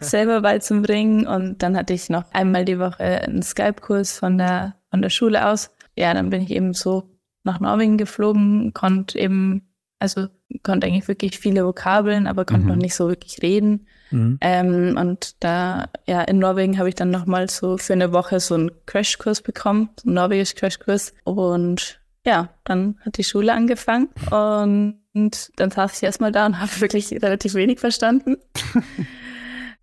selber 0.00 0.40
beizubringen. 0.40 1.28
Und 1.28 1.62
dann 1.62 1.76
hatte 1.76 1.94
ich 1.94 2.10
noch 2.10 2.24
einmal 2.32 2.64
die 2.64 2.80
Woche 2.80 3.04
einen 3.04 3.44
Skype-Kurs 3.44 4.18
von 4.18 4.36
der, 4.36 4.74
von 4.90 5.00
der 5.00 5.10
Schule 5.10 5.46
aus. 5.46 5.70
Ja, 5.96 6.12
dann 6.12 6.30
bin 6.30 6.42
ich 6.42 6.50
eben 6.50 6.74
so 6.74 7.08
nach 7.44 7.60
Norwegen 7.60 7.98
geflogen, 7.98 8.72
konnte 8.74 9.16
eben, 9.16 9.62
also 10.00 10.26
konnte 10.64 10.88
eigentlich 10.88 11.06
wirklich 11.06 11.38
viele 11.38 11.64
Vokabeln, 11.64 12.26
aber 12.26 12.46
konnte 12.46 12.64
mhm. 12.64 12.68
noch 12.70 12.82
nicht 12.82 12.96
so 12.96 13.06
wirklich 13.06 13.42
reden. 13.42 13.86
Mhm. 14.10 14.38
Ähm, 14.40 14.96
und 14.98 15.42
da, 15.42 15.88
ja, 16.06 16.22
in 16.22 16.38
Norwegen 16.38 16.78
habe 16.78 16.88
ich 16.88 16.94
dann 16.94 17.10
nochmal 17.10 17.48
so 17.48 17.78
für 17.78 17.92
eine 17.92 18.12
Woche 18.12 18.40
so 18.40 18.54
einen 18.54 18.70
Crashkurs 18.86 19.42
bekommen, 19.42 19.90
so 20.00 20.08
einen 20.08 20.14
Norwegisch-Crashkurs. 20.14 21.14
Und 21.24 22.00
ja, 22.24 22.50
dann 22.64 22.98
hat 23.04 23.16
die 23.16 23.24
Schule 23.24 23.52
angefangen 23.52 24.08
und, 24.30 25.50
dann 25.56 25.70
saß 25.72 25.96
ich 25.96 26.02
erstmal 26.04 26.30
da 26.30 26.46
und 26.46 26.58
habe 26.60 26.80
wirklich 26.80 27.10
relativ 27.10 27.54
wenig 27.54 27.80
verstanden. 27.80 28.36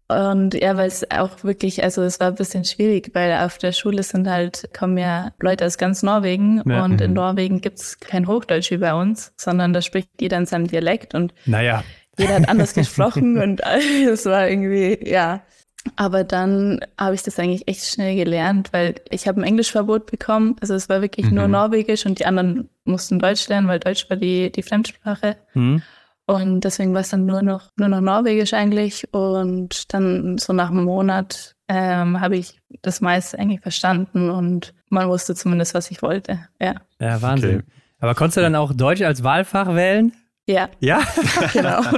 Und 0.07 0.53
ja, 0.53 0.77
weil 0.77 0.87
es 0.87 1.09
auch 1.09 1.43
wirklich, 1.43 1.83
also 1.83 2.03
es 2.03 2.19
war 2.19 2.27
ein 2.27 2.35
bisschen 2.35 2.63
schwierig, 2.63 3.09
weil 3.13 3.33
auf 3.39 3.57
der 3.57 3.71
Schule 3.71 4.03
sind 4.03 4.29
halt, 4.29 4.69
kommen 4.77 4.99
ja 4.99 5.31
Leute 5.39 5.65
aus 5.65 5.79
ganz 5.79 6.03
Norwegen 6.03 6.61
ja. 6.63 6.85
und 6.85 7.01
in 7.01 7.09
mhm. 7.09 7.15
Norwegen 7.15 7.59
gibt's 7.59 7.99
kein 7.99 8.27
Hochdeutsch 8.27 8.69
wie 8.69 8.77
bei 8.77 8.93
uns, 8.93 9.33
sondern 9.35 9.73
da 9.73 9.81
spricht 9.81 10.09
jeder 10.21 10.37
in 10.37 10.45
seinem 10.45 10.67
Dialekt 10.67 11.15
und 11.15 11.33
naja 11.47 11.83
jeder 12.17 12.35
hat 12.35 12.49
anders 12.49 12.73
gesprochen 12.73 13.37
und 13.41 13.61
es 13.61 14.25
war 14.25 14.47
irgendwie, 14.49 14.99
ja. 15.07 15.41
Aber 15.95 16.23
dann 16.23 16.79
habe 16.97 17.15
ich 17.15 17.23
das 17.23 17.37
eigentlich 17.37 17.67
echt 17.67 17.85
schnell 17.85 18.15
gelernt, 18.15 18.73
weil 18.73 18.95
ich 19.09 19.27
habe 19.27 19.39
ein 19.39 19.43
Englischverbot 19.43 20.07
bekommen. 20.07 20.55
Also 20.59 20.73
es 20.73 20.89
war 20.89 21.01
wirklich 21.01 21.27
mhm. 21.27 21.35
nur 21.35 21.47
Norwegisch 21.47 22.05
und 22.05 22.19
die 22.19 22.25
anderen 22.25 22.69
mussten 22.85 23.19
Deutsch 23.19 23.47
lernen, 23.47 23.67
weil 23.67 23.79
Deutsch 23.79 24.09
war 24.09 24.17
die, 24.17 24.51
die 24.51 24.63
Fremdsprache. 24.63 25.37
Mhm. 25.53 25.83
Und 26.27 26.61
deswegen 26.61 26.93
war 26.93 27.01
es 27.01 27.09
dann 27.09 27.27
nur 27.27 27.43
noch, 27.43 27.69
nur 27.77 27.87
noch 27.87 28.01
Norwegisch 28.01 28.53
eigentlich. 28.53 29.13
Und 29.13 29.93
dann 29.93 30.39
so 30.39 30.53
nach 30.53 30.71
einem 30.71 30.85
Monat 30.85 31.55
ähm, 31.67 32.19
habe 32.19 32.37
ich 32.37 32.59
das 32.81 32.99
meiste 33.01 33.37
eigentlich 33.37 33.61
verstanden 33.61 34.29
und 34.31 34.73
man 34.89 35.07
wusste 35.07 35.35
zumindest, 35.35 35.75
was 35.75 35.91
ich 35.91 36.01
wollte. 36.01 36.39
Ja, 36.59 36.75
ja 36.99 37.21
Wahnsinn. 37.21 37.59
Okay. 37.59 37.65
Aber 37.99 38.15
konntest 38.15 38.37
du 38.37 38.41
dann 38.41 38.55
auch 38.55 38.73
Deutsch 38.73 39.01
als 39.01 39.23
Wahlfach 39.23 39.73
wählen? 39.75 40.13
Ja. 40.47 40.69
Ja? 40.79 41.01
genau. 41.53 41.81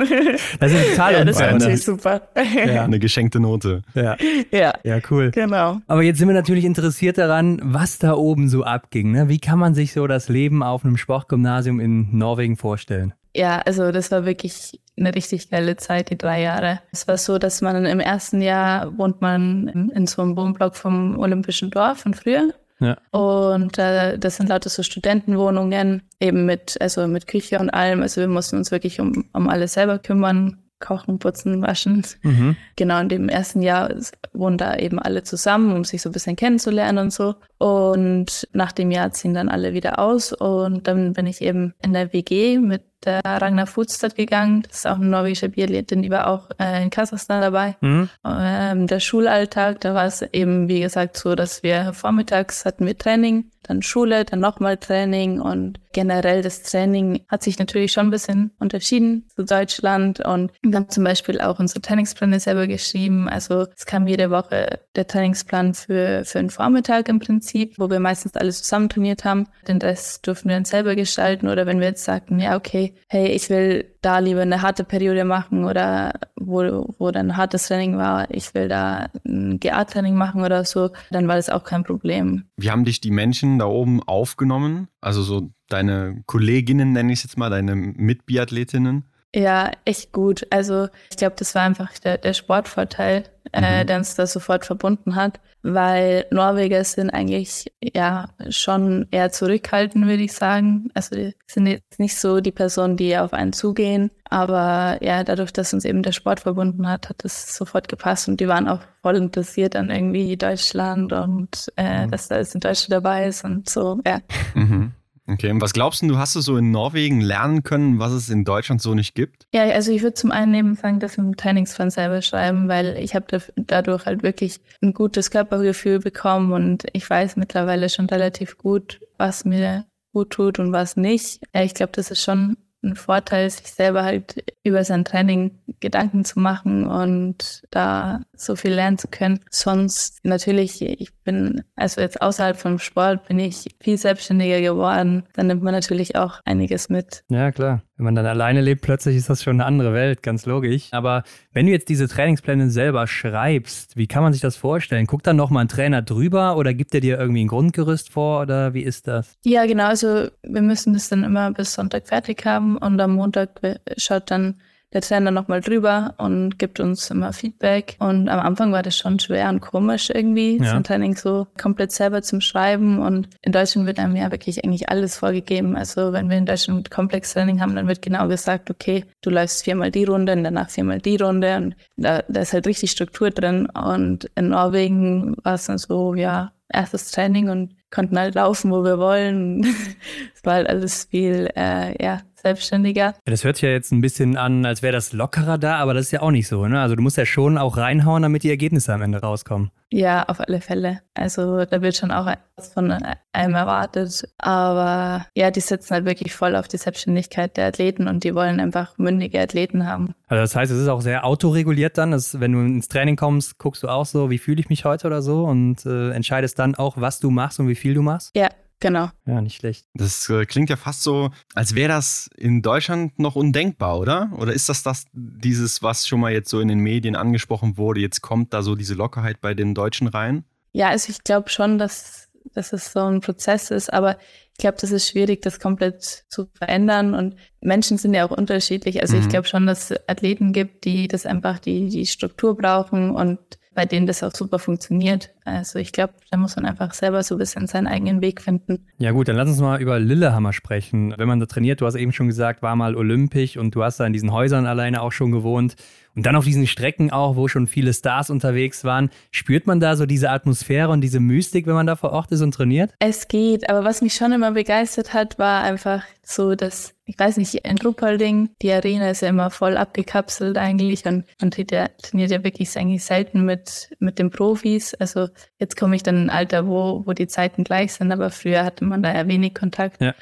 Das 0.60 0.72
ist 0.72 0.92
total 0.92 1.14
ja, 1.14 1.26
das 1.26 1.36
ist 1.36 1.42
natürlich 1.42 1.84
super. 1.84 2.22
Ja. 2.36 2.84
Eine 2.84 3.00
geschenkte 3.00 3.40
Note. 3.40 3.82
Ja. 3.94 4.16
ja. 4.52 4.74
Ja, 4.84 5.00
cool. 5.10 5.32
Genau. 5.32 5.80
Aber 5.88 6.02
jetzt 6.02 6.20
sind 6.20 6.28
wir 6.28 6.36
natürlich 6.36 6.66
interessiert 6.66 7.18
daran, 7.18 7.60
was 7.64 8.00
da 8.00 8.14
oben 8.14 8.50
so 8.50 8.64
abging. 8.64 9.12
Ne? 9.12 9.30
Wie 9.30 9.40
kann 9.40 9.60
man 9.60 9.74
sich 9.74 9.92
so 9.92 10.08
das 10.08 10.30
Leben 10.30 10.64
auf 10.64 10.86
einem 10.86 10.98
Sportgymnasium 10.98 11.80
in 11.80 12.18
Norwegen 12.18 12.56
vorstellen? 12.56 13.14
Ja, 13.36 13.60
also 13.60 13.92
das 13.92 14.12
war 14.12 14.26
wirklich 14.26 14.80
eine 14.98 15.14
richtig 15.14 15.50
geile 15.50 15.76
Zeit, 15.76 16.10
die 16.10 16.18
drei 16.18 16.42
Jahre. 16.42 16.80
Es 16.92 17.08
war 17.08 17.18
so, 17.18 17.38
dass 17.38 17.62
man 17.62 17.86
im 17.86 18.00
ersten 18.00 18.42
Jahr 18.42 18.98
wohnt 18.98 19.22
man 19.22 19.68
in, 19.68 19.90
in 19.90 20.08
so 20.08 20.22
einem 20.22 20.36
Wohnblock 20.36 20.76
vom 20.76 21.20
Olympischen 21.20 21.70
Dorf 21.70 22.00
von 22.00 22.14
früher. 22.14 22.54
Ja. 22.80 22.98
Und 23.12 23.78
äh, 23.78 24.18
das 24.18 24.38
sind 24.38 24.50
lauter 24.50 24.70
so 24.70 24.84
Studentenwohnungen, 24.84 26.04
eben 26.20 26.46
mit, 26.46 26.80
also 26.80 27.08
mit 27.08 27.28
Küche 27.28 27.60
und 27.60 27.70
allem. 27.70 28.02
Also 28.02 28.22
wir 28.22 28.28
mussten 28.28 28.58
uns 28.58 28.72
wirklich 28.72 29.00
um, 29.00 29.26
um 29.34 29.50
alles 29.50 29.74
selber 29.74 30.00
kümmern. 30.00 30.64
Kochen, 30.80 31.18
putzen, 31.18 31.62
waschen. 31.64 32.06
Mhm. 32.22 32.56
Genau, 32.76 33.00
in 33.00 33.10
dem 33.10 33.30
ersten 33.30 33.64
Jahr 33.64 33.92
wohnen 34.34 34.60
da 34.60 34.76
eben 34.76 35.00
alle 35.00 35.24
zusammen, 35.24 35.76
um 35.76 35.84
sich 35.84 36.04
so 36.04 36.10
ein 36.10 36.12
bisschen 36.12 36.36
kennenzulernen 36.36 37.00
und 37.00 37.14
so. 37.14 37.34
Und 37.58 38.48
nach 38.54 38.72
dem 38.74 38.92
Jahr 38.92 39.12
ziehen 39.12 39.34
dann 39.34 39.50
alle 39.50 39.74
wieder 39.74 39.98
aus 39.98 40.34
und 40.34 40.88
dann 40.88 41.14
bin 41.14 41.26
ich 41.26 41.42
eben 41.42 41.74
in 41.82 41.94
der 41.94 42.14
WG 42.14 42.60
mit 42.60 42.84
der 43.06 43.22
Ragnar 43.24 43.68
Futstad 43.68 44.16
gegangen. 44.16 44.64
Das 44.64 44.80
ist 44.80 44.88
auch 44.88 44.96
eine 44.96 45.06
norwegische 45.06 45.50
Biathletin, 45.50 46.02
die 46.02 46.10
war 46.10 46.28
auch 46.28 46.50
äh, 46.60 46.84
in 46.84 46.90
Kasachstan 46.90 47.42
dabei. 47.42 47.76
Mhm. 47.82 48.10
Ähm, 48.26 48.88
der 48.88 49.00
Schulalltag, 49.00 49.82
da 49.82 49.94
war 49.94 50.06
es 50.06 50.22
eben, 50.22 50.68
wie 50.68 50.82
gesagt, 50.82 51.18
so, 51.18 51.36
dass 51.36 51.64
wir 51.64 51.94
vormittags 51.94 52.66
hatten 52.66 52.86
wir 52.86 52.98
Training, 52.98 53.52
dann 53.68 53.82
Schule, 53.82 54.26
dann 54.26 54.40
nochmal 54.40 54.78
Training 54.78 55.42
und 55.42 55.80
generell 55.92 56.42
das 56.42 56.64
Training 56.64 57.26
hat 57.28 57.44
sich 57.44 57.60
natürlich 57.60 57.92
schon 57.92 58.08
ein 58.08 58.12
bisschen 58.12 58.52
unterschieden 58.60 59.28
zu 59.36 59.44
Deutschland 59.44 60.20
und 60.20 60.52
wir 60.62 60.76
haben 60.76 60.90
zum 60.90 61.04
Beispiel 61.04 61.42
auch 61.42 61.60
unsere 61.60 61.82
Trainingspläne 61.82 62.40
selber 62.40 62.68
geschrieben. 62.68 63.28
Also 63.28 63.68
es 63.76 63.86
kam 63.86 64.08
jede 64.08 64.30
Woche 64.30 64.80
der 64.96 65.08
Trainingsplan 65.08 65.74
für, 65.74 66.24
für 66.24 66.40
einen 66.40 66.50
Vormittag 66.50 67.10
im 67.10 67.20
Prinzip, 67.20 67.74
wo 67.78 67.90
wir 67.90 68.00
meistens 68.00 68.36
alles 68.36 68.62
zusammen 68.64 68.90
trainiert 68.90 69.26
haben. 69.26 69.48
Den 69.68 69.80
Rest 69.80 70.26
durften 70.28 70.50
wir 70.50 70.56
dann 70.56 70.66
selber 70.66 70.96
gestalten 70.96 71.48
oder 71.48 71.66
wenn 71.66 71.80
wir 71.80 71.88
jetzt 71.88 72.06
sagten, 72.06 72.40
ja, 72.40 72.56
okay, 72.56 72.87
hey, 73.08 73.28
ich 73.28 73.50
will 73.50 73.86
da 74.02 74.20
lieber 74.20 74.42
eine 74.42 74.62
harte 74.62 74.84
Periode 74.84 75.26
machen 75.26 75.66
oder 75.66 76.14
wo, 76.36 76.94
wo 76.98 77.12
dann 77.12 77.38
hartes 77.38 77.68
Training 77.68 77.98
war, 77.98 78.30
ich 78.32 78.54
will 78.54 78.68
da 78.68 79.10
ein 79.26 79.60
GA-Training 79.60 80.16
machen 80.16 80.44
oder 80.44 80.66
so, 80.66 80.92
dann 81.12 81.28
war 81.28 81.36
das 81.36 81.50
auch 81.50 81.64
kein 81.64 81.84
Problem. 81.84 82.46
Wie 82.58 82.72
haben 82.72 82.86
dich 82.86 83.02
die 83.02 83.12
Menschen 83.12 83.60
da 83.60 83.66
oben 83.66 84.02
aufgenommen? 84.04 84.88
Also 85.02 85.22
so 85.22 85.50
deine 85.70 86.24
Kolleginnen, 86.26 86.94
nenne 86.94 87.12
ich 87.12 87.20
es 87.20 87.24
jetzt 87.24 87.38
mal, 87.38 87.50
deine 87.50 87.76
Mitbiathletinnen? 87.76 89.06
Ja, 89.38 89.72
echt 89.86 90.14
gut. 90.14 90.48
Also 90.50 90.88
ich 91.12 91.18
glaube, 91.18 91.36
das 91.38 91.54
war 91.54 91.62
einfach 91.62 91.92
der, 92.00 92.18
der 92.18 92.34
Sportvorteil, 92.34 93.24
äh, 93.54 93.84
mhm. 93.84 93.88
der 93.88 93.98
uns 93.98 94.16
da 94.16 94.26
sofort 94.26 94.66
verbunden 94.66 95.16
hat, 95.16 95.40
weil 95.62 96.26
Norweger 96.32 96.84
sind 96.84 97.12
eigentlich 97.12 97.72
ja 97.80 98.30
schon 98.50 99.08
eher 99.12 99.32
zurückhaltend, 99.32 100.08
würde 100.08 100.24
ich 100.24 100.34
sagen. 100.34 100.90
Also 100.96 101.16
die 101.16 101.36
sind 101.46 101.68
jetzt 101.68 102.00
nicht 102.00 102.18
so 102.18 102.40
die 102.40 102.52
Personen, 102.52 102.98
die 102.98 103.16
auf 103.16 103.32
einen 103.34 103.54
zugehen, 103.54 104.10
aber 104.28 104.98
ja, 105.02 105.24
dadurch, 105.24 105.54
dass 105.54 105.72
uns 105.72 105.86
eben 105.86 106.02
der 106.02 106.14
Sport 106.14 106.40
verbunden 106.40 106.90
hat, 106.90 107.08
hat 107.08 107.24
das 107.24 107.56
sofort 107.56 107.90
gepasst 107.90 108.28
und 108.28 108.40
die 108.40 108.48
waren 108.48 108.68
auch 108.68 108.82
voll 109.04 109.18
interessiert 109.18 109.76
an 109.76 109.92
irgendwie 109.92 110.36
Deutschland 110.36 111.14
und 111.14 111.72
äh, 111.78 112.08
mhm. 112.08 112.12
dass 112.12 112.28
da 112.28 112.38
jetzt 112.38 112.56
ein 112.56 112.62
Deutscher 112.62 112.90
dabei 112.90 113.28
ist 113.28 113.44
und 113.44 113.70
so, 113.70 114.00
ja. 114.04 114.20
Mhm. 114.56 114.94
Okay, 115.30 115.52
und 115.52 115.62
was 115.62 115.74
glaubst 115.74 116.02
du, 116.02 116.18
hast 116.18 116.36
du 116.36 116.42
so 116.42 116.56
in 116.58 116.72
Norwegen 116.72 117.20
lernen 117.20 117.64
können, 117.64 118.00
was 118.00 118.14
es 118.14 118.30
in 118.30 118.46
Deutschland 118.46 118.82
so 118.82 118.96
nicht 118.96 119.14
gibt? 119.14 119.46
Ja, 119.54 119.64
also 119.64 119.92
ich 119.92 120.02
würde 120.02 120.14
zum 120.14 120.32
einen 120.32 120.52
nebenfangen, 120.52 121.02
das 121.02 121.18
im 121.18 121.36
Trainingsplan 121.36 121.90
selber 121.90 122.22
schreiben, 122.22 122.70
weil 122.70 122.98
ich 122.98 123.14
habe 123.14 123.42
dadurch 123.58 124.06
halt 124.06 124.24
wirklich 124.24 124.62
ein 124.82 124.94
gutes 124.94 125.30
Körpergefühl 125.30 126.00
bekommen 126.00 126.54
und 126.54 126.86
ich 126.94 127.10
weiß 127.10 127.36
mittlerweile 127.36 127.90
schon 127.90 128.06
relativ 128.06 128.58
gut, 128.58 129.02
was 129.18 129.44
mir 129.44 129.86
gut 130.14 130.30
tut 130.30 130.60
und 130.60 130.72
was 130.72 130.96
nicht. 130.96 131.42
Ich 131.54 131.74
glaube, 131.74 131.92
das 131.94 132.10
ist 132.10 132.24
schon 132.24 132.56
ein 132.84 132.96
Vorteil, 132.96 133.50
sich 133.50 133.68
selber 133.68 134.04
halt 134.04 134.44
über 134.64 134.84
sein 134.84 135.04
Training 135.04 135.60
Gedanken 135.80 136.24
zu 136.24 136.40
machen 136.40 136.88
und 136.88 137.64
da 137.70 138.22
so 138.38 138.56
viel 138.56 138.74
lernen 138.74 138.98
zu 138.98 139.08
können. 139.08 139.40
Sonst 139.50 140.20
natürlich, 140.24 140.82
ich 140.82 141.14
bin, 141.24 141.64
also 141.76 142.02
jetzt 142.02 142.22
außerhalb 142.22 142.58
vom 142.58 142.80
Sport 142.80 143.28
bin 143.28 143.40
ich 143.40 143.66
viel 143.82 143.98
selbstständiger 143.98 144.62
geworden. 144.62 145.24
Dann 145.34 145.48
nimmt 145.48 145.64
man 145.64 145.74
natürlich 145.74 146.16
auch 146.16 146.40
einiges 146.46 146.90
mit. 146.90 147.24
Ja, 147.30 147.52
klar. 147.52 147.82
Wenn 147.98 148.06
man 148.06 148.16
dann 148.16 148.28
alleine 148.28 148.62
lebt, 148.62 148.84
plötzlich 148.84 149.16
ist 149.16 149.30
das 149.30 149.42
schon 149.42 149.56
eine 149.56 149.66
andere 149.66 149.94
Welt, 149.94 150.22
ganz 150.22 150.46
logisch. 150.46 150.90
Aber 150.92 151.24
wenn 151.52 151.66
du 151.66 151.72
jetzt 151.72 151.90
diese 151.90 152.08
Trainingspläne 152.08 152.70
selber 152.70 153.08
schreibst, 153.08 153.98
wie 153.98 154.08
kann 154.08 154.22
man 154.22 154.34
sich 154.34 154.42
das 154.42 154.56
vorstellen? 154.56 155.08
Guckt 155.08 155.26
dann 155.26 155.36
nochmal 155.36 155.66
ein 155.66 155.68
Trainer 155.68 156.04
drüber 156.04 156.58
oder 156.58 156.76
gibt 156.76 156.94
er 156.94 157.02
dir 157.02 157.18
irgendwie 157.20 157.44
ein 157.44 157.48
Grundgerüst 157.48 158.12
vor 158.12 158.42
oder 158.42 158.76
wie 158.76 158.84
ist 158.84 159.08
das? 159.08 159.36
Ja, 159.44 159.66
genau. 159.66 159.88
Also 159.88 160.28
wir 160.44 160.62
müssen 160.62 160.94
das 160.94 161.10
dann 161.10 161.24
immer 161.24 161.52
bis 161.52 161.74
Sonntag 161.74 162.08
fertig 162.08 162.46
haben 162.46 162.78
und 162.78 163.00
am 163.02 163.16
Montag 163.16 163.60
schaut 163.98 164.30
dann 164.30 164.62
der 164.94 165.02
Trainer 165.02 165.32
nochmal 165.32 165.60
drüber 165.60 166.14
und 166.18 166.58
gibt 166.58 166.80
uns 166.80 167.12
immer 167.12 167.34
Feedback. 167.34 167.98
Und 168.00 168.30
am 168.30 168.40
Anfang 168.40 168.72
war 168.72 168.84
das 168.84 168.98
schon 168.98 169.20
schwer 169.20 169.50
und 169.50 169.60
komisch 169.60 170.10
irgendwie, 170.10 170.58
ja. 170.58 170.72
so 170.72 170.76
ein 170.78 170.84
Training 170.84 171.16
so 171.16 171.48
komplett 171.60 171.92
selber 171.92 172.22
zum 172.22 172.40
Schreiben. 172.40 173.00
Und 173.00 173.30
in 173.42 173.52
Deutschland 173.52 173.86
wird 173.86 174.00
einem 174.00 174.16
ja 174.16 174.32
wirklich 174.32 174.64
eigentlich 174.64 174.90
alles 174.90 175.18
vorgegeben. 175.18 175.76
Also 175.76 176.14
wenn 176.14 176.30
wir 176.30 176.38
in 176.38 176.46
Deutschland 176.46 176.90
Komplex-Training 176.90 177.60
haben, 177.60 177.76
dann 177.76 177.88
wird 177.88 178.02
genau 178.02 178.28
gesagt, 178.30 178.70
okay, 178.70 179.04
du 179.22 179.30
läufst 179.30 179.64
viermal 179.66 179.92
die 179.92 180.06
Runde 180.06 180.34
und 180.34 180.44
danach 180.44 180.70
viermal 180.70 181.00
die 181.00 181.18
Runde. 181.18 181.58
Und 181.58 181.76
da, 181.98 182.24
da 182.30 182.42
ist 182.42 182.54
halt 182.54 182.66
richtig 182.66 182.92
Struktur 182.92 183.30
drin. 183.30 183.68
Und 183.70 184.32
in 184.36 184.50
Norwegen 184.50 185.36
war 185.44 185.56
es 185.56 185.66
dann 185.66 185.78
so, 185.78 186.16
ja, 186.16 186.54
erstes 186.70 187.12
Training 187.12 187.50
und 187.50 187.76
konnten 187.92 188.18
halt 188.20 188.36
laufen, 188.36 188.72
wo 188.72 188.84
wir 188.84 188.98
wollen. 189.00 189.64
es 190.36 190.44
war 190.44 190.56
halt 190.56 190.70
alles 190.70 191.06
viel, 191.06 191.50
äh, 191.56 192.02
ja, 192.04 192.22
selbstständiger. 192.48 193.14
Das 193.26 193.44
hört 193.44 193.58
sich 193.58 193.64
ja 193.64 193.70
jetzt 193.70 193.92
ein 193.92 194.02
bisschen 194.02 194.38
an, 194.38 194.66
als 194.66 194.82
wäre 194.82 194.94
das 194.94 195.12
lockerer 195.12 195.58
da, 195.58 195.78
aber 195.78 195.94
das 195.94 196.06
ist 196.06 196.12
ja 196.12 196.22
auch 196.22 196.32
nicht 196.32 196.48
so. 196.48 196.66
Ne? 196.68 196.80
Also 196.80 196.96
du 196.96 197.02
musst 197.02 197.18
ja 197.18 197.26
schon 197.26 197.58
auch 197.58 197.76
reinhauen, 197.76 198.24
damit 198.24 198.44
die 198.44 198.50
Ergebnisse 198.50 198.94
am 198.94 199.02
Ende 199.02 199.20
rauskommen. 199.20 199.72
Ja, 199.92 200.24
auf 200.24 200.40
alle 200.42 200.60
Fälle. 200.60 201.02
Also 201.14 201.66
da 201.66 201.82
wird 201.82 201.96
schon 201.96 202.12
auch 202.12 202.26
was 202.56 202.74
von 202.74 202.92
einem 202.92 203.56
erwartet. 203.56 204.28
Aber 204.38 205.26
ja, 205.36 205.52
die 205.52 205.62
sitzen 205.62 205.94
halt 205.94 206.06
wirklich 206.06 206.34
voll 206.34 206.56
auf 206.56 206.68
die 206.68 206.78
Selbstständigkeit 206.78 207.56
der 207.56 207.68
Athleten 207.68 208.08
und 208.08 208.24
die 208.24 208.36
wollen 208.36 208.60
einfach 208.60 208.98
mündige 208.98 209.40
Athleten 209.40 209.86
haben. 209.86 210.14
Also 210.28 210.42
das 210.42 210.56
heißt, 210.56 210.72
es 210.72 210.82
ist 210.82 210.88
auch 210.90 211.02
sehr 211.02 211.26
autoreguliert 211.26 211.98
dann, 211.98 212.12
dass 212.12 212.40
wenn 212.40 212.52
du 212.54 212.60
ins 212.60 212.88
Training 212.90 213.16
kommst, 213.16 213.58
guckst 213.60 213.84
du 213.84 213.88
auch 213.88 214.06
so, 214.06 214.30
wie 214.30 214.38
fühle 214.38 214.60
ich 214.60 214.70
mich 214.70 214.84
heute 214.86 215.08
oder 215.08 215.22
so 215.22 215.46
und 215.46 215.86
äh, 215.86 216.12
entscheidest 216.12 216.60
dann 216.60 216.76
auch, 216.76 216.98
was 216.98 217.20
du 217.20 217.30
machst 217.30 217.60
und 217.60 217.68
wie 217.68 217.76
viel 217.76 217.94
du 217.94 218.02
machst? 218.02 218.36
Ja, 218.36 218.50
Genau. 218.80 219.10
Ja, 219.26 219.42
nicht 219.42 219.58
schlecht. 219.58 219.88
Das 219.94 220.30
äh, 220.30 220.46
klingt 220.46 220.70
ja 220.70 220.76
fast 220.76 221.02
so, 221.02 221.32
als 221.56 221.74
wäre 221.74 221.90
das 221.90 222.30
in 222.38 222.62
Deutschland 222.62 223.18
noch 223.18 223.36
undenkbar, 223.36 223.98
oder? 223.98 224.32
Oder 224.38 224.54
ist 224.54 224.70
das 224.70 224.84
das, 224.84 225.06
dieses, 225.14 225.82
was 225.82 226.08
schon 226.08 226.20
mal 226.20 226.32
jetzt 226.32 226.50
so 226.50 226.60
in 226.60 226.68
den 226.68 226.80
Medien 226.80 227.16
angesprochen 227.16 227.78
wurde, 227.78 228.02
jetzt 228.02 228.22
kommt 228.22 228.54
da 228.54 228.62
so 228.62 228.76
diese 228.76 228.94
Lockerheit 228.94 229.42
bei 229.42 229.56
den 229.56 229.74
Deutschen 229.74 230.08
rein? 230.08 230.44
Ja, 230.74 230.90
also 230.90 231.10
ich 231.10 231.24
glaube 231.24 231.50
schon, 231.50 231.80
dass, 231.80 232.30
dass 232.54 232.72
es 232.72 232.92
so 232.92 233.00
ein 233.00 233.22
Prozess 233.22 233.72
ist, 233.72 233.92
aber 233.92 234.18
ich 234.58 234.62
glaube, 234.62 234.78
das 234.80 234.92
ist 234.92 235.08
schwierig, 235.08 235.42
das 235.42 235.60
komplett 235.60 236.26
zu 236.30 236.48
verändern. 236.54 237.14
Und 237.14 237.36
Menschen 237.62 237.98
sind 238.00 238.16
ja 238.16 238.26
auch 238.26 238.36
unterschiedlich. 238.36 239.02
Also 239.02 239.16
mhm. 239.16 239.22
ich 239.22 239.30
glaube 239.30 239.48
schon, 239.48 239.68
dass 239.68 239.92
es 239.92 240.00
Athleten 240.08 240.52
gibt, 240.52 240.86
die 240.86 241.08
das 241.08 241.28
einfach 241.28 241.60
die, 241.60 241.90
die 241.90 242.08
Struktur 242.08 242.58
brauchen 242.58 243.12
und 243.12 243.40
bei 243.76 243.86
denen 243.86 244.08
das 244.08 244.24
auch 244.24 244.34
super 244.34 244.58
funktioniert. 244.58 245.30
Also 245.48 245.80
ich 245.80 245.92
glaube, 245.92 246.14
da 246.30 246.38
muss 246.38 246.56
man 246.56 246.66
einfach 246.66 246.94
selber 246.94 247.24
so 247.24 247.36
ein 247.36 247.38
bisschen 247.38 247.68
seinen 247.68 247.88
eigenen 247.88 248.22
Weg 248.22 248.42
finden. 248.42 248.86
Ja 248.98 249.12
gut, 249.12 249.28
dann 249.28 249.36
lass 249.36 249.48
uns 249.48 249.60
mal 249.62 249.82
über 249.82 250.00
Lillehammer 250.00 250.54
sprechen. 250.54 251.14
Wenn 251.18 251.28
man 251.28 251.40
da 251.40 251.46
trainiert, 251.46 251.82
du 251.82 251.86
hast 251.86 251.96
eben 251.96 252.12
schon 252.12 252.28
gesagt, 252.28 252.62
war 252.62 252.76
mal 252.76 252.96
olympisch 252.96 253.58
und 253.58 253.74
du 253.74 253.84
hast 253.84 254.00
da 254.00 254.06
in 254.06 254.14
diesen 254.14 254.32
Häusern 254.32 254.66
alleine 254.66 255.02
auch 255.02 255.12
schon 255.12 255.32
gewohnt. 255.32 255.76
Und 256.18 256.26
dann 256.26 256.36
auf 256.36 256.46
diesen 256.46 256.66
Strecken 256.66 257.12
auch, 257.12 257.36
wo 257.36 257.48
schon 257.48 257.68
viele 257.68 257.94
Stars 257.94 258.32
unterwegs 258.32 258.84
waren, 258.84 259.12
spürt 259.30 259.68
man 259.68 259.80
da 259.80 259.96
so 259.96 260.08
diese 260.08 260.32
Atmosphäre 260.32 260.90
und 260.90 261.02
diese 261.02 261.20
Mystik, 261.20 261.68
wenn 261.68 261.76
man 261.76 261.86
da 261.86 261.96
vor 261.96 262.12
Ort 262.12 262.32
ist 262.32 262.42
und 262.42 262.56
trainiert? 262.56 262.92
Es 262.98 263.28
geht, 263.28 263.70
aber 263.70 263.84
was 263.84 264.02
mich 264.02 264.16
schon 264.16 264.32
immer 264.32 264.54
begeistert 264.54 265.14
hat, 265.14 265.38
war 265.38 265.62
einfach 265.62 266.04
so, 266.24 266.56
dass, 266.56 266.96
ich 267.06 267.20
weiß 267.20 267.38
nicht, 267.38 267.54
in 267.54 267.78
Ruppolding, 267.78 268.50
die 268.64 268.72
Arena 268.72 269.12
ist 269.12 269.22
ja 269.22 269.30
immer 269.30 269.52
voll 269.52 269.78
abgekapselt 269.78 270.58
eigentlich 270.58 271.06
und 271.06 271.24
man 271.40 271.52
trainiert 271.52 272.32
ja 272.32 272.44
wirklich 272.44 272.76
eigentlich 272.76 273.04
selten 273.04 273.46
mit, 273.46 273.92
mit 274.00 274.18
den 274.18 274.32
Profis. 274.32 274.96
Also 274.96 275.30
jetzt 275.60 275.78
komme 275.78 275.96
ich 275.96 276.04
dann 276.04 276.18
in 276.18 276.24
ein 276.26 276.30
Alter, 276.30 276.68
wo, 276.68 277.04
wo 277.06 277.14
die 277.14 277.28
Zeiten 277.28 277.64
gleich 277.64 277.94
sind, 277.94 278.12
aber 278.12 278.30
früher 278.30 278.64
hatte 278.64 278.86
man 278.86 279.04
da 279.04 279.14
ja 279.14 279.28
wenig 279.28 279.56
Kontakt. 279.56 280.02
Ja. 280.02 280.14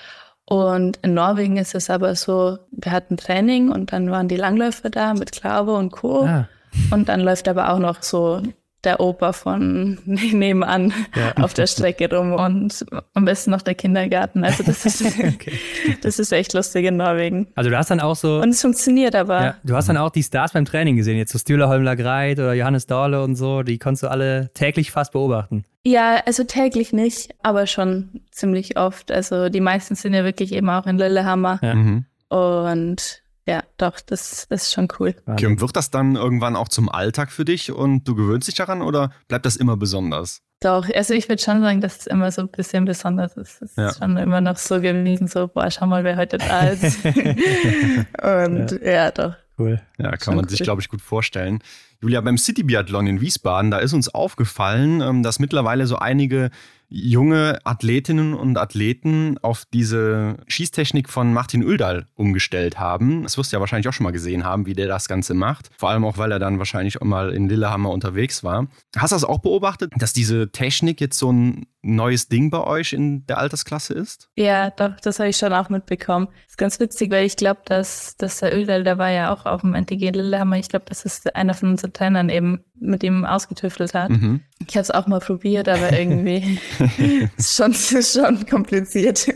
Und 0.46 1.00
in 1.02 1.14
Norwegen 1.16 1.58
ist 1.58 1.74
es 1.74 1.90
aber 1.90 2.16
so, 2.16 2.60
wir 2.72 2.92
hatten 2.92 3.18
Training 3.18 3.72
und 3.72 3.92
dann 3.92 4.12
waren 4.12 4.28
die 4.28 4.36
Langläufer 4.36 4.90
da 4.90 5.14
mit 5.14 5.32
Glaube 5.32 5.74
und 5.74 5.92
Co. 5.92 6.26
Ah. 6.26 6.48
Und 6.92 7.10
dann 7.10 7.22
läuft 7.22 7.48
aber 7.48 7.72
auch 7.72 7.80
noch 7.80 8.04
so 8.04 8.42
der 8.86 9.00
Opa 9.00 9.34
von 9.34 9.98
nebenan 10.06 10.94
ja. 11.16 11.44
auf 11.44 11.54
der 11.54 11.68
Strecke 11.68 12.14
rum 12.16 12.34
und 12.34 12.86
am 13.14 13.26
besten 13.26 13.52
noch 13.52 13.62
der 13.62 13.76
Kindergarten. 13.76 14.44
Also 14.44 14.64
das 14.64 14.86
ist, 14.86 15.04
okay. 15.20 15.60
das 16.02 16.20
ist 16.20 16.32
echt 16.32 16.54
lustig 16.54 16.86
in 16.86 16.98
Norwegen. 16.98 17.48
Also 17.56 17.70
du 17.70 17.78
hast 17.78 17.92
dann 17.92 18.00
auch 18.00 18.16
so... 18.16 18.42
Und 18.42 18.50
es 18.50 18.62
funktioniert 18.62 19.16
aber. 19.16 19.44
Ja, 19.44 19.56
du 19.64 19.76
hast 19.76 19.90
dann 19.90 19.98
auch 19.98 20.12
die 20.12 20.24
Stars 20.24 20.54
beim 20.54 20.66
Training 20.66 20.96
gesehen, 20.96 21.18
jetzt 21.18 21.32
so 21.32 21.40
Stühler 21.40 21.68
Holmler 21.68 21.96
Greit 21.96 22.40
oder 22.40 22.54
Johannes 22.54 22.88
Dahle 22.88 23.24
und 23.24 23.36
so, 23.36 23.64
die 23.64 23.78
konntest 23.78 24.04
du 24.04 24.08
alle 24.08 24.52
täglich 24.54 24.92
fast 24.92 25.12
beobachten. 25.12 25.66
Ja, 25.84 26.22
also 26.26 26.44
täglich 26.44 26.94
nicht, 26.94 27.36
aber 27.44 27.68
schon 27.68 28.22
ziemlich 28.32 28.78
oft. 28.78 29.12
Also 29.12 29.50
die 29.50 29.62
meisten 29.62 29.96
sind 29.96 30.14
ja 30.14 30.24
wirklich 30.24 30.52
eben 30.52 30.70
auch 30.70 30.88
in 30.88 30.98
Lillehammer. 30.98 31.60
Ja. 31.62 31.76
Mhm. 31.76 32.06
Und 32.30 33.22
ja, 33.48 33.64
doch, 33.78 34.00
das, 34.00 34.48
das 34.50 34.64
ist 34.64 34.74
schon 34.74 34.88
cool. 35.00 35.16
Okay, 35.28 35.46
und 35.46 35.62
wird 35.62 35.76
das 35.76 35.92
dann 35.92 36.16
irgendwann 36.16 36.56
auch 36.56 36.68
zum 36.68 36.90
Alltag 36.90 37.32
für 37.32 37.46
dich 37.46 37.72
und 37.72 38.08
du 38.08 38.16
gewöhnst 38.16 38.48
dich 38.48 38.56
daran 38.56 38.82
oder 38.82 39.12
bleibt 39.28 39.46
das 39.46 39.56
immer 39.56 39.78
besonders? 39.78 40.42
Doch, 40.62 40.90
also 40.96 41.14
ich 41.14 41.30
würde 41.30 41.44
schon 41.44 41.62
sagen, 41.62 41.82
dass 41.82 42.00
es 42.00 42.08
immer 42.08 42.32
so 42.32 42.42
ein 42.42 42.48
bisschen 42.48 42.86
besonders 42.86 43.38
ist. 43.38 43.62
Es 43.62 43.76
ja. 43.76 43.90
ist 43.90 44.00
schon 44.00 44.18
immer 44.18 44.42
noch 44.42 44.58
so 44.58 44.82
gewesen, 44.82 45.28
so, 45.28 45.48
boah, 45.48 45.70
schau 45.70 45.86
mal, 45.86 46.04
wer 46.04 46.18
heute 46.18 46.38
da 46.38 46.68
ist. 46.70 47.06
und 47.06 48.72
ja. 48.82 48.92
ja, 48.92 49.12
doch. 49.12 49.36
Cool. 49.60 49.82
Ja, 49.98 50.12
kann 50.12 50.20
schon 50.20 50.36
man 50.36 50.46
cool. 50.46 50.50
sich, 50.50 50.62
glaube 50.62 50.82
ich, 50.82 50.90
gut 50.90 51.02
vorstellen. 51.02 51.60
Julia, 52.02 52.20
beim 52.22 52.38
City 52.38 52.64
Biathlon 52.64 53.08
in 53.08 53.22
Wiesbaden, 53.22 53.72
da 53.72 53.78
ist 53.78 53.94
uns 53.94 54.10
aufgefallen, 54.14 55.02
ähm, 55.02 55.24
dass 55.24 55.40
mittlerweile 55.40 55.88
so 55.88 55.98
einige 55.98 56.50
junge 56.90 57.60
Athletinnen 57.64 58.34
und 58.34 58.58
Athleten 58.58 59.38
auf 59.42 59.66
diese 59.74 60.38
Schießtechnik 60.48 61.10
von 61.10 61.34
Martin 61.34 61.64
Uldal 61.64 62.08
umgestellt 62.16 62.80
haben. 62.80 63.24
Das 63.24 63.38
wirst 63.38 63.52
du 63.52 63.58
ja 63.58 63.60
wahrscheinlich 63.60 63.88
auch 63.88 63.94
schon 63.94 64.04
mal 64.04 64.12
gesehen 64.12 64.44
haben, 64.44 64.66
wie 64.66 64.74
der 64.74 64.88
das 64.88 65.08
Ganze 65.08 65.34
macht. 65.34 65.70
Vor 65.78 65.90
allem 65.90 66.06
auch, 66.06 66.18
weil 66.18 66.32
er 66.32 66.40
dann 66.40 66.60
wahrscheinlich 66.60 67.02
auch 67.02 67.06
mal 67.06 67.32
in 67.32 67.50
Lillehammer 67.50 67.90
unterwegs 67.90 68.44
war. 68.44 68.68
Hast 68.96 69.12
du 69.12 69.16
das 69.16 69.24
auch 69.24 69.40
beobachtet, 69.40 69.92
dass 69.98 70.14
diese 70.14 70.52
Technik 70.52 71.02
jetzt 71.02 71.18
so 71.18 71.32
ein 71.32 71.66
neues 71.86 72.28
Ding 72.28 72.50
bei 72.50 72.64
euch 72.64 72.94
in 72.94 73.26
der 73.28 73.38
Altersklasse 73.38 73.94
ist? 73.94 74.30
Ja, 74.36 74.72
doch, 74.72 75.00
das 75.02 75.20
habe 75.20 75.30
ich 75.30 75.38
schon 75.38 75.54
auch 75.54 75.70
mitbekommen. 75.70 76.28
Das 76.28 76.54
ist 76.54 76.58
ganz 76.58 76.80
witzig, 76.80 77.12
weil 77.12 77.26
ich 77.26 77.36
glaube, 77.36 77.62
dass, 77.66 78.18
dass 78.18 78.40
der 78.40 78.54
Uldal, 78.54 78.84
der 78.84 78.98
war 78.98 79.12
ja 79.12 79.34
auch 79.34 79.46
auf 79.46 79.62
dem 79.62 79.76
NTG 79.76 80.10
Lillehammer. 80.12 80.58
Ich 80.58 80.70
glaube, 80.70 80.86
das 80.88 81.06
ist 81.06 81.36
einer 81.36 81.54
von 81.54 81.70
unseren 81.70 81.94
Trainern 81.94 82.30
eben 82.30 82.64
mit 82.80 83.04
ihm 83.04 83.26
ausgetüftelt 83.26 83.94
hat. 83.94 84.10
Mhm. 84.10 84.42
Ich 84.68 84.76
habe 84.76 84.82
es 84.82 84.92
auch 84.92 85.08
mal 85.08 85.20
probiert, 85.20 85.70
aber 85.70 85.98
irgendwie 85.98 86.60
ist 87.38 87.56
schon, 87.56 87.74
schon 87.74 88.46
kompliziert. 88.48 89.28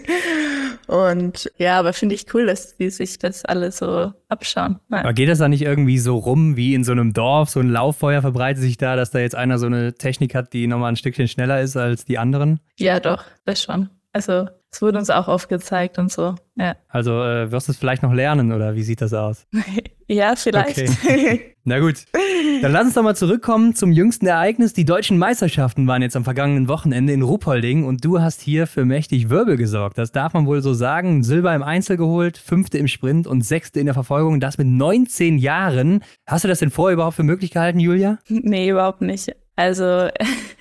Und 0.87 1.51
ja, 1.57 1.79
aber 1.79 1.93
finde 1.93 2.15
ich 2.15 2.33
cool, 2.33 2.47
dass 2.47 2.75
die 2.77 2.89
sich 2.89 3.19
das 3.19 3.45
alle 3.45 3.71
so 3.71 4.11
abschauen. 4.29 4.79
Ja. 4.89 4.99
Aber 4.99 5.13
geht 5.13 5.27
das 5.27 5.39
da 5.39 5.49
nicht 5.49 5.63
irgendwie 5.63 5.97
so 5.97 6.17
rum, 6.17 6.55
wie 6.55 6.73
in 6.73 6.83
so 6.83 6.91
einem 6.91 7.13
Dorf, 7.13 7.49
so 7.49 7.59
ein 7.59 7.69
Lauffeuer 7.69 8.21
verbreitet 8.21 8.61
sich 8.61 8.77
da, 8.77 8.95
dass 8.95 9.11
da 9.11 9.19
jetzt 9.19 9.35
einer 9.35 9.57
so 9.57 9.65
eine 9.65 9.93
Technik 9.93 10.35
hat, 10.35 10.53
die 10.53 10.67
nochmal 10.67 10.91
ein 10.91 10.95
Stückchen 10.95 11.27
schneller 11.27 11.59
ist 11.61 11.75
als 11.75 12.05
die 12.05 12.17
anderen? 12.17 12.59
Ja, 12.77 12.99
doch, 12.99 13.25
das 13.45 13.61
schon. 13.61 13.89
Also 14.13 14.47
es 14.71 14.81
wurde 14.81 14.99
uns 14.99 15.09
auch 15.09 15.27
oft 15.27 15.49
gezeigt 15.49 15.97
und 15.97 16.11
so. 16.11 16.35
Ja. 16.55 16.75
Also 16.89 17.23
äh, 17.23 17.51
wirst 17.51 17.67
du 17.67 17.71
es 17.71 17.77
vielleicht 17.77 18.03
noch 18.03 18.13
lernen 18.13 18.51
oder 18.51 18.75
wie 18.75 18.83
sieht 18.83 19.01
das 19.01 19.13
aus? 19.13 19.47
ja, 20.07 20.35
vielleicht. 20.35 20.77
Okay. 20.77 21.55
Na 21.63 21.79
gut. 21.79 22.05
Dann 22.61 22.71
lass 22.71 22.85
uns 22.85 22.93
doch 22.93 23.03
mal 23.03 23.15
zurückkommen 23.15 23.75
zum 23.75 23.91
jüngsten 23.91 24.27
Ereignis. 24.27 24.73
Die 24.73 24.85
deutschen 24.85 25.17
Meisterschaften 25.17 25.87
waren 25.87 26.01
jetzt 26.01 26.15
am 26.15 26.23
vergangenen 26.23 26.67
Wochenende 26.67 27.13
in 27.13 27.21
Ruppolding 27.21 27.83
und 27.83 28.03
du 28.05 28.21
hast 28.21 28.41
hier 28.41 28.67
für 28.67 28.85
mächtig 28.85 29.29
Wirbel 29.29 29.57
gesorgt. 29.57 29.97
Das 29.97 30.11
darf 30.11 30.33
man 30.33 30.45
wohl 30.45 30.61
so 30.61 30.73
sagen. 30.73 31.23
Silber 31.23 31.53
im 31.55 31.63
Einzel 31.63 31.97
geholt, 31.97 32.37
fünfte 32.37 32.77
im 32.77 32.87
Sprint 32.87 33.27
und 33.27 33.41
sechste 33.41 33.79
in 33.79 33.85
der 33.85 33.93
Verfolgung. 33.93 34.39
Das 34.39 34.57
mit 34.57 34.67
19 34.67 35.37
Jahren. 35.37 36.03
Hast 36.27 36.43
du 36.43 36.47
das 36.47 36.59
denn 36.59 36.71
vorher 36.71 36.93
überhaupt 36.93 37.15
für 37.15 37.23
möglich 37.23 37.51
gehalten, 37.51 37.79
Julia? 37.79 38.19
Nee, 38.29 38.69
überhaupt 38.69 39.01
nicht. 39.01 39.35
Also 39.59 40.07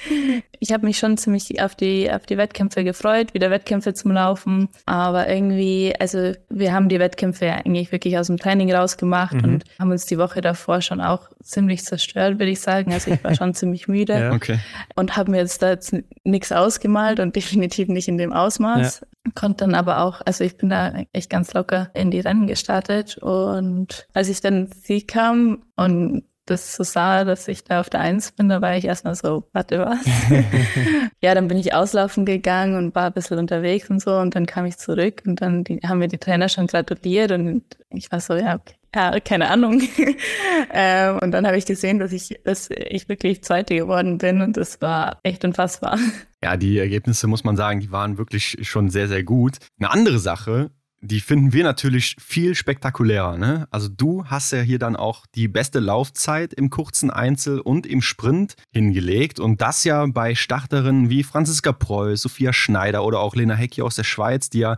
ich 0.59 0.73
habe 0.73 0.85
mich 0.85 0.99
schon 0.99 1.17
ziemlich 1.17 1.63
auf 1.63 1.77
die, 1.77 2.11
auf 2.11 2.27
die 2.27 2.37
Wettkämpfe 2.37 2.83
gefreut, 2.83 3.33
wieder 3.33 3.49
Wettkämpfe 3.49 3.95
zum 3.95 4.11
Laufen. 4.11 4.69
Aber 4.87 5.29
irgendwie, 5.29 5.95
also 6.01 6.33
wir 6.49 6.73
haben 6.73 6.89
die 6.89 6.99
Wettkämpfe 6.99 7.53
eigentlich 7.53 7.93
wirklich 7.93 8.19
aus 8.19 8.27
dem 8.27 8.39
Training 8.39 8.75
rausgemacht 8.75 9.35
mhm. 9.35 9.45
und 9.45 9.65
haben 9.79 9.93
uns 9.93 10.07
die 10.07 10.19
Woche 10.19 10.41
davor 10.41 10.81
schon 10.81 11.01
auch 11.01 11.29
ziemlich 11.45 11.85
zerstört, 11.85 12.41
würde 12.41 12.51
ich 12.51 12.61
sagen. 12.61 12.93
Also 12.93 13.13
ich 13.13 13.23
war 13.23 13.37
schon 13.37 13.55
ziemlich 13.55 13.87
müde 13.87 14.19
ja. 14.19 14.33
okay. 14.33 14.59
und 14.97 15.17
habe 15.17 15.31
mir 15.31 15.39
jetzt 15.39 15.63
da 15.63 15.71
jetzt 15.71 15.95
nichts 16.25 16.51
ausgemalt 16.51 17.21
und 17.21 17.37
definitiv 17.37 17.87
nicht 17.87 18.09
in 18.09 18.19
dem 18.19 18.33
Ausmaß. 18.33 19.01
Ja. 19.01 19.33
Konnte 19.37 19.59
dann 19.59 19.77
aber 19.77 20.01
auch, 20.01 20.23
also 20.25 20.43
ich 20.43 20.57
bin 20.57 20.71
da 20.71 21.05
echt 21.13 21.31
ganz 21.31 21.55
locker 21.55 21.91
in 21.95 22.11
die 22.11 22.21
Rennen 22.21 22.49
gestartet 22.49 23.17
und 23.19 24.09
als 24.13 24.29
ich 24.29 24.41
dann 24.41 24.71
Sieg 24.73 25.07
kam 25.07 25.63
und 25.77 26.25
das 26.51 26.75
so 26.75 26.85
sah, 26.85 27.25
dass 27.25 27.49
ich 27.49 27.65
da 27.65 27.81
auf 27.81 27.91
der 27.91 28.01
Eins 28.01 28.33
bin, 28.33 28.49
da 28.49 28.61
war 28.61 28.77
ich 28.77 28.85
erstmal 28.85 29.15
so, 29.15 29.49
warte, 29.53 29.79
was? 29.81 30.05
ja, 31.23 31.35
dann 31.35 31.49
bin 31.49 31.59
ich 31.59 31.75
auslaufen 31.75 32.25
gegangen 32.25 32.77
und 32.77 32.95
war 32.95 33.07
ein 33.07 33.13
bisschen 33.13 33.39
unterwegs 33.39 33.91
und 33.91 34.01
so 34.01 34.17
und 34.17 34.35
dann 34.35 34.47
kam 34.47 34.67
ich 34.67 34.79
zurück 34.79 35.23
und 35.27 35.41
dann 35.41 35.65
die, 35.65 35.81
haben 35.87 35.99
mir 35.99 36.09
die 36.09 36.19
Trainer 36.19 36.49
schon 36.49 36.67
gratuliert 36.67 37.33
und 37.33 37.63
ich 37.91 38.11
war 38.11 38.21
so, 38.21 38.35
ja, 38.35 38.57
okay. 38.57 38.75
Ja, 38.95 39.21
keine 39.21 39.51
Ahnung. 39.51 39.83
ähm, 40.73 41.19
und 41.19 41.31
dann 41.33 41.47
habe 41.47 41.59
ich 41.59 41.67
gesehen, 41.67 41.99
dass 41.99 42.11
ich, 42.13 42.41
dass 42.45 42.71
ich 42.71 43.09
wirklich 43.09 43.45
Zweite 43.45 43.77
geworden 43.77 44.17
bin 44.17 44.41
und 44.41 44.57
das 44.57 44.81
war 44.81 45.19
echt 45.23 45.45
unfassbar. 45.45 45.99
Ja, 46.43 46.57
die 46.57 46.79
Ergebnisse 46.79 47.27
muss 47.27 47.45
man 47.45 47.57
sagen, 47.57 47.81
die 47.81 47.93
waren 47.93 48.17
wirklich 48.17 48.57
schon 48.63 48.89
sehr, 48.89 49.07
sehr 49.09 49.25
gut. 49.25 49.59
Eine 49.79 49.91
andere 49.91 50.19
Sache, 50.19 50.71
die 51.01 51.21
finden 51.21 51.53
wir 51.53 51.65
natürlich 51.65 52.17
viel 52.19 52.55
spektakulärer. 52.55 53.37
Ne? 53.37 53.69
Also 53.71 53.89
du 53.89 54.25
hast 54.25 54.53
ja 54.53 54.61
hier 54.61 54.79
dann 54.79 54.97
auch 54.97 55.27
die 55.35 55.49
beste 55.49 55.79
Laufzeit 55.79 56.53
im 56.53 56.71
kurzen 56.71 57.11
Einzel 57.11 57.61
und 57.61 57.87
im 57.87 58.03
Sprint 58.03 58.57
hingelegt 58.73 59.39
und 59.39 59.61
das 59.61 59.85
ja 59.85 60.05
bei 60.07 60.35
Starterinnen 60.35 61.09
wie 61.09 61.23
Franziska 61.23 61.73
Preuß, 61.73 62.23
Sophia 62.23 62.53
Schneider 62.53 63.05
oder 63.05 63.21
auch 63.21 63.37
Lena 63.37 63.55
Hecki 63.55 63.83
aus 63.83 63.95
der 63.95 64.05
Schweiz, 64.05 64.51
die 64.51 64.61
ja 64.61 64.77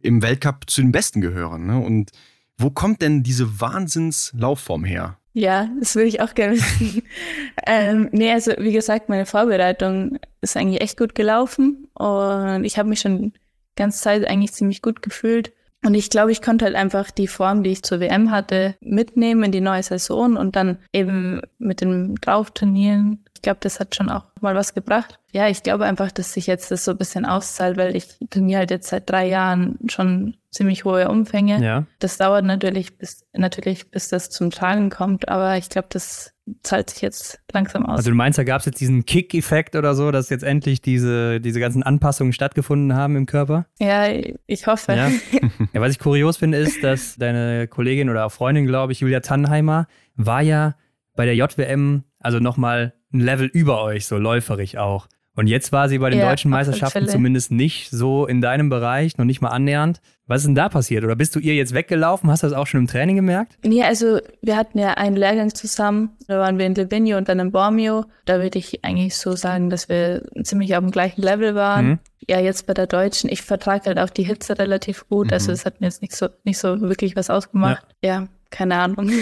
im 0.00 0.22
Weltcup 0.22 0.68
zu 0.68 0.82
den 0.82 0.92
Besten 0.92 1.20
gehören. 1.20 1.66
Ne? 1.66 1.78
Und 1.78 2.10
wo 2.58 2.70
kommt 2.70 3.00
denn 3.00 3.22
diese 3.22 3.60
Wahnsinnslaufform 3.60 4.84
her? 4.84 5.18
Ja, 5.34 5.70
das 5.80 5.94
würde 5.94 6.08
ich 6.08 6.20
auch 6.20 6.34
gerne 6.34 6.56
wissen. 6.56 7.02
ähm, 7.66 8.10
nee, 8.12 8.30
also 8.30 8.52
wie 8.58 8.72
gesagt, 8.72 9.08
meine 9.08 9.24
Vorbereitung 9.24 10.18
ist 10.42 10.56
eigentlich 10.56 10.82
echt 10.82 10.98
gut 10.98 11.14
gelaufen 11.14 11.88
und 11.94 12.64
ich 12.64 12.78
habe 12.78 12.90
mich 12.90 13.00
schon 13.00 13.32
ganze 13.76 14.02
Zeit 14.02 14.26
eigentlich 14.26 14.52
ziemlich 14.52 14.82
gut 14.82 15.00
gefühlt. 15.00 15.52
Und 15.84 15.94
ich 15.94 16.10
glaube, 16.10 16.30
ich 16.30 16.42
konnte 16.42 16.64
halt 16.64 16.76
einfach 16.76 17.10
die 17.10 17.26
Form, 17.26 17.62
die 17.64 17.70
ich 17.70 17.82
zur 17.82 17.98
WM 18.00 18.30
hatte, 18.30 18.76
mitnehmen 18.80 19.44
in 19.44 19.52
die 19.52 19.60
neue 19.60 19.82
Saison 19.82 20.36
und 20.36 20.54
dann 20.54 20.78
eben 20.92 21.42
mit 21.58 21.80
dem 21.80 22.14
Drauftrainieren. 22.20 23.24
Ich 23.34 23.42
glaube, 23.42 23.58
das 23.60 23.80
hat 23.80 23.96
schon 23.96 24.08
auch 24.08 24.24
mal 24.40 24.54
was 24.54 24.74
gebracht. 24.74 25.18
Ja, 25.32 25.48
ich 25.48 25.64
glaube 25.64 25.84
einfach, 25.84 26.12
dass 26.12 26.34
sich 26.34 26.46
jetzt 26.46 26.70
das 26.70 26.84
so 26.84 26.92
ein 26.92 26.98
bisschen 26.98 27.24
auszahlt, 27.24 27.76
weil 27.76 27.96
ich 27.96 28.06
trainiere 28.30 28.60
halt 28.60 28.70
jetzt 28.70 28.88
seit 28.88 29.10
drei 29.10 29.26
Jahren 29.26 29.78
schon 29.88 30.36
ziemlich 30.52 30.84
hohe 30.84 31.08
Umfänge. 31.08 31.62
Ja. 31.62 31.86
Das 31.98 32.18
dauert 32.18 32.44
natürlich 32.44 32.98
bis, 32.98 33.24
natürlich, 33.32 33.90
bis 33.90 34.08
das 34.08 34.30
zum 34.30 34.50
Tragen 34.50 34.90
kommt, 34.90 35.28
aber 35.28 35.56
ich 35.56 35.68
glaube, 35.68 35.88
das 35.90 36.34
zahlt 36.62 36.90
sich 36.90 37.00
jetzt 37.02 37.40
langsam 37.52 37.86
aus. 37.86 37.98
Also 37.98 38.10
du 38.10 38.16
meinst, 38.16 38.38
da 38.38 38.44
gab 38.44 38.60
es 38.60 38.66
jetzt 38.66 38.80
diesen 38.80 39.04
Kick-Effekt 39.04 39.76
oder 39.76 39.94
so, 39.94 40.10
dass 40.10 40.28
jetzt 40.28 40.44
endlich 40.44 40.82
diese, 40.82 41.40
diese 41.40 41.58
ganzen 41.58 41.82
Anpassungen 41.82 42.32
stattgefunden 42.32 42.94
haben 42.94 43.16
im 43.16 43.26
Körper? 43.26 43.66
Ja, 43.78 44.06
ich 44.46 44.66
hoffe. 44.66 44.92
Ja. 44.92 45.10
ja, 45.72 45.80
was 45.80 45.92
ich 45.92 45.98
kurios 45.98 46.36
finde, 46.36 46.58
ist, 46.58 46.84
dass 46.84 47.16
deine 47.16 47.66
Kollegin 47.68 48.10
oder 48.10 48.26
auch 48.26 48.32
Freundin, 48.32 48.66
glaube 48.66 48.92
ich, 48.92 49.00
Julia 49.00 49.20
Tannheimer, 49.20 49.86
war 50.16 50.42
ja 50.42 50.76
bei 51.14 51.24
der 51.24 51.34
JWM 51.34 52.04
also 52.18 52.38
nochmal 52.38 52.94
ein 53.12 53.20
Level 53.20 53.46
über 53.46 53.82
euch, 53.82 54.06
so 54.06 54.16
läuferig 54.16 54.78
auch. 54.78 55.08
Und 55.34 55.46
jetzt 55.46 55.72
war 55.72 55.88
sie 55.88 55.98
bei 55.98 56.10
den 56.10 56.18
ja, 56.18 56.28
deutschen 56.28 56.50
Meisterschaften 56.50 57.08
zumindest 57.08 57.50
nicht 57.50 57.90
so 57.90 58.26
in 58.26 58.42
deinem 58.42 58.68
Bereich, 58.68 59.16
noch 59.16 59.24
nicht 59.24 59.40
mal 59.40 59.48
annähernd. 59.48 60.00
Was 60.26 60.42
ist 60.42 60.46
denn 60.46 60.54
da 60.54 60.68
passiert? 60.68 61.04
Oder 61.04 61.16
bist 61.16 61.34
du 61.34 61.40
ihr 61.40 61.54
jetzt 61.54 61.74
weggelaufen? 61.74 62.30
Hast 62.30 62.42
du 62.42 62.48
das 62.48 62.56
auch 62.56 62.66
schon 62.66 62.80
im 62.80 62.86
Training 62.86 63.16
gemerkt? 63.16 63.58
Nee, 63.64 63.82
also 63.82 64.20
wir 64.42 64.56
hatten 64.56 64.78
ja 64.78 64.94
einen 64.94 65.16
Lehrgang 65.16 65.54
zusammen. 65.54 66.10
Da 66.28 66.38
waren 66.38 66.58
wir 66.58 66.66
in 66.66 66.74
Livigno 66.74 67.16
und 67.16 67.28
dann 67.28 67.38
in 67.38 67.50
Bormio. 67.50 68.04
Da 68.26 68.42
würde 68.42 68.58
ich 68.58 68.84
eigentlich 68.84 69.16
so 69.16 69.34
sagen, 69.34 69.70
dass 69.70 69.88
wir 69.88 70.22
ziemlich 70.42 70.76
auf 70.76 70.80
dem 70.80 70.90
gleichen 70.90 71.22
Level 71.22 71.54
waren. 71.54 71.86
Mhm. 71.86 71.98
Ja, 72.28 72.38
jetzt 72.38 72.66
bei 72.66 72.74
der 72.74 72.86
Deutschen, 72.86 73.30
ich 73.30 73.42
vertrage 73.42 73.86
halt 73.86 73.98
auch 73.98 74.10
die 74.10 74.24
Hitze 74.24 74.58
relativ 74.58 75.08
gut. 75.08 75.32
Also 75.32 75.46
mhm. 75.46 75.52
Also 75.52 75.52
es 75.52 75.66
hat 75.66 75.80
mir 75.80 75.86
jetzt 75.86 76.02
nicht 76.02 76.14
so, 76.14 76.28
nicht 76.44 76.58
so 76.58 76.80
wirklich 76.80 77.16
was 77.16 77.30
ausgemacht. 77.30 77.84
Ja, 78.02 78.20
ja 78.20 78.28
keine 78.50 78.76
Ahnung. 78.76 79.10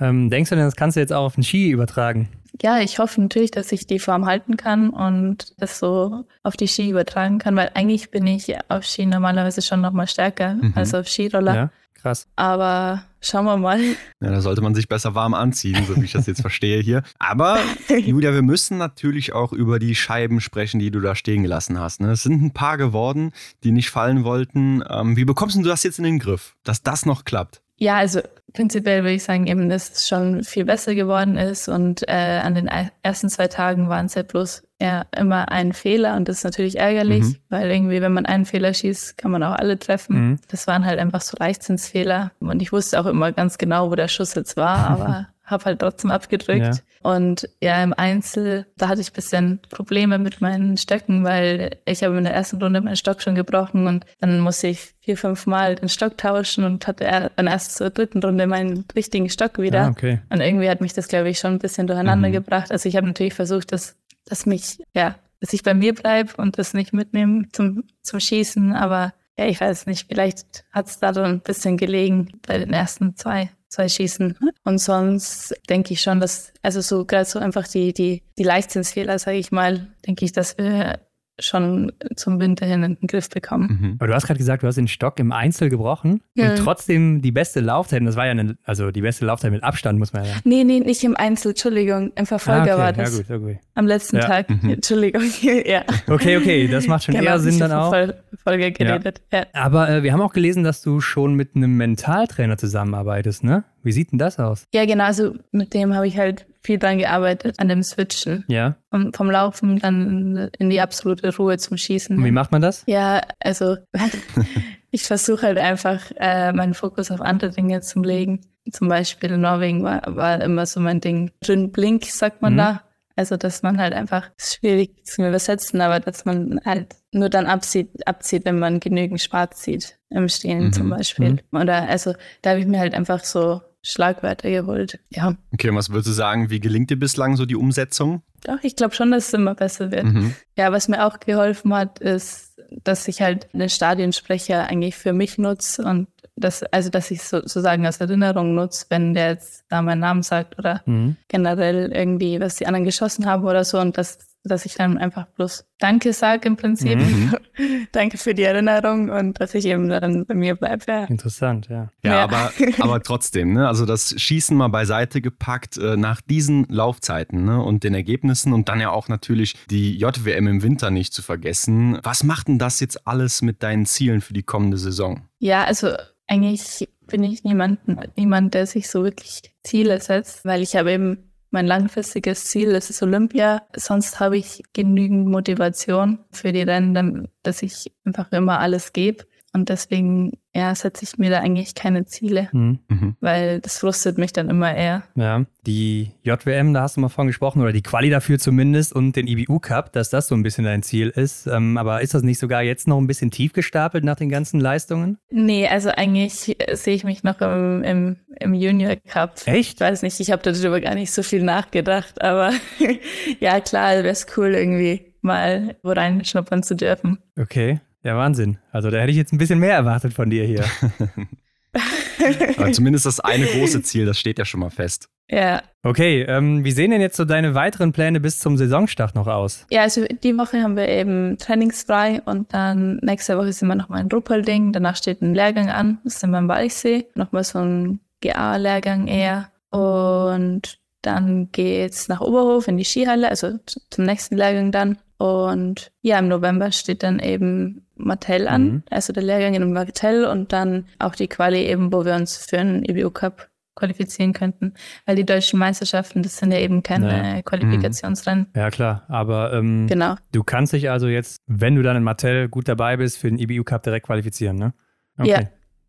Ähm, 0.00 0.28
denkst 0.28 0.50
du 0.50 0.56
denn, 0.56 0.64
das 0.64 0.76
kannst 0.76 0.96
du 0.96 1.00
jetzt 1.00 1.12
auch 1.12 1.24
auf 1.24 1.36
den 1.36 1.44
Ski 1.44 1.70
übertragen? 1.70 2.28
Ja, 2.62 2.80
ich 2.80 2.98
hoffe 2.98 3.20
natürlich, 3.20 3.50
dass 3.50 3.72
ich 3.72 3.86
die 3.86 3.98
Form 3.98 4.26
halten 4.26 4.56
kann 4.56 4.90
und 4.90 5.54
das 5.58 5.78
so 5.78 6.24
auf 6.42 6.56
die 6.56 6.68
Ski 6.68 6.90
übertragen 6.90 7.38
kann, 7.38 7.56
weil 7.56 7.70
eigentlich 7.74 8.10
bin 8.10 8.26
ich 8.26 8.54
auf 8.68 8.84
Ski 8.84 9.06
normalerweise 9.06 9.62
schon 9.62 9.80
noch 9.80 9.92
mal 9.92 10.06
stärker 10.06 10.54
mhm. 10.54 10.72
als 10.76 10.94
auf 10.94 11.08
Skiroller. 11.08 11.54
Ja, 11.54 11.70
krass. 11.94 12.28
Aber 12.36 13.04
schauen 13.20 13.44
wir 13.46 13.56
mal. 13.56 13.80
Ja, 14.20 14.30
da 14.30 14.40
sollte 14.40 14.60
man 14.60 14.74
sich 14.74 14.88
besser 14.88 15.14
warm 15.16 15.34
anziehen, 15.34 15.84
so 15.86 15.96
wie 15.96 16.04
ich 16.04 16.12
das 16.12 16.26
jetzt 16.26 16.42
verstehe 16.42 16.80
hier. 16.80 17.02
Aber 17.18 17.58
Julia, 17.88 18.32
wir 18.32 18.42
müssen 18.42 18.78
natürlich 18.78 19.32
auch 19.32 19.52
über 19.52 19.80
die 19.80 19.96
Scheiben 19.96 20.40
sprechen, 20.40 20.78
die 20.78 20.92
du 20.92 21.00
da 21.00 21.16
stehen 21.16 21.42
gelassen 21.42 21.80
hast. 21.80 22.00
Ne? 22.00 22.12
Es 22.12 22.22
sind 22.22 22.40
ein 22.40 22.52
paar 22.52 22.76
geworden, 22.76 23.32
die 23.64 23.72
nicht 23.72 23.90
fallen 23.90 24.22
wollten. 24.22 24.82
Ähm, 24.88 25.16
wie 25.16 25.24
bekommst 25.24 25.56
du 25.56 25.62
das 25.62 25.82
jetzt 25.82 25.98
in 25.98 26.04
den 26.04 26.20
Griff, 26.20 26.54
dass 26.62 26.82
das 26.82 27.04
noch 27.04 27.24
klappt? 27.24 27.63
Ja, 27.76 27.96
also 27.96 28.20
prinzipiell 28.52 29.02
würde 29.02 29.14
ich 29.14 29.24
sagen, 29.24 29.46
eben, 29.46 29.68
dass 29.68 29.90
es 29.90 30.08
schon 30.08 30.44
viel 30.44 30.64
besser 30.64 30.94
geworden 30.94 31.36
ist 31.36 31.68
und 31.68 32.06
äh, 32.08 32.40
an 32.42 32.54
den 32.54 32.70
ersten 33.02 33.28
zwei 33.28 33.48
Tagen 33.48 33.88
waren 33.88 34.06
es 34.06 34.14
ja 34.14 34.22
bloß 34.22 34.62
eher 34.78 35.06
immer 35.16 35.50
ein 35.50 35.72
Fehler 35.72 36.16
und 36.16 36.28
das 36.28 36.38
ist 36.38 36.44
natürlich 36.44 36.78
ärgerlich, 36.78 37.24
mhm. 37.24 37.36
weil 37.48 37.70
irgendwie, 37.70 38.00
wenn 38.00 38.12
man 38.12 38.26
einen 38.26 38.44
Fehler 38.44 38.72
schießt, 38.72 39.18
kann 39.18 39.32
man 39.32 39.42
auch 39.42 39.54
alle 39.54 39.78
treffen. 39.78 40.30
Mhm. 40.30 40.38
Das 40.48 40.66
waren 40.66 40.84
halt 40.84 41.00
einfach 41.00 41.20
so 41.20 41.36
Leichtsinnsfehler 41.38 42.32
und 42.40 42.62
ich 42.62 42.72
wusste 42.72 43.00
auch 43.00 43.06
immer 43.06 43.32
ganz 43.32 43.58
genau, 43.58 43.90
wo 43.90 43.96
der 43.96 44.08
Schuss 44.08 44.34
jetzt 44.34 44.56
war, 44.56 44.78
aber 44.88 45.28
habe 45.44 45.64
halt 45.66 45.80
trotzdem 45.80 46.10
abgedrückt. 46.10 46.60
Ja. 46.60 46.72
Und 47.02 47.48
ja, 47.60 47.82
im 47.84 47.92
Einzel, 47.92 48.66
da 48.76 48.88
hatte 48.88 49.02
ich 49.02 49.12
bisschen 49.12 49.60
Probleme 49.68 50.18
mit 50.18 50.40
meinen 50.40 50.78
Stöcken, 50.78 51.22
weil 51.22 51.76
ich 51.84 52.02
habe 52.02 52.16
in 52.16 52.24
der 52.24 52.32
ersten 52.32 52.62
Runde 52.62 52.80
meinen 52.80 52.96
Stock 52.96 53.20
schon 53.20 53.34
gebrochen 53.34 53.86
und 53.86 54.06
dann 54.20 54.40
musste 54.40 54.68
ich 54.68 54.94
vier, 55.00 55.18
fünf 55.18 55.46
Mal 55.46 55.74
den 55.74 55.90
Stock 55.90 56.16
tauschen 56.16 56.64
und 56.64 56.86
hatte 56.86 57.30
dann 57.36 57.46
erst 57.46 57.76
zur 57.76 57.90
dritten 57.90 58.20
Runde 58.22 58.46
meinen 58.46 58.86
richtigen 58.96 59.28
Stock 59.28 59.58
wieder. 59.58 59.82
Ah, 59.82 59.90
okay. 59.90 60.20
Und 60.30 60.40
irgendwie 60.40 60.70
hat 60.70 60.80
mich 60.80 60.94
das, 60.94 61.08
glaube 61.08 61.28
ich, 61.28 61.38
schon 61.38 61.52
ein 61.52 61.58
bisschen 61.58 61.86
durcheinander 61.86 62.28
mhm. 62.28 62.32
gebracht. 62.32 62.72
Also 62.72 62.88
ich 62.88 62.96
habe 62.96 63.06
natürlich 63.06 63.34
versucht, 63.34 63.72
dass, 63.72 63.96
dass 64.24 64.46
mich, 64.46 64.78
ja, 64.94 65.16
dass 65.40 65.52
ich 65.52 65.62
bei 65.62 65.74
mir 65.74 65.94
bleibe 65.94 66.32
und 66.38 66.58
das 66.58 66.72
nicht 66.72 66.94
mitnehme 66.94 67.48
zum, 67.52 67.84
zum 68.00 68.18
Schießen, 68.18 68.72
aber 68.72 69.12
ja, 69.38 69.46
ich 69.46 69.60
weiß 69.60 69.86
nicht, 69.86 70.06
vielleicht 70.08 70.64
hat 70.70 70.86
es 70.86 70.98
da 70.98 71.12
so 71.12 71.22
ein 71.22 71.40
bisschen 71.40 71.76
gelegen 71.76 72.28
bei 72.46 72.58
den 72.58 72.72
ersten 72.72 73.16
zwei 73.16 73.50
zwei 73.74 73.88
Schießen. 73.88 74.38
Und 74.64 74.78
sonst 74.78 75.54
denke 75.68 75.92
ich 75.92 76.00
schon, 76.00 76.20
dass, 76.20 76.52
also 76.62 76.80
so 76.80 77.04
gerade 77.04 77.24
so 77.24 77.38
einfach 77.38 77.66
die, 77.66 77.92
die, 77.92 78.22
die 78.38 78.44
Leichtsinnsfehler, 78.44 79.18
sage 79.18 79.36
ich 79.36 79.52
mal, 79.52 79.88
denke 80.06 80.24
ich, 80.24 80.32
dass 80.32 80.56
wir 80.56 81.00
schon 81.38 81.92
zum 82.14 82.38
Winter 82.38 82.64
hin 82.64 82.82
in 82.82 82.96
den 82.96 83.06
Griff 83.08 83.28
bekommen. 83.28 83.78
Mhm. 83.80 83.96
Aber 83.98 84.06
du 84.06 84.14
hast 84.14 84.26
gerade 84.26 84.38
gesagt, 84.38 84.62
du 84.62 84.66
hast 84.66 84.76
den 84.76 84.88
Stock 84.88 85.18
im 85.18 85.32
Einzel 85.32 85.68
gebrochen 85.68 86.20
ja. 86.34 86.50
und 86.50 86.58
trotzdem 86.58 87.22
die 87.22 87.32
beste 87.32 87.60
Laufzeit, 87.60 88.02
das 88.04 88.16
war 88.16 88.26
ja 88.26 88.32
eine, 88.32 88.56
also 88.64 88.90
die 88.90 89.00
beste 89.00 89.26
Laufzeit 89.26 89.50
mit 89.50 89.64
Abstand, 89.64 89.98
muss 89.98 90.12
man 90.12 90.24
ja 90.24 90.30
sagen. 90.30 90.42
Nee, 90.44 90.64
nee, 90.64 90.80
nicht 90.80 91.02
im 91.02 91.16
Einzel, 91.16 91.50
Entschuldigung, 91.50 92.12
im 92.14 92.26
Verfolger 92.26 92.60
ah, 92.60 92.74
okay. 92.74 92.78
war 92.78 92.92
das. 92.92 93.18
Ja, 93.18 93.36
gut, 93.36 93.44
okay. 93.44 93.60
Am 93.74 93.86
letzten 93.86 94.16
ja. 94.16 94.22
Tag, 94.22 94.50
mhm. 94.50 94.70
Entschuldigung, 94.70 95.22
ja. 95.66 95.82
Okay, 96.06 96.36
okay, 96.36 96.68
das 96.68 96.86
macht 96.86 97.04
schon 97.04 97.14
genau, 97.14 97.30
eher 97.30 97.40
Sinn 97.40 97.58
dann 97.58 97.72
auch. 97.72 97.90
Verfolger 97.90 98.70
geredet, 98.70 99.22
ja. 99.32 99.46
Aber 99.52 99.88
äh, 99.88 100.02
wir 100.02 100.12
haben 100.12 100.20
auch 100.20 100.32
gelesen, 100.32 100.62
dass 100.62 100.82
du 100.82 101.00
schon 101.00 101.34
mit 101.34 101.56
einem 101.56 101.76
Mentaltrainer 101.76 102.58
zusammenarbeitest, 102.58 103.42
ne? 103.42 103.64
Wie 103.82 103.92
sieht 103.92 104.12
denn 104.12 104.18
das 104.18 104.38
aus? 104.38 104.64
Ja, 104.72 104.86
genau, 104.86 105.04
also 105.04 105.34
mit 105.52 105.74
dem 105.74 105.94
habe 105.94 106.06
ich 106.06 106.16
halt 106.16 106.46
viel 106.64 106.78
dran 106.78 106.98
gearbeitet, 106.98 107.60
an 107.60 107.68
dem 107.68 107.82
Switchen. 107.82 108.44
Ja. 108.48 108.76
Vom, 108.90 109.12
vom 109.12 109.30
Laufen 109.30 109.78
dann 109.78 110.50
in 110.58 110.70
die 110.70 110.80
absolute 110.80 111.36
Ruhe 111.36 111.58
zum 111.58 111.76
Schießen. 111.76 112.16
Und 112.16 112.24
wie 112.24 112.30
macht 112.30 112.52
man 112.52 112.62
das? 112.62 112.82
Ja, 112.86 113.20
also 113.40 113.76
ich 114.90 115.04
versuche 115.04 115.46
halt 115.46 115.58
einfach, 115.58 116.00
äh, 116.16 116.52
meinen 116.52 116.74
Fokus 116.74 117.10
auf 117.10 117.20
andere 117.20 117.50
Dinge 117.50 117.82
zu 117.82 118.00
legen. 118.00 118.40
Zum 118.70 118.88
Beispiel 118.88 119.32
in 119.32 119.42
Norwegen 119.42 119.82
war, 119.82 120.02
war 120.16 120.40
immer 120.40 120.64
so 120.64 120.80
mein 120.80 121.00
Ding. 121.00 121.30
Drin 121.40 121.70
Blink, 121.70 122.06
sagt 122.06 122.40
man 122.40 122.54
mhm. 122.54 122.58
da. 122.58 122.82
Also, 123.16 123.36
dass 123.36 123.62
man 123.62 123.78
halt 123.78 123.92
einfach, 123.92 124.30
ist 124.36 124.56
schwierig 124.56 125.04
zu 125.06 125.26
übersetzen, 125.26 125.80
aber 125.80 126.00
dass 126.00 126.24
man 126.24 126.60
halt 126.64 126.96
nur 127.12 127.28
dann 127.28 127.46
abzieht, 127.46 128.08
abzieht 128.08 128.44
wenn 128.44 128.58
man 128.58 128.80
genügend 128.80 129.20
Spaß 129.20 129.50
zieht 129.50 129.98
im 130.10 130.28
Stehen 130.28 130.64
mhm. 130.64 130.72
zum 130.72 130.90
Beispiel. 130.90 131.38
Mhm. 131.50 131.60
Oder 131.60 131.88
also, 131.88 132.14
da 132.42 132.50
habe 132.50 132.60
ich 132.60 132.66
mir 132.66 132.80
halt 132.80 132.94
einfach 132.94 133.22
so 133.22 133.60
Schlagwörter 133.84 134.50
geholt. 134.50 134.98
Ja. 135.10 135.36
Okay, 135.52 135.68
und 135.68 135.76
was 135.76 135.90
würdest 135.90 136.08
du 136.08 136.12
sagen, 136.12 136.50
wie 136.50 136.58
gelingt 136.58 136.90
dir 136.90 136.98
bislang 136.98 137.36
so 137.36 137.46
die 137.46 137.54
Umsetzung? 137.54 138.22
Doch, 138.42 138.58
ich 138.62 138.76
glaube 138.76 138.94
schon, 138.94 139.10
dass 139.10 139.28
es 139.28 139.34
immer 139.34 139.54
besser 139.54 139.90
wird. 139.90 140.04
Mhm. 140.04 140.34
Ja, 140.56 140.72
was 140.72 140.88
mir 140.88 141.06
auch 141.06 141.20
geholfen 141.20 141.72
hat, 141.74 141.98
ist, 141.98 142.60
dass 142.82 143.06
ich 143.08 143.20
halt 143.20 143.48
den 143.52 143.68
Stadionsprecher 143.68 144.66
eigentlich 144.66 144.96
für 144.96 145.12
mich 145.12 145.38
nutze 145.38 145.84
und 145.84 146.08
das, 146.36 146.64
also 146.64 146.90
dass 146.90 147.10
ich 147.10 147.22
sozusagen 147.22 147.86
als 147.86 148.00
Erinnerung 148.00 148.54
nutze, 148.54 148.86
wenn 148.88 149.14
der 149.14 149.28
jetzt 149.30 149.64
da 149.68 149.82
meinen 149.82 150.00
Namen 150.00 150.22
sagt 150.22 150.58
oder 150.58 150.82
mhm. 150.84 151.16
generell 151.28 151.92
irgendwie, 151.92 152.40
was 152.40 152.56
die 152.56 152.66
anderen 152.66 152.84
geschossen 152.84 153.26
haben 153.26 153.44
oder 153.44 153.64
so 153.64 153.78
und 153.78 153.96
dass 153.98 154.18
dass 154.44 154.66
ich 154.66 154.74
dann 154.74 154.98
einfach 154.98 155.26
bloß 155.26 155.64
Danke 155.78 156.12
sage 156.12 156.46
im 156.46 156.56
Prinzip. 156.56 156.98
Mhm. 156.98 157.34
Danke 157.92 158.18
für 158.18 158.34
die 158.34 158.42
Erinnerung 158.42 159.08
und 159.10 159.40
dass 159.40 159.54
ich 159.54 159.64
eben 159.64 159.88
dann 159.88 160.26
bei 160.26 160.34
mir 160.34 160.54
bleibe. 160.54 160.84
Ja. 160.86 161.04
Interessant, 161.04 161.68
ja. 161.68 161.90
Ja, 162.02 162.12
Ja. 162.12 162.24
Aber, 162.24 162.52
aber 162.78 163.02
trotzdem, 163.02 163.54
ne? 163.54 163.66
also 163.66 163.86
das 163.86 164.14
Schießen 164.20 164.56
mal 164.56 164.68
beiseite 164.68 165.20
gepackt, 165.20 165.78
äh, 165.78 165.96
nach 165.96 166.20
diesen 166.20 166.66
Laufzeiten 166.68 167.44
ne? 167.44 167.62
und 167.62 167.84
den 167.84 167.94
Ergebnissen 167.94 168.52
und 168.52 168.68
dann 168.68 168.80
ja 168.80 168.90
auch 168.90 169.08
natürlich 169.08 169.54
die 169.70 169.96
JWM 169.96 170.46
im 170.46 170.62
Winter 170.62 170.90
nicht 170.90 171.14
zu 171.14 171.22
vergessen. 171.22 171.98
Was 172.02 172.22
macht 172.22 172.48
denn 172.48 172.58
das 172.58 172.80
jetzt 172.80 173.06
alles 173.06 173.42
mit 173.42 173.62
deinen 173.62 173.86
Zielen 173.86 174.20
für 174.20 174.34
die 174.34 174.42
kommende 174.42 174.76
Saison? 174.76 175.22
Ja, 175.38 175.64
also 175.64 175.94
eigentlich 176.26 176.88
bin 177.06 177.22
ich 177.22 177.44
niemand, 177.44 177.80
niemand, 178.16 178.54
der 178.54 178.66
sich 178.66 178.88
so 178.88 179.04
wirklich 179.04 179.54
Ziele 179.62 180.00
setzt, 180.00 180.44
weil 180.44 180.62
ich 180.62 180.76
habe 180.76 180.92
eben 180.92 181.33
mein 181.54 181.66
langfristiges 181.66 182.46
Ziel, 182.46 182.72
ist 182.90 183.00
Olympia. 183.00 183.62
Sonst 183.76 184.18
habe 184.18 184.36
ich 184.36 184.62
genügend 184.72 185.28
Motivation 185.28 186.18
für 186.32 186.52
die 186.52 186.62
Rennen, 186.62 187.28
dass 187.44 187.62
ich 187.62 187.92
einfach 188.04 188.30
immer 188.32 188.58
alles 188.58 188.92
gebe. 188.92 189.24
Und 189.54 189.68
deswegen 189.68 190.32
ja, 190.52 190.74
setze 190.74 191.04
ich 191.04 191.16
mir 191.18 191.30
da 191.30 191.38
eigentlich 191.40 191.74
keine 191.74 192.04
Ziele, 192.06 192.48
Mhm. 192.52 192.78
Mhm. 192.88 193.16
weil 193.20 193.60
das 193.60 193.78
frustet 193.78 194.18
mich 194.18 194.32
dann 194.32 194.48
immer 194.50 194.74
eher. 194.74 195.02
Ja, 195.16 195.44
die 195.66 196.10
JWM, 196.22 196.74
da 196.74 196.82
hast 196.82 196.96
du 196.96 197.00
mal 197.00 197.08
von 197.08 197.26
gesprochen, 197.28 197.62
oder 197.62 197.72
die 197.72 197.82
Quali 197.82 198.10
dafür 198.10 198.38
zumindest 198.38 198.92
und 198.92 199.16
den 199.16 199.26
IBU 199.26 199.58
Cup, 199.60 199.92
dass 199.92 200.10
das 200.10 200.28
so 200.28 200.34
ein 200.34 200.42
bisschen 200.42 200.64
dein 200.64 200.82
Ziel 200.82 201.08
ist. 201.08 201.46
Ähm, 201.46 201.76
aber 201.78 202.02
ist 202.02 202.14
das 202.14 202.22
nicht 202.22 202.38
sogar 202.38 202.62
jetzt 202.62 202.86
noch 202.86 202.98
ein 202.98 203.06
bisschen 203.06 203.30
tief 203.30 203.52
gestapelt 203.52 204.04
nach 204.04 204.16
den 204.16 204.28
ganzen 204.28 204.60
Leistungen? 204.60 205.18
Nee, 205.30 205.66
also 205.68 205.90
eigentlich 205.90 206.56
sehe 206.72 206.94
ich 206.94 207.04
mich 207.04 207.22
noch 207.24 207.40
im, 207.40 207.82
im, 207.82 208.16
im 208.40 208.54
Junior 208.54 208.96
Cup. 208.96 209.34
Echt? 209.46 209.74
Ich 209.74 209.80
weiß 209.80 210.02
nicht, 210.02 210.20
ich 210.20 210.30
habe 210.30 210.42
darüber 210.42 210.80
gar 210.80 210.94
nicht 210.94 211.12
so 211.12 211.22
viel 211.22 211.42
nachgedacht, 211.42 212.20
aber 212.22 212.52
ja 213.40 213.60
klar, 213.60 213.90
wäre 213.94 214.08
es 214.08 214.26
cool, 214.36 214.54
irgendwie 214.54 215.14
mal 215.20 215.76
wo 215.82 215.90
reinschnuppern 215.90 216.62
zu 216.62 216.76
dürfen. 216.76 217.18
Okay, 217.38 217.80
ja, 218.04 218.16
Wahnsinn. 218.16 218.58
Also 218.70 218.90
da 218.90 218.98
hätte 218.98 219.10
ich 219.10 219.16
jetzt 219.16 219.32
ein 219.32 219.38
bisschen 219.38 219.58
mehr 219.58 219.74
erwartet 219.74 220.12
von 220.12 220.30
dir 220.30 220.44
hier. 220.44 220.64
Aber 222.58 222.72
zumindest 222.72 223.06
das 223.06 223.20
eine 223.20 223.46
große 223.46 223.82
Ziel, 223.82 224.06
das 224.06 224.18
steht 224.18 224.38
ja 224.38 224.44
schon 224.44 224.60
mal 224.60 224.70
fest. 224.70 225.08
Ja. 225.30 225.62
Okay, 225.82 226.22
ähm, 226.22 226.64
wie 226.64 226.70
sehen 226.70 226.90
denn 226.90 227.00
jetzt 227.00 227.16
so 227.16 227.24
deine 227.24 227.54
weiteren 227.54 227.92
Pläne 227.92 228.20
bis 228.20 228.40
zum 228.40 228.56
Saisonstart 228.56 229.14
noch 229.14 229.26
aus? 229.26 229.66
Ja, 229.70 229.82
also 229.82 230.04
die 230.04 230.36
Woche 230.36 230.62
haben 230.62 230.76
wir 230.76 230.88
eben 230.88 231.38
trainingsfrei 231.38 232.20
und 232.24 232.52
dann 232.52 232.98
nächste 233.02 233.38
Woche 233.38 233.52
sind 233.52 233.68
wir 233.68 233.74
nochmal 233.74 234.02
in 234.02 234.08
Ruppolding. 234.08 234.72
Danach 234.72 234.96
steht 234.96 235.22
ein 235.22 235.34
Lehrgang 235.34 235.70
an, 235.70 235.98
das 236.04 236.20
sind 236.20 236.30
wir 236.30 236.38
am 236.38 236.48
Walchsee. 236.48 237.06
Nochmal 237.14 237.44
so 237.44 237.58
ein 237.58 238.00
GA-Lehrgang 238.20 239.06
eher. 239.06 239.50
Und 239.70 240.78
dann 241.02 241.50
geht's 241.52 242.08
nach 242.08 242.20
Oberhof 242.20 242.68
in 242.68 242.76
die 242.76 242.84
Skihalle, 242.84 243.28
also 243.28 243.58
zum 243.90 244.04
nächsten 244.04 244.36
Lehrgang 244.36 244.72
dann. 244.72 244.98
Und 245.18 245.92
ja, 246.02 246.18
im 246.18 246.28
November 246.28 246.72
steht 246.72 247.02
dann 247.02 247.18
eben 247.18 247.86
Martell 247.96 248.48
an, 248.48 248.64
Mhm. 248.64 248.82
also 248.90 249.12
der 249.12 249.22
Lehrgang 249.22 249.54
in 249.54 249.72
Martell 249.72 250.24
und 250.24 250.52
dann 250.52 250.86
auch 250.98 251.14
die 251.14 251.28
Quali 251.28 251.64
eben, 251.64 251.92
wo 251.92 252.04
wir 252.04 252.14
uns 252.14 252.36
für 252.36 252.58
einen 252.58 252.84
IBU 252.84 253.10
Cup 253.10 253.48
qualifizieren 253.76 254.32
könnten. 254.32 254.74
Weil 255.06 255.16
die 255.16 255.24
deutschen 255.26 255.58
Meisterschaften, 255.58 256.22
das 256.22 256.36
sind 256.38 256.52
ja 256.52 256.58
eben 256.58 256.82
keine 256.82 257.06
Naja. 257.06 257.42
Qualifikationsrennen. 257.42 258.46
Ja, 258.54 258.70
klar, 258.70 259.04
aber 259.08 259.52
ähm, 259.52 259.86
Genau. 259.88 260.16
du 260.32 260.42
kannst 260.44 260.72
dich 260.72 260.90
also 260.90 261.08
jetzt, 261.08 261.38
wenn 261.46 261.74
du 261.76 261.82
dann 261.82 261.96
in 261.96 262.02
Martell 262.02 262.48
gut 262.48 262.68
dabei 262.68 262.96
bist, 262.96 263.18
für 263.18 263.28
den 263.28 263.38
IBU 263.38 263.64
Cup 263.64 263.82
direkt 263.82 264.06
qualifizieren, 264.06 264.56
ne? 264.56 264.74
Ja, 265.18 265.24
Ja. 265.26 265.40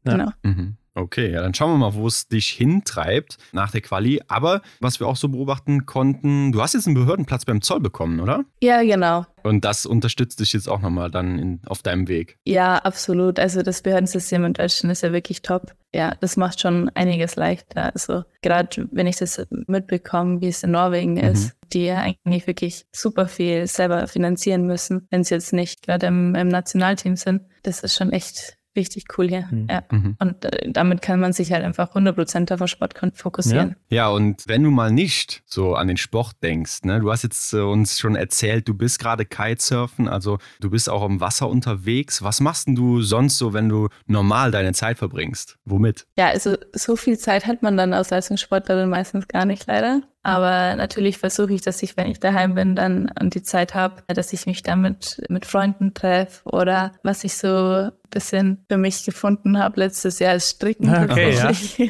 Genau. 0.03 0.29
Mhm. 0.43 0.77
Okay, 0.95 1.29
ja, 1.29 1.41
dann 1.41 1.53
schauen 1.53 1.73
wir 1.73 1.77
mal, 1.77 1.93
wo 1.93 2.07
es 2.07 2.29
dich 2.29 2.47
hintreibt 2.47 3.37
nach 3.51 3.69
der 3.69 3.81
Quali. 3.81 4.21
Aber 4.29 4.61
was 4.79 5.01
wir 5.01 5.07
auch 5.07 5.17
so 5.17 5.27
beobachten 5.27 5.85
konnten, 5.85 6.53
du 6.53 6.61
hast 6.61 6.73
jetzt 6.73 6.87
einen 6.87 6.95
Behördenplatz 6.95 7.43
beim 7.43 7.61
Zoll 7.61 7.81
bekommen, 7.81 8.21
oder? 8.21 8.45
Ja, 8.63 8.81
genau. 8.81 9.25
Und 9.43 9.65
das 9.65 9.85
unterstützt 9.85 10.39
dich 10.39 10.53
jetzt 10.53 10.69
auch 10.69 10.79
nochmal 10.79 11.11
dann 11.11 11.37
in, 11.37 11.61
auf 11.67 11.83
deinem 11.83 12.07
Weg. 12.07 12.37
Ja, 12.45 12.77
absolut. 12.77 13.39
Also 13.39 13.61
das 13.61 13.81
Behördensystem 13.81 14.45
in 14.45 14.53
Deutschland 14.53 14.91
ist 14.93 15.03
ja 15.03 15.11
wirklich 15.11 15.41
top. 15.41 15.75
Ja, 15.93 16.15
das 16.21 16.37
macht 16.37 16.61
schon 16.61 16.89
einiges 16.95 17.35
leichter. 17.35 17.93
Also 17.93 18.23
gerade 18.41 18.87
wenn 18.91 19.05
ich 19.05 19.17
das 19.17 19.45
mitbekomme, 19.67 20.39
wie 20.39 20.47
es 20.47 20.63
in 20.63 20.71
Norwegen 20.71 21.17
ist, 21.17 21.55
die 21.73 21.85
ja 21.85 21.97
eigentlich 21.97 22.47
wirklich 22.47 22.85
super 22.93 23.27
viel 23.27 23.67
selber 23.67 24.07
finanzieren 24.07 24.65
müssen, 24.65 25.07
wenn 25.11 25.25
sie 25.25 25.35
jetzt 25.35 25.51
nicht 25.51 25.83
gerade 25.83 26.07
im, 26.07 26.35
im 26.35 26.47
Nationalteam 26.47 27.17
sind. 27.17 27.41
Das 27.63 27.81
ist 27.81 27.95
schon 27.95 28.11
echt 28.13 28.57
richtig 28.75 29.05
cool 29.17 29.27
hier. 29.27 29.47
Mhm. 29.51 29.67
Ja. 29.69 29.83
Mhm. 29.91 30.15
Und 30.19 30.45
äh, 30.45 30.71
damit 30.71 31.01
kann 31.01 31.19
man 31.19 31.33
sich 31.33 31.51
halt 31.51 31.63
einfach 31.63 31.95
100% 31.95 32.53
auf 32.53 32.59
den 32.59 32.67
Sport 32.67 32.93
fokussieren. 33.13 33.75
Ja, 33.89 34.09
und 34.09 34.43
wenn 34.47 34.63
du 34.63 34.71
mal 34.71 34.91
nicht 34.91 35.43
so 35.45 35.75
an 35.75 35.87
den 35.87 35.97
Sport 35.97 36.35
denkst, 36.43 36.83
ne, 36.83 36.99
du 36.99 37.11
hast 37.11 37.23
jetzt 37.23 37.53
äh, 37.53 37.57
uns 37.57 37.99
schon 37.99 38.15
erzählt, 38.15 38.67
du 38.67 38.73
bist 38.73 38.99
gerade 38.99 39.25
Kitesurfen, 39.25 40.07
also 40.07 40.37
du 40.59 40.69
bist 40.69 40.89
auch 40.89 41.05
im 41.05 41.19
Wasser 41.19 41.49
unterwegs. 41.49 42.21
Was 42.23 42.39
machst 42.41 42.67
denn 42.67 42.75
du 42.75 43.01
sonst 43.01 43.37
so, 43.37 43.53
wenn 43.53 43.69
du 43.69 43.89
normal 44.07 44.51
deine 44.51 44.73
Zeit 44.73 44.97
verbringst? 44.97 45.57
Womit? 45.65 46.07
Ja, 46.17 46.27
also 46.27 46.55
so 46.73 46.95
viel 46.95 47.17
Zeit 47.17 47.45
hat 47.45 47.61
man 47.61 47.77
dann 47.77 47.93
als 47.93 48.09
Leistungssportlerin 48.09 48.89
meistens 48.89 49.27
gar 49.27 49.45
nicht 49.45 49.65
leider. 49.67 50.01
Aber 50.25 50.75
natürlich 50.75 51.19
versuche 51.19 51.53
ich, 51.53 51.61
dass 51.61 51.83
ich, 51.83 51.97
wenn 51.97 52.07
ich 52.07 52.19
daheim 52.19 52.55
bin, 52.55 52.75
dann 52.75 53.11
und 53.21 53.35
die 53.35 53.43
Zeit 53.43 53.75
habe, 53.75 54.01
dass 54.07 54.33
ich 54.33 54.47
mich 54.47 54.63
dann 54.63 54.81
mit, 54.81 55.45
Freunden 55.45 55.93
treffe 55.93 56.41
oder 56.45 56.93
was 57.03 57.23
ich 57.23 57.37
so 57.37 57.47
ein 57.47 57.91
bisschen 58.09 58.65
für 58.67 58.77
mich 58.77 59.05
gefunden 59.05 59.59
habe 59.59 59.79
letztes 59.81 60.17
Jahr 60.17 60.33
ist 60.33 60.55
Stricken. 60.55 60.89
Okay, 60.89 61.35
ja. 61.35 61.51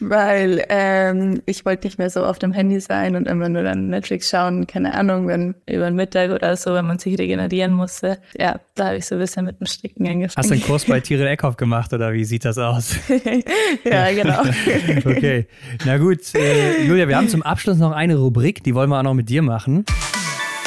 Weil 0.00 0.64
ähm, 0.70 1.42
ich 1.44 1.66
wollte 1.66 1.86
nicht 1.86 1.98
mehr 1.98 2.08
so 2.08 2.24
auf 2.24 2.38
dem 2.38 2.52
Handy 2.52 2.80
sein 2.80 3.16
und 3.16 3.26
immer 3.26 3.48
nur 3.48 3.62
dann 3.64 3.88
Netflix 3.88 4.30
schauen, 4.30 4.66
keine 4.66 4.94
Ahnung, 4.94 5.26
wenn 5.26 5.54
über 5.68 5.86
den 5.86 5.96
Mittag 5.96 6.30
oder 6.30 6.56
so, 6.56 6.72
wenn 6.74 6.86
man 6.86 6.98
sich 6.98 7.18
regenerieren 7.18 7.72
musste. 7.72 8.18
Ja, 8.38 8.60
da 8.74 8.86
habe 8.86 8.96
ich 8.96 9.06
so 9.06 9.16
ein 9.16 9.20
bisschen 9.20 9.44
mit 9.44 9.60
dem 9.60 9.66
Stricken 9.66 10.06
angefangen. 10.06 10.32
Hast 10.36 10.50
du 10.50 10.54
einen 10.54 10.62
Kurs 10.62 10.86
bei 10.86 11.00
Tiril 11.00 11.26
Eckhoff 11.26 11.56
gemacht 11.56 11.92
oder 11.92 12.12
wie 12.14 12.24
sieht 12.24 12.46
das 12.46 12.56
aus? 12.56 12.96
ja, 13.84 14.12
genau. 14.12 14.42
Okay, 15.04 15.46
na 15.84 15.98
gut. 15.98 16.34
Äh, 16.34 16.84
Julia, 16.84 17.09
wir 17.10 17.16
haben 17.16 17.28
zum 17.28 17.42
Abschluss 17.42 17.78
noch 17.78 17.90
eine 17.90 18.14
Rubrik, 18.14 18.62
die 18.62 18.72
wollen 18.72 18.88
wir 18.88 18.96
auch 19.00 19.02
noch 19.02 19.14
mit 19.14 19.28
dir 19.28 19.42
machen. 19.42 19.84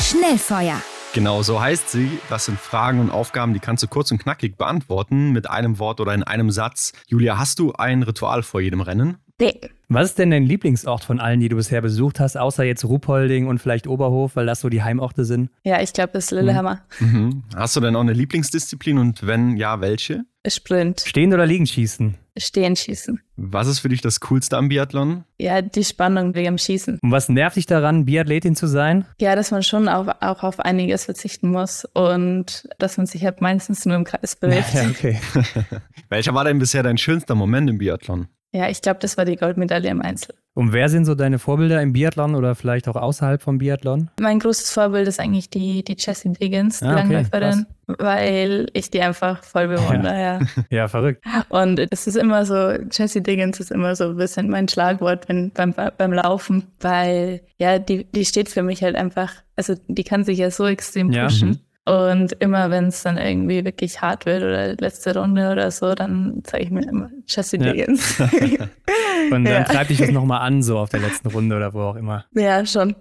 Schnellfeuer. 0.01 0.75
Genau, 1.13 1.41
so 1.41 1.61
heißt 1.61 1.89
sie. 1.89 2.19
Das 2.29 2.43
sind 2.43 2.59
Fragen 2.59 2.99
und 2.99 3.11
Aufgaben, 3.11 3.53
die 3.53 3.61
kannst 3.61 3.81
du 3.81 3.87
kurz 3.87 4.11
und 4.11 4.17
knackig 4.17 4.57
beantworten 4.57 5.31
mit 5.31 5.49
einem 5.49 5.79
Wort 5.79 6.01
oder 6.01 6.13
in 6.13 6.21
einem 6.21 6.51
Satz. 6.51 6.91
Julia, 7.07 7.37
hast 7.37 7.59
du 7.59 7.71
ein 7.71 8.03
Ritual 8.03 8.43
vor 8.43 8.59
jedem 8.59 8.81
Rennen? 8.81 9.15
Nee. 9.39 9.61
Was 9.87 10.09
ist 10.09 10.19
denn 10.19 10.31
dein 10.31 10.43
Lieblingsort 10.43 11.05
von 11.05 11.21
allen, 11.21 11.39
die 11.39 11.47
du 11.47 11.55
bisher 11.55 11.81
besucht 11.81 12.19
hast, 12.19 12.35
außer 12.35 12.65
jetzt 12.65 12.83
Ruhpolding 12.83 13.47
und 13.47 13.59
vielleicht 13.59 13.87
Oberhof, 13.87 14.35
weil 14.35 14.45
das 14.45 14.59
so 14.59 14.67
die 14.67 14.83
Heimorte 14.83 15.23
sind? 15.23 15.49
Ja, 15.63 15.81
ich 15.81 15.93
glaube, 15.93 16.11
das 16.11 16.25
ist 16.25 16.31
Lillehammer. 16.31 16.81
Mhm. 16.99 17.43
Hast 17.55 17.77
du 17.77 17.79
denn 17.79 17.95
auch 17.95 18.01
eine 18.01 18.11
Lieblingsdisziplin 18.11 18.97
und 18.97 19.25
wenn 19.25 19.55
ja, 19.55 19.79
welche? 19.79 20.25
Sprint, 20.45 21.05
Stehen 21.07 21.33
oder 21.33 21.45
liegen 21.45 21.67
schießen? 21.67 22.15
Stehen, 22.37 22.75
Schießen. 22.75 23.21
Was 23.35 23.67
ist 23.67 23.79
für 23.79 23.89
dich 23.89 24.01
das 24.01 24.19
Coolste 24.19 24.57
am 24.57 24.69
Biathlon? 24.69 25.23
Ja, 25.37 25.61
die 25.61 25.83
Spannung 25.83 26.33
wegen 26.33 26.45
dem 26.45 26.57
Schießen. 26.57 26.97
Und 27.01 27.11
was 27.11 27.29
nervt 27.29 27.57
dich 27.57 27.67
daran, 27.67 28.05
Biathletin 28.05 28.55
zu 28.55 28.67
sein? 28.67 29.05
Ja, 29.19 29.35
dass 29.35 29.51
man 29.51 29.61
schon 29.61 29.87
auf, 29.87 30.07
auch 30.21 30.43
auf 30.43 30.59
einiges 30.59 31.05
verzichten 31.05 31.49
muss 31.49 31.85
und 31.93 32.67
dass 32.79 32.97
man 32.97 33.05
sich 33.05 33.23
halt 33.23 33.41
meistens 33.41 33.85
nur 33.85 33.95
im 33.95 34.03
Kreis 34.03 34.35
bewegt. 34.35 34.65
Ja, 34.73 34.89
okay. 34.89 35.19
Welcher 36.09 36.33
war 36.33 36.45
denn 36.45 36.57
bisher 36.57 36.81
dein 36.81 36.97
schönster 36.97 37.35
Moment 37.35 37.69
im 37.69 37.77
Biathlon? 37.77 38.27
Ja, 38.51 38.69
ich 38.69 38.81
glaube, 38.81 38.99
das 38.99 39.17
war 39.17 39.25
die 39.25 39.35
Goldmedaille 39.35 39.89
im 39.89 40.01
Einzel. 40.01 40.35
Und 40.55 40.71
wer 40.71 40.87
sind 40.87 41.05
so 41.05 41.15
deine 41.15 41.39
Vorbilder 41.39 41.81
im 41.81 41.93
Biathlon 41.93 42.35
oder 42.35 42.53
vielleicht 42.53 42.87
auch 42.87 42.95
außerhalb 42.95 43.41
vom 43.41 43.57
Biathlon? 43.57 44.11
Mein 44.19 44.37
großes 44.37 44.71
Vorbild 44.71 45.07
ist 45.07 45.19
eigentlich 45.19 45.49
die, 45.49 45.83
die 45.83 45.95
Jessie 45.97 46.31
Diggins, 46.31 46.79
die 46.79 46.85
Ah, 46.85 46.91
okay, 46.91 46.99
Langläuferin, 47.01 47.65
weil 47.87 48.67
ich 48.73 48.91
die 48.91 49.01
einfach 49.01 49.43
voll 49.43 49.67
bewundere. 49.67 50.19
Ja. 50.21 50.39
Ja, 50.69 50.87
verrückt. 50.87 51.23
Und 51.49 51.79
es 51.91 52.05
ist 52.05 52.15
immer 52.17 52.45
so, 52.45 52.71
Jessie 52.91 53.23
Diggins 53.23 53.59
ist 53.59 53.71
immer 53.71 53.95
so 53.95 54.09
ein 54.09 54.15
bisschen 54.17 54.49
mein 54.49 54.67
Schlagwort 54.67 55.27
wenn, 55.27 55.49
beim, 55.51 55.73
beim 55.97 56.13
Laufen, 56.13 56.67
weil 56.81 57.41
ja, 57.57 57.79
die, 57.79 58.03
die 58.05 58.25
steht 58.25 58.49
für 58.49 58.61
mich 58.61 58.83
halt 58.83 58.95
einfach, 58.95 59.33
also 59.55 59.73
die 59.87 60.03
kann 60.03 60.23
sich 60.23 60.37
ja 60.37 60.51
so 60.51 60.67
extrem 60.67 61.11
Ja. 61.11 61.25
pushen. 61.25 61.49
Mhm. 61.49 61.59
Und 61.85 62.31
immer 62.39 62.69
wenn 62.71 62.85
es 62.85 63.03
dann 63.03 63.17
irgendwie 63.17 63.65
wirklich 63.65 64.01
hart 64.01 64.25
wird 64.25 64.41
oder 64.41 64.73
letzte 64.75 65.17
Runde 65.17 65.51
oder 65.51 65.69
so, 65.69 65.93
dann 65.95 66.39
zeige 66.43 66.63
ich 66.63 66.69
mir 66.71 66.87
immer 66.87 67.09
Jessie 67.27 67.57
Ja. 67.57 67.73
Diggins. 67.73 68.19
Und 69.31 69.43
dann 69.43 69.45
Ja. 69.45 69.63
treibt 69.63 69.89
dich 69.89 69.97
das 69.97 70.11
nochmal 70.11 70.41
an, 70.41 70.63
so 70.63 70.77
auf 70.77 70.89
der 70.89 71.01
letzten 71.01 71.27
Runde 71.29 71.55
oder 71.57 71.73
wo 71.73 71.81
auch 71.81 71.95
immer. 71.95 72.25
ja, 72.35 72.65
schon. 72.65 72.95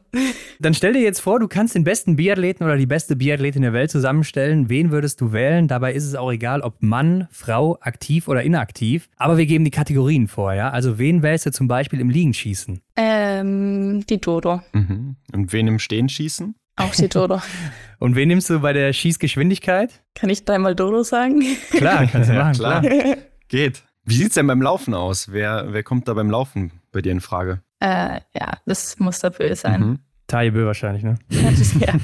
Dann 0.58 0.74
stell 0.74 0.92
dir 0.94 1.00
jetzt 1.02 1.20
vor, 1.20 1.38
du 1.38 1.46
kannst 1.48 1.74
den 1.76 1.84
besten 1.84 2.16
Biathleten 2.16 2.64
oder 2.64 2.76
die 2.76 2.86
beste 2.86 3.14
Biathletin 3.16 3.62
der 3.62 3.72
Welt 3.72 3.90
zusammenstellen. 3.92 4.68
Wen 4.68 4.90
würdest 4.90 5.20
du 5.20 5.32
wählen? 5.32 5.68
Dabei 5.68 5.92
ist 5.92 6.04
es 6.04 6.14
auch 6.16 6.32
egal, 6.32 6.60
ob 6.62 6.82
Mann, 6.82 7.28
Frau, 7.30 7.78
aktiv 7.80 8.26
oder 8.28 8.42
inaktiv. 8.42 9.08
Aber 9.16 9.38
wir 9.38 9.46
geben 9.46 9.64
die 9.64 9.70
Kategorien 9.70 10.26
vor, 10.28 10.54
ja? 10.54 10.70
Also 10.70 10.98
wen 10.98 11.22
wählst 11.22 11.46
du 11.46 11.52
zum 11.52 11.68
Beispiel 11.68 12.00
im 12.00 12.10
Liegenschießen? 12.10 12.80
Ähm, 12.96 14.04
die 14.08 14.20
Dodo. 14.20 14.60
Mhm. 14.72 15.16
Und 15.32 15.52
wen 15.52 15.68
im 15.68 15.78
Stehen 15.78 16.08
schießen? 16.08 16.54
Auch 16.76 16.94
die 16.94 17.08
Dodo. 17.08 17.40
Und 17.98 18.16
wen 18.16 18.28
nimmst 18.28 18.50
du 18.50 18.58
bei 18.60 18.72
der 18.72 18.92
Schießgeschwindigkeit? 18.92 20.02
Kann 20.14 20.30
ich 20.30 20.44
dreimal 20.44 20.74
Dodo 20.74 21.02
sagen? 21.02 21.42
Klar, 21.70 22.06
kannst 22.10 22.30
du 22.30 22.34
Ja, 22.34 22.44
machen, 22.44 22.54
klar. 22.54 22.80
klar. 22.82 23.16
Geht. 23.48 23.82
Wie 24.04 24.14
sieht's 24.14 24.34
denn 24.34 24.46
beim 24.48 24.60
Laufen 24.62 24.94
aus? 24.94 25.30
Wer, 25.30 25.66
wer 25.72 25.82
kommt 25.84 26.08
da 26.08 26.14
beim 26.14 26.28
Laufen 26.30 26.72
bei 26.90 27.02
dir 27.02 27.12
in 27.12 27.20
Frage? 27.20 27.62
Äh, 27.78 28.20
ja, 28.34 28.58
das 28.66 28.98
muss 28.98 29.20
der 29.20 29.30
Böse 29.30 29.54
sein. 29.56 29.80
Mhm. 29.80 29.98
Taibö 30.26 30.66
wahrscheinlich, 30.66 31.02
ne? 31.04 31.18
Ja. 31.78 31.94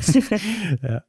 ja. 0.82 1.03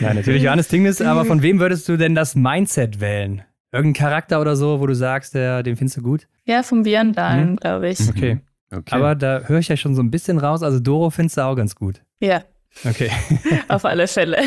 Nein, 0.00 0.16
natürlich 0.16 0.42
Johannes 0.42 0.68
Tingnes, 0.68 1.00
aber 1.00 1.24
von 1.24 1.42
wem 1.42 1.60
würdest 1.60 1.88
du 1.88 1.96
denn 1.96 2.14
das 2.14 2.34
Mindset 2.34 3.00
wählen? 3.00 3.42
Irgendein 3.72 4.00
Charakter 4.02 4.40
oder 4.40 4.56
so, 4.56 4.80
wo 4.80 4.86
du 4.86 4.94
sagst, 4.94 5.34
der, 5.34 5.62
den 5.62 5.76
findest 5.76 5.98
du 5.98 6.02
gut? 6.02 6.26
Ja, 6.44 6.62
vom 6.62 6.82
Björn 6.82 7.12
Dahlen, 7.12 7.52
Mhm. 7.52 7.56
glaube 7.56 7.88
ich. 7.90 8.00
Okay. 8.08 8.40
Okay. 8.70 8.94
Aber 8.94 9.14
da 9.14 9.40
höre 9.40 9.58
ich 9.58 9.68
ja 9.68 9.76
schon 9.76 9.94
so 9.94 10.02
ein 10.02 10.10
bisschen 10.10 10.38
raus. 10.38 10.62
Also 10.62 10.80
Doro 10.80 11.10
findest 11.10 11.36
du 11.36 11.42
auch 11.42 11.54
ganz 11.54 11.74
gut. 11.74 12.02
Ja, 12.20 12.42
Okay. 12.84 13.10
auf 13.68 13.84
alle 13.84 14.08
Fälle. 14.08 14.38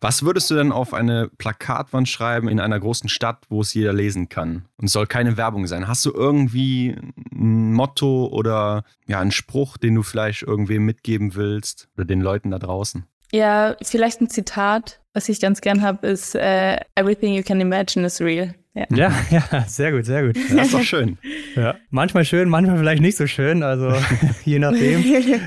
Was 0.00 0.22
würdest 0.22 0.50
du 0.50 0.54
denn 0.54 0.70
auf 0.70 0.92
eine 0.92 1.30
Plakatwand 1.38 2.08
schreiben 2.08 2.48
in 2.48 2.60
einer 2.60 2.78
großen 2.78 3.08
Stadt, 3.08 3.46
wo 3.48 3.62
es 3.62 3.72
jeder 3.72 3.92
lesen 3.92 4.28
kann? 4.28 4.66
Und 4.76 4.86
es 4.86 4.92
soll 4.92 5.06
keine 5.06 5.36
Werbung 5.36 5.66
sein. 5.66 5.88
Hast 5.88 6.04
du 6.04 6.12
irgendwie 6.12 6.96
ein 7.32 7.72
Motto 7.72 8.26
oder 8.26 8.84
ja, 9.06 9.20
einen 9.20 9.32
Spruch, 9.32 9.78
den 9.78 9.94
du 9.94 10.02
vielleicht 10.02 10.42
irgendwem 10.42 10.84
mitgeben 10.84 11.34
willst 11.34 11.88
oder 11.96 12.04
den 12.04 12.20
Leuten 12.20 12.50
da 12.50 12.58
draußen? 12.58 13.06
Ja, 13.32 13.76
vielleicht 13.82 14.20
ein 14.20 14.30
Zitat, 14.30 15.00
was 15.14 15.28
ich 15.28 15.40
ganz 15.40 15.60
gern 15.60 15.82
habe, 15.82 16.06
ist 16.06 16.34
äh, 16.34 16.76
Everything 16.94 17.34
you 17.34 17.42
can 17.42 17.60
imagine 17.60 18.06
is 18.06 18.20
real. 18.20 18.54
Ja. 18.74 18.86
Ja, 18.90 19.12
ja, 19.30 19.64
sehr 19.68 19.92
gut, 19.92 20.04
sehr 20.04 20.26
gut. 20.26 20.36
Das 20.36 20.66
ist 20.66 20.74
doch 20.74 20.82
schön. 20.82 21.18
Ja. 21.54 21.76
Manchmal 21.90 22.24
schön, 22.24 22.48
manchmal 22.48 22.78
vielleicht 22.78 23.00
nicht 23.00 23.16
so 23.16 23.28
schön, 23.28 23.62
also 23.62 23.92
je 24.44 24.58
nachdem. 24.58 25.04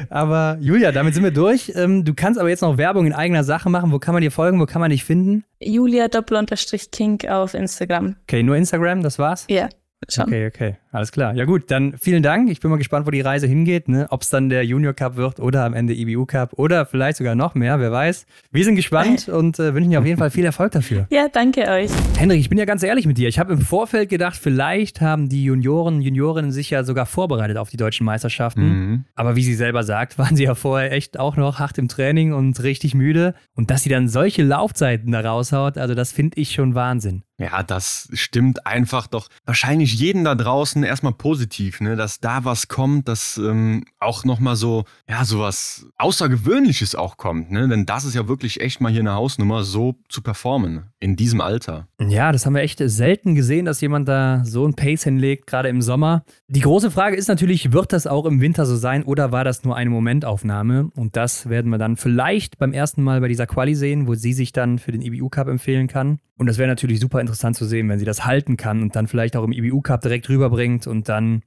Aber 0.10 0.58
Julia, 0.62 0.94
damit 0.94 1.16
sind 1.16 1.24
wir 1.26 1.32
durch. 1.32 1.74
Ähm, 1.76 2.06
Du 2.06 2.14
kannst 2.14 2.40
aber 2.40 2.48
jetzt 2.48 2.62
noch 2.62 2.78
Werbung 2.78 3.06
in 3.08 3.12
eigener 3.12 3.44
Sache 3.44 3.70
machen. 3.70 3.92
Wo 3.92 4.00
kann 4.00 4.14
man 4.14 4.22
dir 4.22 4.32
folgen? 4.32 4.58
Wo 4.62 4.66
kann 4.66 4.80
man 4.80 4.90
dich 4.92 5.04
finden? 5.04 5.44
Julia 5.60 6.08
Doppel-Unterstrich 6.08 6.92
King 6.92 7.28
auf 7.28 7.54
Instagram. 7.54 8.16
Okay, 8.24 8.42
nur 8.42 8.56
Instagram, 8.56 9.04
das 9.04 9.20
war's? 9.20 9.46
Ja, 9.50 9.68
schon. 10.10 10.26
Okay, 10.26 10.48
okay, 10.48 10.76
alles 10.92 11.12
klar. 11.12 11.34
Ja 11.34 11.46
gut, 11.46 11.70
dann 11.72 11.98
vielen 11.98 12.24
Dank. 12.24 12.50
Ich 12.50 12.60
bin 12.60 12.70
mal 12.70 12.78
gespannt, 12.78 13.08
wo 13.08 13.12
die 13.12 13.22
Reise 13.22 13.48
hingeht. 13.48 13.88
Ne? 13.88 14.08
Ob 14.10 14.22
es 14.22 14.30
dann 14.30 14.50
der 14.50 14.64
Junior 14.64 14.94
Cup 14.94 15.16
wird 15.16 15.40
oder 15.40 15.66
am 15.66 15.74
Ende 15.74 15.94
IBU 15.94 16.26
Cup 16.26 16.54
oder 16.54 16.86
vielleicht 16.86 17.18
sogar 17.18 17.36
noch 17.36 17.56
mehr, 17.56 17.80
wer 17.80 17.92
weiß. 17.92 18.26
Wir 18.52 18.64
sind 18.64 18.76
gespannt 18.76 19.28
und 19.28 19.60
äh, 19.60 19.74
wünschen 19.74 19.92
dir 19.92 20.00
auf 20.00 20.06
jeden 20.06 20.20
Fall 20.20 20.30
viel 20.30 20.46
Erfolg 20.46 20.72
dafür. 20.72 21.08
Ja, 21.10 21.28
danke 21.28 21.68
euch. 21.68 21.92
Hendrik, 22.18 22.40
ich 22.40 22.50
bin 22.50 22.58
ja 22.58 22.66
ganz 22.66 22.84
ehrlich 22.84 23.06
mit 23.06 23.18
dir. 23.18 23.28
Ich 23.28 23.40
habe 23.40 23.54
im 23.54 23.62
Vorfeld 23.62 24.10
gedacht, 24.10 24.38
vielleicht 24.38 25.02
haben 25.02 25.30
die 25.30 25.44
Junioren, 25.44 26.02
Juniorinnen 26.02 26.52
sich 26.52 26.70
ja 26.70 26.84
sogar 26.84 27.06
vorbereitet 27.06 27.58
auf 27.58 27.70
die 27.70 27.78
deutschen 27.78 28.06
Meisterschaften. 28.06 28.62
Mhm. 28.62 29.06
Aber 29.16 29.36
wie 29.36 29.44
sie 29.44 29.56
selber 29.56 29.84
sagt, 29.84 30.18
waren 30.18 30.36
sie 30.36 30.44
ja 30.44 30.56
vorher 30.56 30.92
echt 30.92 31.20
auch 31.20 31.38
noch 31.38 31.60
hart 31.60 31.78
im 31.78 31.88
Training 31.88 32.34
und 32.34 32.62
richtig 32.64 32.94
müde. 32.94 33.34
Und 33.56 33.72
dass 33.72 33.84
sie 33.84 33.90
dann 33.90 34.08
solche 34.08 34.44
Laufzeiten 34.44 35.12
da 35.12 35.22
raushaut, 35.22 35.78
also 35.78 35.96
das 35.96 36.12
finde 36.12 36.40
ich 36.40 36.52
schon 36.52 36.76
Wahnsinn. 36.76 37.24
Ja, 37.40 37.62
das 37.62 38.10
stimmt 38.14 38.66
einfach 38.66 39.06
doch 39.06 39.28
wahrscheinlich 39.46 39.87
jeden 39.94 40.24
da 40.24 40.36
draußen 40.36 40.84
erstmal 40.84 41.14
positiv, 41.14 41.82
ne? 41.82 41.96
dass 41.96 42.20
da 42.20 42.46
was 42.46 42.68
kommt, 42.68 43.08
dass 43.08 43.38
ähm, 43.38 43.86
auch 44.00 44.26
nochmal 44.26 44.56
so, 44.56 44.86
ja, 45.10 45.26
so 45.26 45.40
was 45.40 45.88
Außergewöhnliches 45.98 46.96
auch 46.96 47.18
kommt. 47.18 47.52
Ne? 47.52 47.68
Denn 47.68 47.86
das 47.86 48.06
ist 48.06 48.16
ja 48.16 48.28
wirklich 48.28 48.62
echt 48.62 48.82
mal 48.82 48.92
hier 48.92 49.02
eine 49.02 49.14
Hausnummer, 49.14 49.64
so 49.64 49.96
zu 50.10 50.22
performen 50.22 50.84
in 51.00 51.16
diesem 51.16 51.42
Alter. 51.42 51.88
Ja, 52.00 52.32
das 52.32 52.46
haben 52.46 52.56
wir 52.56 52.62
echt 52.62 52.82
selten 52.84 53.36
gesehen, 53.36 53.66
dass 53.66 53.82
jemand 53.82 54.08
da 54.08 54.42
so 54.46 54.68
ein 54.68 54.74
Pace 54.74 55.04
hinlegt, 55.04 55.48
gerade 55.48 55.70
im 55.70 55.82
Sommer. 55.82 56.24
Die 56.48 56.62
große 56.62 56.92
Frage 56.92 57.16
ist 57.16 57.28
natürlich, 57.28 57.72
wird 57.72 57.94
das 57.94 58.08
auch 58.08 58.26
im 58.26 58.42
Winter 58.42 58.66
so 58.66 58.76
sein 58.76 59.04
oder 59.04 59.32
war 59.32 59.44
das 59.44 59.64
nur 59.64 59.76
eine 59.76 59.90
Momentaufnahme? 59.90 60.90
Und 60.96 61.16
das 61.16 61.50
werden 61.50 61.72
wir 61.72 61.78
dann 61.78 61.98
vielleicht 61.98 62.58
beim 62.58 62.74
ersten 62.74 63.04
Mal 63.04 63.22
bei 63.22 63.28
dieser 63.28 63.48
Quali 63.48 63.76
sehen, 63.76 64.08
wo 64.08 64.16
sie 64.16 64.34
sich 64.34 64.52
dann 64.52 64.80
für 64.80 64.92
den 64.92 65.02
IBU 65.02 65.30
Cup 65.30 65.48
empfehlen 65.48 65.88
kann. 65.88 66.20
Und 66.38 66.46
das 66.46 66.58
wäre 66.60 66.70
natürlich 66.70 67.00
super 67.00 67.20
interessant 67.20 67.56
zu 67.56 67.66
sehen, 67.66 67.90
wenn 67.90 67.98
sie 67.98 68.06
das 68.06 68.26
halten 68.26 68.58
kann 68.58 68.82
und 68.84 68.96
dann 68.96 69.08
vielleicht 69.08 69.36
auch 69.36 69.44
im 69.44 69.52
IBU 69.52 69.77
Cup 69.82 70.02
direkt 70.02 70.30
rüberbringt 70.30 70.88
und 70.88 71.10
dann, 71.10 71.44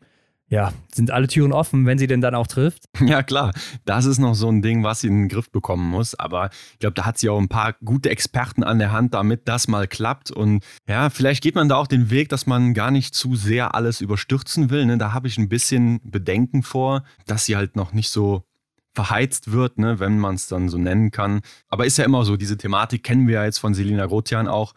ja, 0.48 0.72
sind 0.92 1.10
alle 1.10 1.28
Türen 1.28 1.52
offen, 1.52 1.86
wenn 1.86 1.98
sie 1.98 2.06
denn 2.06 2.20
dann 2.20 2.34
auch 2.34 2.46
trifft. 2.46 2.84
Ja, 3.00 3.22
klar, 3.22 3.52
das 3.84 4.04
ist 4.04 4.18
noch 4.18 4.34
so 4.34 4.48
ein 4.48 4.62
Ding, 4.62 4.82
was 4.82 5.00
sie 5.00 5.08
in 5.08 5.22
den 5.22 5.28
Griff 5.28 5.50
bekommen 5.50 5.88
muss. 5.88 6.14
Aber 6.14 6.50
ich 6.72 6.80
glaube, 6.80 6.94
da 6.94 7.06
hat 7.06 7.18
sie 7.18 7.28
auch 7.28 7.38
ein 7.38 7.48
paar 7.48 7.74
gute 7.84 8.10
Experten 8.10 8.62
an 8.62 8.78
der 8.78 8.92
Hand, 8.92 9.14
damit 9.14 9.48
das 9.48 9.68
mal 9.68 9.86
klappt. 9.86 10.30
Und 10.30 10.64
ja, 10.88 11.10
vielleicht 11.10 11.42
geht 11.42 11.54
man 11.54 11.68
da 11.68 11.76
auch 11.76 11.86
den 11.86 12.10
Weg, 12.10 12.28
dass 12.28 12.46
man 12.46 12.74
gar 12.74 12.90
nicht 12.90 13.14
zu 13.14 13.36
sehr 13.36 13.74
alles 13.74 14.00
überstürzen 14.00 14.70
will. 14.70 14.86
Ne? 14.86 14.98
Da 14.98 15.12
habe 15.12 15.28
ich 15.28 15.38
ein 15.38 15.48
bisschen 15.48 16.00
Bedenken 16.04 16.62
vor, 16.62 17.04
dass 17.26 17.44
sie 17.44 17.56
halt 17.56 17.76
noch 17.76 17.92
nicht 17.92 18.10
so 18.10 18.44
verheizt 18.92 19.52
wird, 19.52 19.78
ne, 19.78 20.00
wenn 20.00 20.18
man 20.18 20.34
es 20.34 20.48
dann 20.48 20.68
so 20.68 20.78
nennen 20.78 21.10
kann. 21.10 21.40
Aber 21.68 21.86
ist 21.86 21.98
ja 21.98 22.04
immer 22.04 22.24
so, 22.24 22.36
diese 22.36 22.56
Thematik 22.56 23.04
kennen 23.04 23.28
wir 23.28 23.36
ja 23.36 23.44
jetzt 23.44 23.58
von 23.58 23.74
Selina 23.74 24.06
Grotian 24.06 24.48
auch. 24.48 24.74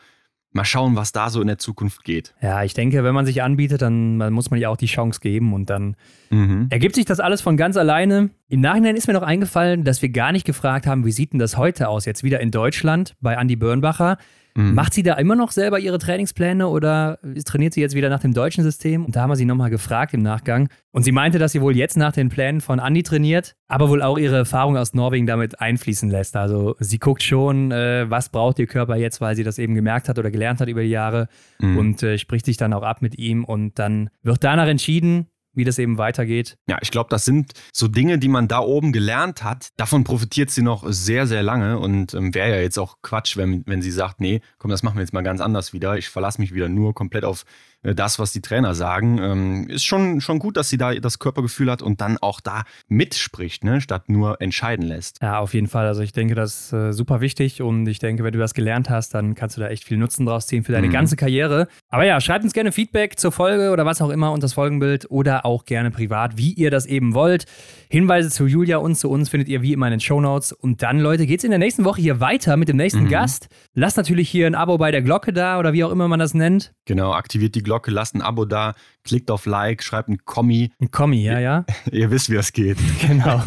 Mal 0.53 0.65
schauen, 0.65 0.95
was 0.95 1.11
da 1.11 1.29
so 1.29 1.41
in 1.41 1.47
der 1.47 1.57
Zukunft 1.57 2.03
geht. 2.03 2.33
Ja, 2.41 2.63
ich 2.63 2.73
denke, 2.73 3.03
wenn 3.03 3.13
man 3.13 3.25
sich 3.25 3.41
anbietet, 3.41 3.81
dann, 3.81 4.17
muss 4.31 4.51
man 4.51 4.59
ihr 4.59 4.69
auch 4.69 4.77
die 4.77 4.85
Chance 4.85 5.19
geben 5.19 5.53
und 5.53 5.69
dann 5.69 5.95
Mhm. 6.33 6.67
Ergibt 6.71 6.95
sich 6.95 7.05
das 7.05 7.19
alles 7.19 7.41
von 7.41 7.57
ganz 7.57 7.77
alleine? 7.77 8.31
Im 8.49 8.59
Nachhinein 8.59 8.95
ist 8.95 9.05
mir 9.07 9.13
noch 9.13 9.21
eingefallen, 9.21 9.83
dass 9.83 10.01
wir 10.01 10.09
gar 10.09 10.31
nicht 10.31 10.45
gefragt 10.45 10.87
haben, 10.87 11.05
wie 11.05 11.11
sieht 11.11 11.31
denn 11.31 11.39
das 11.39 11.57
heute 11.57 11.87
aus, 11.87 12.05
jetzt 12.05 12.23
wieder 12.23 12.39
in 12.39 12.49
Deutschland 12.49 13.15
bei 13.21 13.35
Andy 13.35 13.55
Birnbacher. 13.55 14.17
Mhm. 14.55 14.75
Macht 14.75 14.93
sie 14.93 15.01
da 15.03 15.15
immer 15.15 15.35
noch 15.35 15.51
selber 15.51 15.79
ihre 15.79 15.97
Trainingspläne 15.97 16.67
oder 16.67 17.17
trainiert 17.45 17.73
sie 17.73 17.81
jetzt 17.81 17.95
wieder 17.95 18.09
nach 18.09 18.19
dem 18.19 18.33
deutschen 18.33 18.63
System? 18.63 19.05
Und 19.05 19.15
da 19.15 19.21
haben 19.21 19.31
wir 19.31 19.35
sie 19.35 19.45
nochmal 19.45 19.69
gefragt 19.71 20.13
im 20.13 20.21
Nachgang. 20.21 20.69
Und 20.91 21.03
sie 21.03 21.11
meinte, 21.11 21.39
dass 21.39 21.53
sie 21.53 21.61
wohl 21.61 21.75
jetzt 21.75 21.97
nach 21.97 22.11
den 22.11 22.29
Plänen 22.29 22.61
von 22.61 22.77
Andy 22.79 23.01
trainiert, 23.01 23.55
aber 23.67 23.89
wohl 23.89 24.03
auch 24.03 24.17
ihre 24.17 24.35
Erfahrung 24.35 24.77
aus 24.77 24.93
Norwegen 24.93 25.25
damit 25.25 25.59
einfließen 25.59 26.09
lässt. 26.09 26.35
Also 26.35 26.75
sie 26.79 26.99
guckt 26.99 27.23
schon, 27.23 27.71
äh, 27.71 28.05
was 28.09 28.29
braucht 28.29 28.59
ihr 28.59 28.67
Körper 28.67 28.95
jetzt, 28.95 29.21
weil 29.21 29.35
sie 29.35 29.43
das 29.43 29.57
eben 29.57 29.73
gemerkt 29.73 30.07
hat 30.07 30.19
oder 30.19 30.29
gelernt 30.29 30.59
hat 30.61 30.67
über 30.67 30.81
die 30.83 30.89
Jahre 30.89 31.27
Mhm. 31.59 31.77
und 31.77 32.03
äh, 32.03 32.17
spricht 32.17 32.45
sich 32.45 32.57
dann 32.57 32.73
auch 32.73 32.83
ab 32.83 33.01
mit 33.01 33.17
ihm 33.17 33.43
und 33.43 33.79
dann 33.79 34.09
wird 34.21 34.43
danach 34.43 34.67
entschieden, 34.67 35.27
wie 35.53 35.63
das 35.63 35.79
eben 35.79 35.97
weitergeht. 35.97 36.57
Ja, 36.67 36.77
ich 36.81 36.91
glaube, 36.91 37.09
das 37.09 37.25
sind 37.25 37.53
so 37.71 37.87
Dinge, 37.87 38.17
die 38.17 38.27
man 38.27 38.47
da 38.47 38.59
oben 38.59 38.91
gelernt 38.91 39.43
hat. 39.43 39.69
Davon 39.77 40.03
profitiert 40.03 40.49
sie 40.49 40.61
noch 40.61 40.83
sehr, 40.87 41.27
sehr 41.27 41.43
lange 41.43 41.79
und 41.79 42.13
ähm, 42.13 42.33
wäre 42.33 42.49
ja 42.49 42.61
jetzt 42.61 42.77
auch 42.79 42.97
Quatsch, 43.01 43.37
wenn, 43.37 43.63
wenn 43.65 43.81
sie 43.81 43.91
sagt, 43.91 44.19
nee, 44.19 44.41
komm, 44.57 44.71
das 44.71 44.83
machen 44.83 44.95
wir 44.95 45.01
jetzt 45.01 45.13
mal 45.13 45.21
ganz 45.21 45.41
anders 45.41 45.73
wieder. 45.73 45.97
Ich 45.97 46.09
verlasse 46.09 46.41
mich 46.41 46.53
wieder 46.53 46.69
nur 46.69 46.93
komplett 46.93 47.25
auf 47.25 47.45
das, 47.83 48.17
was 48.19 48.31
die 48.31 48.41
Trainer 48.41 48.73
sagen. 48.75 49.17
Ähm, 49.19 49.67
ist 49.69 49.83
schon, 49.85 50.21
schon 50.21 50.39
gut, 50.39 50.57
dass 50.57 50.69
sie 50.69 50.77
da 50.77 50.93
das 50.95 51.19
Körpergefühl 51.19 51.69
hat 51.69 51.81
und 51.81 51.99
dann 52.01 52.17
auch 52.17 52.39
da 52.39 52.63
mitspricht, 52.87 53.63
ne, 53.63 53.81
statt 53.81 54.09
nur 54.09 54.39
entscheiden 54.41 54.85
lässt. 54.85 55.19
Ja, 55.21 55.39
auf 55.39 55.53
jeden 55.53 55.67
Fall. 55.67 55.85
Also 55.87 56.01
ich 56.01 56.13
denke, 56.13 56.35
das 56.35 56.65
ist 56.65 56.73
äh, 56.73 56.93
super 56.93 57.19
wichtig 57.21 57.61
und 57.61 57.85
ich 57.87 57.99
denke, 57.99 58.23
wenn 58.23 58.31
du 58.33 58.39
das 58.39 58.53
gelernt 58.53 58.89
hast, 58.89 59.13
dann 59.13 59.35
kannst 59.35 59.57
du 59.57 59.61
da 59.61 59.67
echt 59.67 59.83
viel 59.83 59.97
Nutzen 59.97 60.25
draus 60.25 60.47
ziehen 60.47 60.63
für 60.63 60.71
deine 60.71 60.87
Mhm. 60.87 60.91
ganze 60.93 61.15
Karriere. 61.15 61.67
Aber 61.89 62.05
ja, 62.05 62.21
schreibt 62.21 62.43
uns 62.43 62.53
gerne 62.53 62.71
Feedback 62.71 63.19
zur 63.19 63.31
Folge 63.31 63.71
oder 63.71 63.85
was 63.85 64.01
auch 64.01 64.09
immer 64.09 64.31
und 64.31 64.43
das 64.43 64.53
Folgenbild 64.53 65.09
oder 65.11 65.45
auch 65.45 65.65
gerne 65.65 65.91
privat, 65.91 66.37
wie 66.37 66.53
ihr 66.53 66.71
das 66.71 66.85
eben 66.85 67.13
wollt. 67.13 67.45
Hinweise 67.93 68.31
zu 68.31 68.47
Julia 68.47 68.77
und 68.77 68.95
zu 68.95 69.07
uns 69.07 69.29
findet 69.29 69.47
ihr 69.49 69.61
wie 69.61 69.71
immer 69.71 69.85
in 69.85 69.91
den 69.91 69.99
Shownotes. 69.99 70.51
Und 70.51 70.81
dann, 70.81 70.97
Leute, 70.99 71.27
geht's 71.27 71.43
in 71.43 71.51
der 71.51 71.59
nächsten 71.59 71.85
Woche 71.85 72.01
hier 72.01 72.19
weiter 72.19 72.57
mit 72.57 72.67
dem 72.67 72.75
nächsten 72.75 73.03
Mhm. 73.03 73.09
Gast. 73.09 73.49
Lasst 73.75 73.97
natürlich 73.97 74.31
hier 74.31 74.47
ein 74.47 74.55
Abo 74.55 74.79
bei 74.79 74.89
der 74.89 75.03
Glocke 75.03 75.31
da 75.31 75.59
oder 75.59 75.73
wie 75.73 75.83
auch 75.83 75.91
immer 75.91 76.07
man 76.07 76.17
das 76.17 76.33
nennt. 76.33 76.73
Genau, 76.85 77.13
aktiviert 77.13 77.53
die 77.53 77.61
Glocke, 77.61 77.91
lasst 77.91 78.15
ein 78.15 78.23
Abo 78.23 78.45
da, 78.45 78.73
klickt 79.03 79.29
auf 79.29 79.45
Like, 79.45 79.83
schreibt 79.83 80.09
ein 80.09 80.17
Kommi. 80.25 80.71
Ein 80.81 80.89
Kommi, 80.89 81.21
ja, 81.23 81.37
ja. 81.37 81.65
Ihr 81.91 82.09
wisst, 82.09 82.31
wie 82.31 82.35
es 82.37 82.51
geht. 82.51 82.79
Genau. 83.07 83.43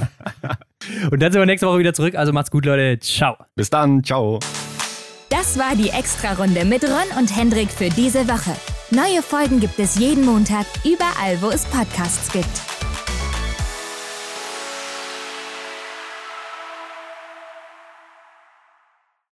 und 1.11 1.21
dann 1.21 1.33
sind 1.33 1.41
wir 1.41 1.47
nächste 1.47 1.67
Woche 1.67 1.81
wieder 1.81 1.93
zurück. 1.93 2.15
Also 2.15 2.33
macht's 2.33 2.53
gut, 2.53 2.67
Leute. 2.67 3.01
Ciao. 3.01 3.37
Bis 3.57 3.69
dann, 3.69 4.05
ciao. 4.05 4.39
Das 5.29 5.59
war 5.59 5.75
die 5.75 5.89
Extra-Runde 5.89 6.65
mit 6.67 6.85
Ron 6.85 7.19
und 7.19 7.37
Hendrik 7.37 7.69
für 7.69 7.89
diese 7.89 8.29
Woche. 8.29 8.53
Neue 8.93 9.23
Folgen 9.23 9.59
gibt 9.59 9.77
es 9.81 9.99
jeden 9.99 10.25
Montag, 10.25 10.67
überall, 10.85 11.37
wo 11.43 11.49
es 11.49 11.65
Podcasts 11.65 12.31
gibt. 12.31 12.76